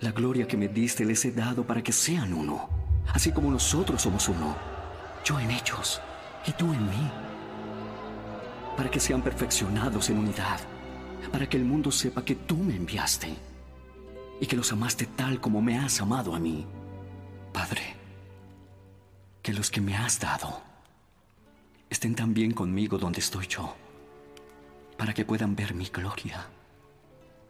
La 0.01 0.13
gloria 0.13 0.47
que 0.47 0.57
me 0.57 0.69
diste 0.69 1.05
les 1.05 1.25
he 1.25 1.33
dado 1.33 1.67
para 1.67 1.83
que 1.83 1.93
sean 1.93 2.33
uno, 2.35 2.69
así 3.13 3.33
como 3.33 3.51
nosotros 3.51 4.03
somos 4.03 4.29
uno, 4.29 4.57
yo 5.25 5.39
en 5.41 5.51
ellos 5.51 6.01
y 6.47 6.53
tú 6.53 6.73
en 6.73 6.85
mí, 6.85 7.11
para 8.77 8.91
que 8.91 9.01
sean 9.01 9.23
perfeccionados 9.23 10.11
en 10.11 10.19
unidad, 10.19 10.61
para 11.33 11.49
que 11.49 11.57
el 11.57 11.65
mundo 11.65 11.91
sepa 11.91 12.25
que 12.25 12.35
tú 12.35 12.57
me 12.57 12.77
enviaste 12.77 13.35
y 14.41 14.47
que 14.47 14.57
los 14.57 14.73
amaste 14.73 15.07
tal 15.07 15.41
como 15.41 15.63
me 15.63 15.79
has 15.79 16.01
amado 16.01 16.35
a 16.35 16.39
mí. 16.39 16.67
Padre, 17.53 17.95
que 19.43 19.53
los 19.53 19.71
que 19.71 19.81
me 19.81 19.97
has 19.97 20.19
dado 20.19 20.63
estén 21.89 22.15
también 22.15 22.53
conmigo 22.53 22.99
donde 22.99 23.21
estoy 23.21 23.47
yo, 23.47 23.75
para 24.97 25.15
que 25.15 25.25
puedan 25.25 25.55
ver 25.55 25.75
mi 25.75 25.87
gloria, 25.87 26.47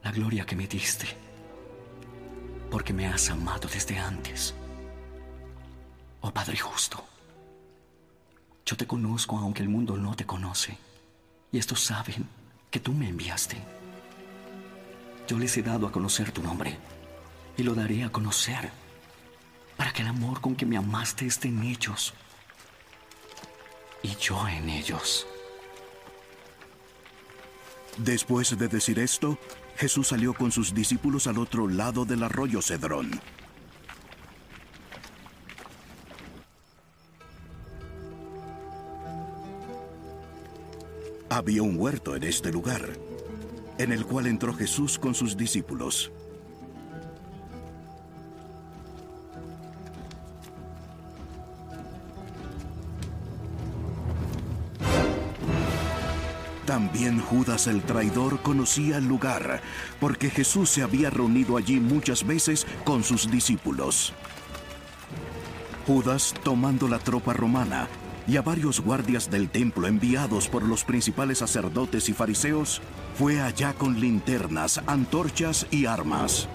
la 0.03 0.13
gloria 0.13 0.45
que 0.45 0.57
me 0.57 0.67
diste, 0.67 1.07
porque 2.71 2.93
me 2.93 3.07
has 3.07 3.31
amado 3.31 3.69
desde 3.69 3.99
antes. 3.99 4.55
Oh 6.21 6.31
Padre 6.31 6.59
justo, 6.59 7.03
yo 8.67 8.77
te 8.77 8.87
conozco 8.87 9.39
aunque 9.39 9.63
el 9.63 9.69
mundo 9.69 9.97
no 9.97 10.15
te 10.15 10.27
conoce, 10.27 10.77
y 11.55 11.59
estos 11.59 11.85
saben 11.85 12.29
que 12.69 12.81
tú 12.81 12.93
me 12.93 13.09
enviaste. 13.09 13.57
Yo 15.29 15.39
les 15.39 15.57
he 15.57 15.63
dado 15.63 15.87
a 15.87 15.93
conocer 15.93 16.33
tu 16.33 16.43
nombre, 16.43 16.77
y 17.57 17.63
lo 17.63 17.77
daré 17.77 18.03
a 18.03 18.11
conocer, 18.11 18.73
para 19.77 19.93
que 19.93 20.03
el 20.03 20.09
amor 20.09 20.41
con 20.41 20.57
que 20.57 20.67
me 20.67 20.77
amaste 20.77 21.27
esté 21.27 21.47
en 21.47 21.63
ellos 21.63 22.13
y 24.03 24.17
yo 24.17 24.49
en 24.49 24.69
ellos. 24.69 25.29
Después 27.99 28.59
de 28.59 28.67
decir 28.67 28.99
esto, 28.99 29.39
Jesús 29.77 30.09
salió 30.09 30.35
con 30.35 30.51
sus 30.51 30.75
discípulos 30.75 31.29
al 31.29 31.39
otro 31.39 31.69
lado 31.69 32.05
del 32.05 32.25
arroyo 32.25 32.63
Cedrón. 32.63 33.21
Había 41.35 41.65
un 41.65 41.77
huerto 41.81 42.15
en 42.15 42.23
este 42.23 42.53
lugar, 42.53 42.91
en 43.77 43.91
el 43.91 44.07
cual 44.07 44.29
entró 44.29 44.55
Jesús 44.55 45.01
con 45.01 45.17
sus 45.17 45.37
discípulos. 45.37 46.13
También 56.65 57.21
Judas 57.21 57.67
el 57.67 57.83
traidor 57.83 58.41
conocía 58.41 58.99
el 58.99 59.09
lugar, 59.09 59.61
porque 59.99 60.31
Jesús 60.31 60.71
se 60.71 60.83
había 60.83 61.11
reunido 61.11 61.57
allí 61.57 61.81
muchas 61.81 62.25
veces 62.25 62.65
con 62.85 63.03
sus 63.03 63.29
discípulos. 63.29 64.13
Judas, 65.85 66.33
tomando 66.45 66.87
la 66.87 67.01
tropa 67.01 67.33
romana 67.33 67.89
y 68.27 68.37
a 68.37 68.43
varios 68.43 68.81
guardias 68.81 69.31
del 69.31 69.51
templo 69.51 69.87
enviados 69.87 70.49
por 70.49 70.63
los 70.63 70.85
principales 70.85 71.39
sacerdotes 71.39 72.09
y 72.09 72.13
fariseos, 72.13 72.81
fue 73.15 73.41
allá 73.41 73.75
con 73.75 74.01
linternas, 74.01 74.81
antorchas 74.87 75.67
y 75.71 75.87
armas. 75.87 76.49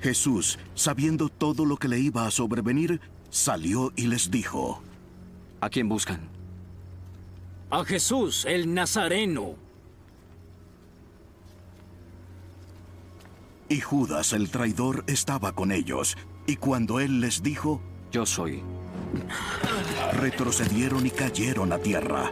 Jesús, 0.00 0.58
sabiendo 0.74 1.28
todo 1.28 1.64
lo 1.64 1.76
que 1.76 1.86
le 1.86 2.00
iba 2.00 2.26
a 2.26 2.30
sobrevenir, 2.32 3.00
salió 3.30 3.92
y 3.94 4.08
les 4.08 4.32
dijo, 4.32 4.82
¿A 5.60 5.68
quién 5.68 5.88
buscan? 5.88 6.41
A 7.72 7.86
Jesús, 7.86 8.44
el 8.44 8.74
Nazareno. 8.74 9.54
Y 13.70 13.80
Judas 13.80 14.34
el 14.34 14.50
traidor 14.50 15.04
estaba 15.06 15.52
con 15.52 15.72
ellos, 15.72 16.18
y 16.46 16.56
cuando 16.56 17.00
él 17.00 17.22
les 17.22 17.42
dijo, 17.42 17.80
Yo 18.10 18.26
soy, 18.26 18.62
retrocedieron 20.12 21.06
y 21.06 21.10
cayeron 21.10 21.72
a 21.72 21.78
tierra. 21.78 22.30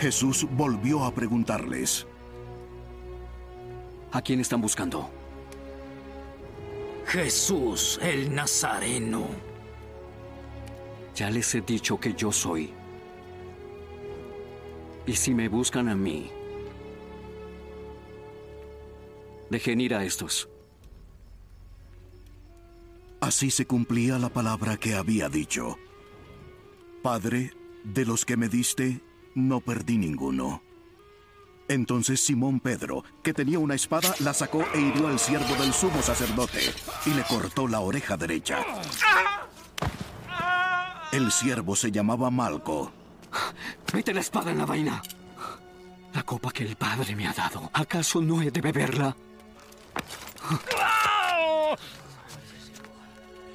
Jesús 0.00 0.48
volvió 0.50 1.04
a 1.04 1.14
preguntarles, 1.14 2.08
¿A 4.12 4.20
quién 4.20 4.40
están 4.40 4.60
buscando? 4.60 5.10
Jesús, 7.06 7.98
el 8.02 8.34
Nazareno. 8.34 9.26
Ya 11.14 11.30
les 11.30 11.54
he 11.54 11.62
dicho 11.62 11.98
que 11.98 12.14
yo 12.14 12.30
soy. 12.30 12.72
Y 15.06 15.14
si 15.14 15.34
me 15.34 15.48
buscan 15.48 15.88
a 15.88 15.94
mí, 15.94 16.30
dejen 19.50 19.80
ir 19.80 19.94
a 19.94 20.04
estos. 20.04 20.48
Así 23.20 23.50
se 23.50 23.66
cumplía 23.66 24.18
la 24.18 24.28
palabra 24.28 24.76
que 24.76 24.94
había 24.94 25.28
dicho. 25.28 25.78
Padre, 27.02 27.52
de 27.84 28.04
los 28.04 28.24
que 28.24 28.36
me 28.36 28.48
diste, 28.48 29.00
no 29.34 29.60
perdí 29.60 29.96
ninguno. 29.96 30.62
Entonces 31.72 32.20
Simón 32.20 32.60
Pedro, 32.60 33.02
que 33.22 33.32
tenía 33.32 33.58
una 33.58 33.74
espada, 33.74 34.14
la 34.18 34.34
sacó 34.34 34.62
e 34.74 34.80
hirió 34.80 35.08
al 35.08 35.18
siervo 35.18 35.54
del 35.54 35.72
sumo 35.72 36.02
sacerdote 36.02 36.60
y 37.06 37.14
le 37.14 37.22
cortó 37.22 37.66
la 37.66 37.80
oreja 37.80 38.18
derecha. 38.18 38.58
El 41.12 41.32
siervo 41.32 41.74
se 41.74 41.90
llamaba 41.90 42.30
Malco. 42.30 42.92
Mete 43.94 44.12
la 44.12 44.20
espada 44.20 44.50
en 44.50 44.58
la 44.58 44.66
vaina. 44.66 45.02
La 46.12 46.22
copa 46.24 46.50
que 46.50 46.64
el 46.64 46.76
Padre 46.76 47.16
me 47.16 47.26
ha 47.26 47.32
dado, 47.32 47.70
¿acaso 47.72 48.20
no 48.20 48.42
he 48.42 48.50
de 48.50 48.60
beberla? 48.60 49.16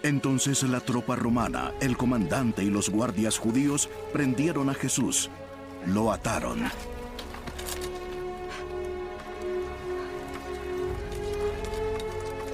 Entonces 0.01 0.63
la 0.63 0.79
tropa 0.79 1.15
romana, 1.15 1.71
el 1.81 1.95
comandante 1.95 2.63
y 2.63 2.71
los 2.71 2.89
guardias 2.89 3.37
judíos 3.37 3.87
prendieron 4.11 4.71
a 4.71 4.73
Jesús, 4.73 5.29
lo 5.85 6.11
ataron. 6.11 6.67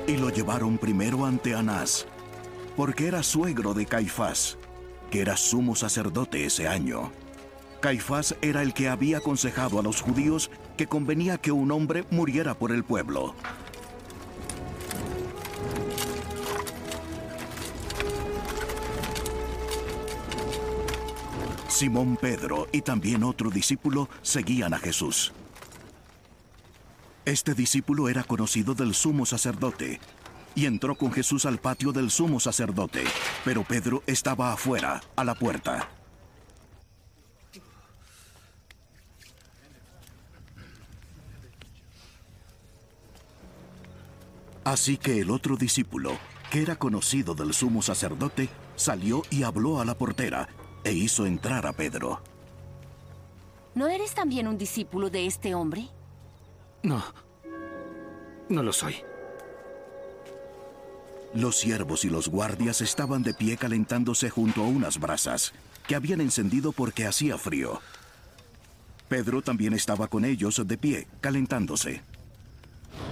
Y 0.05 0.17
lo 0.17 0.29
llevaron 0.29 0.77
primero 0.77 1.25
ante 1.25 1.55
Anás, 1.55 2.05
porque 2.75 3.07
era 3.07 3.23
suegro 3.23 3.73
de 3.73 3.85
Caifás, 3.85 4.57
que 5.09 5.21
era 5.21 5.37
sumo 5.37 5.75
sacerdote 5.75 6.45
ese 6.45 6.67
año. 6.67 7.11
Caifás 7.79 8.35
era 8.41 8.61
el 8.61 8.73
que 8.73 8.89
había 8.89 9.19
aconsejado 9.19 9.79
a 9.79 9.83
los 9.83 10.01
judíos 10.01 10.51
que 10.77 10.87
convenía 10.87 11.37
que 11.37 11.51
un 11.51 11.71
hombre 11.71 12.05
muriera 12.11 12.53
por 12.53 12.71
el 12.71 12.83
pueblo. 12.83 13.33
Simón 21.69 22.17
Pedro 22.17 22.67
y 22.71 22.81
también 22.81 23.23
otro 23.23 23.49
discípulo 23.49 24.09
seguían 24.21 24.73
a 24.73 24.79
Jesús. 24.79 25.33
Este 27.25 27.53
discípulo 27.53 28.09
era 28.09 28.25
conocido 28.25 28.73
del 28.73 28.93
sumo 28.93 29.25
sacerdote 29.25 30.01
y 30.55 30.65
entró 30.65 30.95
con 30.95 31.13
Jesús 31.13 31.45
al 31.45 31.57
patio 31.57 31.93
del 31.93 32.11
sumo 32.11 32.41
sacerdote, 32.41 33.05
pero 33.45 33.63
Pedro 33.63 34.03
estaba 34.07 34.51
afuera, 34.51 35.01
a 35.15 35.23
la 35.23 35.33
puerta. 35.33 35.89
Así 44.65 44.97
que 44.97 45.21
el 45.21 45.31
otro 45.31 45.55
discípulo, 45.55 46.17
que 46.51 46.61
era 46.61 46.75
conocido 46.75 47.35
del 47.35 47.53
sumo 47.53 47.81
sacerdote, 47.81 48.49
salió 48.75 49.23
y 49.29 49.43
habló 49.43 49.79
a 49.79 49.85
la 49.85 49.97
portera 49.97 50.49
e 50.83 50.91
hizo 50.91 51.25
entrar 51.25 51.67
a 51.67 51.73
Pedro. 51.73 52.21
¿No 53.75 53.87
eres 53.87 54.13
también 54.13 54.45
un 54.47 54.57
discípulo 54.57 55.09
de 55.09 55.25
este 55.25 55.55
hombre? 55.55 55.89
No. 56.83 57.03
No 58.49 58.61
lo 58.61 58.73
soy. 58.73 58.95
Los 61.33 61.57
siervos 61.57 62.05
y 62.05 62.09
los 62.09 62.27
guardias 62.27 62.81
estaban 62.81 63.23
de 63.23 63.33
pie 63.33 63.57
calentándose 63.57 64.29
junto 64.29 64.61
a 64.61 64.67
unas 64.67 64.99
brasas 64.99 65.53
que 65.87 65.95
habían 65.95 66.21
encendido 66.21 66.71
porque 66.71 67.07
hacía 67.07 67.37
frío. 67.37 67.81
Pedro 69.09 69.41
también 69.41 69.73
estaba 69.73 70.07
con 70.07 70.25
ellos 70.25 70.61
de 70.65 70.77
pie, 70.77 71.07
calentándose. 71.21 72.03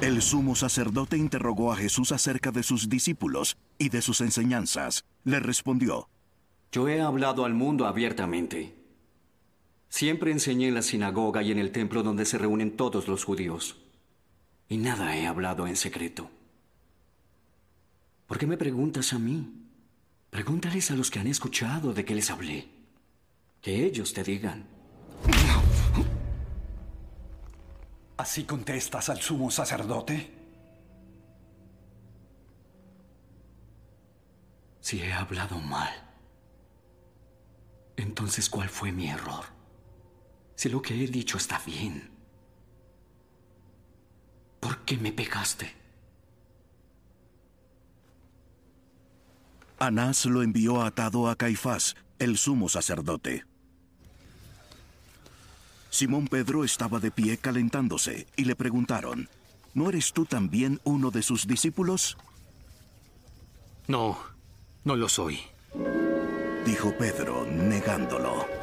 El 0.01 0.21
sumo 0.21 0.55
sacerdote 0.55 1.17
interrogó 1.17 1.71
a 1.71 1.75
Jesús 1.75 2.11
acerca 2.11 2.51
de 2.51 2.63
sus 2.63 2.89
discípulos 2.89 3.57
y 3.77 3.89
de 3.89 4.01
sus 4.01 4.21
enseñanzas. 4.21 5.05
Le 5.23 5.39
respondió, 5.39 6.09
Yo 6.71 6.87
he 6.87 7.01
hablado 7.01 7.45
al 7.45 7.53
mundo 7.53 7.85
abiertamente. 7.85 8.80
Siempre 9.91 10.31
enseñé 10.31 10.69
en 10.69 10.73
la 10.73 10.83
sinagoga 10.83 11.43
y 11.43 11.51
en 11.51 11.59
el 11.59 11.73
templo 11.73 12.01
donde 12.01 12.25
se 12.25 12.37
reúnen 12.37 12.77
todos 12.77 13.09
los 13.09 13.25
judíos. 13.25 13.75
Y 14.69 14.77
nada 14.77 15.17
he 15.17 15.27
hablado 15.27 15.67
en 15.67 15.75
secreto. 15.75 16.31
¿Por 18.25 18.37
qué 18.37 18.47
me 18.47 18.55
preguntas 18.55 19.11
a 19.11 19.19
mí? 19.19 19.67
Pregúntales 20.29 20.89
a 20.91 20.95
los 20.95 21.11
que 21.11 21.19
han 21.19 21.27
escuchado 21.27 21.93
de 21.93 22.05
qué 22.05 22.15
les 22.15 22.31
hablé. 22.31 22.69
Que 23.61 23.85
ellos 23.85 24.13
te 24.13 24.23
digan. 24.23 24.65
¿Así 28.15 28.45
contestas 28.45 29.09
al 29.09 29.19
sumo 29.19 29.51
sacerdote? 29.51 30.31
Si 34.79 35.01
he 35.01 35.11
hablado 35.11 35.59
mal, 35.59 35.91
entonces 37.97 38.49
¿cuál 38.49 38.69
fue 38.69 38.93
mi 38.93 39.09
error? 39.09 39.60
Si 40.61 40.69
lo 40.69 40.79
que 40.79 40.93
he 40.93 41.07
dicho 41.07 41.37
está 41.37 41.59
bien, 41.65 42.11
¿por 44.59 44.85
qué 44.85 44.95
me 44.95 45.11
pegaste? 45.11 45.73
Anás 49.79 50.23
lo 50.25 50.43
envió 50.43 50.83
atado 50.83 51.29
a 51.29 51.35
Caifás, 51.35 51.95
el 52.19 52.37
sumo 52.37 52.69
sacerdote. 52.69 53.43
Simón 55.89 56.27
Pedro 56.27 56.63
estaba 56.63 56.99
de 56.99 57.09
pie 57.09 57.39
calentándose 57.39 58.27
y 58.35 58.45
le 58.45 58.55
preguntaron, 58.55 59.29
¿no 59.73 59.89
eres 59.89 60.13
tú 60.13 60.25
también 60.25 60.79
uno 60.83 61.09
de 61.09 61.23
sus 61.23 61.47
discípulos? 61.47 62.19
No, 63.87 64.15
no 64.83 64.95
lo 64.95 65.09
soy. 65.09 65.39
Dijo 66.67 66.95
Pedro, 66.99 67.47
negándolo. 67.47 68.60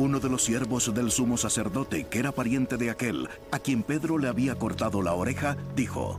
Uno 0.00 0.18
de 0.18 0.30
los 0.30 0.44
siervos 0.44 0.94
del 0.94 1.10
sumo 1.10 1.36
sacerdote, 1.36 2.04
que 2.04 2.20
era 2.20 2.32
pariente 2.32 2.78
de 2.78 2.88
aquel 2.88 3.28
a 3.50 3.58
quien 3.58 3.82
Pedro 3.82 4.16
le 4.16 4.28
había 4.28 4.54
cortado 4.54 5.02
la 5.02 5.12
oreja, 5.12 5.58
dijo, 5.76 6.18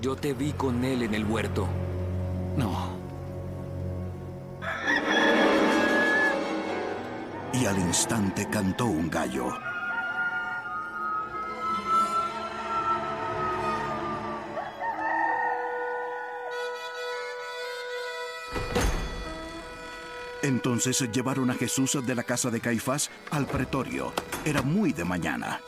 yo 0.00 0.14
te 0.14 0.32
vi 0.32 0.52
con 0.52 0.84
él 0.84 1.02
en 1.02 1.14
el 1.14 1.24
huerto. 1.24 1.66
No. 2.56 2.90
Y 7.52 7.66
al 7.66 7.76
instante 7.80 8.48
cantó 8.48 8.86
un 8.86 9.10
gallo. 9.10 9.48
Entonces 20.46 21.10
llevaron 21.10 21.50
a 21.50 21.54
Jesús 21.54 21.98
de 22.06 22.14
la 22.14 22.22
casa 22.22 22.50
de 22.50 22.60
Caifás 22.60 23.10
al 23.32 23.48
pretorio. 23.48 24.12
Era 24.44 24.62
muy 24.62 24.92
de 24.92 25.04
mañana. 25.04 25.60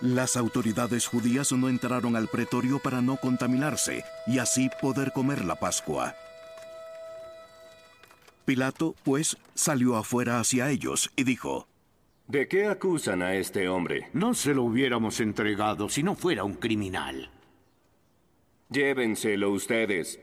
Las 0.00 0.38
autoridades 0.38 1.06
judías 1.06 1.52
no 1.52 1.68
entraron 1.68 2.16
al 2.16 2.28
pretorio 2.28 2.78
para 2.78 3.02
no 3.02 3.18
contaminarse 3.18 4.04
y 4.26 4.38
así 4.38 4.70
poder 4.80 5.12
comer 5.12 5.44
la 5.44 5.56
Pascua. 5.56 6.14
Pilato, 8.46 8.94
pues, 9.04 9.36
salió 9.54 9.94
afuera 9.96 10.40
hacia 10.40 10.70
ellos 10.70 11.10
y 11.14 11.24
dijo, 11.24 11.68
¿De 12.26 12.48
qué 12.48 12.68
acusan 12.68 13.20
a 13.20 13.34
este 13.34 13.68
hombre? 13.68 14.08
No 14.14 14.32
se 14.32 14.54
lo 14.54 14.62
hubiéramos 14.62 15.20
entregado 15.20 15.90
si 15.90 16.02
no 16.02 16.14
fuera 16.14 16.44
un 16.44 16.54
criminal. 16.54 17.30
Llévenselo 18.70 19.50
ustedes 19.50 20.18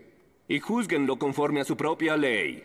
y 0.48 0.60
juzguenlo 0.60 1.18
conforme 1.18 1.62
a 1.62 1.66
su 1.66 1.76
propia 1.76 2.18
ley. 2.18 2.64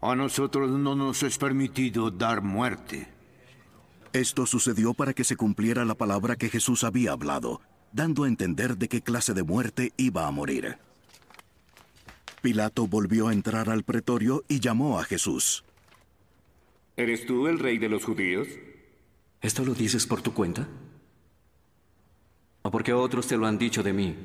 A 0.00 0.14
nosotros 0.14 0.70
no 0.70 0.94
nos 0.94 1.22
es 1.22 1.38
permitido 1.38 2.10
dar 2.10 2.42
muerte. 2.42 3.08
Esto 4.12 4.46
sucedió 4.46 4.94
para 4.94 5.12
que 5.12 5.24
se 5.24 5.36
cumpliera 5.36 5.84
la 5.84 5.94
palabra 5.94 6.36
que 6.36 6.48
Jesús 6.48 6.84
había 6.84 7.12
hablado, 7.12 7.60
dando 7.92 8.24
a 8.24 8.28
entender 8.28 8.76
de 8.76 8.88
qué 8.88 9.02
clase 9.02 9.34
de 9.34 9.42
muerte 9.42 9.92
iba 9.96 10.26
a 10.26 10.30
morir. 10.30 10.78
Pilato 12.40 12.86
volvió 12.86 13.28
a 13.28 13.32
entrar 13.32 13.68
al 13.68 13.82
pretorio 13.82 14.44
y 14.48 14.60
llamó 14.60 15.00
a 15.00 15.04
Jesús. 15.04 15.64
¿Eres 16.96 17.26
tú 17.26 17.46
el 17.48 17.58
rey 17.58 17.78
de 17.78 17.88
los 17.88 18.04
judíos? 18.04 18.48
¿Esto 19.42 19.64
lo 19.64 19.74
dices 19.74 20.06
por 20.06 20.22
tu 20.22 20.32
cuenta? 20.32 20.66
¿O 22.62 22.70
porque 22.70 22.92
otros 22.92 23.26
te 23.26 23.36
lo 23.36 23.46
han 23.46 23.58
dicho 23.58 23.82
de 23.82 23.92
mí? 23.92 24.16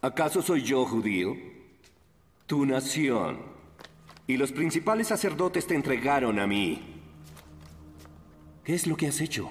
¿Acaso 0.00 0.42
soy 0.42 0.62
yo 0.62 0.84
judío? 0.84 1.36
Tu 2.46 2.64
nación. 2.64 3.40
Y 4.26 4.36
los 4.36 4.52
principales 4.52 5.08
sacerdotes 5.08 5.66
te 5.66 5.74
entregaron 5.74 6.38
a 6.38 6.46
mí. 6.46 6.80
¿Qué 8.62 8.74
es 8.74 8.86
lo 8.86 8.96
que 8.96 9.08
has 9.08 9.20
hecho? 9.20 9.50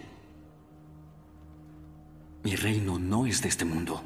Mi 2.43 2.55
reino 2.55 2.97
no 2.97 3.25
es 3.25 3.41
de 3.41 3.49
este 3.49 3.65
mundo. 3.65 4.01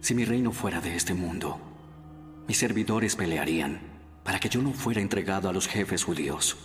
Si 0.00 0.14
mi 0.14 0.24
reino 0.24 0.50
fuera 0.50 0.80
de 0.80 0.96
este 0.96 1.14
mundo, 1.14 1.60
mis 2.48 2.58
servidores 2.58 3.14
pelearían 3.14 3.80
para 4.24 4.40
que 4.40 4.48
yo 4.48 4.60
no 4.60 4.72
fuera 4.72 5.00
entregado 5.00 5.48
a 5.48 5.52
los 5.52 5.68
jefes 5.68 6.02
judíos. 6.02 6.56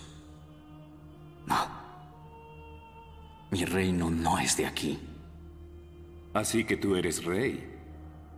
No. 1.45 1.57
Mi 3.51 3.65
reino 3.65 4.09
no 4.09 4.39
es 4.39 4.57
de 4.57 4.65
aquí. 4.65 4.99
Así 6.36 6.66
que 6.66 6.76
tú 6.76 6.98
eres 6.98 7.24
rey. 7.24 7.66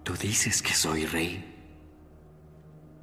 Tú 0.04 0.14
dices 0.14 0.62
que 0.62 0.74
soy 0.74 1.08
rey. 1.08 1.44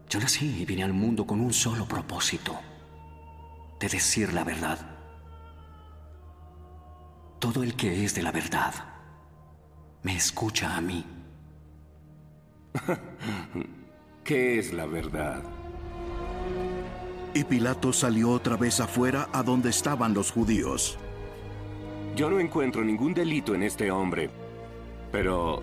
Yo 0.09 0.21
nací 0.21 0.61
y 0.61 0.65
vine 0.65 0.85
al 0.85 0.93
mundo 0.93 1.27
con 1.27 1.41
un 1.41 1.53
solo 1.53 1.85
propósito 1.85 2.57
de 3.81 3.89
decir 3.89 4.33
la 4.33 4.45
verdad. 4.45 4.79
Todo 7.41 7.65
el 7.65 7.75
que 7.75 8.05
es 8.05 8.15
de 8.15 8.23
la 8.23 8.31
verdad 8.31 8.73
me 10.05 10.15
escucha 10.15 10.77
a 10.77 10.81
mí. 10.81 11.05
¿Qué 14.23 14.61
es 14.61 14.73
la 14.73 14.87
verdad? 14.87 15.43
Y 17.35 17.43
Pilato 17.43 17.93
salió 17.93 18.31
otra 18.31 18.57
vez 18.57 18.79
afuera 18.79 19.29
a 19.33 19.43
donde 19.43 19.71
estaban 19.71 20.15
los 20.15 20.31
judíos. 20.31 20.97
Yo 22.15 22.31
no 22.31 22.39
encuentro 22.39 22.85
ningún 22.85 23.13
delito 23.13 23.57
en 23.57 23.65
este 23.65 23.91
hombre, 23.91 24.31
pero... 25.15 25.63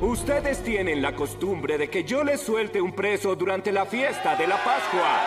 Ustedes 0.00 0.64
tienen 0.64 1.02
la 1.02 1.14
costumbre 1.14 1.76
de 1.76 1.90
que 1.90 2.04
yo 2.04 2.24
les 2.24 2.40
suelte 2.40 2.80
un 2.80 2.92
preso 2.92 3.36
durante 3.36 3.70
la 3.70 3.84
fiesta 3.84 4.34
de 4.34 4.46
la 4.46 4.56
Pascua. 4.56 5.20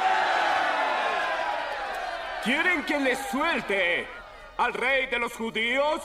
¿Quieren 2.44 2.84
que 2.86 3.00
les 3.00 3.20
suelte 3.30 4.08
al 4.58 4.74
rey 4.74 5.06
de 5.12 5.20
los 5.20 5.32
judíos? 5.34 6.02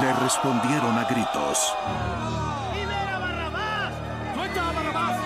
Le 0.00 0.12
respondieron 0.14 0.96
a 0.98 1.04
gritos. 1.04 1.76
¡Libera 2.74 3.16
a 3.16 3.18
Barrabás! 3.18 3.92
¡Suelta 4.34 4.68
a 4.68 4.72
Barrabás! 4.72 5.20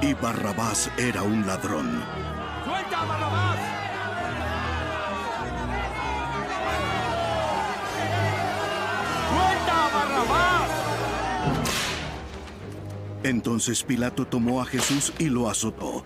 Y 0.00 0.14
Barrabás 0.14 0.90
era 0.96 1.22
un 1.22 1.46
ladrón. 1.46 2.02
¡Suelta 2.64 3.02
a 3.02 3.04
Barrabás! 3.04 3.45
Entonces 13.22 13.82
Pilato 13.82 14.24
tomó 14.24 14.62
a 14.62 14.66
Jesús 14.66 15.12
y 15.18 15.24
lo 15.24 15.50
azotó. 15.50 16.04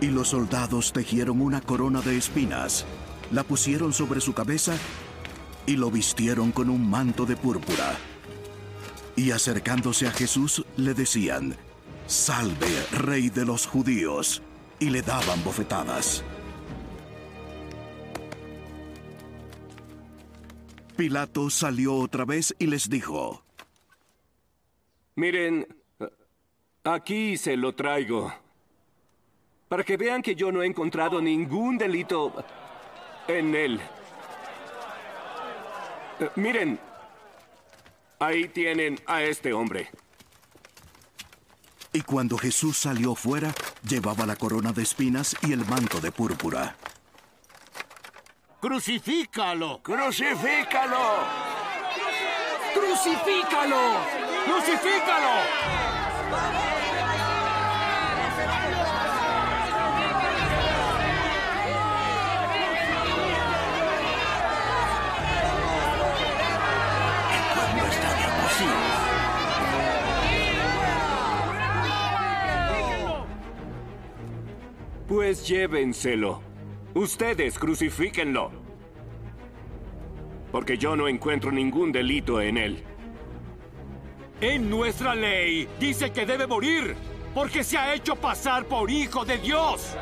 Y 0.00 0.08
los 0.08 0.28
soldados 0.28 0.92
tejieron 0.92 1.40
una 1.40 1.62
corona 1.62 2.02
de 2.02 2.18
espinas, 2.18 2.84
la 3.30 3.44
pusieron 3.44 3.94
sobre 3.94 4.20
su 4.20 4.34
cabeza 4.34 4.74
y 5.64 5.76
lo 5.76 5.90
vistieron 5.90 6.52
con 6.52 6.68
un 6.68 6.90
manto 6.90 7.24
de 7.24 7.36
púrpura. 7.36 7.96
Y 9.16 9.30
acercándose 9.30 10.06
a 10.06 10.10
Jesús 10.10 10.64
le 10.76 10.92
decían, 10.92 11.56
Salve, 12.06 12.86
rey 12.90 13.30
de 13.30 13.46
los 13.46 13.66
judíos, 13.66 14.42
y 14.78 14.90
le 14.90 15.00
daban 15.00 15.42
bofetadas. 15.44 16.24
Pilato 21.02 21.50
salió 21.50 21.96
otra 21.96 22.24
vez 22.24 22.54
y 22.60 22.68
les 22.68 22.88
dijo, 22.88 23.42
Miren, 25.16 25.66
aquí 26.84 27.36
se 27.36 27.56
lo 27.56 27.74
traigo. 27.74 28.32
Para 29.68 29.82
que 29.82 29.96
vean 29.96 30.22
que 30.22 30.36
yo 30.36 30.52
no 30.52 30.62
he 30.62 30.66
encontrado 30.66 31.20
ningún 31.20 31.76
delito 31.76 32.32
en 33.26 33.52
él. 33.52 33.80
Eh, 36.20 36.30
miren, 36.36 36.78
ahí 38.20 38.46
tienen 38.46 38.96
a 39.06 39.24
este 39.24 39.52
hombre. 39.52 39.90
Y 41.92 42.02
cuando 42.02 42.38
Jesús 42.38 42.78
salió 42.78 43.16
fuera, 43.16 43.52
llevaba 43.88 44.24
la 44.24 44.36
corona 44.36 44.72
de 44.72 44.84
espinas 44.84 45.34
y 45.42 45.52
el 45.52 45.66
manto 45.66 46.00
de 46.00 46.12
púrpura. 46.12 46.76
¡Crucifícalo! 48.62 49.80
¡Crucifícalo! 49.82 50.96
¡Crucifícalo! 52.72 53.76
¡Crucifícalo! 54.46 55.32
Pues 75.08 75.48
llévenselo. 75.48 76.51
Ustedes 76.94 77.58
crucifíquenlo. 77.58 78.50
Porque 80.50 80.76
yo 80.76 80.94
no 80.94 81.08
encuentro 81.08 81.50
ningún 81.50 81.92
delito 81.92 82.40
en 82.40 82.58
él. 82.58 82.84
En 84.40 84.68
nuestra 84.68 85.14
ley 85.14 85.68
dice 85.80 86.10
que 86.10 86.26
debe 86.26 86.46
morir 86.46 86.94
porque 87.34 87.64
se 87.64 87.78
ha 87.78 87.94
hecho 87.94 88.16
pasar 88.16 88.66
por 88.66 88.90
hijo 88.90 89.24
de 89.24 89.38
Dios. 89.38 89.96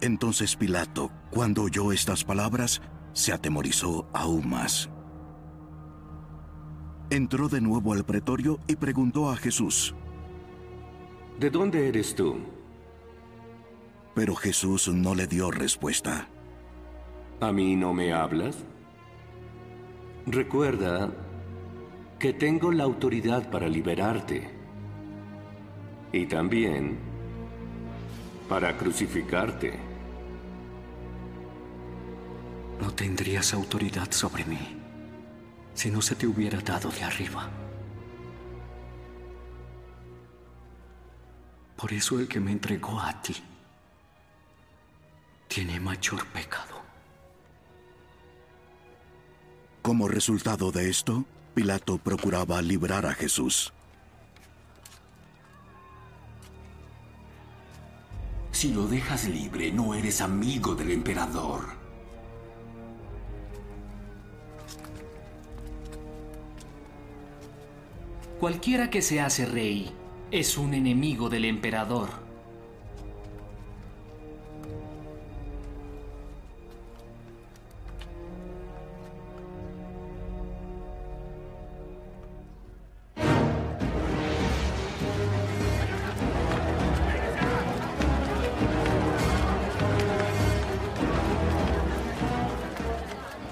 Entonces 0.00 0.56
Pilato, 0.56 1.12
cuando 1.30 1.62
oyó 1.62 1.92
estas 1.92 2.24
palabras, 2.24 2.82
se 3.12 3.32
atemorizó 3.32 4.08
aún 4.12 4.50
más. 4.50 4.91
Entró 7.12 7.50
de 7.50 7.60
nuevo 7.60 7.92
al 7.92 8.04
pretorio 8.04 8.58
y 8.66 8.74
preguntó 8.74 9.28
a 9.28 9.36
Jesús. 9.36 9.94
¿De 11.38 11.50
dónde 11.50 11.86
eres 11.86 12.14
tú? 12.14 12.38
Pero 14.14 14.34
Jesús 14.34 14.88
no 14.88 15.14
le 15.14 15.26
dio 15.26 15.50
respuesta. 15.50 16.26
¿A 17.38 17.52
mí 17.52 17.76
no 17.76 17.92
me 17.92 18.14
hablas? 18.14 18.56
Recuerda 20.24 21.12
que 22.18 22.32
tengo 22.32 22.72
la 22.72 22.84
autoridad 22.84 23.50
para 23.50 23.68
liberarte. 23.68 24.48
Y 26.14 26.24
también 26.24 26.96
para 28.48 28.74
crucificarte. 28.78 29.78
No 32.80 32.90
tendrías 32.90 33.52
autoridad 33.52 34.10
sobre 34.12 34.46
mí 34.46 34.81
si 35.74 35.90
no 35.90 36.02
se 36.02 36.14
te 36.14 36.26
hubiera 36.26 36.60
dado 36.60 36.90
de 36.90 37.02
arriba. 37.02 37.50
Por 41.76 41.92
eso 41.92 42.20
el 42.20 42.28
que 42.28 42.38
me 42.38 42.52
entregó 42.52 43.00
a 43.00 43.20
ti 43.20 43.34
tiene 45.48 45.80
mayor 45.80 46.26
pecado. 46.28 46.80
Como 49.82 50.06
resultado 50.06 50.70
de 50.70 50.88
esto, 50.88 51.24
Pilato 51.54 51.98
procuraba 51.98 52.62
librar 52.62 53.04
a 53.04 53.14
Jesús. 53.14 53.72
Si 58.52 58.72
lo 58.72 58.86
dejas 58.86 59.28
libre, 59.28 59.72
no 59.72 59.92
eres 59.94 60.20
amigo 60.20 60.76
del 60.76 60.92
emperador. 60.92 61.81
Cualquiera 68.42 68.90
que 68.90 69.02
se 69.02 69.20
hace 69.20 69.46
rey 69.46 69.88
es 70.32 70.58
un 70.58 70.74
enemigo 70.74 71.28
del 71.28 71.44
emperador. 71.44 72.08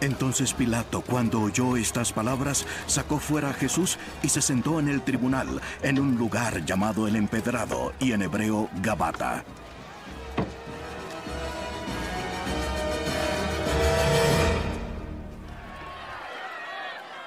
Entonces 0.01 0.55
Pilato, 0.55 1.03
cuando 1.03 1.43
oyó 1.43 1.77
estas 1.77 2.13
palabras, 2.13 2.67
sacó 2.87 3.19
fuera 3.19 3.51
a 3.51 3.55
Jesús 3.55 3.99
y 4.23 4.29
se 4.29 4.41
sentó 4.41 4.81
en 4.81 4.89
el 4.89 5.03
tribunal, 5.03 5.61
en 5.83 5.99
un 5.99 6.17
lugar 6.17 6.65
llamado 6.65 7.07
el 7.07 7.17
Empedrado 7.17 7.93
y 8.01 8.13
en 8.13 8.23
hebreo 8.23 8.71
Gabata. 8.81 9.45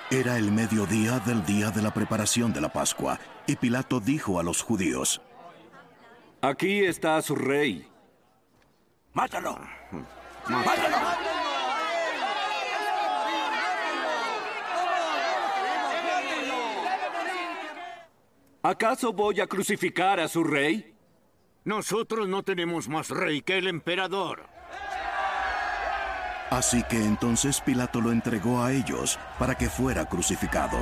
Era 0.10 0.38
el 0.38 0.52
mediodía 0.52 1.20
del 1.20 1.44
día 1.44 1.72
de 1.72 1.82
la 1.82 1.92
preparación 1.92 2.54
de 2.54 2.62
la 2.62 2.70
Pascua, 2.70 3.20
y 3.48 3.56
Pilato 3.56 4.00
dijo 4.00 4.40
a 4.40 4.44
los 4.44 4.62
judíos, 4.62 5.22
Aquí 6.42 6.86
está 6.86 7.22
su 7.22 7.36
rey. 7.36 7.88
¡Mátalo! 9.14 9.58
¡Mátalo! 10.48 11.53
¿Acaso 18.66 19.12
voy 19.12 19.42
a 19.42 19.48
crucificar 19.48 20.22
a 20.22 20.30
su 20.30 20.42
rey? 20.42 20.96
Nosotros 21.66 22.30
no 22.30 22.44
tenemos 22.44 22.88
más 22.88 23.10
rey 23.10 23.42
que 23.42 23.58
el 23.58 23.68
emperador. 23.68 24.48
Así 26.50 26.82
que 26.84 26.96
entonces 26.96 27.60
Pilato 27.60 28.00
lo 28.00 28.14
entregó 28.14 28.64
a 28.64 28.72
ellos 28.72 29.20
para 29.38 29.56
que 29.56 29.70
fuera 29.70 30.06
crucificado. 30.06 30.78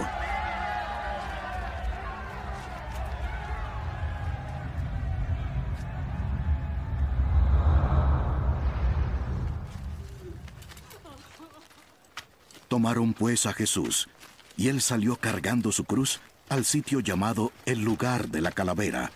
Tomaron 12.67 13.15
pues 13.15 13.47
a 13.47 13.53
Jesús, 13.53 14.07
y 14.55 14.67
él 14.69 14.81
salió 14.81 15.15
cargando 15.15 15.71
su 15.71 15.83
cruz 15.83 16.21
al 16.51 16.65
sitio 16.65 16.99
llamado 16.99 17.53
el 17.65 17.79
lugar 17.79 18.27
de 18.27 18.41
la 18.41 18.51
calavera, 18.51 19.09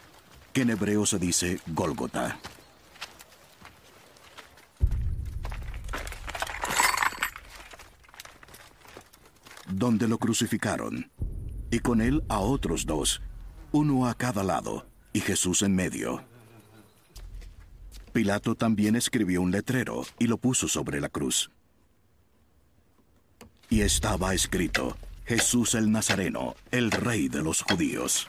que 0.53 0.61
en 0.61 0.69
hebreo 0.69 1.05
se 1.05 1.19
dice 1.19 1.59
Gólgota. 1.67 2.39
Donde 9.67 10.07
lo 10.07 10.17
crucificaron, 10.17 11.11
y 11.71 11.79
con 11.79 11.99
él 11.99 12.23
a 12.29 12.39
otros 12.39 12.85
dos, 12.85 13.21
uno 13.73 14.07
a 14.07 14.13
cada 14.13 14.41
lado, 14.41 14.87
y 15.11 15.19
Jesús 15.19 15.61
en 15.61 15.75
medio. 15.75 16.23
Pilato 18.13 18.55
también 18.55 18.95
escribió 18.95 19.41
un 19.41 19.51
letrero 19.51 20.05
y 20.19 20.27
lo 20.27 20.37
puso 20.37 20.69
sobre 20.69 21.01
la 21.01 21.09
cruz. 21.09 21.51
Y 23.69 23.81
estaba 23.81 24.33
escrito, 24.33 24.95
Jesús 25.25 25.73
el 25.73 25.91
Nazareno, 25.91 26.55
el 26.69 26.91
rey 26.91 27.29
de 27.29 27.41
los 27.41 27.63
judíos. 27.63 28.27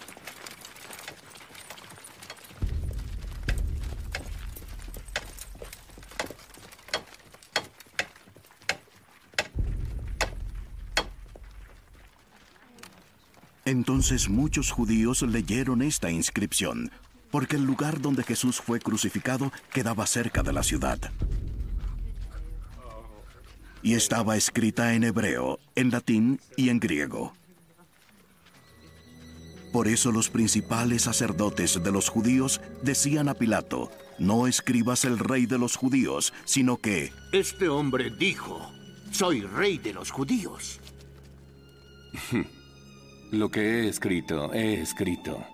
Entonces 13.67 14.31
muchos 14.31 14.71
judíos 14.71 15.21
leyeron 15.23 15.83
esta 15.83 16.11
inscripción, 16.11 16.91
porque 17.31 17.57
el 17.57 17.65
lugar 17.65 18.01
donde 18.01 18.23
Jesús 18.23 18.61
fue 18.61 18.81
crucificado 18.81 19.53
quedaba 19.73 20.07
cerca 20.07 20.43
de 20.43 20.53
la 20.53 20.63
ciudad. 20.63 20.99
Y 23.87 23.95
estaba 23.95 24.37
escrita 24.37 24.95
en 24.95 25.05
hebreo, 25.05 25.61
en 25.77 25.93
latín 25.93 26.41
y 26.57 26.71
en 26.71 26.81
griego. 26.81 27.35
Por 29.73 29.87
eso 29.87 30.11
los 30.11 30.29
principales 30.29 31.03
sacerdotes 31.03 31.81
de 31.81 31.93
los 31.93 32.09
judíos 32.09 32.61
decían 32.83 33.29
a 33.29 33.35
Pilato, 33.35 33.93
no 34.19 34.49
escribas 34.49 35.05
el 35.05 35.21
rey 35.21 35.47
de 35.47 35.59
los 35.59 35.77
judíos, 35.77 36.33
sino 36.45 36.79
que... 36.79 37.13
Este 37.33 37.69
hombre 37.69 38.11
dijo, 38.11 38.61
soy 39.13 39.43
rey 39.43 39.79
de 39.79 39.93
los 39.93 40.11
judíos. 40.11 40.81
Lo 43.31 43.53
que 43.53 43.61
he 43.61 43.89
escrito, 43.89 44.53
he 44.53 44.81
escrito. 44.81 45.45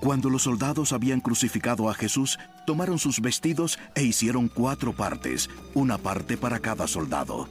Cuando 0.00 0.28
los 0.28 0.42
soldados 0.42 0.92
habían 0.92 1.20
crucificado 1.20 1.88
a 1.88 1.94
Jesús, 1.94 2.36
tomaron 2.66 2.98
sus 2.98 3.20
vestidos 3.20 3.78
e 3.94 4.02
hicieron 4.02 4.48
cuatro 4.48 4.92
partes, 4.92 5.48
una 5.72 5.96
parte 5.96 6.36
para 6.36 6.58
cada 6.58 6.86
soldado. 6.86 7.48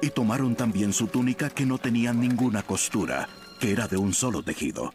Y 0.00 0.10
tomaron 0.10 0.54
también 0.54 0.92
su 0.92 1.08
túnica 1.08 1.50
que 1.50 1.66
no 1.66 1.78
tenía 1.78 2.12
ninguna 2.12 2.62
costura, 2.62 3.28
que 3.58 3.72
era 3.72 3.88
de 3.88 3.96
un 3.96 4.14
solo 4.14 4.42
tejido. 4.42 4.94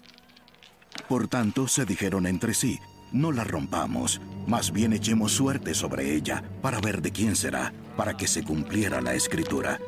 Por 1.10 1.28
tanto, 1.28 1.68
se 1.68 1.86
dijeron 1.86 2.26
entre 2.26 2.54
sí, 2.54 2.80
no 3.12 3.32
la 3.32 3.44
rompamos, 3.44 4.22
más 4.48 4.72
bien 4.72 4.94
echemos 4.94 5.34
suerte 5.34 5.74
sobre 5.74 6.16
ella, 6.16 6.44
para 6.62 6.80
ver 6.80 7.02
de 7.02 7.12
quién 7.12 7.36
será, 7.36 7.74
para 7.98 8.16
que 8.16 8.28
se 8.28 8.44
cumpliera 8.44 9.02
la 9.02 9.14
escritura. 9.14 9.80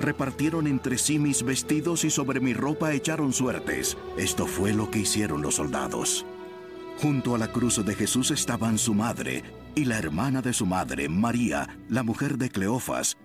Repartieron 0.00 0.66
entre 0.66 0.98
sí 0.98 1.18
mis 1.18 1.42
vestidos 1.42 2.04
y 2.04 2.10
sobre 2.10 2.40
mi 2.40 2.52
ropa 2.52 2.92
echaron 2.92 3.32
suertes. 3.32 3.96
Esto 4.18 4.46
fue 4.46 4.74
lo 4.74 4.90
que 4.90 5.00
hicieron 5.00 5.40
los 5.40 5.56
soldados. 5.56 6.26
Junto 6.98 7.34
a 7.34 7.38
la 7.38 7.52
cruz 7.52 7.84
de 7.84 7.94
Jesús 7.94 8.30
estaban 8.30 8.78
su 8.78 8.94
madre 8.94 9.44
y 9.74 9.84
la 9.84 9.98
hermana 9.98 10.40
de 10.40 10.54
su 10.54 10.64
madre, 10.64 11.08
María, 11.08 11.78
la 11.90 12.02
mujer 12.02 12.38
de 12.38 12.48
Cleofas, 12.48 13.16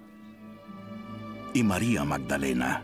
y 1.54 1.64
María 1.64 2.04
Magdalena. 2.04 2.84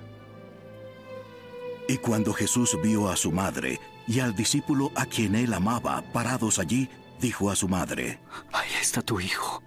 Y 1.90 1.98
cuando 1.98 2.34
Jesús 2.34 2.78
vio 2.82 3.10
a 3.10 3.18
su 3.18 3.32
madre 3.32 3.80
y 4.08 4.20
al 4.22 4.36
discípulo 4.36 4.92
a 4.96 5.06
quien 5.06 5.36
él 5.36 5.54
amaba 5.54 6.02
parados 6.14 6.60
allí, 6.60 6.90
dijo 7.20 7.50
a 7.50 7.56
su 7.56 7.68
madre, 7.68 8.20
Ahí 8.54 8.70
está 8.82 9.02
tu 9.02 9.20
hijo. 9.20 9.62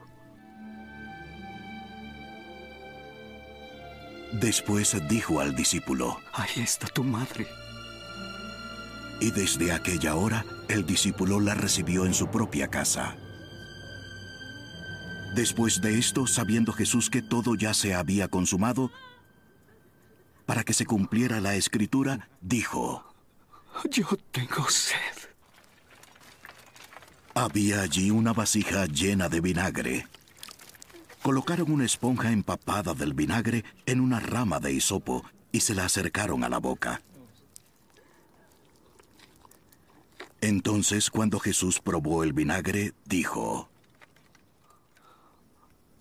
Después 4.32 4.96
dijo 5.08 5.40
al 5.40 5.54
discípulo, 5.54 6.18
Ahí 6.32 6.62
está 6.62 6.86
tu 6.86 7.04
madre. 7.04 7.46
Y 9.20 9.30
desde 9.30 9.72
aquella 9.72 10.14
hora 10.16 10.44
el 10.68 10.86
discípulo 10.86 11.40
la 11.40 11.54
recibió 11.54 12.06
en 12.06 12.14
su 12.14 12.28
propia 12.28 12.68
casa. 12.68 13.16
Después 15.34 15.80
de 15.80 15.98
esto, 15.98 16.26
sabiendo 16.26 16.72
Jesús 16.72 17.10
que 17.10 17.22
todo 17.22 17.54
ya 17.54 17.74
se 17.74 17.94
había 17.94 18.28
consumado, 18.28 18.90
para 20.46 20.64
que 20.64 20.72
se 20.72 20.86
cumpliera 20.86 21.40
la 21.40 21.54
escritura, 21.54 22.28
dijo, 22.40 23.04
Yo 23.90 24.06
tengo 24.32 24.68
sed. 24.68 24.96
Había 27.34 27.82
allí 27.82 28.10
una 28.10 28.32
vasija 28.32 28.86
llena 28.86 29.28
de 29.28 29.40
vinagre. 29.40 30.06
Colocaron 31.22 31.70
una 31.70 31.84
esponja 31.84 32.32
empapada 32.32 32.94
del 32.94 33.14
vinagre 33.14 33.64
en 33.86 34.00
una 34.00 34.18
rama 34.18 34.58
de 34.58 34.72
hisopo 34.72 35.24
y 35.52 35.60
se 35.60 35.74
la 35.74 35.84
acercaron 35.84 36.42
a 36.42 36.48
la 36.48 36.58
boca. 36.58 37.02
Entonces, 40.40 41.10
cuando 41.10 41.38
Jesús 41.38 41.80
probó 41.80 42.24
el 42.24 42.32
vinagre, 42.32 42.94
dijo, 43.04 43.68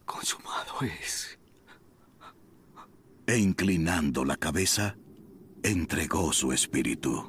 Consumado 0.06 0.82
es. 0.82 1.38
E 3.28 3.38
inclinando 3.38 4.26
la 4.26 4.38
cabeza, 4.38 4.96
entregó 5.62 6.34
su 6.34 6.52
espíritu. 6.52 7.28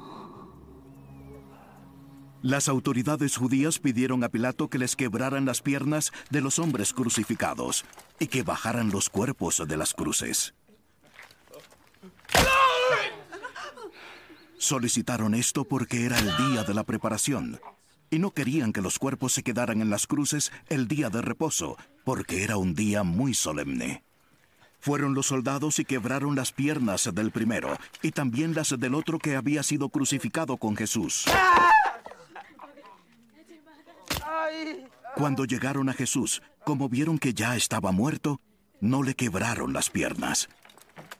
Las 2.42 2.68
autoridades 2.68 3.36
judías 3.36 3.78
pidieron 3.78 4.24
a 4.24 4.30
Pilato 4.30 4.68
que 4.68 4.78
les 4.78 4.96
quebraran 4.96 5.44
las 5.44 5.60
piernas 5.60 6.10
de 6.30 6.40
los 6.40 6.58
hombres 6.58 6.94
crucificados 6.94 7.84
y 8.18 8.28
que 8.28 8.42
bajaran 8.42 8.90
los 8.90 9.10
cuerpos 9.10 9.62
de 9.66 9.76
las 9.76 9.92
cruces. 9.92 10.54
Solicitaron 14.60 15.34
esto 15.34 15.64
porque 15.64 16.04
era 16.04 16.18
el 16.18 16.36
día 16.36 16.64
de 16.64 16.74
la 16.74 16.84
preparación 16.84 17.58
y 18.10 18.18
no 18.18 18.32
querían 18.32 18.74
que 18.74 18.82
los 18.82 18.98
cuerpos 18.98 19.32
se 19.32 19.42
quedaran 19.42 19.80
en 19.80 19.88
las 19.88 20.06
cruces 20.06 20.52
el 20.68 20.86
día 20.86 21.08
de 21.08 21.22
reposo, 21.22 21.78
porque 22.04 22.44
era 22.44 22.58
un 22.58 22.74
día 22.74 23.02
muy 23.02 23.32
solemne. 23.32 24.04
Fueron 24.78 25.14
los 25.14 25.28
soldados 25.28 25.78
y 25.78 25.86
quebraron 25.86 26.36
las 26.36 26.52
piernas 26.52 27.08
del 27.14 27.30
primero 27.30 27.78
y 28.02 28.10
también 28.10 28.54
las 28.54 28.78
del 28.78 28.94
otro 28.94 29.18
que 29.18 29.34
había 29.34 29.62
sido 29.62 29.88
crucificado 29.88 30.58
con 30.58 30.76
Jesús. 30.76 31.24
Cuando 35.16 35.46
llegaron 35.46 35.88
a 35.88 35.94
Jesús, 35.94 36.42
como 36.66 36.90
vieron 36.90 37.18
que 37.18 37.32
ya 37.32 37.56
estaba 37.56 37.92
muerto, 37.92 38.42
no 38.82 39.02
le 39.02 39.14
quebraron 39.14 39.72
las 39.72 39.88
piernas. 39.88 40.50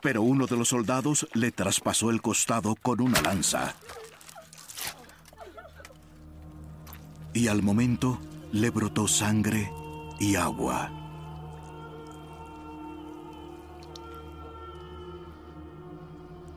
Pero 0.02 0.22
uno 0.22 0.46
de 0.46 0.56
los 0.56 0.68
soldados 0.68 1.28
le 1.34 1.50
traspasó 1.50 2.10
el 2.10 2.22
costado 2.22 2.74
con 2.74 3.00
una 3.00 3.20
lanza. 3.20 3.74
Y 7.32 7.48
al 7.48 7.62
momento 7.62 8.18
le 8.52 8.70
brotó 8.70 9.06
sangre 9.06 9.70
y 10.18 10.36
agua. 10.36 10.90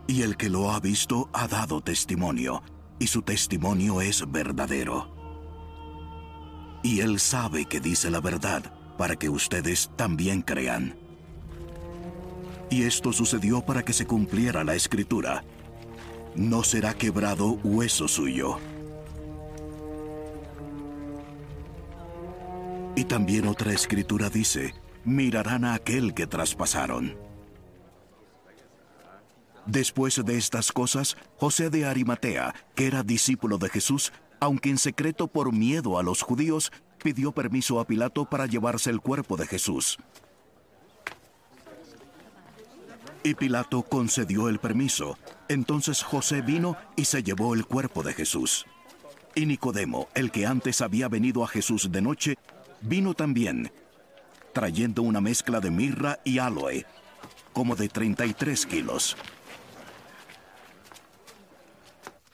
Y 0.08 0.22
el 0.22 0.38
que 0.38 0.50
lo 0.50 0.72
ha 0.72 0.80
visto 0.80 1.30
ha 1.34 1.48
dado 1.48 1.82
testimonio, 1.82 2.62
y 3.00 3.08
su 3.08 3.22
testimonio 3.22 4.02
es 4.02 4.30
verdadero. 4.30 5.12
Y 6.84 7.00
él 7.00 7.20
sabe 7.20 7.66
que 7.66 7.80
dice 7.80 8.12
la 8.12 8.20
verdad, 8.20 8.74
para 8.98 9.16
que 9.16 9.30
ustedes 9.30 9.90
también 9.96 10.42
crean. 10.42 11.03
Y 12.74 12.86
esto 12.86 13.14
sucedió 13.14 13.62
para 13.62 13.86
que 13.86 13.94
se 13.94 14.08
cumpliera 14.08 14.64
la 14.64 14.74
escritura. 14.74 15.44
No 16.34 16.64
será 16.64 16.96
quebrado 16.96 17.60
hueso 17.64 18.08
suyo. 18.08 18.58
Y 22.96 23.04
también 23.04 23.46
otra 23.46 23.74
escritura 23.74 24.32
dice, 24.32 24.74
mirarán 25.06 25.66
a 25.66 25.76
aquel 25.76 26.16
que 26.16 26.26
traspasaron. 26.26 27.16
Después 29.68 30.26
de 30.26 30.36
estas 30.36 30.72
cosas, 30.72 31.16
José 31.38 31.70
de 31.70 31.86
Arimatea, 31.86 32.56
que 32.74 32.88
era 32.88 33.04
discípulo 33.04 33.60
de 33.60 33.70
Jesús, 33.70 34.12
aunque 34.40 34.72
en 34.72 34.80
secreto 34.80 35.28
por 35.28 35.54
miedo 35.54 36.00
a 36.00 36.04
los 36.04 36.24
judíos, 36.24 36.72
pidió 37.04 37.34
permiso 37.34 37.80
a 37.80 37.86
Pilato 37.86 38.26
para 38.26 38.48
llevarse 38.48 38.90
el 38.90 39.00
cuerpo 39.00 39.38
de 39.38 39.46
Jesús. 39.46 40.00
Y 43.24 43.36
Pilato 43.36 43.84
concedió 43.84 44.50
el 44.50 44.60
permiso. 44.60 45.18
Entonces 45.48 46.04
José 46.04 46.42
vino 46.42 46.76
y 46.96 47.06
se 47.06 47.24
llevó 47.24 47.54
el 47.54 47.66
cuerpo 47.66 48.04
de 48.04 48.14
Jesús. 48.14 48.66
Y 49.34 49.46
Nicodemo, 49.46 50.10
el 50.14 50.30
que 50.30 50.46
antes 50.46 50.82
había 50.82 51.08
venido 51.08 51.44
a 51.44 51.48
Jesús 51.48 51.92
de 51.92 52.02
noche, 52.02 52.38
vino 52.82 53.14
también, 53.14 53.72
trayendo 54.52 55.02
una 55.02 55.22
mezcla 55.22 55.60
de 55.60 55.72
mirra 55.72 56.20
y 56.24 56.38
aloe, 56.38 56.86
como 57.54 57.76
de 57.76 57.88
33 57.88 58.66
kilos. 58.66 59.16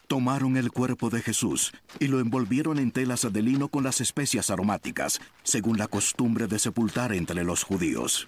Tomaron 0.07 0.57
el 0.57 0.71
cuerpo 0.71 1.11
de 1.11 1.21
Jesús 1.21 1.71
y 1.99 2.07
lo 2.07 2.19
envolvieron 2.19 2.79
en 2.79 2.91
telas 2.91 3.31
de 3.31 3.41
lino 3.43 3.67
con 3.67 3.83
las 3.83 4.01
especias 4.01 4.49
aromáticas, 4.49 5.21
según 5.43 5.77
la 5.77 5.87
costumbre 5.87 6.47
de 6.47 6.57
sepultar 6.57 7.13
entre 7.13 7.43
los 7.43 7.63
judíos. 7.63 8.27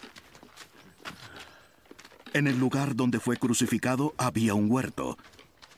En 2.33 2.47
el 2.47 2.57
lugar 2.57 2.95
donde 2.95 3.19
fue 3.19 3.35
crucificado 3.35 4.13
había 4.17 4.53
un 4.53 4.71
huerto, 4.71 5.17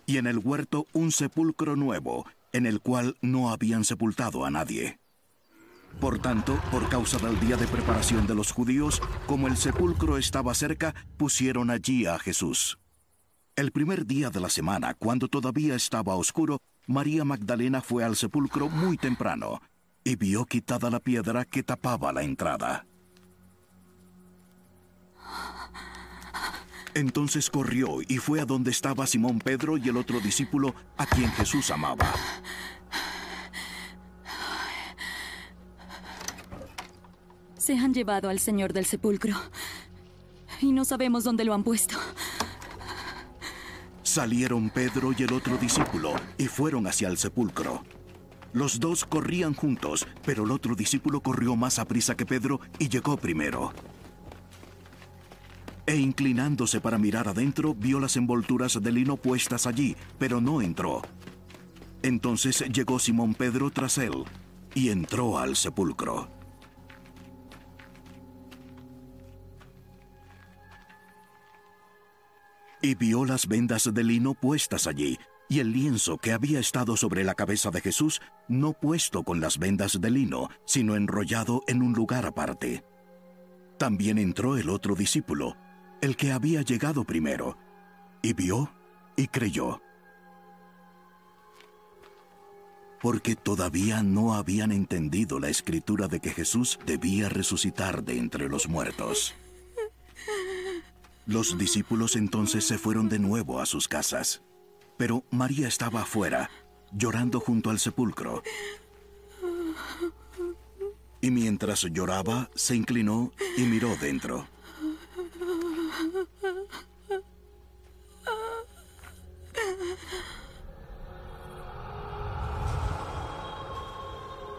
y 0.05 0.17
en 0.17 0.27
el 0.27 0.37
huerto 0.37 0.85
un 0.93 1.11
sepulcro 1.11 1.75
nuevo, 1.75 2.25
en 2.51 2.67
el 2.67 2.79
cual 2.79 3.17
no 3.21 3.51
habían 3.51 3.83
sepultado 3.83 4.45
a 4.45 4.51
nadie. 4.51 4.99
Por 5.99 6.19
tanto, 6.19 6.59
por 6.71 6.89
causa 6.89 7.17
del 7.17 7.39
día 7.39 7.57
de 7.57 7.67
preparación 7.67 8.27
de 8.27 8.35
los 8.35 8.51
judíos, 8.51 9.01
como 9.25 9.47
el 9.47 9.57
sepulcro 9.57 10.17
estaba 10.17 10.53
cerca, 10.53 10.93
pusieron 11.17 11.71
allí 11.71 12.05
a 12.05 12.19
Jesús. 12.19 12.77
El 13.55 13.71
primer 13.71 14.05
día 14.05 14.29
de 14.29 14.39
la 14.39 14.49
semana, 14.49 14.93
cuando 14.93 15.27
todavía 15.27 15.75
estaba 15.75 16.15
oscuro, 16.15 16.59
María 16.85 17.23
Magdalena 17.23 17.81
fue 17.81 18.03
al 18.03 18.15
sepulcro 18.15 18.69
muy 18.69 18.97
temprano 18.97 19.61
y 20.03 20.15
vio 20.15 20.45
quitada 20.45 20.89
la 20.89 20.99
piedra 20.99 21.45
que 21.45 21.63
tapaba 21.63 22.11
la 22.11 22.23
entrada. 22.23 22.85
Entonces 26.95 27.49
corrió 27.49 28.01
y 28.07 28.17
fue 28.17 28.39
a 28.39 28.45
donde 28.45 28.71
estaba 28.71 29.07
Simón 29.07 29.39
Pedro 29.39 29.77
y 29.77 29.89
el 29.89 29.97
otro 29.97 30.19
discípulo 30.19 30.75
a 30.97 31.05
quien 31.05 31.31
Jesús 31.31 31.71
amaba. 31.71 32.13
Se 37.57 37.77
han 37.77 37.93
llevado 37.93 38.29
al 38.29 38.39
Señor 38.39 38.73
del 38.73 38.85
sepulcro 38.85 39.35
y 40.61 40.71
no 40.71 40.85
sabemos 40.85 41.23
dónde 41.23 41.45
lo 41.45 41.53
han 41.53 41.63
puesto. 41.63 41.97
Salieron 44.03 44.69
Pedro 44.69 45.13
y 45.17 45.23
el 45.23 45.33
otro 45.33 45.57
discípulo 45.57 46.13
y 46.37 46.45
fueron 46.45 46.85
hacia 46.85 47.07
el 47.07 47.17
sepulcro. 47.17 47.83
Los 48.51 48.79
dos 48.79 49.05
corrían 49.05 49.55
juntos, 49.55 50.05
pero 50.23 50.43
el 50.43 50.51
otro 50.51 50.75
discípulo 50.75 51.21
corrió 51.21 51.55
más 51.55 51.79
a 51.79 51.85
prisa 51.85 52.15
que 52.15 52.25
Pedro 52.25 52.59
y 52.77 52.89
llegó 52.89 53.17
primero. 53.17 53.73
E 55.85 55.97
inclinándose 55.97 56.79
para 56.79 56.97
mirar 56.97 57.27
adentro, 57.27 57.75
vio 57.75 57.99
las 57.99 58.15
envolturas 58.15 58.81
de 58.81 58.91
lino 58.91 59.17
puestas 59.17 59.67
allí, 59.67 59.95
pero 60.17 60.39
no 60.39 60.61
entró. 60.61 61.01
Entonces 62.01 62.63
llegó 62.71 62.99
Simón 62.99 63.33
Pedro 63.33 63.69
tras 63.69 63.97
él 63.97 64.23
y 64.75 64.89
entró 64.89 65.37
al 65.37 65.55
sepulcro. 65.55 66.29
Y 72.81 72.95
vio 72.95 73.23
las 73.23 73.47
vendas 73.47 73.89
de 73.93 74.03
lino 74.03 74.33
puestas 74.33 74.87
allí, 74.87 75.17
y 75.47 75.59
el 75.59 75.71
lienzo 75.71 76.17
que 76.17 76.33
había 76.33 76.59
estado 76.59 76.97
sobre 76.97 77.23
la 77.23 77.33
cabeza 77.33 77.71
de 77.71 77.79
Jesús, 77.79 78.21
no 78.49 78.73
puesto 78.73 79.23
con 79.23 79.39
las 79.39 79.57
vendas 79.57 80.01
de 80.01 80.09
lino, 80.09 80.49
sino 80.65 80.95
enrollado 80.95 81.61
en 81.67 81.81
un 81.81 81.93
lugar 81.93 82.25
aparte. 82.25 82.83
También 83.77 84.17
entró 84.17 84.57
el 84.57 84.69
otro 84.69 84.95
discípulo, 84.95 85.55
el 86.03 86.17
que 86.17 86.33
había 86.33 86.63
llegado 86.63 87.05
primero, 87.05 87.57
y 88.21 88.33
vio 88.33 88.69
y 89.15 89.27
creyó. 89.27 89.81
Porque 93.01 93.37
todavía 93.37 94.03
no 94.03 94.33
habían 94.33 94.73
entendido 94.73 95.39
la 95.39 95.47
escritura 95.47 96.09
de 96.09 96.19
que 96.19 96.31
Jesús 96.31 96.77
debía 96.85 97.29
resucitar 97.29 98.03
de 98.03 98.17
entre 98.17 98.49
los 98.49 98.67
muertos. 98.67 99.33
Los 101.25 101.57
discípulos 101.57 102.17
entonces 102.17 102.65
se 102.65 102.77
fueron 102.77 103.07
de 103.07 103.19
nuevo 103.19 103.61
a 103.61 103.65
sus 103.65 103.87
casas, 103.87 104.41
pero 104.97 105.23
María 105.31 105.69
estaba 105.69 106.01
afuera, 106.01 106.49
llorando 106.91 107.39
junto 107.39 107.69
al 107.69 107.79
sepulcro. 107.79 108.43
Y 111.21 111.31
mientras 111.31 111.83
lloraba, 111.83 112.49
se 112.55 112.75
inclinó 112.75 113.31
y 113.55 113.61
miró 113.61 113.95
dentro. 114.01 114.49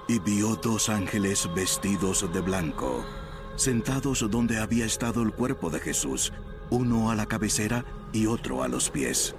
Y 0.07 0.19
vio 0.19 0.57
dos 0.57 0.89
ángeles 0.89 1.49
vestidos 1.55 2.31
de 2.33 2.41
blanco, 2.41 3.05
sentados 3.57 4.25
donde 4.31 4.59
había 4.59 4.85
estado 4.85 5.23
el 5.23 5.33
cuerpo 5.33 5.71
de 5.71 5.81
Jesús, 5.81 6.33
uno 6.71 7.11
a 7.11 7.15
la 7.15 7.27
cabecera 7.27 7.85
y 8.13 8.27
otro 8.27 8.63
a 8.63 8.69
los 8.69 8.91
pies. 8.91 9.35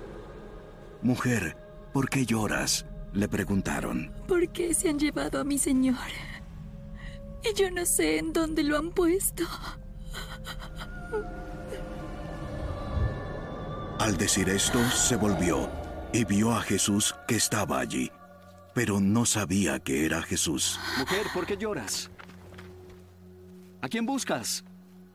Mujer, 1.01 1.55
¿por 1.93 2.09
qué 2.09 2.25
lloras? 2.25 2.85
le 3.15 3.27
preguntaron. 3.29 4.11
¿Por 4.27 4.49
qué 4.49 4.73
se 4.73 4.89
han 4.89 4.99
llevado 4.99 5.39
a 5.39 5.43
mi 5.43 5.57
señor? 5.57 5.95
Y 7.43 7.53
yo 7.59 7.71
no 7.71 7.85
sé 7.85 8.17
en 8.17 8.33
dónde 8.33 8.63
lo 8.63 8.77
han 8.77 8.91
puesto. 8.91 9.43
Al 13.99 14.17
decir 14.17 14.49
esto, 14.49 14.83
se 14.89 15.15
volvió 15.15 15.69
y 16.15 16.23
vio 16.23 16.53
a 16.53 16.61
Jesús 16.61 17.13
que 17.27 17.35
estaba 17.35 17.77
allí, 17.77 18.09
pero 18.73 19.01
no 19.01 19.25
sabía 19.25 19.79
que 19.79 20.05
era 20.05 20.21
Jesús. 20.21 20.79
Mujer, 20.97 21.27
¿por 21.33 21.45
qué 21.45 21.57
lloras? 21.57 22.09
¿A 23.81 23.89
quién 23.89 24.05
buscas? 24.05 24.63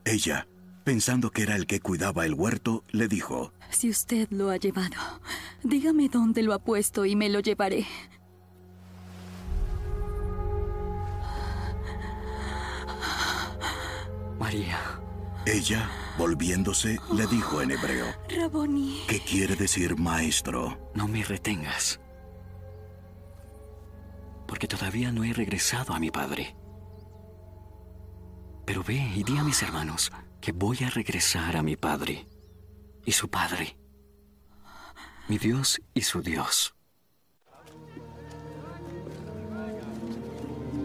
Ella, 0.04 0.46
pensando 0.84 1.30
que 1.30 1.42
era 1.42 1.56
el 1.56 1.66
que 1.66 1.80
cuidaba 1.80 2.26
el 2.26 2.34
huerto, 2.34 2.84
le 2.90 3.08
dijo, 3.08 3.54
Si 3.70 3.88
usted 3.88 4.28
lo 4.30 4.50
ha 4.50 4.58
llevado, 4.58 5.22
dígame 5.62 6.10
dónde 6.10 6.42
lo 6.42 6.52
ha 6.52 6.58
puesto 6.58 7.06
y 7.06 7.16
me 7.16 7.30
lo 7.30 7.40
llevaré. 7.40 7.86
María. 14.38 15.00
Ella, 15.46 15.88
volviéndose, 16.18 16.98
le 17.12 17.26
dijo 17.26 17.62
en 17.62 17.70
hebreo, 17.70 18.06
Raboni. 18.28 19.04
¿qué 19.08 19.20
quiere 19.20 19.56
decir 19.56 19.96
maestro? 19.96 20.90
No 20.94 21.08
me 21.08 21.24
retengas. 21.24 21.98
Porque 24.46 24.68
todavía 24.68 25.12
no 25.12 25.24
he 25.24 25.32
regresado 25.32 25.94
a 25.94 25.98
mi 25.98 26.10
padre. 26.10 26.56
Pero 28.66 28.84
ve 28.84 28.96
y 29.16 29.22
di 29.22 29.38
a 29.38 29.44
mis 29.44 29.62
hermanos 29.62 30.12
que 30.40 30.52
voy 30.52 30.78
a 30.84 30.90
regresar 30.90 31.56
a 31.56 31.62
mi 31.62 31.76
padre 31.76 32.28
y 33.04 33.12
su 33.12 33.28
padre, 33.30 33.78
mi 35.28 35.38
Dios 35.38 35.80
y 35.94 36.02
su 36.02 36.22
Dios. 36.22 36.74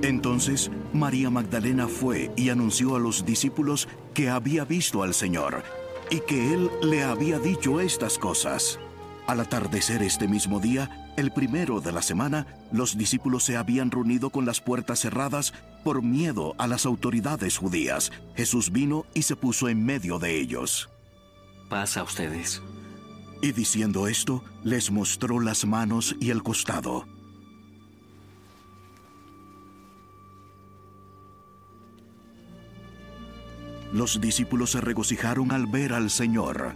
Entonces 0.02 0.72
María 0.94 1.30
Magdalena 1.30 1.88
fue 1.88 2.32
y 2.36 2.50
anunció 2.50 2.96
a 2.96 3.00
los 3.00 3.26
discípulos 3.26 3.88
que 4.16 4.30
había 4.30 4.66
visto 4.66 5.04
al 5.04 5.14
Señor 5.14 5.64
y 6.10 6.22
que 6.22 6.54
Él 6.54 6.72
le 6.82 7.04
había 7.04 7.38
dicho 7.38 7.80
estas 7.82 8.18
cosas. 8.18 8.80
Al 9.28 9.42
atardecer 9.42 10.02
este 10.02 10.28
mismo 10.28 10.60
día, 10.60 11.12
el 11.18 11.32
primero 11.32 11.82
de 11.82 11.92
la 11.92 12.02
semana, 12.02 12.48
los 12.72 12.98
discípulos 12.98 13.44
se 13.44 13.58
habían 13.58 13.92
reunido 13.92 14.30
con 14.30 14.46
las 14.46 14.62
puertas 14.62 15.00
cerradas 15.00 15.54
por 15.84 16.02
miedo 16.02 16.56
a 16.58 16.66
las 16.66 16.86
autoridades 16.86 17.58
judías. 17.58 18.12
Jesús 18.36 18.72
vino 18.72 19.06
y 19.14 19.24
se 19.24 19.36
puso 19.36 19.68
en 19.68 19.86
medio 19.86 20.18
de 20.18 20.40
ellos. 20.40 20.90
Pasa 21.70 22.00
a 22.00 22.04
ustedes. 22.04 22.62
Y 23.42 23.52
diciendo 23.52 24.08
esto, 24.08 24.44
les 24.64 24.92
mostró 24.92 25.40
las 25.40 25.66
manos 25.66 26.16
y 26.22 26.30
el 26.30 26.42
costado. 26.42 27.06
Los 33.96 34.20
discípulos 34.20 34.72
se 34.72 34.82
regocijaron 34.82 35.54
al 35.54 35.68
ver 35.68 35.94
al 35.94 36.10
Señor. 36.10 36.76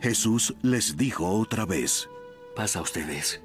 Jesús 0.00 0.54
les 0.62 0.96
dijo 0.96 1.28
otra 1.28 1.66
vez, 1.66 2.08
Pasa 2.56 2.78
a 2.78 2.82
ustedes. 2.82 3.42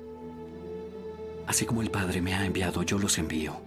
Así 1.46 1.66
como 1.66 1.82
el 1.82 1.92
Padre 1.92 2.22
me 2.22 2.34
ha 2.34 2.46
enviado, 2.46 2.84
yo 2.84 2.98
los 2.98 3.18
envío. 3.18 3.62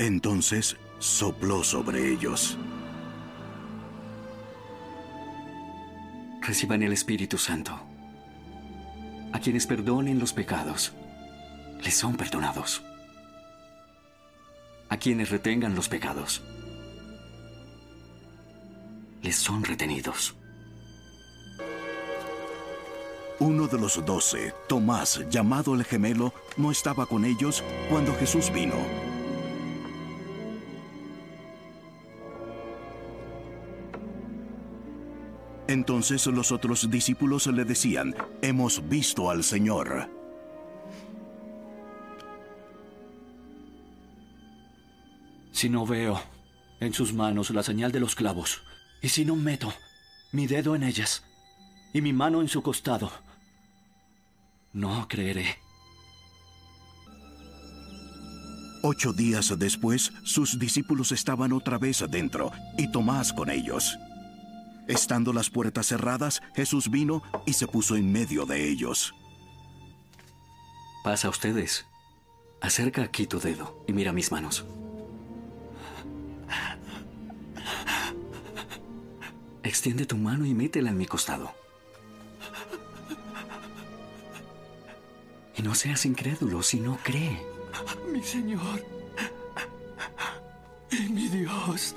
Entonces 0.00 0.76
sopló 0.98 1.62
sobre 1.62 2.12
ellos. 2.12 2.58
Reciban 6.42 6.82
el 6.82 6.92
Espíritu 6.92 7.38
Santo. 7.38 7.85
A 9.32 9.40
quienes 9.40 9.66
perdonen 9.66 10.18
los 10.18 10.32
pecados, 10.32 10.92
les 11.82 11.94
son 11.94 12.16
perdonados. 12.16 12.82
A 14.88 14.96
quienes 14.96 15.30
retengan 15.30 15.74
los 15.74 15.88
pecados, 15.88 16.42
les 19.22 19.36
son 19.36 19.64
retenidos. 19.64 20.36
Uno 23.38 23.66
de 23.66 23.78
los 23.78 24.02
doce, 24.06 24.54
Tomás, 24.66 25.22
llamado 25.28 25.74
el 25.74 25.84
gemelo, 25.84 26.32
no 26.56 26.70
estaba 26.70 27.04
con 27.04 27.24
ellos 27.24 27.62
cuando 27.90 28.14
Jesús 28.14 28.50
vino. 28.50 29.05
Entonces 35.68 36.26
los 36.26 36.52
otros 36.52 36.90
discípulos 36.90 37.46
le 37.48 37.64
decían, 37.64 38.14
hemos 38.40 38.88
visto 38.88 39.30
al 39.30 39.42
Señor. 39.42 40.08
Si 45.50 45.68
no 45.68 45.86
veo 45.86 46.20
en 46.80 46.92
sus 46.92 47.12
manos 47.12 47.50
la 47.50 47.62
señal 47.62 47.90
de 47.90 47.98
los 47.98 48.14
clavos, 48.14 48.62
y 49.02 49.08
si 49.08 49.24
no 49.24 49.34
meto 49.34 49.72
mi 50.32 50.46
dedo 50.46 50.76
en 50.76 50.82
ellas 50.82 51.24
y 51.92 52.00
mi 52.00 52.12
mano 52.12 52.42
en 52.42 52.48
su 52.48 52.62
costado, 52.62 53.10
no 54.72 55.08
creeré. 55.08 55.58
Ocho 58.82 59.12
días 59.12 59.52
después, 59.58 60.12
sus 60.22 60.58
discípulos 60.58 61.10
estaban 61.10 61.52
otra 61.52 61.78
vez 61.78 62.02
adentro 62.02 62.52
y 62.78 62.92
Tomás 62.92 63.32
con 63.32 63.50
ellos. 63.50 63.98
Estando 64.88 65.32
las 65.32 65.50
puertas 65.50 65.86
cerradas, 65.86 66.42
Jesús 66.54 66.90
vino 66.90 67.22
y 67.44 67.54
se 67.54 67.66
puso 67.66 67.96
en 67.96 68.12
medio 68.12 68.46
de 68.46 68.68
ellos. 68.68 69.14
Pasa 71.02 71.28
a 71.28 71.30
ustedes. 71.30 71.86
Acerca 72.60 73.02
aquí 73.02 73.26
tu 73.26 73.38
dedo 73.40 73.84
y 73.86 73.92
mira 73.92 74.12
mis 74.12 74.30
manos. 74.30 74.64
Extiende 79.62 80.06
tu 80.06 80.16
mano 80.16 80.46
y 80.46 80.54
métela 80.54 80.90
en 80.90 80.98
mi 80.98 81.06
costado. 81.06 81.52
Y 85.56 85.62
no 85.62 85.74
seas 85.74 86.06
incrédulo, 86.06 86.62
sino 86.62 86.98
cree. 87.02 87.44
Mi 88.12 88.22
Señor 88.22 88.84
y 90.90 91.08
mi 91.08 91.28
Dios. 91.28 91.94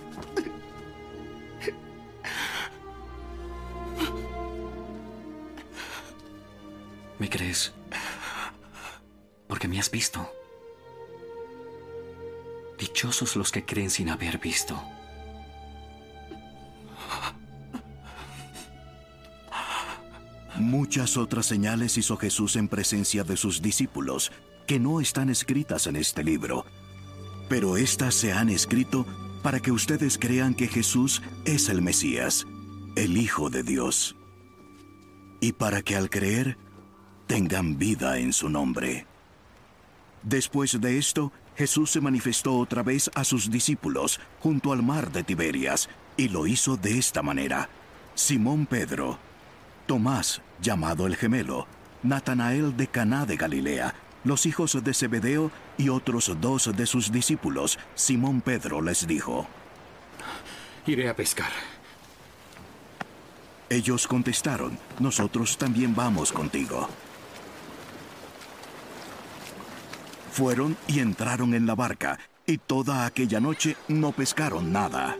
¿Me 7.19 7.29
crees? 7.29 7.73
Porque 9.47 9.67
me 9.67 9.79
has 9.79 9.91
visto. 9.91 10.31
Dichosos 12.77 13.35
los 13.35 13.51
que 13.51 13.65
creen 13.65 13.89
sin 13.89 14.09
haber 14.09 14.39
visto. 14.39 14.81
Muchas 20.55 21.17
otras 21.17 21.45
señales 21.45 21.97
hizo 21.97 22.17
Jesús 22.17 22.55
en 22.55 22.67
presencia 22.67 23.23
de 23.23 23.37
sus 23.37 23.61
discípulos, 23.61 24.31
que 24.67 24.79
no 24.79 25.01
están 25.01 25.29
escritas 25.29 25.87
en 25.87 25.95
este 25.95 26.23
libro, 26.23 26.65
pero 27.47 27.77
éstas 27.77 28.13
se 28.13 28.33
han 28.33 28.49
escrito 28.49 29.05
para 29.41 29.59
que 29.61 29.71
ustedes 29.71 30.17
crean 30.17 30.53
que 30.53 30.67
Jesús 30.67 31.21
es 31.45 31.69
el 31.69 31.81
Mesías, 31.81 32.45
el 32.95 33.17
Hijo 33.17 33.49
de 33.49 33.63
Dios, 33.63 34.15
y 35.39 35.53
para 35.53 35.81
que 35.81 35.95
al 35.95 36.09
creer 36.09 36.57
tengan 37.29 37.77
vida 37.77 38.17
en 38.17 38.33
su 38.33 38.49
nombre. 38.49 39.05
Después 40.23 40.81
de 40.81 40.97
esto, 40.97 41.31
Jesús 41.55 41.91
se 41.91 42.01
manifestó 42.01 42.57
otra 42.57 42.81
vez 42.81 43.11
a 43.13 43.23
sus 43.23 43.51
discípulos 43.51 44.19
junto 44.39 44.73
al 44.73 44.81
mar 44.81 45.11
de 45.11 45.23
Tiberias, 45.23 45.89
y 46.17 46.29
lo 46.29 46.47
hizo 46.47 46.75
de 46.75 46.97
esta 46.97 47.21
manera. 47.21 47.69
Simón 48.15 48.65
Pedro, 48.65 49.19
Tomás, 49.85 50.41
llamado 50.59 51.05
el 51.05 51.15
gemelo, 51.15 51.67
Natanael 52.01 52.75
de 52.75 52.87
Caná 52.87 53.27
de 53.27 53.37
Galilea, 53.37 53.93
los 54.23 54.47
hijos 54.47 54.83
de 54.83 54.93
Zebedeo 54.95 55.51
y 55.77 55.89
otros 55.89 56.35
dos 56.41 56.75
de 56.75 56.87
sus 56.87 57.11
discípulos, 57.11 57.77
Simón 57.93 58.41
Pedro 58.41 58.81
les 58.81 59.05
dijo, 59.05 59.47
Iré 60.87 61.07
a 61.07 61.15
pescar. 61.15 61.51
Ellos 63.69 64.07
contestaron, 64.07 64.79
nosotros 64.99 65.59
también 65.59 65.93
vamos 65.93 66.31
contigo. 66.31 66.89
Fueron 70.39 70.77
y 70.87 71.01
entraron 71.01 71.53
en 71.53 71.67
la 71.67 71.75
barca, 71.75 72.17
y 72.45 72.59
toda 72.59 73.05
aquella 73.05 73.41
noche 73.41 73.75
no 73.89 74.13
pescaron 74.13 74.71
nada. 74.71 75.17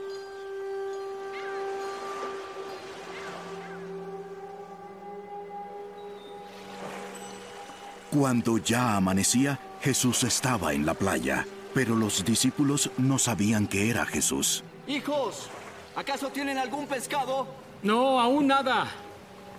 Cuando 8.09 8.59
ya 8.59 8.95
amanecía, 8.95 9.59
Jesús 9.81 10.23
estaba 10.23 10.71
en 10.71 10.85
la 10.85 10.93
playa, 10.93 11.45
pero 11.73 11.97
los 11.97 12.23
discípulos 12.23 12.89
no 12.97 13.19
sabían 13.19 13.67
que 13.67 13.89
era 13.89 14.05
Jesús. 14.05 14.63
Hijos, 14.87 15.49
¿acaso 15.97 16.29
tienen 16.29 16.57
algún 16.57 16.87
pescado? 16.87 17.45
No, 17.83 18.21
aún 18.21 18.47
nada. 18.47 18.87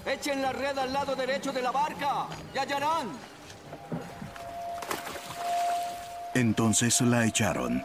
Echen 0.06 0.40
la 0.40 0.54
red 0.54 0.78
al 0.78 0.90
lado 0.90 1.14
derecho 1.14 1.52
de 1.52 1.60
la 1.60 1.70
barca. 1.70 2.28
Ya 2.54 2.62
hallarán. 2.62 3.08
Entonces 6.40 7.02
la 7.02 7.26
echaron 7.26 7.84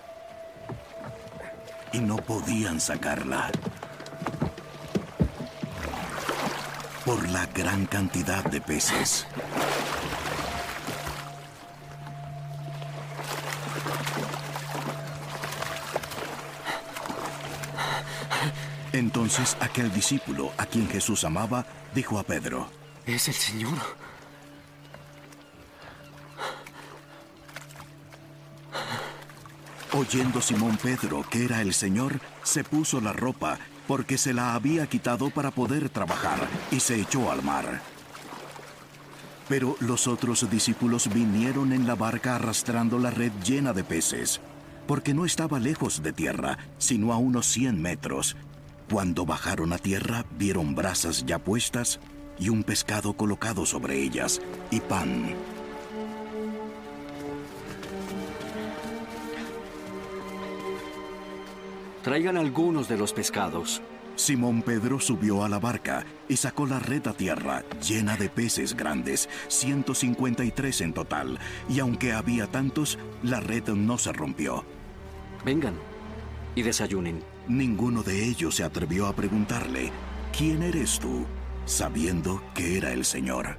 y 1.91 1.99
no 1.99 2.15
podían 2.15 2.79
sacarla 2.79 3.51
por 7.03 7.27
la 7.31 7.47
gran 7.47 7.85
cantidad 7.85 8.45
de 8.45 8.61
peces. 8.61 9.27
Entonces 18.93 19.57
aquel 19.59 19.91
discípulo 19.91 20.53
a 20.57 20.65
quien 20.65 20.87
Jesús 20.87 21.25
amaba 21.25 21.65
dijo 21.93 22.17
a 22.19 22.23
Pedro, 22.23 22.69
Es 23.05 23.27
el 23.27 23.33
Señor. 23.33 24.04
Oyendo 29.93 30.41
Simón 30.41 30.77
Pedro 30.81 31.23
que 31.29 31.45
era 31.45 31.61
el 31.61 31.73
Señor, 31.73 32.19
se 32.43 32.63
puso 32.63 32.99
la 32.99 33.13
ropa 33.13 33.59
porque 33.87 34.17
se 34.17 34.33
la 34.33 34.55
había 34.55 34.87
quitado 34.87 35.29
para 35.29 35.51
poder 35.51 35.89
trabajar 35.89 36.47
y 36.71 36.79
se 36.79 36.99
echó 36.99 37.31
al 37.31 37.43
mar. 37.43 37.81
Pero 39.47 39.77
los 39.79 40.07
otros 40.07 40.49
discípulos 40.49 41.07
vinieron 41.13 41.71
en 41.71 41.85
la 41.85 41.95
barca 41.95 42.35
arrastrando 42.35 42.97
la 42.97 43.11
red 43.11 43.31
llena 43.45 43.73
de 43.73 43.83
peces, 43.83 44.41
porque 44.87 45.13
no 45.13 45.23
estaba 45.23 45.59
lejos 45.59 46.01
de 46.01 46.13
tierra, 46.13 46.57
sino 46.79 47.13
a 47.13 47.17
unos 47.17 47.45
100 47.45 47.79
metros. 47.79 48.35
Cuando 48.91 49.25
bajaron 49.25 49.71
a 49.71 49.77
tierra, 49.77 50.25
vieron 50.37 50.73
brasas 50.73 51.25
ya 51.25 51.37
puestas 51.37 51.99
y 52.39 52.49
un 52.49 52.63
pescado 52.63 53.13
colocado 53.13 53.65
sobre 53.65 54.01
ellas, 54.01 54.41
y 54.71 54.79
pan. 54.79 55.35
Traigan 62.05 62.37
algunos 62.37 62.87
de 62.87 62.97
los 62.97 63.13
pescados. 63.13 63.81
Simón 64.15 64.61
Pedro 64.61 64.99
subió 64.99 65.43
a 65.43 65.49
la 65.49 65.57
barca 65.57 66.05
y 66.29 66.37
sacó 66.37 66.67
la 66.67 66.77
red 66.77 67.07
a 67.07 67.13
tierra, 67.13 67.63
llena 67.81 68.15
de 68.15 68.29
peces 68.29 68.77
grandes, 68.77 69.27
153 69.47 70.81
en 70.81 70.93
total, 70.93 71.39
y 71.67 71.79
aunque 71.79 72.13
había 72.13 72.45
tantos, 72.45 72.99
la 73.23 73.39
red 73.39 73.69
no 73.69 73.97
se 73.97 74.13
rompió. 74.13 74.63
Vengan 75.43 75.73
y 76.53 76.61
desayunen. 76.61 77.23
Ninguno 77.47 78.03
de 78.03 78.23
ellos 78.23 78.53
se 78.53 78.63
atrevió 78.63 79.07
a 79.07 79.15
preguntarle, 79.15 79.91
¿quién 80.37 80.61
eres 80.61 80.99
tú? 80.99 81.25
sabiendo 81.65 82.43
que 82.53 82.77
era 82.77 82.93
el 82.93 83.03
Señor. 83.03 83.57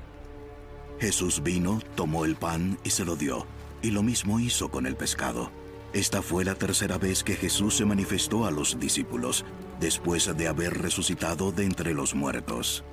Jesús 1.01 1.43
vino, 1.43 1.81
tomó 1.97 2.25
el 2.25 2.37
pan 2.37 2.79
y 2.85 2.91
se 2.91 3.05
lo 3.05 3.17
dio, 3.17 3.45
y 3.83 3.91
lo 3.91 4.05
mismo 4.05 4.39
hizo 4.39 4.71
con 4.71 4.87
el 4.87 4.95
pescado. 4.95 5.51
Esta 5.97 6.21
fue 6.21 6.45
la 6.45 6.55
tercera 6.55 6.99
vez 6.99 7.25
que 7.25 7.37
Jesús 7.37 7.79
se 7.79 7.87
manifestó 7.87 8.45
a 8.45 8.51
los 8.51 8.79
discípulos, 8.79 9.47
después 9.81 10.37
de 10.37 10.47
haber 10.47 10.77
resucitado 10.77 11.53
de 11.53 11.65
entre 11.65 11.95
los 11.95 12.15
muertos. 12.15 12.85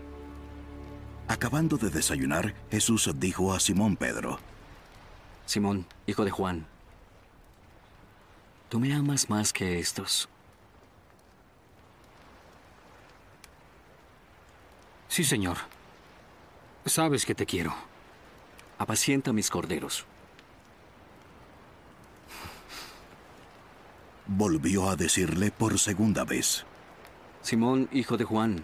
Acabando 1.28 1.76
de 1.76 1.90
desayunar, 1.90 2.56
Jesús 2.72 3.12
dijo 3.16 3.54
a 3.54 3.60
Simón 3.60 3.98
Pedro, 3.98 4.40
Simón, 5.46 5.86
hijo 6.08 6.24
de 6.24 6.32
Juan, 6.32 6.66
¿tú 8.70 8.80
me 8.80 8.94
amas 8.94 9.30
más 9.30 9.52
que 9.52 9.80
estos? 9.80 10.30
Sí, 15.10 15.26
Señor. 15.26 15.58
Sabes 16.86 17.26
que 17.26 17.36
te 17.36 17.46
quiero. 17.46 17.76
Apacienta 18.78 19.34
mis 19.34 19.50
corderos. 19.50 20.06
Volvió 24.26 24.90
a 24.90 24.96
decirle 24.96 25.52
por 25.52 25.78
segunda 25.80 26.24
vez. 26.24 26.66
Simón, 27.42 27.90
hijo 27.92 28.16
de 28.16 28.24
Juan, 28.24 28.64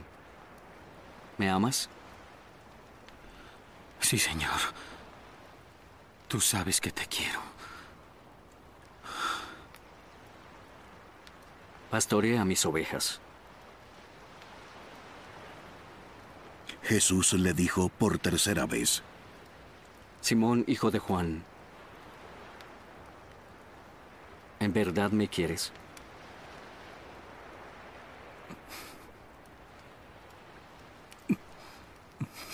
¿me 1.38 1.50
amas? 1.50 1.90
Sí, 4.00 4.18
Señor. 4.18 4.60
Tú 6.30 6.40
sabes 6.40 6.80
que 6.80 6.92
te 6.92 7.06
quiero. 7.08 7.42
Pastorea 11.90 12.46
mis 12.46 12.66
ovejas. 12.66 13.20
Jesús 16.84 17.34
le 17.34 17.54
dijo 17.54 17.90
por 17.90 18.20
tercera 18.20 18.66
vez. 18.66 19.04
Simón, 20.22 20.64
hijo 20.68 20.92
de 20.92 21.00
Juan, 21.00 21.44
¿en 24.60 24.74
verdad 24.74 25.12
me 25.12 25.28
quieres? 25.28 25.72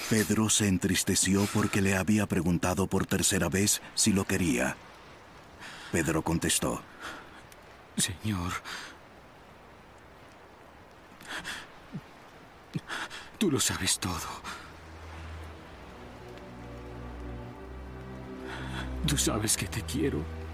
Pedro 0.09 0.49
se 0.49 0.67
entristeció 0.67 1.47
porque 1.51 1.81
le 1.81 1.95
había 1.95 2.27
preguntado 2.27 2.85
por 2.87 3.07
tercera 3.07 3.49
vez 3.49 3.81
si 3.95 4.13
lo 4.13 4.25
quería. 4.25 4.77
Pedro 5.91 6.21
contestó. 6.21 6.81
Señor. 7.97 8.53
Tú 13.39 13.49
lo 13.49 13.59
sabes 13.59 13.99
todo. 13.99 14.27
Tú 19.07 19.17
sabes 19.17 19.57
que 19.57 19.67
te 19.67 19.81
quiero. 19.81 20.44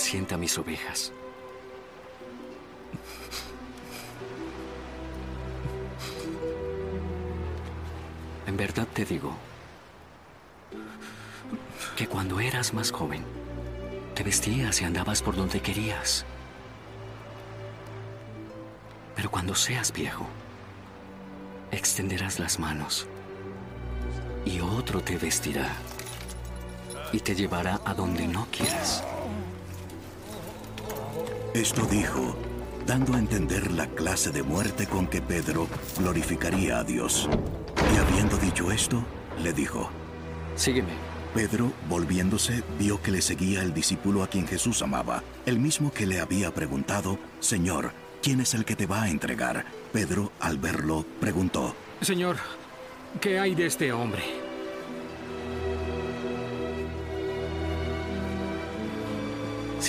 Apacienta 0.00 0.38
mis 0.38 0.56
ovejas. 0.56 1.12
En 8.46 8.56
verdad 8.56 8.86
te 8.94 9.04
digo 9.04 9.34
que 11.96 12.06
cuando 12.06 12.40
eras 12.40 12.72
más 12.72 12.90
joven, 12.90 13.26
te 14.14 14.22
vestías 14.22 14.80
y 14.80 14.84
andabas 14.84 15.20
por 15.20 15.36
donde 15.36 15.60
querías. 15.60 16.24
Pero 19.14 19.30
cuando 19.30 19.54
seas 19.54 19.92
viejo, 19.92 20.24
extenderás 21.72 22.38
las 22.38 22.58
manos 22.58 23.06
y 24.46 24.60
otro 24.60 25.02
te 25.02 25.18
vestirá 25.18 25.68
y 27.12 27.20
te 27.20 27.34
llevará 27.34 27.82
a 27.84 27.92
donde 27.92 28.26
no 28.26 28.46
quieras. 28.50 29.04
Esto 31.54 31.84
dijo, 31.90 32.36
dando 32.86 33.14
a 33.14 33.18
entender 33.18 33.72
la 33.72 33.88
clase 33.88 34.30
de 34.30 34.44
muerte 34.44 34.86
con 34.86 35.08
que 35.08 35.20
Pedro 35.20 35.66
glorificaría 35.98 36.78
a 36.78 36.84
Dios. 36.84 37.28
Y 37.92 37.98
habiendo 37.98 38.36
dicho 38.36 38.70
esto, 38.70 39.04
le 39.42 39.52
dijo, 39.52 39.90
Sígueme. 40.54 40.92
Pedro, 41.34 41.72
volviéndose, 41.88 42.62
vio 42.78 43.02
que 43.02 43.10
le 43.10 43.20
seguía 43.20 43.62
el 43.62 43.74
discípulo 43.74 44.22
a 44.22 44.28
quien 44.28 44.46
Jesús 44.46 44.80
amaba, 44.82 45.24
el 45.44 45.58
mismo 45.58 45.92
que 45.92 46.06
le 46.06 46.20
había 46.20 46.54
preguntado, 46.54 47.18
Señor, 47.40 47.90
¿quién 48.22 48.40
es 48.40 48.54
el 48.54 48.64
que 48.64 48.76
te 48.76 48.86
va 48.86 49.02
a 49.02 49.10
entregar? 49.10 49.64
Pedro, 49.92 50.30
al 50.38 50.58
verlo, 50.58 51.04
preguntó, 51.20 51.74
Señor, 52.00 52.36
¿qué 53.20 53.40
hay 53.40 53.56
de 53.56 53.66
este 53.66 53.92
hombre? 53.92 54.49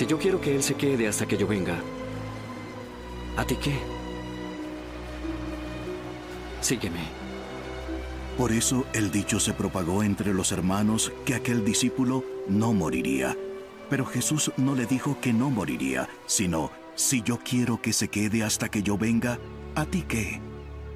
Si 0.02 0.08
yo 0.08 0.18
quiero 0.18 0.40
que 0.40 0.52
él 0.52 0.64
se 0.64 0.74
quede 0.74 1.06
hasta 1.06 1.26
que 1.26 1.36
yo 1.36 1.46
venga, 1.46 1.78
¿a 3.36 3.44
ti 3.44 3.54
qué? 3.54 3.78
Sígueme. 6.60 6.98
Por 8.36 8.50
eso 8.50 8.84
el 8.94 9.12
dicho 9.12 9.38
se 9.38 9.52
propagó 9.52 10.02
entre 10.02 10.34
los 10.34 10.50
hermanos 10.50 11.12
que 11.24 11.36
aquel 11.36 11.64
discípulo 11.64 12.24
no 12.48 12.72
moriría. 12.72 13.36
Pero 13.88 14.04
Jesús 14.04 14.50
no 14.56 14.74
le 14.74 14.86
dijo 14.86 15.20
que 15.20 15.32
no 15.32 15.50
moriría, 15.50 16.08
sino, 16.26 16.72
si 16.96 17.22
yo 17.22 17.38
quiero 17.38 17.80
que 17.80 17.92
se 17.92 18.08
quede 18.08 18.42
hasta 18.42 18.68
que 18.68 18.82
yo 18.82 18.98
venga, 18.98 19.38
¿a 19.76 19.84
ti 19.84 20.02
qué? 20.02 20.40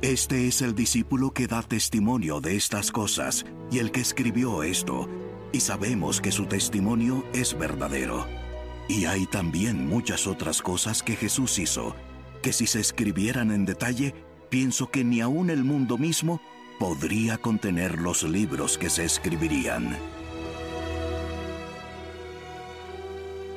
Este 0.02 0.49
es 0.49 0.62
el 0.62 0.75
discípulo 0.75 1.31
que 1.31 1.47
da 1.47 1.62
testimonio 1.62 2.41
de 2.41 2.57
estas 2.57 2.91
cosas 2.91 3.47
y 3.70 3.78
el 3.78 3.93
que 3.93 4.01
escribió 4.01 4.65
esto, 4.65 5.09
y 5.52 5.60
sabemos 5.60 6.20
que 6.20 6.33
su 6.33 6.47
testimonio 6.47 7.25
es 7.33 7.57
verdadero. 7.57 8.45
Y 8.89 9.07
hay 9.07 9.27
también 9.27 9.87
muchas 9.87 10.27
otras 10.27 10.63
cosas 10.63 11.03
que 11.03 11.17
Jesús 11.17 11.59
hizo, 11.59 11.97
que 12.43 12.53
si 12.53 12.67
se 12.67 12.81
escribieran 12.81 13.51
en 13.51 13.65
detalle, 13.65 14.15
pienso 14.49 14.91
que 14.91 15.05
ni 15.05 15.21
aun 15.21 15.51
el 15.51 15.65
mundo 15.65 15.99
mismo 15.99 16.41
podría 16.79 17.39
contener 17.39 18.01
los 18.01 18.23
libros 18.23 18.79
que 18.79 18.91
se 18.91 19.05
escribirían. 19.05 19.97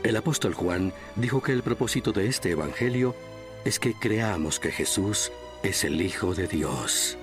El 0.04 0.16
apóstol 0.16 0.54
Juan 0.54 0.94
dijo 1.16 1.44
que 1.44 1.52
el 1.52 1.62
propósito 1.62 2.12
de 2.14 2.28
este 2.28 2.52
Evangelio 2.52 3.16
es 3.66 3.80
que 3.80 3.94
creamos 3.94 4.60
que 4.60 4.72
Jesús 4.72 5.32
es 5.62 5.84
el 5.84 6.02
Hijo 6.02 6.34
de 6.34 6.48
Dios. 6.48 7.18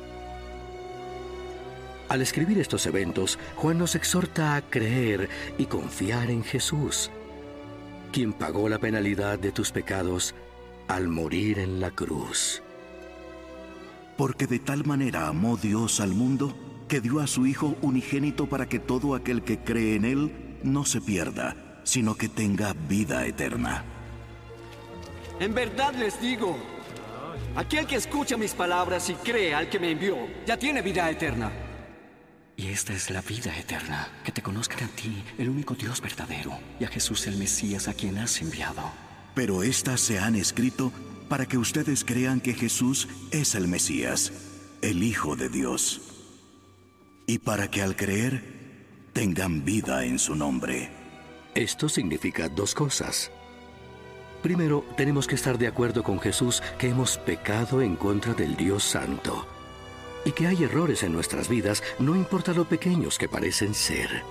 Al 2.08 2.22
escribir 2.22 2.58
estos 2.58 2.86
eventos, 2.86 3.38
Juan 3.56 3.78
nos 3.78 3.94
exhorta 3.94 4.54
a 4.54 4.62
creer 4.62 5.28
y 5.58 5.66
confiar 5.66 6.30
en 6.30 6.44
Jesús, 6.44 7.10
quien 8.16 8.32
pagó 8.32 8.70
la 8.70 8.78
penalidad 8.78 9.38
de 9.38 9.52
tus 9.52 9.72
pecados 9.72 10.34
al 10.88 11.06
morir 11.06 11.58
en 11.58 11.80
la 11.80 11.90
cruz. 11.90 12.62
Porque 14.16 14.46
de 14.46 14.58
tal 14.58 14.86
manera 14.86 15.28
amó 15.28 15.58
Dios 15.58 16.00
al 16.00 16.14
mundo 16.14 16.56
que 16.88 17.02
dio 17.02 17.20
a 17.20 17.26
su 17.26 17.44
Hijo 17.46 17.76
unigénito 17.82 18.46
para 18.46 18.70
que 18.70 18.78
todo 18.78 19.14
aquel 19.14 19.42
que 19.42 19.58
cree 19.58 19.96
en 19.96 20.06
Él 20.06 20.58
no 20.62 20.86
se 20.86 21.02
pierda, 21.02 21.56
sino 21.84 22.14
que 22.14 22.30
tenga 22.30 22.72
vida 22.88 23.26
eterna. 23.26 23.84
En 25.38 25.52
verdad 25.52 25.92
les 25.94 26.18
digo, 26.18 26.56
aquel 27.54 27.86
que 27.86 27.96
escucha 27.96 28.38
mis 28.38 28.54
palabras 28.54 29.10
y 29.10 29.14
cree 29.16 29.54
al 29.54 29.68
que 29.68 29.78
me 29.78 29.90
envió, 29.90 30.16
ya 30.46 30.56
tiene 30.56 30.80
vida 30.80 31.10
eterna. 31.10 31.65
Y 32.58 32.68
esta 32.68 32.94
es 32.94 33.10
la 33.10 33.20
vida 33.20 33.56
eterna, 33.58 34.08
que 34.24 34.32
te 34.32 34.42
conozcan 34.42 34.84
a 34.84 34.88
ti, 34.88 35.22
el 35.36 35.50
único 35.50 35.74
Dios 35.74 36.00
verdadero, 36.00 36.58
y 36.80 36.84
a 36.84 36.88
Jesús 36.88 37.26
el 37.26 37.36
Mesías 37.36 37.86
a 37.86 37.92
quien 37.92 38.16
has 38.16 38.40
enviado. 38.40 38.82
Pero 39.34 39.62
estas 39.62 40.00
se 40.00 40.18
han 40.18 40.34
escrito 40.36 40.90
para 41.28 41.44
que 41.44 41.58
ustedes 41.58 42.02
crean 42.02 42.40
que 42.40 42.54
Jesús 42.54 43.08
es 43.30 43.54
el 43.54 43.68
Mesías, 43.68 44.32
el 44.80 45.02
Hijo 45.02 45.36
de 45.36 45.50
Dios. 45.50 46.00
Y 47.26 47.38
para 47.40 47.70
que 47.70 47.82
al 47.82 47.94
creer 47.94 49.10
tengan 49.12 49.64
vida 49.64 50.06
en 50.06 50.18
su 50.18 50.34
nombre. 50.34 50.90
Esto 51.54 51.90
significa 51.90 52.48
dos 52.48 52.74
cosas. 52.74 53.30
Primero, 54.42 54.82
tenemos 54.96 55.26
que 55.26 55.34
estar 55.34 55.58
de 55.58 55.66
acuerdo 55.66 56.02
con 56.02 56.20
Jesús 56.20 56.62
que 56.78 56.88
hemos 56.88 57.18
pecado 57.18 57.82
en 57.82 57.96
contra 57.96 58.32
del 58.32 58.56
Dios 58.56 58.84
Santo 58.84 59.46
y 60.26 60.32
que 60.32 60.48
hay 60.48 60.64
errores 60.64 61.04
en 61.04 61.12
nuestras 61.12 61.48
vidas, 61.48 61.84
no 62.00 62.16
importa 62.16 62.52
lo 62.52 62.64
pequeños 62.64 63.16
que 63.16 63.28
parecen 63.28 63.74
ser. 63.74 64.24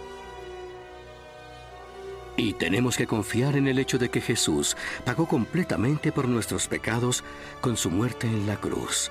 Y 2.36 2.52
tenemos 2.54 2.98
que 2.98 3.08
confiar 3.08 3.56
en 3.56 3.70
el 3.70 3.80
hecho 3.80 3.98
de 3.98 4.10
que 4.10 4.20
Jesús 4.20 4.76
pagó 5.06 5.26
completamente 5.26 6.12
por 6.12 6.28
nuestros 6.28 6.68
pecados 6.68 7.24
con 7.62 7.78
su 7.78 7.90
muerte 7.90 8.28
en 8.28 8.46
la 8.46 8.58
cruz. 8.58 9.10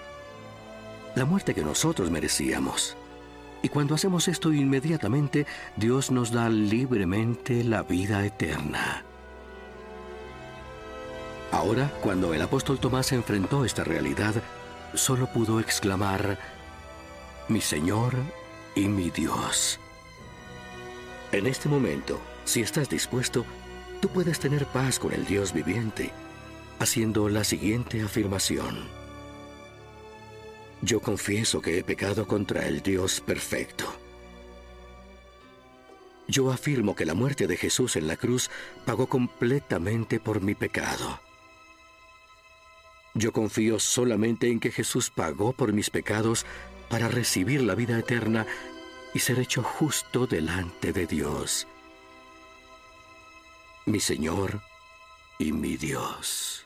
La 1.14 1.24
muerte 1.24 1.54
que 1.54 1.64
nosotros 1.64 2.10
merecíamos. 2.10 2.98
Y 3.62 3.70
cuando 3.70 3.94
hacemos 3.94 4.28
esto 4.28 4.52
inmediatamente, 4.52 5.46
Dios 5.76 6.10
nos 6.10 6.32
da 6.32 6.50
libremente 6.50 7.64
la 7.64 7.82
vida 7.82 8.26
eterna. 8.26 9.04
Ahora, 11.50 11.90
cuando 12.02 12.34
el 12.34 12.42
apóstol 12.42 12.78
Tomás 12.78 13.10
enfrentó 13.12 13.64
esta 13.64 13.84
realidad, 13.84 14.34
solo 14.92 15.28
pudo 15.32 15.60
exclamar, 15.60 16.36
mi 17.48 17.60
Señor 17.60 18.14
y 18.74 18.88
mi 18.88 19.10
Dios. 19.10 19.78
En 21.32 21.46
este 21.46 21.68
momento, 21.68 22.20
si 22.44 22.62
estás 22.62 22.88
dispuesto, 22.88 23.44
tú 24.00 24.08
puedes 24.08 24.40
tener 24.40 24.66
paz 24.66 24.98
con 24.98 25.12
el 25.12 25.26
Dios 25.26 25.52
viviente, 25.52 26.10
haciendo 26.78 27.28
la 27.28 27.44
siguiente 27.44 28.02
afirmación. 28.02 28.84
Yo 30.80 31.00
confieso 31.00 31.60
que 31.60 31.78
he 31.78 31.84
pecado 31.84 32.26
contra 32.26 32.66
el 32.66 32.82
Dios 32.82 33.20
perfecto. 33.20 33.84
Yo 36.26 36.50
afirmo 36.50 36.94
que 36.94 37.04
la 37.04 37.14
muerte 37.14 37.46
de 37.46 37.56
Jesús 37.56 37.96
en 37.96 38.06
la 38.06 38.16
cruz 38.16 38.50
pagó 38.86 39.06
completamente 39.06 40.18
por 40.18 40.40
mi 40.40 40.54
pecado. 40.54 41.20
Yo 43.12 43.32
confío 43.32 43.78
solamente 43.78 44.50
en 44.50 44.60
que 44.60 44.72
Jesús 44.72 45.10
pagó 45.10 45.52
por 45.52 45.72
mis 45.72 45.90
pecados 45.90 46.46
para 46.94 47.08
recibir 47.08 47.60
la 47.60 47.74
vida 47.74 47.98
eterna 47.98 48.46
y 49.14 49.18
ser 49.18 49.40
hecho 49.40 49.64
justo 49.64 50.28
delante 50.28 50.92
de 50.92 51.08
Dios, 51.08 51.66
mi 53.84 53.98
Señor 53.98 54.60
y 55.40 55.50
mi 55.50 55.76
Dios. 55.76 56.63